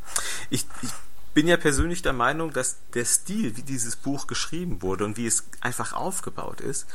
Ich, 0.49 0.65
ich 0.81 0.89
bin 1.36 1.48
ja 1.48 1.57
persönlich 1.57 2.02
der 2.02 2.14
Meinung, 2.14 2.53
dass 2.53 2.78
der 2.94 3.06
Stil, 3.06 3.57
wie 3.57 3.62
dieses 3.62 3.98
Buch 3.98 4.26
geschrieben 4.26 4.82
wurde 4.82 5.06
und 5.06 5.18
wie 5.18 5.28
es 5.28 5.44
einfach 5.60 5.94
aufgebaut 5.94 6.62
ist, 6.62 6.88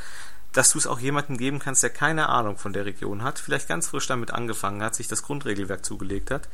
dass 0.51 0.71
du 0.71 0.79
es 0.79 0.87
auch 0.87 0.99
jemandem 0.99 1.37
geben 1.37 1.59
kannst, 1.59 1.83
der 1.83 1.91
keine 1.91 2.27
Ahnung 2.27 2.57
von 2.57 2.73
der 2.73 2.85
Region 2.85 3.23
hat, 3.23 3.39
vielleicht 3.39 3.69
ganz 3.69 3.87
frisch 3.87 4.07
damit 4.07 4.31
angefangen 4.31 4.83
hat, 4.83 4.95
sich 4.95 5.07
das 5.07 5.23
Grundregelwerk 5.23 5.85
zugelegt 5.85 6.31
hat. 6.31 6.49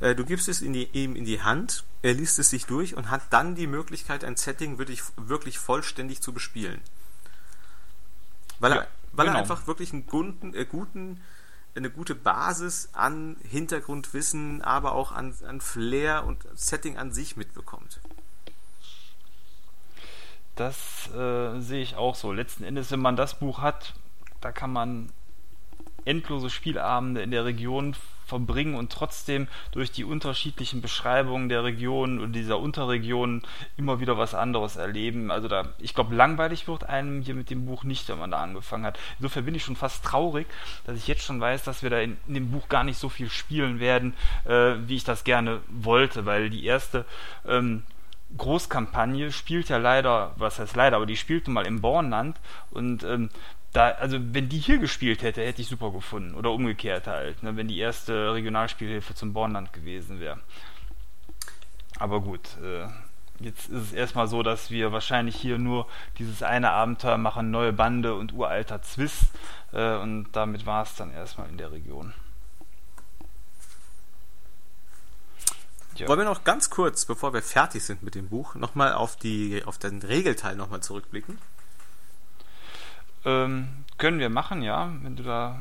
Äh, 0.00 0.14
du 0.14 0.24
gibst 0.24 0.48
es 0.48 0.62
in 0.62 0.72
die, 0.72 0.84
ihm 0.92 1.16
in 1.16 1.24
die 1.24 1.42
Hand, 1.42 1.84
er 2.00 2.14
liest 2.14 2.38
es 2.38 2.48
sich 2.48 2.64
durch 2.64 2.96
und 2.96 3.10
hat 3.10 3.22
dann 3.30 3.56
die 3.56 3.66
Möglichkeit, 3.66 4.24
ein 4.24 4.36
Setting 4.36 4.78
wirklich, 4.78 5.02
wirklich 5.16 5.58
vollständig 5.58 6.22
zu 6.22 6.32
bespielen. 6.32 6.80
Weil, 8.60 8.70
ja, 8.70 8.76
er, 8.78 8.88
weil 9.12 9.26
genau. 9.26 9.38
er 9.38 9.42
einfach 9.42 9.66
wirklich 9.66 9.92
einen 9.92 10.06
guten, 10.06 10.54
äh, 10.54 10.64
guten, 10.64 11.20
eine 11.74 11.90
gute 11.90 12.14
Basis 12.14 12.90
an 12.92 13.36
Hintergrundwissen, 13.48 14.62
aber 14.62 14.92
auch 14.92 15.12
an, 15.12 15.34
an 15.46 15.60
Flair 15.60 16.24
und 16.24 16.44
Setting 16.54 16.98
an 16.98 17.12
sich 17.12 17.36
mitbekommt. 17.36 18.00
Das 20.56 21.10
äh, 21.14 21.60
sehe 21.60 21.82
ich 21.82 21.96
auch 21.96 22.14
so. 22.14 22.32
Letzten 22.32 22.64
Endes, 22.64 22.90
wenn 22.90 23.00
man 23.00 23.16
das 23.16 23.38
Buch 23.38 23.60
hat, 23.60 23.94
da 24.40 24.52
kann 24.52 24.72
man 24.72 25.10
endlose 26.04 26.50
Spielabende 26.50 27.22
in 27.22 27.30
der 27.30 27.44
Region 27.44 27.96
verbringen 28.26 28.74
und 28.74 28.92
trotzdem 28.92 29.48
durch 29.72 29.90
die 29.90 30.04
unterschiedlichen 30.04 30.80
Beschreibungen 30.80 31.48
der 31.48 31.64
Region 31.64 32.18
und 32.20 32.32
dieser 32.32 32.58
Unterregionen 32.58 33.42
immer 33.76 34.00
wieder 34.00 34.18
was 34.18 34.34
anderes 34.34 34.76
erleben. 34.76 35.30
Also 35.30 35.48
da, 35.48 35.68
ich 35.78 35.94
glaube, 35.94 36.14
langweilig 36.14 36.68
wird 36.68 36.84
einem 36.84 37.22
hier 37.22 37.34
mit 37.34 37.50
dem 37.50 37.66
Buch 37.66 37.84
nicht, 37.84 38.08
wenn 38.08 38.18
man 38.18 38.30
da 38.30 38.42
angefangen 38.42 38.84
hat. 38.84 38.98
Insofern 39.18 39.44
bin 39.44 39.54
ich 39.54 39.64
schon 39.64 39.76
fast 39.76 40.04
traurig, 40.04 40.46
dass 40.84 40.96
ich 40.96 41.06
jetzt 41.06 41.22
schon 41.22 41.40
weiß, 41.40 41.64
dass 41.64 41.82
wir 41.82 41.90
da 41.90 42.00
in, 42.00 42.16
in 42.26 42.34
dem 42.34 42.50
Buch 42.50 42.68
gar 42.68 42.84
nicht 42.84 42.98
so 42.98 43.08
viel 43.08 43.30
spielen 43.30 43.80
werden, 43.80 44.14
äh, 44.44 44.74
wie 44.86 44.96
ich 44.96 45.04
das 45.04 45.24
gerne 45.24 45.60
wollte, 45.68 46.26
weil 46.26 46.50
die 46.50 46.64
erste 46.64 47.04
ähm, 47.46 47.82
Großkampagne 48.36 49.32
spielt 49.32 49.68
ja 49.68 49.76
leider, 49.76 50.32
was 50.36 50.58
heißt 50.58 50.76
leider, 50.76 50.96
aber 50.96 51.06
die 51.06 51.16
spielt 51.16 51.46
nun 51.46 51.54
mal 51.54 51.66
im 51.66 51.80
Bornland 51.80 52.38
und 52.70 53.04
ähm, 53.04 53.30
da, 53.72 53.88
also 53.92 54.18
wenn 54.20 54.48
die 54.48 54.58
hier 54.58 54.78
gespielt 54.78 55.22
hätte, 55.22 55.42
hätte 55.42 55.62
ich 55.62 55.68
super 55.68 55.90
gefunden. 55.90 56.34
Oder 56.34 56.50
umgekehrt 56.50 57.06
halt, 57.06 57.42
ne, 57.42 57.56
wenn 57.56 57.68
die 57.68 57.78
erste 57.78 58.34
Regionalspielhilfe 58.34 59.14
zum 59.14 59.32
Bornland 59.32 59.72
gewesen 59.72 60.20
wäre. 60.20 60.40
Aber 61.98 62.20
gut, 62.20 62.56
äh, 62.62 62.86
jetzt 63.40 63.70
ist 63.70 63.82
es 63.82 63.92
erstmal 63.92 64.28
so, 64.28 64.42
dass 64.42 64.70
wir 64.70 64.92
wahrscheinlich 64.92 65.36
hier 65.36 65.58
nur 65.58 65.86
dieses 66.18 66.42
eine 66.42 66.70
Abenteuer 66.70 67.16
machen, 67.16 67.50
neue 67.50 67.72
Bande 67.72 68.14
und 68.14 68.32
uralter 68.34 68.82
Zwist. 68.82 69.24
Äh, 69.72 69.96
und 69.96 70.28
damit 70.32 70.66
war 70.66 70.82
es 70.82 70.94
dann 70.94 71.12
erstmal 71.12 71.48
in 71.48 71.56
der 71.56 71.72
Region. 71.72 72.12
Ja. 75.96 76.08
Wollen 76.08 76.20
wir 76.20 76.24
noch 76.24 76.44
ganz 76.44 76.70
kurz, 76.70 77.04
bevor 77.04 77.34
wir 77.34 77.42
fertig 77.42 77.84
sind 77.84 78.02
mit 78.02 78.14
dem 78.14 78.28
Buch, 78.28 78.54
nochmal 78.54 78.94
auf, 78.94 79.16
auf 79.66 79.78
den 79.78 80.02
Regelteil 80.02 80.56
nochmal 80.56 80.82
zurückblicken? 80.82 81.38
Ähm, 83.24 83.68
können 83.98 84.18
wir 84.18 84.28
machen, 84.28 84.62
ja. 84.62 84.92
Wenn 85.02 85.16
du 85.16 85.22
da 85.22 85.60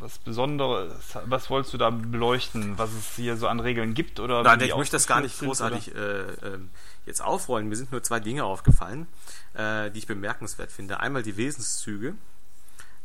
was 0.00 0.18
Besonderes, 0.18 0.92
was 1.26 1.50
wolltest 1.50 1.74
du 1.74 1.78
da 1.78 1.90
beleuchten, 1.90 2.78
was 2.78 2.92
es 2.92 3.16
hier 3.16 3.36
so 3.36 3.48
an 3.48 3.60
Regeln 3.60 3.94
gibt? 3.94 4.18
Oder 4.18 4.42
Nein, 4.42 4.60
ich 4.62 4.74
möchte 4.74 4.96
das 4.96 5.06
gar 5.06 5.20
nicht 5.20 5.38
großartig 5.38 5.94
äh, 5.94 5.98
äh, 5.98 6.58
jetzt 7.06 7.22
aufrollen. 7.22 7.68
Mir 7.68 7.76
sind 7.76 7.92
nur 7.92 8.02
zwei 8.02 8.18
Dinge 8.18 8.44
aufgefallen, 8.44 9.06
äh, 9.54 9.90
die 9.90 9.98
ich 9.98 10.06
bemerkenswert 10.06 10.72
finde. 10.72 11.00
Einmal 11.00 11.22
die 11.22 11.36
Wesenszüge. 11.36 12.14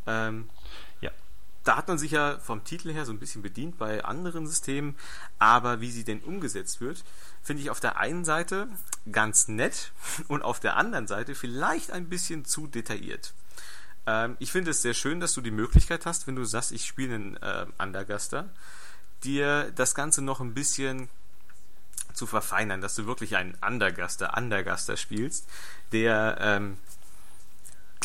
Ähm, 0.08 0.50
da 1.66 1.76
hat 1.76 1.88
man 1.88 1.98
sich 1.98 2.12
ja 2.12 2.38
vom 2.40 2.64
Titel 2.64 2.94
her 2.94 3.06
so 3.06 3.12
ein 3.12 3.20
bisschen 3.20 3.42
bedient 3.42 3.78
bei 3.78 4.06
anderen 4.06 4.48
Systemen, 4.48 4.96
aber 5.40 5.82
wie 5.82 5.92
sie 5.92 6.04
denn 6.04 6.22
umgesetzt 6.22 6.80
wird, 6.80 7.04
finde 7.42 7.64
ich 7.64 7.70
auf 7.70 7.80
der 7.80 7.98
einen 7.98 8.24
Seite 8.24 8.68
ganz 9.12 9.48
nett 9.48 9.92
und 10.28 10.44
auf 10.44 10.60
der 10.60 10.78
anderen 10.78 11.08
Seite 11.08 11.36
vielleicht 11.36 11.92
ein 11.92 12.08
bisschen 12.08 12.46
zu 12.46 12.68
detailliert. 12.68 13.34
Ähm, 14.06 14.38
ich 14.40 14.52
finde 14.52 14.72
es 14.72 14.84
sehr 14.84 14.94
schön, 14.94 15.20
dass 15.20 15.34
du 15.34 15.42
die 15.42 15.52
Möglichkeit 15.52 16.06
hast, 16.06 16.28
wenn 16.28 16.36
du 16.36 16.46
sagst, 16.46 16.72
ich 16.72 16.86
spiele 16.86 17.16
einen 17.16 17.38
äh, 17.38 17.66
Undergaster, 17.80 18.50
dir 19.24 19.72
das 19.76 19.96
Ganze 19.96 20.22
noch 20.22 20.40
ein 20.40 20.54
bisschen 20.54 21.10
zu 22.14 22.28
verfeinern, 22.28 22.80
dass 22.80 22.96
du 22.96 23.08
wirklich 23.08 23.36
einen 23.36 23.58
Undergaster, 23.66 24.38
Undergaster 24.38 24.98
spielst, 24.98 25.50
der 25.92 26.38
ähm, 26.40 26.78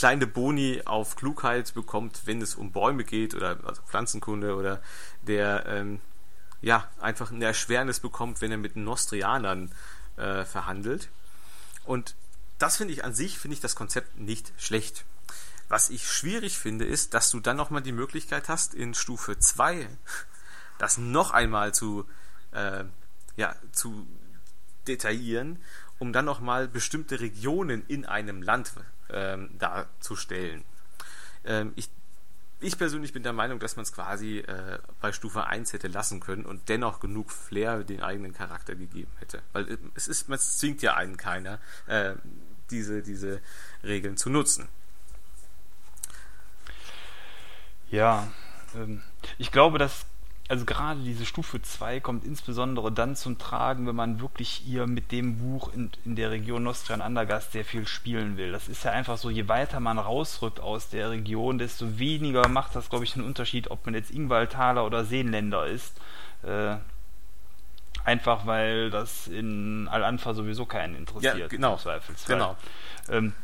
kleine 0.01 0.27
Boni 0.27 0.81
auf 0.87 1.15
Klugheit 1.15 1.75
bekommt, 1.75 2.23
wenn 2.25 2.41
es 2.41 2.55
um 2.55 2.73
Bäume 2.73 3.05
geht 3.05 3.35
oder 3.35 3.59
also 3.65 3.83
Pflanzenkunde 3.83 4.57
oder 4.57 4.81
der 5.21 5.67
ähm, 5.67 6.01
ja 6.63 6.89
einfach 7.01 7.31
eine 7.31 7.45
Erschwernis 7.45 8.01
bekommt, 8.01 8.41
wenn 8.41 8.51
er 8.51 8.57
mit 8.57 8.77
Nostrianern 8.77 9.71
äh, 10.17 10.47
verhandelt. 10.47 11.11
Und 11.85 12.15
das 12.57 12.79
finde 12.79 12.95
ich 12.95 13.05
an 13.05 13.15
sich, 13.15 13.39
finde 13.39 13.57
ich 13.57 13.61
das 13.61 13.77
Konzept 13.77 14.19
nicht 14.19 14.55
schlecht. 14.57 15.05
Was 15.69 15.91
ich 15.91 16.11
schwierig 16.11 16.57
finde, 16.57 16.87
ist, 16.87 17.13
dass 17.13 17.31
du 17.31 17.39
dann 17.39 17.59
nochmal 17.59 17.83
die 17.83 17.93
Möglichkeit 17.93 18.49
hast, 18.49 18.73
in 18.73 18.95
Stufe 18.95 19.39
2 19.39 19.87
das 20.79 20.97
noch 20.97 21.31
einmal 21.31 21.75
zu, 21.75 22.07
äh, 22.53 22.85
ja, 23.37 23.55
zu 23.73 24.07
detaillieren, 24.89 25.59
um 25.99 26.15
dann 26.15 26.25
nochmal 26.25 26.69
bestimmte 26.69 27.21
Regionen 27.21 27.85
in 27.87 28.07
einem 28.07 28.41
Land 28.41 28.73
ähm, 29.13 29.51
darzustellen. 29.59 30.65
Ähm, 31.45 31.73
ich, 31.77 31.89
ich 32.61 32.77
persönlich 32.77 33.13
bin 33.13 33.23
der 33.23 33.33
Meinung, 33.33 33.59
dass 33.59 33.77
man 33.77 33.85
es 33.85 33.93
quasi 33.93 34.39
äh, 34.39 34.79
bei 35.01 35.13
Stufe 35.13 35.47
1 35.47 35.73
hätte 35.73 35.89
lassen 35.89 36.21
können 36.21 36.45
und 36.45 36.69
dennoch 36.69 37.01
genug 37.01 37.31
Flair 37.31 37.85
den 37.85 38.03
eigenen 38.03 38.35
Charakter 38.35 38.75
gegeben 38.75 39.11
hätte. 39.19 39.43
Weil 39.53 39.79
es 39.95 40.09
ist, 40.09 40.29
man 40.29 40.39
zwingt 40.39 40.83
ja 40.83 40.95
einen 40.95 41.17
keiner, 41.17 41.59
äh, 41.87 42.15
diese, 42.71 43.03
diese 43.03 43.41
Regeln 43.83 44.17
zu 44.17 44.31
nutzen. 44.31 44.69
Ja, 47.91 48.29
ähm, 48.75 49.03
ich 49.39 49.51
glaube, 49.51 49.79
dass 49.79 50.07
also 50.51 50.65
gerade 50.65 50.99
diese 51.01 51.25
Stufe 51.25 51.63
2 51.63 52.01
kommt 52.01 52.25
insbesondere 52.25 52.91
dann 52.91 53.15
zum 53.15 53.39
Tragen, 53.39 53.87
wenn 53.87 53.95
man 53.95 54.21
wirklich 54.21 54.49
hier 54.49 54.89
mit 54.89 55.13
dem 55.13 55.39
Buch 55.39 55.73
in, 55.73 55.93
in 56.05 56.17
der 56.17 56.33
Region 56.33 56.65
Nostrian 56.65 57.01
Andergast 57.01 57.53
sehr 57.53 57.65
viel 57.65 57.87
spielen 57.87 58.37
will. 58.37 58.51
Das 58.51 58.67
ist 58.67 58.83
ja 58.85 58.91
einfach 58.91 59.17
so, 59.17 59.31
je 59.31 59.47
weiter 59.47 59.79
man 59.79 59.97
rausrückt 59.97 60.59
aus 60.59 60.89
der 60.89 61.11
Region, 61.11 61.59
desto 61.59 62.01
weniger 62.01 62.49
macht 62.49 62.75
das, 62.75 62.91
glaube 62.91 63.05
ich, 63.05 63.15
einen 63.15 63.25
Unterschied, 63.25 63.71
ob 63.71 63.87
man 63.87 63.95
jetzt 63.95 64.11
Ingwaltaler 64.11 64.85
oder 64.85 65.05
Seenländer 65.05 65.67
ist. 65.67 66.01
Äh, 66.43 66.79
einfach 68.03 68.45
weil 68.45 68.91
das 68.91 69.29
in 69.29 69.87
Al-Anfa 69.87 70.35
sowieso 70.35 70.67
keinen 70.67 70.97
interessiert. 70.97 71.39
Ja, 71.39 71.47
genau. 71.47 71.75
Im 71.75 71.79
Zweifelsfall. 71.79 72.35
Genau. 72.37 72.57
Ähm, 73.09 73.35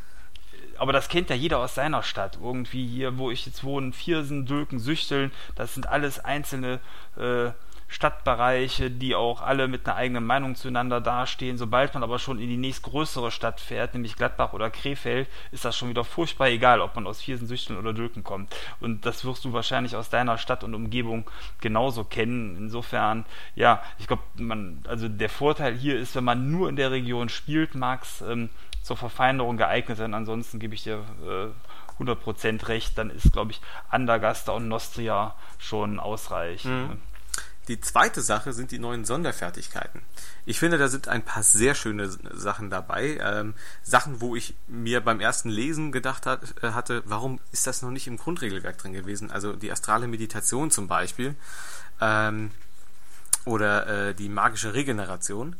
aber 0.79 0.93
das 0.93 1.09
kennt 1.09 1.29
ja 1.29 1.35
jeder 1.35 1.59
aus 1.59 1.75
seiner 1.75 2.03
Stadt. 2.03 2.37
Irgendwie 2.41 2.85
hier, 2.85 3.17
wo 3.17 3.31
ich 3.31 3.45
jetzt 3.45 3.63
wohne, 3.63 3.91
Viersen, 3.93 4.45
Dülken, 4.45 4.79
Süchteln, 4.79 5.31
das 5.55 5.73
sind 5.73 5.87
alles 5.87 6.19
einzelne 6.23 6.79
äh, 7.17 7.51
Stadtbereiche, 7.89 8.91
die 8.91 9.15
auch 9.15 9.41
alle 9.41 9.67
mit 9.67 9.87
einer 9.87 9.95
eigenen 9.95 10.25
Meinung 10.25 10.55
zueinander 10.55 10.99
dastehen. 10.99 11.57
Sobald 11.57 11.93
man 11.93 12.03
aber 12.03 12.19
schon 12.19 12.39
in 12.39 12.49
die 12.49 12.57
nächstgrößere 12.57 13.31
Stadt 13.31 13.61
fährt, 13.61 13.93
nämlich 13.93 14.15
Gladbach 14.15 14.53
oder 14.53 14.69
Krefeld, 14.69 15.29
ist 15.51 15.63
das 15.63 15.77
schon 15.77 15.89
wieder 15.89 16.03
furchtbar 16.03 16.49
egal, 16.49 16.81
ob 16.81 16.95
man 16.95 17.07
aus 17.07 17.21
Viersen, 17.21 17.47
Süchteln 17.47 17.79
oder 17.79 17.93
Dülken 17.93 18.23
kommt. 18.23 18.53
Und 18.81 19.05
das 19.05 19.23
wirst 19.23 19.45
du 19.45 19.53
wahrscheinlich 19.53 19.95
aus 19.95 20.09
deiner 20.09 20.37
Stadt 20.37 20.63
und 20.63 20.75
Umgebung 20.75 21.29
genauso 21.61 22.03
kennen. 22.03 22.57
Insofern, 22.57 23.25
ja, 23.55 23.81
ich 23.99 24.07
glaube, 24.07 24.23
man, 24.35 24.83
also 24.87 25.07
der 25.07 25.29
Vorteil 25.29 25.73
hier 25.73 25.97
ist, 25.97 26.15
wenn 26.15 26.25
man 26.25 26.51
nur 26.51 26.67
in 26.67 26.75
der 26.75 26.91
Region 26.91 27.29
spielt, 27.29 27.73
Max, 27.73 28.21
ähm, 28.21 28.49
zur 28.87 28.95
Verfeinerung 28.95 29.57
geeignet 29.57 29.97
sind. 29.97 30.13
Ansonsten 30.13 30.59
gebe 30.59 30.73
ich 30.73 30.83
dir 30.83 31.03
äh, 31.99 32.01
100% 32.01 32.69
recht. 32.69 32.97
Dann 32.97 33.09
ist, 33.09 33.33
glaube 33.33 33.51
ich, 33.51 33.61
Andergaster 33.89 34.53
und 34.53 34.69
Nostria 34.69 35.35
schon 35.57 35.99
ausreichend. 35.99 36.91
Mhm. 36.91 37.01
Die 37.67 37.81
zweite 37.81 38.21
Sache 38.21 38.53
sind 38.53 38.71
die 38.71 38.79
neuen 38.79 39.03
Sonderfertigkeiten. 39.03 40.01
Ich 40.45 40.57
finde, 40.57 40.77
da 40.77 40.87
sind 40.87 41.09
ein 41.09 41.21
paar 41.21 41.43
sehr 41.43 41.75
schöne 41.75 42.09
Sachen 42.09 42.69
dabei. 42.69 43.17
Ähm, 43.21 43.55
Sachen, 43.83 44.21
wo 44.21 44.37
ich 44.37 44.55
mir 44.67 45.01
beim 45.01 45.19
ersten 45.19 45.49
Lesen 45.49 45.91
gedacht 45.91 46.25
hat, 46.25 46.63
äh, 46.63 46.71
hatte, 46.71 47.03
warum 47.05 47.41
ist 47.51 47.67
das 47.67 47.81
noch 47.81 47.91
nicht 47.91 48.07
im 48.07 48.15
Grundregelwerk 48.15 48.77
drin 48.77 48.93
gewesen? 48.93 49.31
Also 49.31 49.51
die 49.51 49.69
astrale 49.69 50.07
Meditation 50.07 50.71
zum 50.71 50.87
Beispiel 50.87 51.35
ähm, 51.99 52.51
oder 53.43 54.07
äh, 54.07 54.15
die 54.15 54.29
magische 54.29 54.73
Regeneration 54.73 55.57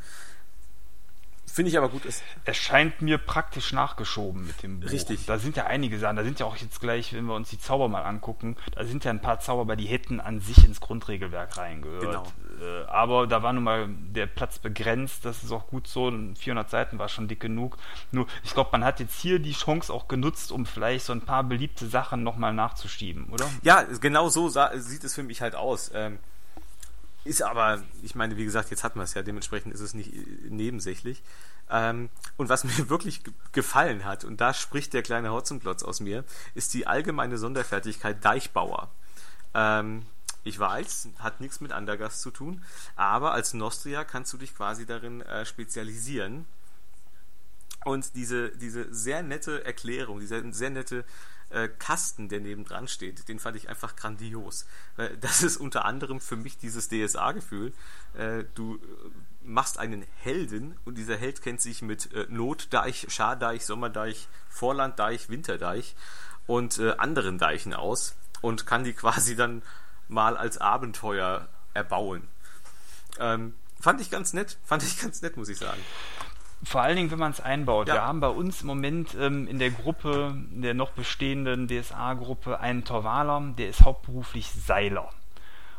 Finde 1.52 1.72
ich 1.72 1.78
aber 1.78 1.90
gut. 1.90 2.06
Es 2.06 2.22
erscheint 2.45 3.02
mir 3.02 3.18
praktisch 3.18 3.72
nachgeschoben 3.74 4.45
mit 4.45 4.61
dem 4.61 4.80
Buch. 4.80 4.91
Richtig. 4.91 5.26
Da 5.26 5.40
sind 5.40 5.56
ja 5.56 5.65
einige 5.65 5.98
Sachen. 5.98 6.15
Da 6.18 6.24
sind 6.24 6.40
ja 6.40 6.45
auch 6.45 6.57
jetzt 6.57 6.80
gleich, 6.82 7.14
wenn 7.14 7.26
wir 7.26 7.36
uns 7.36 7.49
die 7.49 7.60
Zauber 7.60 7.88
mal 7.88 8.03
angucken, 8.03 8.57
da 8.76 8.84
sind 8.84 9.06
ja 9.06 9.11
ein 9.11 9.22
paar 9.22 9.40
Zauber, 9.40 9.76
die 9.76 9.86
hätten 9.86 10.19
an 10.19 10.40
sich 10.40 10.64
ins 10.65 10.80
Grundregelwerk 10.82 11.57
reingehört. 11.57 12.02
Genau. 12.02 12.24
Äh, 12.61 12.86
aber 12.88 13.28
da 13.28 13.44
war 13.44 13.53
nun 13.53 13.64
mal 13.64 13.88
der 13.90 14.28
Platz 14.28 14.60
begrenzt. 14.60 15.26
Das 15.26 15.44
ist 15.44 15.52
auch 15.52 15.68
gut 15.68 15.88
so. 15.88 16.11
400 16.11 16.69
Seiten 16.69 16.99
war 16.99 17.10
schon 17.10 17.28
dick 17.28 17.40
genug. 17.40 17.78
Nur, 18.11 18.28
ich 18.44 18.53
glaube, 18.53 18.69
man 18.74 18.84
hat 18.84 18.99
jetzt 18.99 19.19
hier 19.19 19.40
die 19.40 19.53
Chance 19.53 19.91
auch 19.94 20.07
genutzt, 20.07 20.52
um 20.52 20.65
vielleicht 20.65 21.06
so 21.06 21.14
ein 21.14 21.22
paar 21.22 21.44
beliebte 21.44 21.88
Sachen 21.88 22.24
nochmal 22.24 22.53
nachzuschieben, 22.53 23.30
oder? 23.30 23.49
Ja, 23.64 23.84
genau 23.84 24.30
so 24.30 24.49
sieht 24.49 25.03
es 25.03 25.15
für 25.15 25.24
mich 25.24 25.41
halt 25.41 25.56
aus. 25.56 25.91
Ähm, 25.94 26.19
ist 27.27 27.41
aber, 27.43 27.83
ich 28.01 28.15
meine, 28.15 28.37
wie 28.37 28.45
gesagt, 28.45 28.71
jetzt 28.71 28.83
hatten 28.83 28.99
wir 28.99 29.03
es 29.03 29.13
ja, 29.13 29.21
dementsprechend 29.21 29.73
ist 29.73 29.81
es 29.81 29.93
nicht 29.93 30.13
äh, 30.13 30.25
nebensächlich. 30.49 31.21
Ähm, 31.69 32.09
und 32.37 32.49
was 32.49 32.63
mir 32.63 32.89
wirklich 32.89 33.23
ge- 33.23 33.33
gefallen 33.51 34.05
hat, 34.05 34.23
und 34.23 34.41
da 34.41 34.53
spricht 34.53 34.93
der 34.93 35.03
kleine 35.03 35.31
Hotzenplotz 35.31 35.83
aus 35.83 35.99
mir, 35.99 36.23
ist 36.55 36.73
die 36.73 36.87
allgemeine 36.87 37.37
Sonderfertigkeit 37.37 38.23
Deichbauer. 38.23 38.89
Ähm, 39.53 40.05
ich 40.43 40.57
weiß, 40.57 41.09
hat 41.19 41.41
nichts 41.41 41.59
mit 41.59 41.73
Andergast 41.73 42.21
zu 42.21 42.31
tun, 42.31 42.63
aber 42.95 43.33
als 43.33 43.53
Nostria 43.53 44.03
kannst 44.05 44.31
du 44.31 44.37
dich 44.37 44.55
quasi 44.55 44.85
darin 44.85 45.21
äh, 45.21 45.45
spezialisieren. 45.45 46.45
Und 47.85 48.15
diese, 48.15 48.49
diese 48.57 48.93
sehr 48.93 49.23
nette 49.23 49.63
Erklärung, 49.65 50.19
dieser 50.19 50.41
sehr 50.53 50.69
nette 50.69 51.05
äh, 51.49 51.69
Kasten, 51.69 52.30
der 52.30 52.40
nebendran 52.40 52.88
steht, 52.88 53.28
den 53.30 53.40
fand 53.40 53.56
ich 53.56 53.69
einfach 53.69 53.95
grandios. 53.95 54.65
Das 55.22 55.44
ist 55.44 55.57
unter 55.57 55.86
anderem 55.86 56.19
für 56.19 56.36
mich 56.36 56.57
dieses 56.57 56.90
DSA-Gefühl. 56.90 57.74
Äh, 58.15 58.44
du 58.56 58.76
äh, 58.76 58.80
machst 59.41 59.78
einen 59.78 60.06
Helden 60.18 60.78
und 60.86 60.98
dieser 60.98 61.15
Held 61.15 61.41
kennt 61.41 61.61
sich 61.61 61.82
mit 61.82 62.10
Notdeich, 62.30 63.07
Schardeich, 63.10 63.65
Sommerdeich, 63.65 64.28
Vorlanddeich, 64.49 65.30
Winterdeich 65.30 65.95
und 66.48 66.82
anderen 66.82 67.38
Deichen 67.38 67.74
aus 67.74 68.15
und 68.41 68.65
kann 68.65 68.84
die 68.84 68.91
quasi 68.91 69.38
dann 69.38 69.61
mal 70.10 70.36
als 70.36 70.57
Abenteuer 70.57 71.48
erbauen. 71.74 72.28
Ähm, 73.19 73.53
fand 73.80 74.02
ich 74.02 74.10
ganz 74.10 74.34
nett, 74.34 74.57
fand 74.65 74.84
ich 74.84 74.99
ganz 74.99 75.22
nett, 75.22 75.38
muss 75.38 75.48
ich 75.48 75.57
sagen. 75.57 75.82
Vor 76.63 76.81
allen 76.81 76.95
Dingen, 76.95 77.11
wenn 77.11 77.19
man 77.19 77.31
es 77.31 77.39
einbaut. 77.39 77.88
Ja. 77.88 77.95
Wir 77.95 78.01
haben 78.03 78.19
bei 78.19 78.29
uns 78.29 78.61
im 78.61 78.67
Moment 78.67 79.15
ähm, 79.19 79.47
in 79.47 79.59
der 79.59 79.69
Gruppe, 79.69 80.35
in 80.51 80.61
der 80.61 80.73
noch 80.73 80.91
bestehenden 80.91 81.67
DSA-Gruppe, 81.67 82.59
einen 82.59 82.84
Torwaler, 82.84 83.53
der 83.57 83.69
ist 83.69 83.85
hauptberuflich 83.85 84.49
Seiler. 84.49 85.09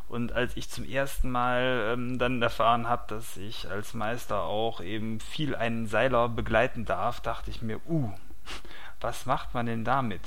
Und 0.08 0.32
als 0.32 0.56
ich 0.56 0.70
zum 0.70 0.88
ersten 0.88 1.30
Mal 1.30 1.92
ähm, 1.92 2.18
dann 2.18 2.40
erfahren 2.40 2.88
habe, 2.88 3.04
dass 3.08 3.36
ich 3.36 3.68
als 3.70 3.92
Meister 3.92 4.42
auch 4.42 4.80
eben 4.80 5.20
viel 5.20 5.54
einen 5.54 5.86
Seiler 5.86 6.28
begleiten 6.28 6.86
darf, 6.86 7.20
dachte 7.20 7.50
ich 7.50 7.60
mir, 7.60 7.78
uh, 7.86 8.10
was 9.00 9.26
macht 9.26 9.54
man 9.54 9.66
denn 9.66 9.84
damit? 9.84 10.22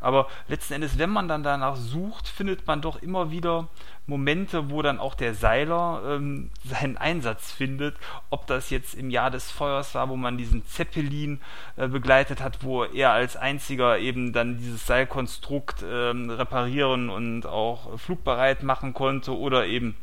Aber 0.00 0.28
letzten 0.48 0.74
Endes, 0.74 0.98
wenn 0.98 1.10
man 1.10 1.28
dann 1.28 1.42
danach 1.42 1.76
sucht, 1.76 2.26
findet 2.26 2.66
man 2.66 2.80
doch 2.80 3.02
immer 3.02 3.30
wieder 3.30 3.68
Momente, 4.08 4.70
wo 4.70 4.80
dann 4.82 4.98
auch 4.98 5.14
der 5.14 5.34
Seiler 5.34 6.02
ähm, 6.06 6.50
seinen 6.64 6.96
Einsatz 6.96 7.52
findet. 7.52 7.94
Ob 8.30 8.46
das 8.46 8.70
jetzt 8.70 8.94
im 8.94 9.10
Jahr 9.10 9.30
des 9.30 9.50
Feuers 9.50 9.94
war, 9.94 10.08
wo 10.08 10.16
man 10.16 10.38
diesen 10.38 10.66
Zeppelin 10.66 11.40
äh, 11.76 11.88
begleitet 11.88 12.42
hat, 12.42 12.64
wo 12.64 12.84
er 12.84 13.12
als 13.12 13.36
einziger 13.36 13.98
eben 13.98 14.32
dann 14.32 14.56
dieses 14.56 14.86
Seilkonstrukt 14.86 15.84
ähm, 15.88 16.30
reparieren 16.30 17.10
und 17.10 17.46
auch 17.46 17.98
flugbereit 17.98 18.62
machen 18.62 18.94
konnte 18.94 19.36
oder 19.36 19.66
eben 19.66 19.94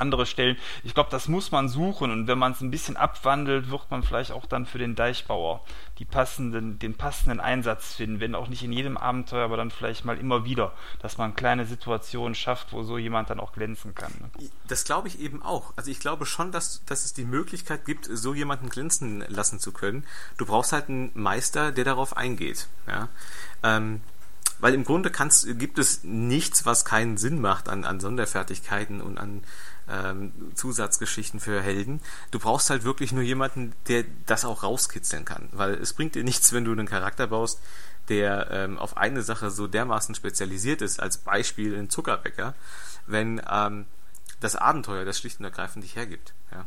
andere 0.00 0.26
Stellen. 0.26 0.56
Ich 0.84 0.94
glaube, 0.94 1.10
das 1.10 1.28
muss 1.28 1.50
man 1.50 1.68
suchen 1.68 2.10
und 2.10 2.26
wenn 2.26 2.38
man 2.38 2.52
es 2.52 2.60
ein 2.60 2.70
bisschen 2.70 2.96
abwandelt, 2.96 3.70
wird 3.70 3.90
man 3.90 4.02
vielleicht 4.02 4.32
auch 4.32 4.46
dann 4.46 4.66
für 4.66 4.78
den 4.78 4.94
Deichbauer 4.94 5.64
die 5.98 6.06
passenden, 6.06 6.78
den 6.78 6.94
passenden 6.94 7.40
Einsatz 7.40 7.94
finden, 7.94 8.20
wenn 8.20 8.34
auch 8.34 8.48
nicht 8.48 8.62
in 8.62 8.72
jedem 8.72 8.96
Abenteuer, 8.96 9.44
aber 9.44 9.58
dann 9.58 9.70
vielleicht 9.70 10.06
mal 10.06 10.16
immer 10.16 10.46
wieder, 10.46 10.72
dass 11.00 11.18
man 11.18 11.34
kleine 11.34 11.66
Situationen 11.66 12.34
schafft, 12.34 12.72
wo 12.72 12.82
so 12.82 12.96
jemand 12.96 13.28
dann 13.28 13.38
auch 13.38 13.52
glänzen 13.52 13.94
kann. 13.94 14.12
Ne? 14.18 14.48
Das 14.66 14.84
glaube 14.84 15.08
ich 15.08 15.20
eben 15.20 15.42
auch. 15.42 15.74
Also 15.76 15.90
ich 15.90 16.00
glaube 16.00 16.24
schon, 16.24 16.52
dass, 16.52 16.82
dass 16.86 17.04
es 17.04 17.12
die 17.12 17.26
Möglichkeit 17.26 17.84
gibt, 17.84 18.08
so 18.10 18.32
jemanden 18.32 18.70
glänzen 18.70 19.24
lassen 19.28 19.60
zu 19.60 19.72
können. 19.72 20.06
Du 20.38 20.46
brauchst 20.46 20.72
halt 20.72 20.88
einen 20.88 21.10
Meister, 21.14 21.70
der 21.70 21.84
darauf 21.84 22.16
eingeht. 22.16 22.68
Ja? 22.86 23.08
Ähm, 23.62 24.00
weil 24.60 24.74
im 24.74 24.84
Grunde 24.84 25.10
kannst, 25.10 25.58
gibt 25.58 25.78
es 25.78 26.04
nichts, 26.04 26.66
was 26.66 26.84
keinen 26.84 27.16
Sinn 27.16 27.40
macht 27.40 27.68
an, 27.68 27.84
an 27.84 28.00
Sonderfertigkeiten 28.00 29.00
und 29.00 29.18
an 29.18 29.42
ähm, 29.90 30.32
Zusatzgeschichten 30.54 31.40
für 31.40 31.60
Helden. 31.60 32.00
Du 32.30 32.38
brauchst 32.38 32.70
halt 32.70 32.84
wirklich 32.84 33.12
nur 33.12 33.22
jemanden, 33.22 33.72
der 33.88 34.04
das 34.26 34.44
auch 34.44 34.62
rauskitzeln 34.62 35.24
kann. 35.24 35.48
Weil 35.52 35.74
es 35.74 35.92
bringt 35.92 36.14
dir 36.14 36.24
nichts, 36.24 36.52
wenn 36.52 36.64
du 36.64 36.72
einen 36.72 36.86
Charakter 36.86 37.26
baust, 37.26 37.60
der 38.08 38.50
ähm, 38.50 38.78
auf 38.78 38.96
eine 38.96 39.22
Sache 39.22 39.50
so 39.50 39.66
dermaßen 39.66 40.14
spezialisiert 40.14 40.82
ist, 40.82 41.00
als 41.00 41.18
Beispiel 41.18 41.76
ein 41.76 41.90
Zuckerbäcker, 41.90 42.54
wenn 43.06 43.40
ähm, 43.50 43.86
das 44.40 44.56
Abenteuer 44.56 45.04
das 45.04 45.18
schlicht 45.18 45.38
und 45.38 45.44
ergreifend 45.44 45.84
nicht 45.84 45.96
hergibt. 45.96 46.34
Ja. 46.52 46.66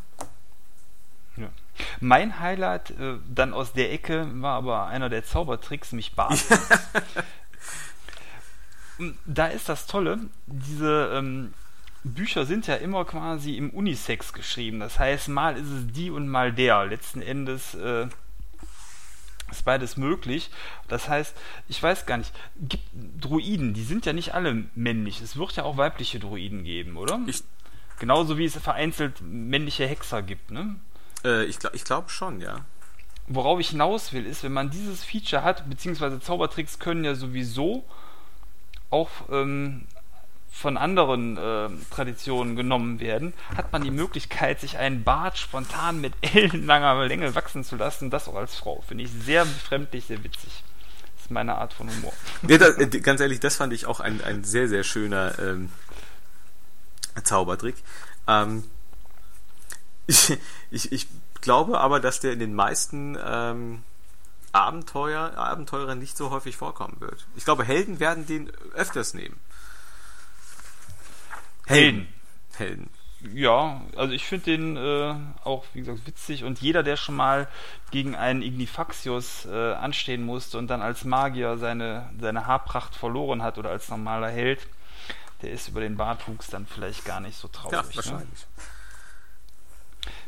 Ja. 1.36 1.50
Mein 2.00 2.40
Highlight 2.40 2.92
äh, 2.92 3.18
dann 3.28 3.54
aus 3.54 3.74
der 3.74 3.92
Ecke 3.92 4.30
war 4.42 4.56
aber 4.56 4.86
einer 4.88 5.10
der 5.10 5.26
Zaubertricks, 5.26 5.92
mich 5.92 6.16
Bart. 6.16 6.40
da 9.26 9.48
ist 9.48 9.68
das 9.68 9.88
Tolle, 9.88 10.20
diese 10.46 11.12
ähm, 11.14 11.54
Bücher 12.04 12.46
sind 12.46 12.68
ja 12.68 12.76
immer 12.76 13.06
quasi 13.06 13.56
im 13.58 13.70
Unisex 13.70 14.34
geschrieben. 14.34 14.80
Das 14.80 15.00
heißt, 15.00 15.30
mal 15.30 15.58
ist 15.58 15.70
es 15.70 15.88
die 15.88 16.10
und 16.10 16.28
mal 16.28 16.52
der. 16.52 16.86
Letzten 16.86 17.22
Endes 17.22 17.76
äh, 17.76 18.08
ist 19.52 19.64
beides 19.64 19.98
möglich. 19.98 20.50
Das 20.88 21.08
heißt, 21.08 21.36
ich 21.70 21.82
weiß 21.82 22.06
gar 22.06 22.18
nicht, 22.18 22.34
gibt 22.60 22.84
Druiden, 23.22 23.74
die 23.74 23.84
sind 23.84 24.06
ja 24.06 24.14
nicht 24.14 24.34
alle 24.34 24.66
männlich. 24.76 25.22
Es 25.22 25.38
wird 25.38 25.56
ja 25.56 25.64
auch 25.64 25.78
weibliche 25.78 26.20
Druiden 26.20 26.64
geben, 26.64 26.98
oder? 26.98 27.20
Ich, 27.28 27.44
Genauso 28.00 28.38
wie 28.38 28.46
es 28.46 28.58
vereinzelt 28.58 29.22
männliche 29.22 29.88
Hexer 29.88 30.22
gibt, 30.24 30.52
ne? 30.52 30.76
äh, 31.24 31.46
ich, 31.46 31.60
glaub- 31.60 31.74
ich 31.74 31.84
glaube 31.84 32.10
schon, 32.10 32.42
ja. 32.42 32.66
Worauf 33.28 33.60
ich 33.60 33.70
hinaus 33.70 34.12
will, 34.12 34.26
ist, 34.26 34.44
wenn 34.44 34.52
man 34.52 34.70
dieses 34.72 35.04
Feature 35.04 35.44
hat, 35.44 35.70
beziehungsweise 35.70 36.20
Zaubertricks 36.20 36.80
können 36.80 37.06
ja 37.06 37.16
sowieso 37.16 37.86
auch 38.90 39.10
ähm, 39.32 39.86
von 40.54 40.78
anderen 40.78 41.36
äh, 41.36 41.70
Traditionen 41.90 42.56
genommen 42.56 43.00
werden, 43.00 43.34
hat 43.58 43.74
man 43.74 43.84
die 43.84 43.92
Möglichkeit, 43.92 44.62
sich 44.62 44.78
einen 44.78 45.04
Bart 45.04 45.38
spontan 45.38 46.00
mit 46.00 46.14
ellenlanger 46.22 47.06
Länge 47.06 47.34
wachsen 47.34 47.64
zu 47.64 47.76
lassen, 47.76 48.12
das 48.12 48.28
auch 48.28 48.36
als 48.36 48.56
Frau. 48.56 48.82
Finde 48.88 49.04
ich 49.04 49.12
sehr 49.12 49.46
befremdlich, 49.46 50.06
sehr 50.06 50.24
witzig. 50.24 50.64
Das 51.16 51.26
ist 51.26 51.32
meine 51.32 51.56
Art 51.56 51.74
von 51.74 51.90
Humor. 51.90 52.14
Ja, 52.48 52.60
da, 52.60 52.68
äh, 52.68 52.88
ganz 52.88 53.20
ehrlich, 53.20 53.40
das 53.40 53.56
fand 53.56 53.74
ich 53.74 53.88
auch 53.88 54.00
ein, 54.00 54.24
ein 54.24 54.44
sehr, 54.44 54.70
sehr 54.70 54.84
schöner 54.84 55.38
ähm, 55.40 55.70
Zaubertrick. 57.24 57.76
Ähm, 58.28 58.64
ich, 60.08 60.38
ich, 60.70 60.92
ich 60.92 61.08
glaube 61.42 61.80
aber, 61.80 62.00
dass 62.00 62.20
der 62.20 62.32
in 62.32 62.40
den 62.40 62.54
meisten 62.54 63.18
ähm, 63.26 63.84
Abenteuer, 64.52 65.36
Abenteurern 65.36 65.98
nicht 65.98 66.16
so 66.16 66.30
häufig 66.30 66.56
vorkommen 66.58 66.98
wird. 67.00 67.26
Ich 67.36 67.44
glaube, 67.44 67.64
Helden 67.64 68.00
werden 68.00 68.28
den 68.28 68.52
öfters 68.76 69.16
nehmen. 69.16 69.40
Helden. 71.68 72.08
Helden. 72.58 72.90
Ja, 73.34 73.82
also 73.96 74.14
ich 74.14 74.26
finde 74.26 74.46
den 74.46 74.76
äh, 74.78 75.16
auch, 75.46 75.64
wie 75.74 75.80
gesagt, 75.80 76.06
witzig 76.06 76.44
und 76.44 76.60
jeder, 76.60 76.84
der 76.84 76.98
schon 76.98 77.16
mal 77.16 77.48
gegen 77.92 78.16
einen 78.16 78.42
Ignifaxius 78.42 79.46
äh, 79.46 79.74
anstehen 79.74 80.26
musste 80.26 80.58
und 80.58 80.68
dann 80.68 80.82
als 80.82 81.06
Magier 81.06 81.58
seine, 81.58 82.10
seine 82.20 82.48
Haarpracht 82.48 82.96
verloren 82.96 83.42
hat 83.42 83.58
oder 83.58 83.70
als 83.70 83.88
normaler 83.88 84.30
Held, 84.30 84.68
der 85.42 85.52
ist 85.52 85.70
über 85.70 85.80
den 85.80 85.96
Bartwuchs 85.96 86.48
dann 86.48 86.68
vielleicht 86.68 87.06
gar 87.06 87.22
nicht 87.22 87.38
so 87.38 87.48
traurig. 87.48 87.74
Ja, 87.74 87.82
Ne? 87.84 87.96
wahrscheinlich. 87.96 88.46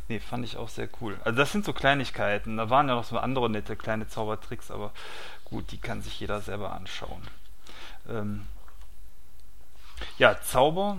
Nee, 0.08 0.20
fand 0.20 0.44
ich 0.44 0.56
auch 0.56 0.68
sehr 0.70 0.88
cool. 1.00 1.18
Also 1.24 1.36
das 1.36 1.52
sind 1.52 1.64
so 1.66 1.72
Kleinigkeiten. 1.74 2.56
Da 2.56 2.70
waren 2.70 2.88
ja 2.88 2.94
noch 2.94 3.04
so 3.04 3.18
andere 3.18 3.50
nette 3.50 3.76
kleine 3.76 4.08
Zaubertricks, 4.08 4.70
aber 4.70 4.92
gut, 5.44 5.70
die 5.72 5.78
kann 5.78 6.00
sich 6.00 6.18
jeder 6.20 6.40
selber 6.40 6.72
anschauen. 6.72 7.22
Ähm 8.08 8.46
ja, 10.18 10.40
Zauber 10.42 10.98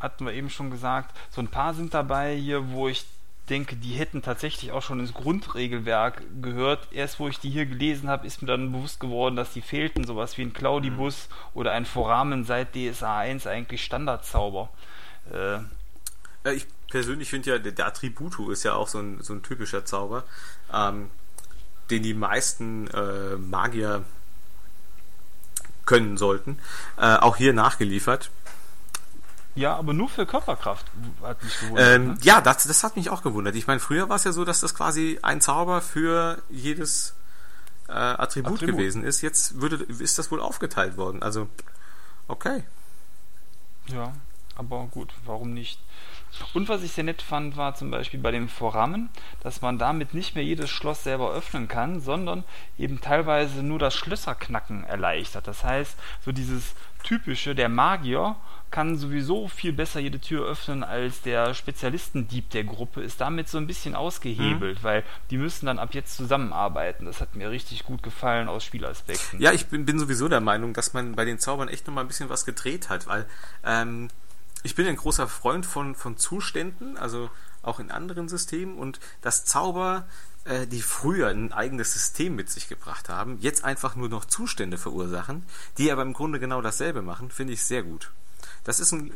hatten 0.00 0.26
wir 0.26 0.32
eben 0.32 0.50
schon 0.50 0.70
gesagt. 0.70 1.16
So 1.30 1.40
ein 1.40 1.48
paar 1.48 1.74
sind 1.74 1.94
dabei 1.94 2.34
hier, 2.34 2.72
wo 2.72 2.88
ich 2.88 3.06
denke, 3.48 3.76
die 3.76 3.94
hätten 3.94 4.22
tatsächlich 4.22 4.72
auch 4.72 4.82
schon 4.82 5.00
ins 5.00 5.14
Grundregelwerk 5.14 6.22
gehört. 6.40 6.88
Erst 6.92 7.20
wo 7.20 7.28
ich 7.28 7.40
die 7.40 7.50
hier 7.50 7.66
gelesen 7.66 8.08
habe, 8.08 8.26
ist 8.26 8.42
mir 8.42 8.48
dann 8.48 8.72
bewusst 8.72 9.00
geworden, 9.00 9.36
dass 9.36 9.52
die 9.52 9.62
fehlten. 9.62 10.04
Sowas 10.04 10.38
wie 10.38 10.42
ein 10.42 10.52
Claudibus 10.52 11.28
oder 11.52 11.72
ein 11.72 11.84
Foramen 11.84 12.44
seit 12.44 12.74
DSA 12.74 13.18
1 13.18 13.46
eigentlich 13.46 13.84
Standardzauber. 13.84 14.70
Äh, 15.32 15.58
Äh, 16.44 16.54
ich 16.54 16.66
persönlich 16.90 17.30
finde 17.30 17.50
ja, 17.50 17.58
der, 17.58 17.86
Attributu 17.86 18.50
ist 18.50 18.62
ja 18.64 18.74
auch 18.74 18.88
so 18.88 18.98
ein, 18.98 19.22
so 19.22 19.32
ein 19.32 19.42
typischer 19.42 19.84
Zauber, 19.84 20.24
ähm, 20.72 21.10
den 21.90 22.02
die 22.02 22.14
meisten 22.14 22.88
äh, 22.88 23.36
Magier 23.36 24.04
können 25.86 26.16
sollten. 26.16 26.58
Äh, 26.96 27.16
auch 27.16 27.36
hier 27.36 27.52
nachgeliefert. 27.52 28.30
Ja, 29.54 29.76
aber 29.76 29.92
nur 29.92 30.08
für 30.08 30.26
Körperkraft 30.26 30.86
hat 31.22 31.42
mich 31.42 31.60
gewundert. 31.60 31.96
Ähm, 31.96 32.08
ne? 32.08 32.18
Ja, 32.22 32.40
das, 32.40 32.64
das 32.64 32.84
hat 32.84 32.96
mich 32.96 33.10
auch 33.10 33.22
gewundert. 33.22 33.56
Ich 33.56 33.66
meine, 33.66 33.80
früher 33.80 34.08
war 34.08 34.16
es 34.16 34.24
ja 34.24 34.32
so, 34.32 34.44
dass 34.44 34.60
das 34.60 34.74
quasi 34.74 35.18
ein 35.22 35.40
Zauber 35.40 35.80
für 35.80 36.42
jedes 36.48 37.14
äh, 37.88 37.92
Attribut, 37.92 38.54
Attribut. 38.54 38.76
gewesen 38.76 39.02
ist. 39.02 39.22
Jetzt 39.22 39.60
würde, 39.60 39.76
ist 39.76 40.18
das 40.18 40.30
wohl 40.30 40.40
aufgeteilt 40.40 40.96
worden. 40.96 41.22
Also, 41.22 41.48
okay. 42.28 42.62
Ja, 43.88 44.12
aber 44.56 44.86
gut, 44.90 45.12
warum 45.24 45.52
nicht? 45.52 45.80
Und 46.54 46.68
was 46.68 46.82
ich 46.82 46.92
sehr 46.92 47.04
nett 47.04 47.22
fand, 47.22 47.56
war 47.56 47.74
zum 47.74 47.90
Beispiel 47.90 48.20
bei 48.20 48.30
dem 48.30 48.48
Vorrahmen, 48.48 49.08
dass 49.42 49.62
man 49.62 49.78
damit 49.78 50.14
nicht 50.14 50.36
mehr 50.36 50.44
jedes 50.44 50.70
Schloss 50.70 51.02
selber 51.02 51.32
öffnen 51.32 51.66
kann, 51.66 52.00
sondern 52.00 52.44
eben 52.78 53.00
teilweise 53.00 53.62
nur 53.62 53.78
das 53.78 53.94
Schlösserknacken 53.94 54.84
erleichtert. 54.84 55.48
Das 55.48 55.64
heißt, 55.64 55.96
so 56.24 56.30
dieses 56.30 56.74
typische, 57.02 57.54
der 57.54 57.68
Magier 57.68 58.36
kann 58.70 58.96
sowieso 58.96 59.48
viel 59.48 59.72
besser 59.72 60.00
jede 60.00 60.20
Tür 60.20 60.46
öffnen 60.46 60.84
als 60.84 61.22
der 61.22 61.54
Spezialistendieb 61.54 62.50
der 62.50 62.64
Gruppe, 62.64 63.02
ist 63.02 63.20
damit 63.20 63.48
so 63.48 63.58
ein 63.58 63.66
bisschen 63.66 63.94
ausgehebelt, 63.94 64.84
weil 64.84 65.02
die 65.30 65.38
müssen 65.38 65.66
dann 65.66 65.78
ab 65.78 65.94
jetzt 65.94 66.16
zusammenarbeiten. 66.16 67.04
Das 67.04 67.20
hat 67.20 67.34
mir 67.34 67.50
richtig 67.50 67.84
gut 67.84 68.02
gefallen 68.02 68.48
aus 68.48 68.64
Spielaspekten. 68.64 69.40
Ja, 69.40 69.52
ich 69.52 69.66
bin, 69.66 69.86
bin 69.86 69.98
sowieso 69.98 70.28
der 70.28 70.40
Meinung, 70.40 70.72
dass 70.72 70.92
man 70.92 71.16
bei 71.16 71.24
den 71.24 71.38
Zaubern 71.38 71.68
echt 71.68 71.86
nochmal 71.86 72.04
ein 72.04 72.08
bisschen 72.08 72.28
was 72.28 72.44
gedreht 72.44 72.88
hat, 72.90 73.06
weil 73.08 73.26
ähm, 73.64 74.08
ich 74.62 74.74
bin 74.74 74.86
ein 74.86 74.96
großer 74.96 75.26
Freund 75.26 75.66
von, 75.66 75.94
von 75.94 76.16
Zuständen, 76.16 76.96
also 76.96 77.30
auch 77.62 77.80
in 77.80 77.90
anderen 77.90 78.28
Systemen 78.28 78.76
und 78.76 79.00
dass 79.20 79.44
Zauber, 79.44 80.06
äh, 80.44 80.66
die 80.66 80.82
früher 80.82 81.28
ein 81.28 81.52
eigenes 81.52 81.92
System 81.92 82.36
mit 82.36 82.50
sich 82.50 82.68
gebracht 82.68 83.08
haben, 83.08 83.38
jetzt 83.40 83.64
einfach 83.64 83.96
nur 83.96 84.08
noch 84.08 84.24
Zustände 84.24 84.78
verursachen, 84.78 85.44
die 85.76 85.90
aber 85.90 86.02
im 86.02 86.12
Grunde 86.12 86.38
genau 86.38 86.62
dasselbe 86.62 87.02
machen, 87.02 87.30
finde 87.30 87.52
ich 87.52 87.64
sehr 87.64 87.82
gut. 87.82 88.12
Das 88.70 88.78
ist 88.78 88.92
ein, 88.92 89.10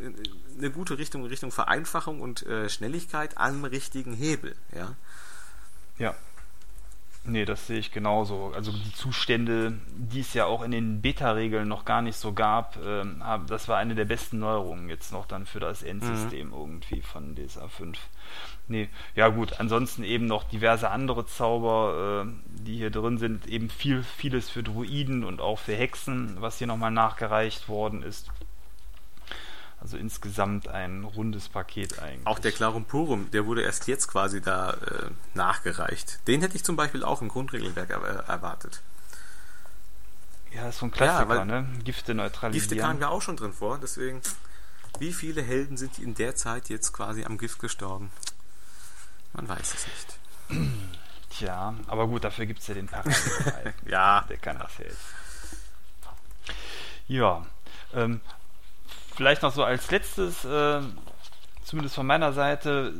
eine 0.58 0.72
gute 0.72 0.98
Richtung, 0.98 1.24
Richtung 1.26 1.52
Vereinfachung 1.52 2.20
und 2.20 2.44
äh, 2.44 2.68
Schnelligkeit 2.68 3.38
am 3.38 3.64
richtigen 3.64 4.12
Hebel, 4.12 4.56
ja. 4.74 4.96
Ja. 5.96 6.16
Nee, 7.22 7.44
das 7.44 7.68
sehe 7.68 7.78
ich 7.78 7.92
genauso. 7.92 8.52
Also 8.52 8.72
die 8.72 8.92
Zustände, 8.92 9.78
die 9.94 10.18
es 10.18 10.34
ja 10.34 10.46
auch 10.46 10.62
in 10.62 10.72
den 10.72 11.02
Beta-Regeln 11.02 11.68
noch 11.68 11.84
gar 11.84 12.02
nicht 12.02 12.16
so 12.16 12.32
gab, 12.32 12.76
ähm, 12.84 13.22
das 13.46 13.68
war 13.68 13.76
eine 13.78 13.94
der 13.94 14.06
besten 14.06 14.40
Neuerungen 14.40 14.88
jetzt 14.88 15.12
noch 15.12 15.24
dann 15.24 15.46
für 15.46 15.60
das 15.60 15.84
Endsystem 15.84 16.52
irgendwie 16.52 17.00
von 17.00 17.36
DSA 17.36 17.68
5. 17.68 17.96
Nee, 18.66 18.88
ja 19.14 19.28
gut, 19.28 19.60
ansonsten 19.60 20.02
eben 20.02 20.26
noch 20.26 20.42
diverse 20.42 20.90
andere 20.90 21.26
Zauber, 21.26 22.26
äh, 22.26 22.60
die 22.60 22.78
hier 22.78 22.90
drin 22.90 23.18
sind, 23.18 23.46
eben 23.46 23.70
viel, 23.70 24.02
vieles 24.02 24.50
für 24.50 24.64
Druiden 24.64 25.22
und 25.22 25.40
auch 25.40 25.60
für 25.60 25.76
Hexen, 25.76 26.38
was 26.40 26.58
hier 26.58 26.66
nochmal 26.66 26.90
nachgereicht 26.90 27.68
worden 27.68 28.02
ist. 28.02 28.32
Also 29.84 29.98
insgesamt 29.98 30.66
ein 30.68 31.04
rundes 31.04 31.50
Paket 31.50 31.98
eigentlich. 31.98 32.26
Auch 32.26 32.38
der 32.38 32.52
Clarum 32.52 32.86
Purum, 32.86 33.30
der 33.32 33.44
wurde 33.44 33.60
erst 33.60 33.86
jetzt 33.86 34.08
quasi 34.08 34.40
da 34.40 34.70
äh, 34.70 35.10
nachgereicht. 35.34 36.26
Den 36.26 36.40
hätte 36.40 36.56
ich 36.56 36.64
zum 36.64 36.74
Beispiel 36.74 37.04
auch 37.04 37.20
im 37.20 37.28
Grundregelwerk 37.28 37.90
er 37.90 38.00
erwartet. 38.26 38.80
Ja, 40.54 40.70
ist 40.70 40.78
so 40.78 40.86
ein 40.86 40.90
Klassiker, 40.90 41.28
weil 41.28 41.44
ne? 41.44 41.68
Gifte 41.84 42.14
neutralisieren. 42.14 42.68
Gifte 42.70 42.82
kamen 42.82 42.98
ja 42.98 43.08
auch 43.08 43.20
schon 43.20 43.36
drin 43.36 43.52
vor, 43.52 43.78
deswegen, 43.78 44.22
wie 45.00 45.12
viele 45.12 45.42
Helden 45.42 45.76
sind 45.76 45.98
in 45.98 46.14
der 46.14 46.34
Zeit 46.34 46.70
jetzt 46.70 46.94
quasi 46.94 47.24
am 47.26 47.36
Gift 47.36 47.58
gestorben? 47.58 48.10
Man 49.34 49.46
weiß 49.46 49.74
es 49.74 49.86
nicht. 49.86 50.70
Tja, 51.28 51.74
aber 51.88 52.08
gut, 52.08 52.24
dafür 52.24 52.46
gibt 52.46 52.60
es 52.60 52.68
ja 52.68 52.74
den 52.74 52.86
Parameter. 52.86 53.74
Ja. 53.86 54.24
Der 54.30 54.38
kann 54.38 54.58
das 54.58 54.78
ja 54.78 54.84
jetzt. 54.84 55.04
Ja, 57.06 57.44
ähm, 57.92 58.22
vielleicht 59.14 59.42
noch 59.42 59.52
so 59.52 59.64
als 59.64 59.90
letztes, 59.90 60.44
äh, 60.44 60.80
zumindest 61.64 61.94
von 61.94 62.06
meiner 62.06 62.32
Seite, 62.32 62.92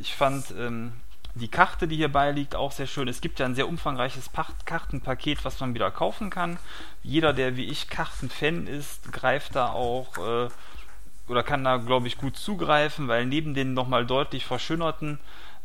ich 0.00 0.14
fand 0.14 0.52
ähm, 0.58 0.92
die 1.34 1.48
Karte, 1.48 1.86
die 1.86 1.96
hierbei 1.96 2.32
liegt, 2.32 2.56
auch 2.56 2.72
sehr 2.72 2.86
schön. 2.86 3.08
Es 3.08 3.20
gibt 3.20 3.38
ja 3.38 3.46
ein 3.46 3.54
sehr 3.54 3.68
umfangreiches 3.68 4.28
Pacht 4.28 4.66
Kartenpaket, 4.66 5.44
was 5.44 5.60
man 5.60 5.74
wieder 5.74 5.90
kaufen 5.90 6.30
kann. 6.30 6.58
Jeder, 7.02 7.32
der 7.32 7.56
wie 7.56 7.66
ich 7.66 7.88
Kartenfan 7.88 8.66
ist, 8.66 9.12
greift 9.12 9.54
da 9.54 9.68
auch 9.68 10.18
äh, 10.18 10.48
oder 11.28 11.42
kann 11.42 11.64
da, 11.64 11.76
glaube 11.76 12.08
ich, 12.08 12.18
gut 12.18 12.36
zugreifen, 12.36 13.08
weil 13.08 13.26
neben 13.26 13.54
den 13.54 13.74
nochmal 13.74 14.06
deutlich 14.06 14.46
verschönerten 14.46 15.18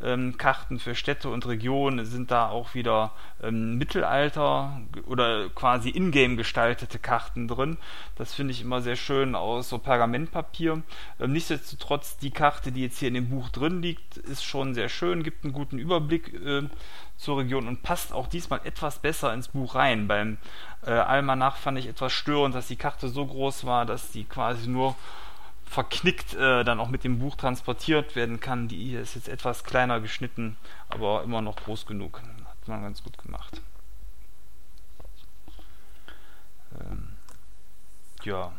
ähm, 0.04 0.38
Karten 0.38 0.80
für 0.80 0.96
Städte 0.96 1.30
und 1.30 1.48
Regionen 1.48 2.06
sind 2.06 2.30
da 2.30 2.50
auch 2.50 2.74
wieder 2.74 3.12
ähm, 3.42 3.78
Mittelalter 3.78 4.82
oder 5.06 5.50
quasi 5.50 5.90
ingame 5.90 6.36
gestaltete 6.36 7.00
Karten 7.00 7.48
drin. 7.48 7.78
Das 8.16 8.34
finde 8.34 8.52
ich 8.52 8.62
immer 8.62 8.82
sehr 8.82 8.96
schön 8.96 9.36
aus 9.36 9.70
so 9.70 9.78
Pergamentpapier. 9.78 10.84
Ähm, 11.20 11.32
nichtsdestotrotz, 11.32 12.18
die 12.18 12.32
Karte, 12.32 12.72
die 12.72 12.84
jetzt 12.84 13.00
hier 13.00 13.08
in 13.08 13.14
dem 13.14 13.30
Buch 13.30 13.50
drin 13.50 13.82
liegt, 13.82 14.18
ist 14.18 14.44
schon 14.44 14.74
sehr 14.74 14.90
schön, 14.90 15.24
gibt 15.24 15.44
einen 15.44 15.54
guten 15.54 15.80
Überblick 15.80 16.34
äh, 16.34 16.64
zur 17.18 17.38
Region 17.38 17.68
und 17.68 17.84
passt 17.84 18.12
auch 18.12 18.28
diesmal 18.28 18.62
etwas 18.66 19.00
besser 19.00 19.34
ins 19.34 19.48
Buch 19.48 19.76
rein. 19.76 20.08
Beim 20.08 20.38
äh, 20.86 20.92
Almanach 20.92 21.56
fand 21.56 21.80
ich 21.80 21.88
etwas 21.88 22.12
störend, 22.12 22.56
dass 22.56 22.68
die 22.68 22.76
Karte 22.76 23.08
so 23.08 23.26
groß 23.26 23.66
war, 23.66 23.86
dass 23.86 24.12
die 24.12 24.26
quasi 24.26 24.68
nur 24.68 24.96
verknickt 25.74 26.34
äh, 26.36 26.64
dann 26.64 26.80
auch 26.80 26.90
mit 26.90 27.04
dem 27.04 27.20
Buch 27.20 27.36
transportiert 27.36 28.16
werden 28.16 28.40
kann. 28.40 28.68
Die 28.68 28.90
hier 28.90 29.02
ist 29.02 29.16
jetzt 29.16 29.28
etwas 29.28 29.64
kleiner 29.64 30.00
geschnitten, 30.00 30.58
aber 30.90 31.24
immer 31.24 31.42
noch 31.42 31.58
groß 31.58 31.86
genug. 31.86 32.22
Hat 32.22 32.68
man 32.68 32.84
ganz 32.84 33.04
gut 33.04 33.18
gemacht. 33.18 33.62
Ähm, 36.80 37.10
ja. 38.24 38.54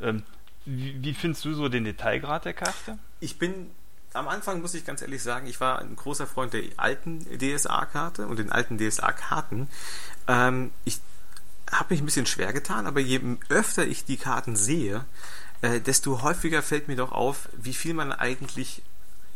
Ähm, 0.00 0.22
wie, 0.64 1.02
wie 1.02 1.14
findest 1.14 1.44
du 1.44 1.54
so 1.54 1.68
den 1.68 1.84
Detailgrad 1.84 2.44
der 2.44 2.54
Karte? 2.54 2.98
Ich 3.20 3.38
bin 3.38 3.70
am 4.14 4.28
Anfang, 4.28 4.60
muss 4.60 4.74
ich 4.74 4.84
ganz 4.84 5.02
ehrlich 5.02 5.22
sagen, 5.22 5.46
ich 5.46 5.60
war 5.60 5.78
ein 5.78 5.94
großer 5.94 6.26
Freund 6.26 6.52
der 6.52 6.64
alten 6.76 7.24
DSA-Karte 7.38 8.26
und 8.26 8.38
den 8.38 8.50
alten 8.50 8.78
DSA-Karten. 8.78 9.68
Ähm, 10.26 10.72
ich 10.84 11.00
habe 11.70 11.92
mich 11.92 12.00
ein 12.00 12.06
bisschen 12.06 12.26
schwer 12.26 12.52
getan, 12.52 12.86
aber 12.86 13.00
je 13.00 13.20
öfter 13.48 13.86
ich 13.86 14.04
die 14.04 14.16
Karten 14.16 14.56
sehe, 14.56 15.04
äh, 15.62 15.80
desto 15.80 16.22
häufiger 16.22 16.62
fällt 16.62 16.88
mir 16.88 16.96
doch 16.96 17.12
auf, 17.12 17.48
wie 17.56 17.74
viel 17.74 17.94
man 17.94 18.12
eigentlich 18.12 18.82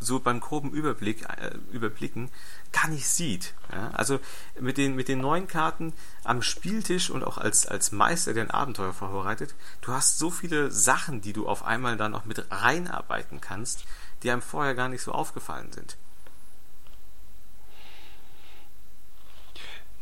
so 0.01 0.19
beim 0.19 0.41
groben 0.41 0.73
Überblick 0.73 1.23
äh, 1.29 1.53
überblicken 1.73 2.29
gar 2.73 2.89
nicht 2.89 3.07
sieht. 3.09 3.55
Ja? 3.71 3.91
Also 3.93 4.19
mit 4.59 4.77
den, 4.77 4.97
mit 4.97 5.07
den 5.09 5.21
neuen 5.21 5.47
Karten 5.47 5.93
am 6.25 6.43
Spieltisch 6.43 7.11
und 7.11 7.23
auch 7.23 7.39
als, 7.39 7.67
als 7.67 7.93
Meister, 7.93 8.35
der 8.35 8.45
ein 8.45 8.51
Abenteuer 8.51 8.93
vorbereitet, 8.93 9.55
du 9.83 9.93
hast 9.93 10.19
so 10.19 10.31
viele 10.31 10.71
Sachen, 10.73 11.21
die 11.21 11.33
du 11.33 11.47
auf 11.47 11.65
einmal 11.65 11.97
dann 11.97 12.15
auch 12.15 12.25
mit 12.25 12.45
reinarbeiten 12.51 13.41
kannst, 13.41 13.85
die 14.23 14.31
einem 14.31 14.43
vorher 14.43 14.75
gar 14.75 14.89
nicht 14.89 15.03
so 15.03 15.13
aufgefallen 15.13 15.71
sind. 15.73 15.97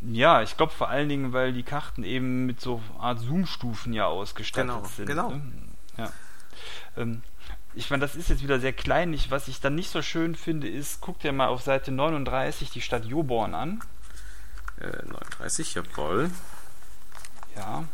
Ja, 0.03 0.41
ich 0.41 0.57
glaube 0.57 0.73
vor 0.73 0.89
allen 0.89 1.09
Dingen, 1.11 1.33
weil 1.35 1.53
die 1.53 1.63
Karten 1.63 2.05
eben 2.05 2.47
mit 2.47 2.61
so 2.61 2.81
Art 2.99 3.19
Zoom-Stufen 3.21 3.93
ja 3.93 4.07
ausgestattet 4.07 4.71
Genau, 4.71 4.87
sind. 4.87 5.07
genau. 5.07 5.31
Ne? 5.31 5.43
Ähm, 6.97 7.23
ich 7.75 7.91
meine, 7.91 8.01
das 8.01 8.17
ist 8.17 8.29
jetzt 8.29 8.43
wieder 8.43 8.59
sehr 8.59 8.73
kleinlich. 8.73 9.31
Was 9.31 9.49
ich 9.49 9.61
dann 9.61 9.75
nicht 9.75 9.91
so 9.91 10.03
schön 10.03 10.35
finde, 10.35 10.69
ist, 10.69 11.01
guck 11.01 11.21
dir 11.21 11.33
mal 11.33 11.49
auf 11.49 11.63
Seite 11.63 11.93
39 11.93 12.71
die 12.71 12.81
Stadt 12.81 13.05
Joborn 13.05 13.55
an. 13.55 13.81
Äh, 14.81 15.07
39, 15.07 15.75
jawohl. 15.75 16.31
Ja. 17.57 17.85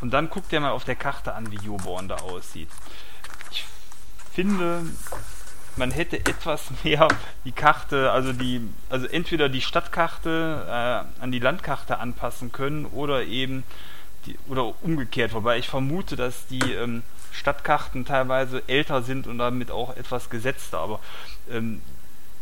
Und 0.00 0.10
dann 0.12 0.30
guck 0.30 0.48
dir 0.48 0.60
mal 0.60 0.70
auf 0.70 0.84
der 0.84 0.96
Karte 0.96 1.34
an, 1.34 1.50
wie 1.50 1.56
Joborn 1.56 2.08
da 2.08 2.16
aussieht. 2.16 2.68
Ich 3.50 3.64
finde, 4.32 4.82
man 5.76 5.90
hätte 5.90 6.18
etwas 6.18 6.70
mehr 6.84 7.08
die 7.44 7.52
Karte, 7.52 8.12
also 8.12 8.32
die, 8.32 8.60
also 8.88 9.06
entweder 9.06 9.48
die 9.48 9.60
Stadtkarte 9.60 10.66
äh, 10.68 11.22
an 11.22 11.32
die 11.32 11.38
Landkarte 11.38 11.98
anpassen 11.98 12.52
können 12.52 12.86
oder 12.86 13.24
eben 13.24 13.64
die, 14.26 14.38
oder 14.48 14.74
umgekehrt, 14.82 15.34
wobei 15.34 15.58
ich 15.58 15.68
vermute, 15.68 16.16
dass 16.16 16.46
die 16.46 16.72
ähm, 16.72 17.02
Stadtkarten 17.34 18.04
teilweise 18.04 18.62
älter 18.66 19.02
sind 19.02 19.26
und 19.26 19.38
damit 19.38 19.70
auch 19.70 19.96
etwas 19.96 20.30
gesetzter, 20.30 20.78
aber 20.78 21.00
ähm, 21.50 21.82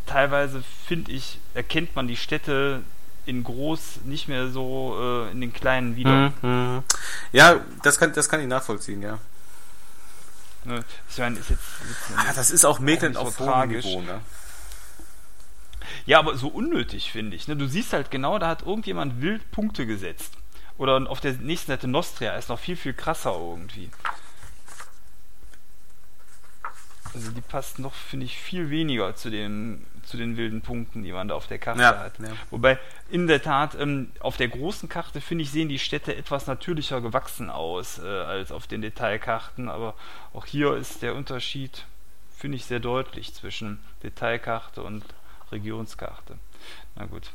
teilweise 0.06 0.62
finde 0.86 1.12
ich, 1.12 1.38
erkennt 1.54 1.96
man 1.96 2.08
die 2.08 2.16
Städte 2.16 2.82
in 3.24 3.44
groß 3.44 4.00
nicht 4.04 4.28
mehr 4.28 4.48
so 4.48 4.96
äh, 5.00 5.30
in 5.30 5.40
den 5.40 5.52
kleinen 5.52 5.96
wieder. 5.96 6.32
Mhm. 6.42 6.82
Ja, 7.32 7.60
das 7.82 7.98
kann, 7.98 8.12
das 8.12 8.28
kann 8.28 8.40
ich 8.40 8.48
nachvollziehen, 8.48 9.00
ja. 9.02 9.18
Ne? 10.64 10.84
Ich 11.08 11.18
meine, 11.18 11.38
ist 11.38 11.50
jetzt, 11.50 11.62
jetzt 11.88 12.18
Ah, 12.18 12.32
das 12.34 12.50
ist 12.50 12.64
auch 12.64 12.78
Mecklen 12.78 13.12
nicht 13.12 13.20
so 13.20 13.26
auf 13.26 13.38
hohem. 13.38 13.68
Niveau, 13.70 14.00
ne? 14.02 14.20
Ja, 16.06 16.18
aber 16.18 16.36
so 16.36 16.48
unnötig, 16.48 17.12
finde 17.12 17.36
ich. 17.36 17.48
Ne? 17.48 17.56
Du 17.56 17.66
siehst 17.66 17.92
halt 17.92 18.10
genau, 18.10 18.38
da 18.38 18.48
hat 18.48 18.62
irgendjemand 18.62 19.20
wild 19.20 19.50
Punkte 19.50 19.86
gesetzt. 19.86 20.32
Oder 20.78 21.08
auf 21.10 21.20
der 21.20 21.34
nächsten 21.34 21.70
Seite 21.70 21.86
Nostria 21.86 22.34
ist 22.36 22.48
noch 22.48 22.58
viel, 22.58 22.76
viel 22.76 22.94
krasser 22.94 23.32
irgendwie. 23.32 23.90
Also 27.14 27.30
die 27.30 27.40
passt 27.42 27.78
noch, 27.78 27.92
finde 27.94 28.24
ich, 28.26 28.38
viel 28.38 28.70
weniger 28.70 29.14
zu 29.14 29.28
den, 29.30 29.86
zu 30.04 30.16
den 30.16 30.36
wilden 30.38 30.62
Punkten, 30.62 31.02
die 31.02 31.12
man 31.12 31.28
da 31.28 31.34
auf 31.34 31.46
der 31.46 31.58
Karte 31.58 31.82
Ja, 31.82 31.98
hat. 31.98 32.18
ja. 32.18 32.28
Wobei, 32.50 32.78
in 33.10 33.26
der 33.26 33.42
Tat, 33.42 33.74
ähm, 33.78 34.10
auf 34.20 34.36
der 34.38 34.48
großen 34.48 34.88
Karte, 34.88 35.20
finde 35.20 35.42
ich, 35.44 35.50
sehen 35.50 35.68
die 35.68 35.78
Städte 35.78 36.16
etwas 36.16 36.46
natürlicher 36.46 37.00
gewachsen 37.02 37.50
aus 37.50 37.98
äh, 37.98 38.06
als 38.06 38.50
auf 38.50 38.66
den 38.66 38.80
Detailkarten. 38.80 39.68
Aber 39.68 39.94
auch 40.32 40.46
hier 40.46 40.74
ist 40.74 41.02
der 41.02 41.14
Unterschied, 41.14 41.84
finde 42.34 42.56
ich, 42.56 42.64
sehr 42.64 42.80
deutlich 42.80 43.34
zwischen 43.34 43.78
Detailkarte 44.02 44.82
und 44.82 45.04
Regionskarte. 45.50 46.38
Na 46.96 47.04
gut. 47.04 47.30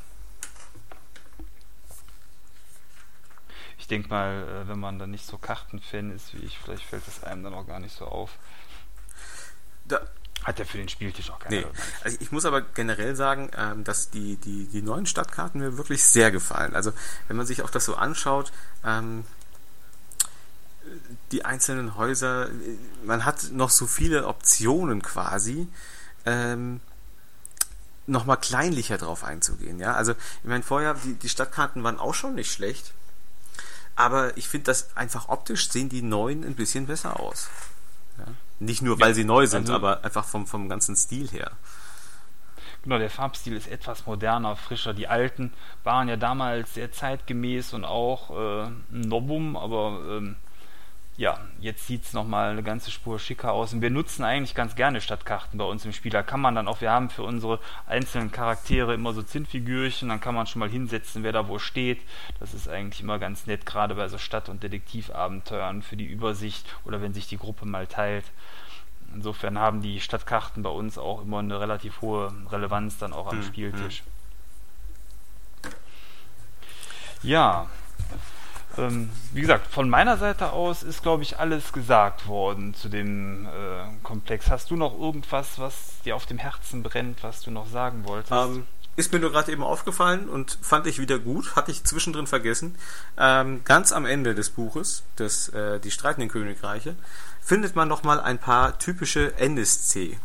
Ich 3.80 3.88
denke 3.88 4.10
mal, 4.10 4.44
äh, 4.44 4.68
wenn 4.68 4.80
man 4.80 4.98
dann 5.00 5.12
nicht 5.12 5.26
so 5.26 5.38
Kartenfan 5.38 6.12
ist 6.12 6.34
wie 6.34 6.44
ich, 6.46 6.58
vielleicht 6.58 6.84
fällt 6.84 7.08
es 7.08 7.24
einem 7.24 7.44
dann 7.44 7.54
auch 7.54 7.68
gar 7.68 7.80
nicht 7.80 7.96
so 7.96 8.06
auf. 8.06 8.38
Da, 9.88 10.02
Hat 10.44 10.60
ja 10.60 10.66
für 10.66 10.78
den 10.78 10.90
Spieltisch 10.90 11.30
auch 11.30 11.40
keine 11.40 11.62
nee. 11.62 11.68
Also 12.04 12.18
ich 12.20 12.32
muss 12.32 12.46
aber 12.46 12.62
generell 12.62 13.16
sagen, 13.16 13.52
ähm, 13.58 13.84
dass 13.84 14.10
die, 14.10 14.38
die, 14.38 14.66
die 14.66 14.82
neuen 14.82 15.06
Stadtkarten 15.06 15.60
mir 15.62 15.78
wirklich 15.78 16.04
sehr 16.04 16.32
gefallen. 16.32 16.76
Also 16.76 16.94
wenn 17.28 17.38
man 17.38 17.46
sich 17.46 17.62
auch 17.62 17.70
das 17.70 17.86
so 17.86 17.96
anschaut, 17.96 18.52
ähm, 18.86 19.26
die 21.32 21.46
einzelnen 21.46 21.96
Häuser, 21.96 22.50
äh, 22.50 22.52
man 23.04 23.26
hat 23.26 23.52
noch 23.52 23.70
so 23.70 23.88
viele 23.88 24.28
Optionen 24.28 25.02
quasi, 25.02 25.68
ähm, 26.26 26.80
nochmal 28.06 28.38
kleinlicher 28.38 28.98
drauf 28.98 29.24
einzugehen. 29.24 29.80
Ja, 29.80 29.94
also 29.94 30.14
ich 30.14 30.50
meine, 30.50 30.64
vorher, 30.64 30.94
die, 30.94 31.14
die 31.16 31.30
Stadtkarten 31.30 31.84
waren 31.84 32.00
auch 32.00 32.14
schon 32.14 32.36
nicht 32.36 32.52
schlecht, 32.52 32.94
aber 33.96 34.38
ich 34.38 34.48
finde, 34.48 34.66
dass 34.66 34.96
einfach 34.96 35.30
optisch 35.30 35.70
sehen 35.70 35.90
die 35.90 36.02
neuen 36.02 36.44
ein 36.44 36.56
bisschen 36.56 36.88
besser 36.88 37.20
aus. 37.20 37.50
Ja? 38.60 38.66
Nicht 38.66 38.82
nur, 38.82 39.00
weil 39.00 39.14
sie 39.14 39.24
neu 39.24 39.46
sind, 39.48 39.62
also- 39.70 39.74
aber 39.74 40.04
einfach 40.04 40.26
vom, 40.26 40.48
vom 40.48 40.70
ganzen 40.70 40.96
Stil 40.96 41.28
her. 41.30 41.52
Genau, 42.84 43.00
der 43.00 43.10
Farbstil 43.10 43.56
ist 43.56 43.68
etwas 43.68 44.06
moderner, 44.06 44.56
frischer. 44.56 44.94
Die 44.94 45.08
alten 45.08 45.52
waren 45.84 46.08
ja 46.08 46.16
damals 46.16 46.74
sehr 46.76 46.92
zeitgemäß 46.92 47.74
und 47.74 47.84
auch 47.84 48.30
äh, 48.30 48.64
ein 48.68 49.02
Novum, 49.02 49.58
aber 49.58 50.00
ähm, 50.10 50.38
ja, 51.18 51.40
jetzt 51.60 51.88
sieht 51.88 52.06
es 52.06 52.14
nochmal 52.14 52.52
eine 52.52 52.62
ganze 52.62 52.92
Spur 52.92 53.18
schicker 53.18 53.52
aus. 53.52 53.74
Und 53.74 53.82
wir 53.82 53.90
nutzen 53.90 54.24
eigentlich 54.24 54.54
ganz 54.54 54.76
gerne 54.76 55.02
Stadtkarten 55.02 55.58
bei 55.58 55.66
uns 55.66 55.84
im 55.84 55.92
Spiel. 55.92 56.12
Da 56.12 56.22
kann 56.22 56.40
man 56.40 56.54
dann 56.54 56.68
auch, 56.68 56.80
wir 56.80 56.92
haben 56.92 57.10
für 57.10 57.24
unsere 57.24 57.60
einzelnen 57.88 58.32
Charaktere 58.32 58.94
immer 58.94 59.14
so 59.14 59.24
Zinnfigürchen, 59.24 60.10
dann 60.10 60.22
kann 60.22 60.36
man 60.36 60.46
schon 60.46 60.60
mal 60.60 60.70
hinsetzen, 60.70 61.24
wer 61.24 61.32
da 61.32 61.48
wo 61.48 61.58
steht. 61.58 62.00
Das 62.40 62.54
ist 62.54 62.70
eigentlich 62.70 63.02
immer 63.02 63.18
ganz 63.18 63.48
nett, 63.48 63.66
gerade 63.66 63.96
bei 63.96 64.08
so 64.10 64.20
Stadt- 64.20 64.48
und 64.48 64.62
Detektivabenteuern 64.62 65.82
für 65.82 65.98
die 65.98 66.06
Übersicht 66.06 66.76
oder 66.86 67.02
wenn 67.02 67.16
sich 67.16 67.28
die 67.28 67.40
Gruppe 67.40 67.66
mal 67.66 67.88
teilt. 67.88 68.26
Insofern 69.16 69.58
haben 69.58 69.82
die 69.82 70.00
Stadtkarten 70.00 70.62
bei 70.62 70.70
uns 70.70 71.00
auch 71.00 71.24
immer 71.24 71.40
eine 71.40 71.60
relativ 71.60 72.02
hohe 72.02 72.32
Relevanz 72.52 73.00
dann 73.00 73.14
auch 73.14 73.28
am 73.32 73.38
Hm, 73.38 73.44
Spieltisch. 73.44 74.04
Ja, 77.24 77.68
ähm, 78.78 79.10
wie 79.34 79.42
gesagt, 79.42 79.68
von 79.68 79.90
meiner 79.90 80.18
Seite 80.18 80.52
aus 80.52 80.84
ist, 80.84 81.02
glaube 81.04 81.24
ich, 81.24 81.40
alles 81.40 81.74
gesagt 81.74 82.28
worden 82.28 82.74
zu 82.74 82.90
dem 82.90 83.46
äh, 83.46 83.50
Komplex. 84.04 84.50
Hast 84.50 84.72
du 84.72 84.76
noch 84.76 84.98
irgendwas, 84.98 85.60
was 85.60 86.02
dir 86.06 86.16
auf 86.16 86.26
dem 86.26 86.38
Herzen 86.38 86.84
brennt, 86.84 87.24
was 87.24 87.42
du 87.42 87.52
noch 87.52 87.68
sagen 87.68 88.06
wolltest? 88.06 88.32
Ähm, 88.32 88.66
ist 88.98 89.14
mir 89.14 89.20
nur 89.20 89.32
gerade 89.32 89.52
eben 89.52 89.64
aufgefallen 89.64 90.28
und 90.28 90.58
fand 90.62 90.88
ich 90.88 91.00
wieder 91.00 91.20
gut, 91.20 91.56
hatte 91.56 91.72
ich 91.72 91.84
zwischendrin 91.84 92.26
vergessen. 92.26 92.76
Ähm, 93.18 93.62
ganz 93.64 93.92
am 93.92 94.06
Ende 94.06 94.34
des 94.34 94.50
Buches, 94.50 95.04
des, 95.20 95.50
äh, 95.50 95.80
Die 95.80 95.92
streitenden 95.92 96.30
Königreiche, 96.30 96.96
findet 97.40 97.76
man 97.76 97.88
nochmal 97.88 98.20
ein 98.20 98.40
paar 98.40 98.80
typische 98.80 99.38
NSC, 99.38 100.18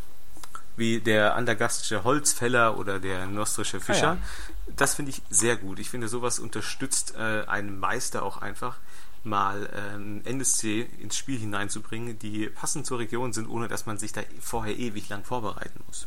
wie 0.77 1.01
der 1.01 1.35
andergastische 1.37 2.03
Holzfäller 2.03 2.79
oder 2.79 2.99
der 2.99 3.27
nostrische 3.27 3.79
Fischer. 3.79 4.17
Ah, 4.21 4.52
Das 4.69 4.95
finde 4.95 5.11
ich 5.11 5.23
sehr 5.29 5.57
gut. 5.57 5.79
Ich 5.79 5.91
finde, 5.91 6.09
sowas 6.09 6.39
unterstützt 6.39 7.15
äh, 7.17 7.45
einen 7.47 7.79
Meister 7.79 8.23
auch 8.23 8.39
einfach, 8.43 8.77
mal 9.25 9.69
ähm, 9.95 10.23
NSC 10.25 10.83
ins 11.01 11.17
Spiel 11.17 11.39
hineinzubringen, 11.39 12.19
die 12.19 12.49
passend 12.49 12.87
zur 12.87 12.99
Region 12.99 13.33
sind, 13.33 13.49
ohne 13.49 13.69
dass 13.69 13.87
man 13.87 13.99
sich 13.99 14.13
da 14.13 14.21
vorher 14.41 14.77
ewig 14.79 15.09
lang 15.09 15.25
vorbereiten 15.25 15.81
muss. 15.87 16.07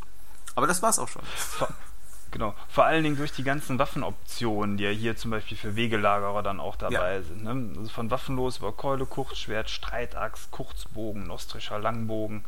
Aber 0.54 0.66
das 0.66 0.82
war's 0.82 0.98
auch 0.98 1.08
schon. 1.08 1.22
Genau, 2.32 2.54
vor 2.68 2.84
allen 2.84 3.04
Dingen 3.04 3.16
durch 3.16 3.32
die 3.32 3.44
ganzen 3.44 3.78
Waffenoptionen, 3.78 4.76
die 4.76 4.84
ja 4.84 4.90
hier 4.90 5.16
zum 5.16 5.30
Beispiel 5.30 5.56
für 5.56 5.76
Wegelagerer 5.76 6.42
dann 6.42 6.60
auch 6.60 6.76
dabei 6.76 7.16
Ja. 7.16 7.22
sind. 7.22 7.44
Ne? 7.44 7.78
Also 7.78 7.88
von 7.90 8.10
Waffenlos 8.10 8.58
über 8.58 8.72
Keule, 8.72 9.06
Kurzschwert, 9.06 9.70
Streitachs, 9.70 10.50
Kurzbogen, 10.50 11.26
nostrischer 11.26 11.78
Langbogen. 11.78 12.44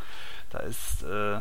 Da 0.51 0.59
ist 0.61 1.03
äh, 1.05 1.41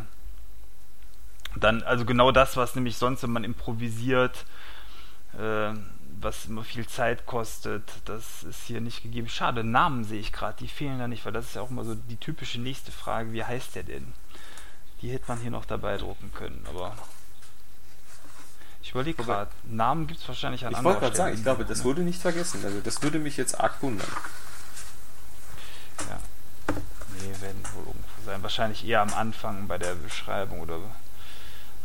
dann 1.63 1.83
also 1.83 2.05
genau 2.05 2.31
das, 2.31 2.57
was 2.57 2.75
nämlich 2.75 2.97
sonst, 2.97 3.23
wenn 3.23 3.31
man 3.31 3.43
improvisiert, 3.43 4.45
äh, 5.33 5.73
was 6.19 6.45
immer 6.45 6.63
viel 6.63 6.87
Zeit 6.87 7.25
kostet, 7.25 7.83
das 8.05 8.43
ist 8.43 8.63
hier 8.63 8.81
nicht 8.81 9.03
gegeben. 9.03 9.29
Schade, 9.29 9.63
Namen 9.63 10.03
sehe 10.03 10.19
ich 10.19 10.33
gerade, 10.33 10.57
die 10.59 10.67
fehlen 10.67 10.99
da 10.99 11.07
nicht, 11.07 11.25
weil 11.25 11.33
das 11.33 11.45
ist 11.45 11.55
ja 11.55 11.61
auch 11.61 11.69
immer 11.69 11.83
so 11.83 11.95
die 11.95 12.17
typische 12.17 12.59
nächste 12.59 12.91
Frage, 12.91 13.33
wie 13.33 13.43
heißt 13.43 13.75
der 13.75 13.83
denn? 13.83 14.13
Die 15.01 15.11
hätte 15.11 15.25
man 15.27 15.39
hier 15.39 15.51
noch 15.51 15.65
dabei 15.65 15.97
drucken 15.97 16.31
können, 16.33 16.65
aber 16.67 16.95
ich 18.81 18.91
überlege 18.91 19.21
gerade, 19.21 19.51
Namen 19.65 20.07
gibt 20.07 20.21
es 20.21 20.27
wahrscheinlich 20.27 20.65
an 20.65 20.71
Ich 20.71 20.83
wollte 20.83 21.01
gerade 21.01 21.15
sagen, 21.15 21.35
ich 21.35 21.43
glaube, 21.43 21.65
das 21.65 21.79
ne? 21.79 21.83
wurde 21.83 22.01
nicht 22.03 22.21
vergessen. 22.21 22.63
Also 22.63 22.79
das 22.79 23.03
würde 23.03 23.19
mich 23.19 23.35
jetzt 23.35 23.59
arg 23.59 23.81
wundern. 23.81 24.07
Ja. 26.09 26.19
Nee, 27.19 27.41
werden 27.41 27.61
wohl 27.73 27.85
irgendwo 27.85 28.23
sein. 28.25 28.41
Wahrscheinlich 28.41 28.87
eher 28.87 29.01
am 29.01 29.13
Anfang 29.13 29.67
bei 29.67 29.77
der 29.77 29.93
Beschreibung 29.95 30.61
oder 30.61 30.79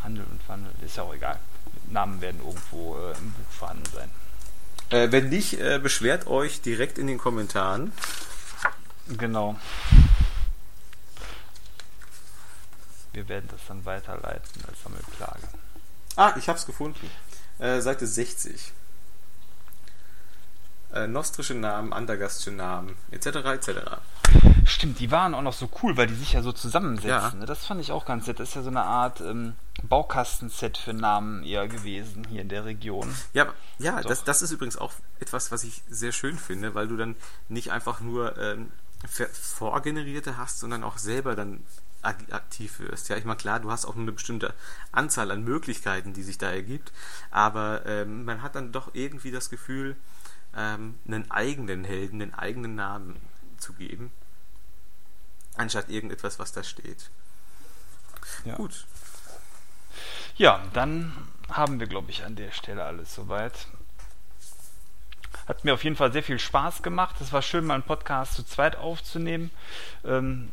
Handel 0.02 0.24
und 0.30 0.48
Wandel. 0.48 0.72
Ist 0.84 0.96
ja 0.96 1.02
auch 1.04 1.14
egal. 1.14 1.38
Namen 1.88 2.20
werden 2.20 2.40
irgendwo 2.40 2.96
äh, 2.96 3.18
im 3.18 3.32
Buch 3.32 3.50
vorhanden 3.50 3.84
sein. 3.94 4.10
Äh, 4.90 5.12
wenn 5.12 5.28
nicht, 5.28 5.60
äh, 5.60 5.78
beschwert 5.78 6.26
euch 6.26 6.60
direkt 6.60 6.98
in 6.98 7.06
den 7.06 7.18
Kommentaren. 7.18 7.92
Genau. 9.08 9.56
Wir 13.12 13.28
werden 13.28 13.48
das 13.50 13.60
dann 13.68 13.84
weiterleiten 13.84 14.64
als 14.66 14.82
Sammelklage. 14.82 15.48
Ah, 16.16 16.34
ich 16.36 16.48
hab's 16.48 16.66
gefunden. 16.66 17.10
Äh, 17.58 17.80
Seite 17.80 18.06
60. 18.06 18.72
Äh, 20.94 21.06
nostrische 21.06 21.54
Namen, 21.54 21.92
andergastische 21.92 22.50
Namen, 22.50 22.96
etc. 23.10 23.26
etc. 23.26 23.68
Stimmt, 24.64 25.00
die 25.00 25.10
waren 25.10 25.34
auch 25.34 25.42
noch 25.42 25.52
so 25.52 25.68
cool, 25.82 25.96
weil 25.96 26.06
die 26.06 26.14
sich 26.14 26.32
ja 26.32 26.42
so 26.42 26.52
zusammensetzen. 26.52 27.08
Ja. 27.08 27.34
Ne? 27.34 27.46
Das 27.46 27.66
fand 27.66 27.80
ich 27.80 27.92
auch 27.92 28.04
ganz 28.04 28.26
nett. 28.26 28.40
Das 28.40 28.50
ist 28.50 28.54
ja 28.54 28.62
so 28.62 28.70
eine 28.70 28.82
Art 28.82 29.20
ähm, 29.20 29.54
Baukastenset 29.82 30.78
für 30.78 30.92
Namen 30.92 31.42
eher 31.44 31.68
gewesen 31.68 32.26
hier 32.28 32.42
in 32.42 32.48
der 32.48 32.64
Region. 32.64 33.14
Ja, 33.32 33.52
ja 33.78 34.00
Doch. 34.00 34.08
das, 34.08 34.24
das 34.24 34.42
ist 34.42 34.52
übrigens 34.52 34.76
auch 34.76 34.92
etwas, 35.20 35.50
was 35.52 35.64
ich 35.64 35.82
sehr 35.88 36.12
schön 36.12 36.38
finde, 36.38 36.74
weil 36.74 36.88
du 36.88 36.96
dann 36.96 37.16
nicht 37.48 37.70
einfach 37.72 38.00
nur 38.00 38.38
ähm, 38.38 38.70
vorgenerierte 39.32 40.36
hast, 40.36 40.60
sondern 40.60 40.84
auch 40.84 40.98
selber 40.98 41.34
dann 41.34 41.60
aktiv 42.02 42.80
wirst. 42.80 43.08
Ja, 43.08 43.16
ich 43.16 43.24
meine, 43.24 43.36
klar, 43.36 43.60
du 43.60 43.70
hast 43.70 43.84
auch 43.84 43.94
nur 43.94 44.04
eine 44.04 44.12
bestimmte 44.12 44.54
Anzahl 44.90 45.30
an 45.30 45.44
Möglichkeiten, 45.44 46.12
die 46.12 46.22
sich 46.22 46.38
da 46.38 46.50
ergibt, 46.50 46.92
aber 47.30 47.86
ähm, 47.86 48.24
man 48.24 48.42
hat 48.42 48.56
dann 48.56 48.72
doch 48.72 48.90
irgendwie 48.92 49.30
das 49.30 49.50
Gefühl, 49.50 49.96
ähm, 50.56 50.96
einen 51.06 51.30
eigenen 51.30 51.84
Helden, 51.84 52.20
einen 52.20 52.34
eigenen 52.34 52.74
Namen 52.74 53.16
zu 53.58 53.72
geben, 53.74 54.10
anstatt 55.56 55.88
irgendetwas, 55.88 56.38
was 56.38 56.52
da 56.52 56.62
steht. 56.62 57.10
Ja. 58.44 58.54
Gut. 58.54 58.86
Ja, 60.36 60.62
dann 60.72 61.28
haben 61.48 61.80
wir, 61.80 61.86
glaube 61.86 62.10
ich, 62.10 62.24
an 62.24 62.36
der 62.36 62.52
Stelle 62.52 62.84
alles 62.84 63.14
soweit. 63.14 63.66
Hat 65.46 65.64
mir 65.64 65.74
auf 65.74 65.84
jeden 65.84 65.96
Fall 65.96 66.12
sehr 66.12 66.22
viel 66.22 66.38
Spaß 66.38 66.82
gemacht. 66.82 67.20
Es 67.20 67.32
war 67.32 67.42
schön, 67.42 67.66
mal 67.66 67.74
einen 67.74 67.82
Podcast 67.82 68.34
zu 68.34 68.44
zweit 68.44 68.76
aufzunehmen. 68.76 69.50
Ähm, 70.04 70.50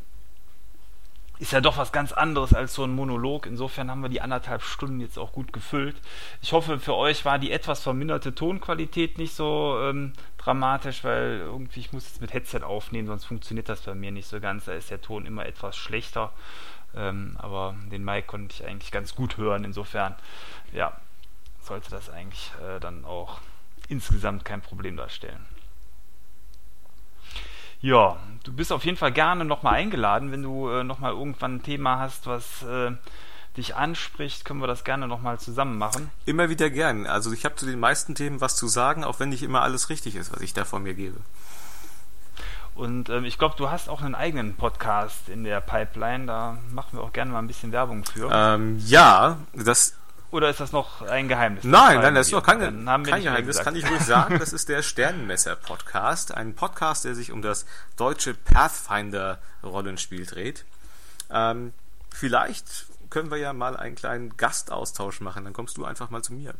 ist 1.40 1.54
ja 1.54 1.62
doch 1.62 1.78
was 1.78 1.94
ganz 1.94 2.12
anderes 2.12 2.54
als 2.54 2.74
so 2.74 2.84
ein 2.84 2.94
Monolog. 2.94 3.46
Insofern 3.46 3.90
haben 3.90 4.02
wir 4.02 4.10
die 4.10 4.22
anderthalb 4.22 4.62
Stunden 4.62 5.00
jetzt 5.00 5.18
auch 5.18 5.32
gut 5.32 5.54
gefüllt. 5.54 5.96
Ich 6.42 6.52
hoffe, 6.52 6.80
für 6.80 6.96
euch 6.96 7.24
war 7.24 7.40
die 7.40 7.52
etwas 7.52 7.82
verminderte 7.82 8.36
Tonqualität 8.36 9.18
nicht 9.18 9.34
so 9.34 9.80
ähm, 9.82 10.14
dramatisch, 10.38 11.04
weil 11.06 11.40
irgendwie 11.40 11.80
ich 11.80 11.94
muss 11.94 12.06
jetzt 12.06 12.20
mit 12.20 12.34
Headset 12.34 12.64
aufnehmen, 12.64 13.08
sonst 13.08 13.26
funktioniert 13.26 13.70
das 13.70 13.82
bei 13.82 13.96
mir 13.96 14.12
nicht 14.12 14.28
so 14.28 14.42
ganz. 14.42 14.66
Da 14.66 14.74
ist 14.74 14.92
der 14.92 15.02
Ton 15.02 15.26
immer 15.26 15.46
etwas 15.46 15.78
schlechter. 15.78 16.34
Ähm, 16.96 17.38
aber 17.40 17.76
den 17.90 18.04
Mike 18.04 18.28
konnte 18.28 18.54
ich 18.54 18.66
eigentlich 18.66 18.92
ganz 18.92 19.16
gut 19.16 19.38
hören. 19.38 19.64
Insofern, 19.64 20.16
ja, 20.74 21.00
sollte 21.62 21.90
das 21.90 22.10
eigentlich 22.10 22.52
äh, 22.62 22.82
dann 22.82 23.06
auch 23.06 23.40
insgesamt 23.88 24.44
kein 24.44 24.62
Problem 24.62 24.98
darstellen. 24.98 25.46
Ja, 27.82 28.18
du 28.44 28.54
bist 28.54 28.72
auf 28.72 28.86
jeden 28.86 28.98
Fall 28.98 29.12
gerne 29.12 29.46
nochmal 29.46 29.76
eingeladen, 29.76 30.32
wenn 30.32 30.44
du 30.44 30.70
äh, 30.70 30.84
nochmal 30.84 31.14
irgendwann 31.14 31.56
ein 31.56 31.64
Thema 31.64 32.00
hast, 32.00 32.28
was 32.28 32.64
äh, 32.64 32.92
dich 33.58 33.76
anspricht, 33.76 34.46
können 34.46 34.62
wir 34.62 34.68
das 34.68 34.84
gerne 34.84 35.08
nochmal 35.08 35.40
zusammen 35.40 35.78
machen. 35.78 36.12
Immer 36.26 36.50
wieder 36.50 36.70
gern. 36.70 37.06
Also 37.06 37.32
ich 37.32 37.46
habe 37.46 37.56
zu 37.56 37.66
den 37.66 37.80
meisten 37.80 38.16
Themen 38.16 38.42
was 38.42 38.56
zu 38.56 38.68
sagen, 38.68 39.04
auch 39.04 39.20
wenn 39.20 39.30
nicht 39.30 39.44
immer 39.44 39.62
alles 39.62 39.90
richtig 39.90 40.16
ist, 40.16 40.34
was 40.34 40.42
ich 40.42 40.54
da 40.54 40.66
von 40.66 40.84
mir 40.84 40.94
gebe. 40.94 41.18
Und 42.76 43.10
ähm, 43.10 43.26
ich 43.26 43.38
glaube, 43.38 43.56
du 43.58 43.70
hast 43.70 43.90
auch 43.90 44.02
einen 44.02 44.16
eigenen 44.16 44.56
Podcast 44.56 45.28
in 45.28 45.44
der 45.44 45.60
Pipeline. 45.60 46.26
Da 46.26 46.58
machen 46.72 46.98
wir 46.98 47.04
auch 47.04 47.12
gerne 47.12 47.32
mal 47.32 47.40
ein 47.40 47.48
bisschen 47.48 47.74
Werbung 47.74 48.06
für. 48.06 48.30
Ähm, 48.32 48.82
ja, 48.86 49.38
das. 49.54 49.96
Oder 50.32 50.50
ist 50.50 50.60
das 50.60 50.72
noch 50.72 51.02
ein 51.02 51.28
Geheimnis? 51.28 51.64
Nein, 51.64 52.02
nein, 52.02 52.14
das 52.14 52.28
ist 52.28 52.34
noch 52.34 52.44
kein, 52.44 52.60
kein 52.60 53.04
Geheimnis. 53.24 53.58
Das 53.58 53.66
kann 53.66 53.76
ich 53.76 53.90
ruhig 53.90 54.02
sagen. 54.02 54.38
Das 54.38 54.54
ist 54.54 54.70
der 54.70 54.84
Sternenmesser-Podcast. 54.84 56.36
Ein 56.36 56.54
Podcast, 56.54 57.06
der 57.06 57.16
sich 57.16 57.32
um 57.32 57.42
das 57.42 57.66
deutsche 57.98 58.36
Pathfinder-Rollenspiel 58.36 60.28
dreht. 60.28 60.66
Ähm, 61.32 61.74
vielleicht 62.12 62.86
können 63.10 63.32
wir 63.32 63.38
ja 63.38 63.54
mal 63.54 63.76
einen 63.76 63.96
kleinen 63.96 64.38
Gastaustausch 64.38 65.20
machen. 65.22 65.46
Dann 65.46 65.54
kommst 65.54 65.78
du 65.78 65.86
einfach 65.86 66.12
mal 66.12 66.22
zu 66.22 66.34
mir. 66.34 66.54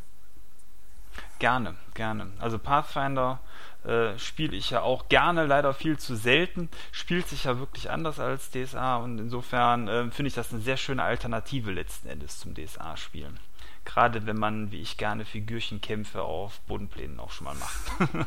Gerne, 1.38 1.76
gerne. 1.94 2.32
Also 2.40 2.58
Pathfinder 2.58 3.40
äh, 3.84 4.18
spiele 4.18 4.56
ich 4.56 4.70
ja 4.70 4.82
auch 4.82 5.08
gerne, 5.08 5.46
leider 5.46 5.74
viel 5.74 5.96
zu 5.96 6.16
selten. 6.16 6.68
Spielt 6.92 7.28
sich 7.28 7.44
ja 7.44 7.58
wirklich 7.58 7.90
anders 7.90 8.18
als 8.18 8.50
DSA 8.50 8.96
und 8.96 9.18
insofern 9.18 9.86
äh, 9.86 10.10
finde 10.10 10.28
ich 10.28 10.34
das 10.34 10.52
eine 10.52 10.60
sehr 10.60 10.76
schöne 10.76 11.02
Alternative 11.02 11.70
letzten 11.70 12.08
Endes 12.08 12.38
zum 12.40 12.54
DSA-Spielen. 12.54 13.38
Gerade 13.84 14.26
wenn 14.26 14.38
man, 14.38 14.70
wie 14.70 14.80
ich 14.80 14.96
gerne, 14.96 15.24
Figürchenkämpfe 15.24 16.22
auf 16.22 16.60
Bodenplänen 16.62 17.18
auch 17.18 17.32
schon 17.32 17.46
mal 17.46 17.54
macht. 17.54 18.26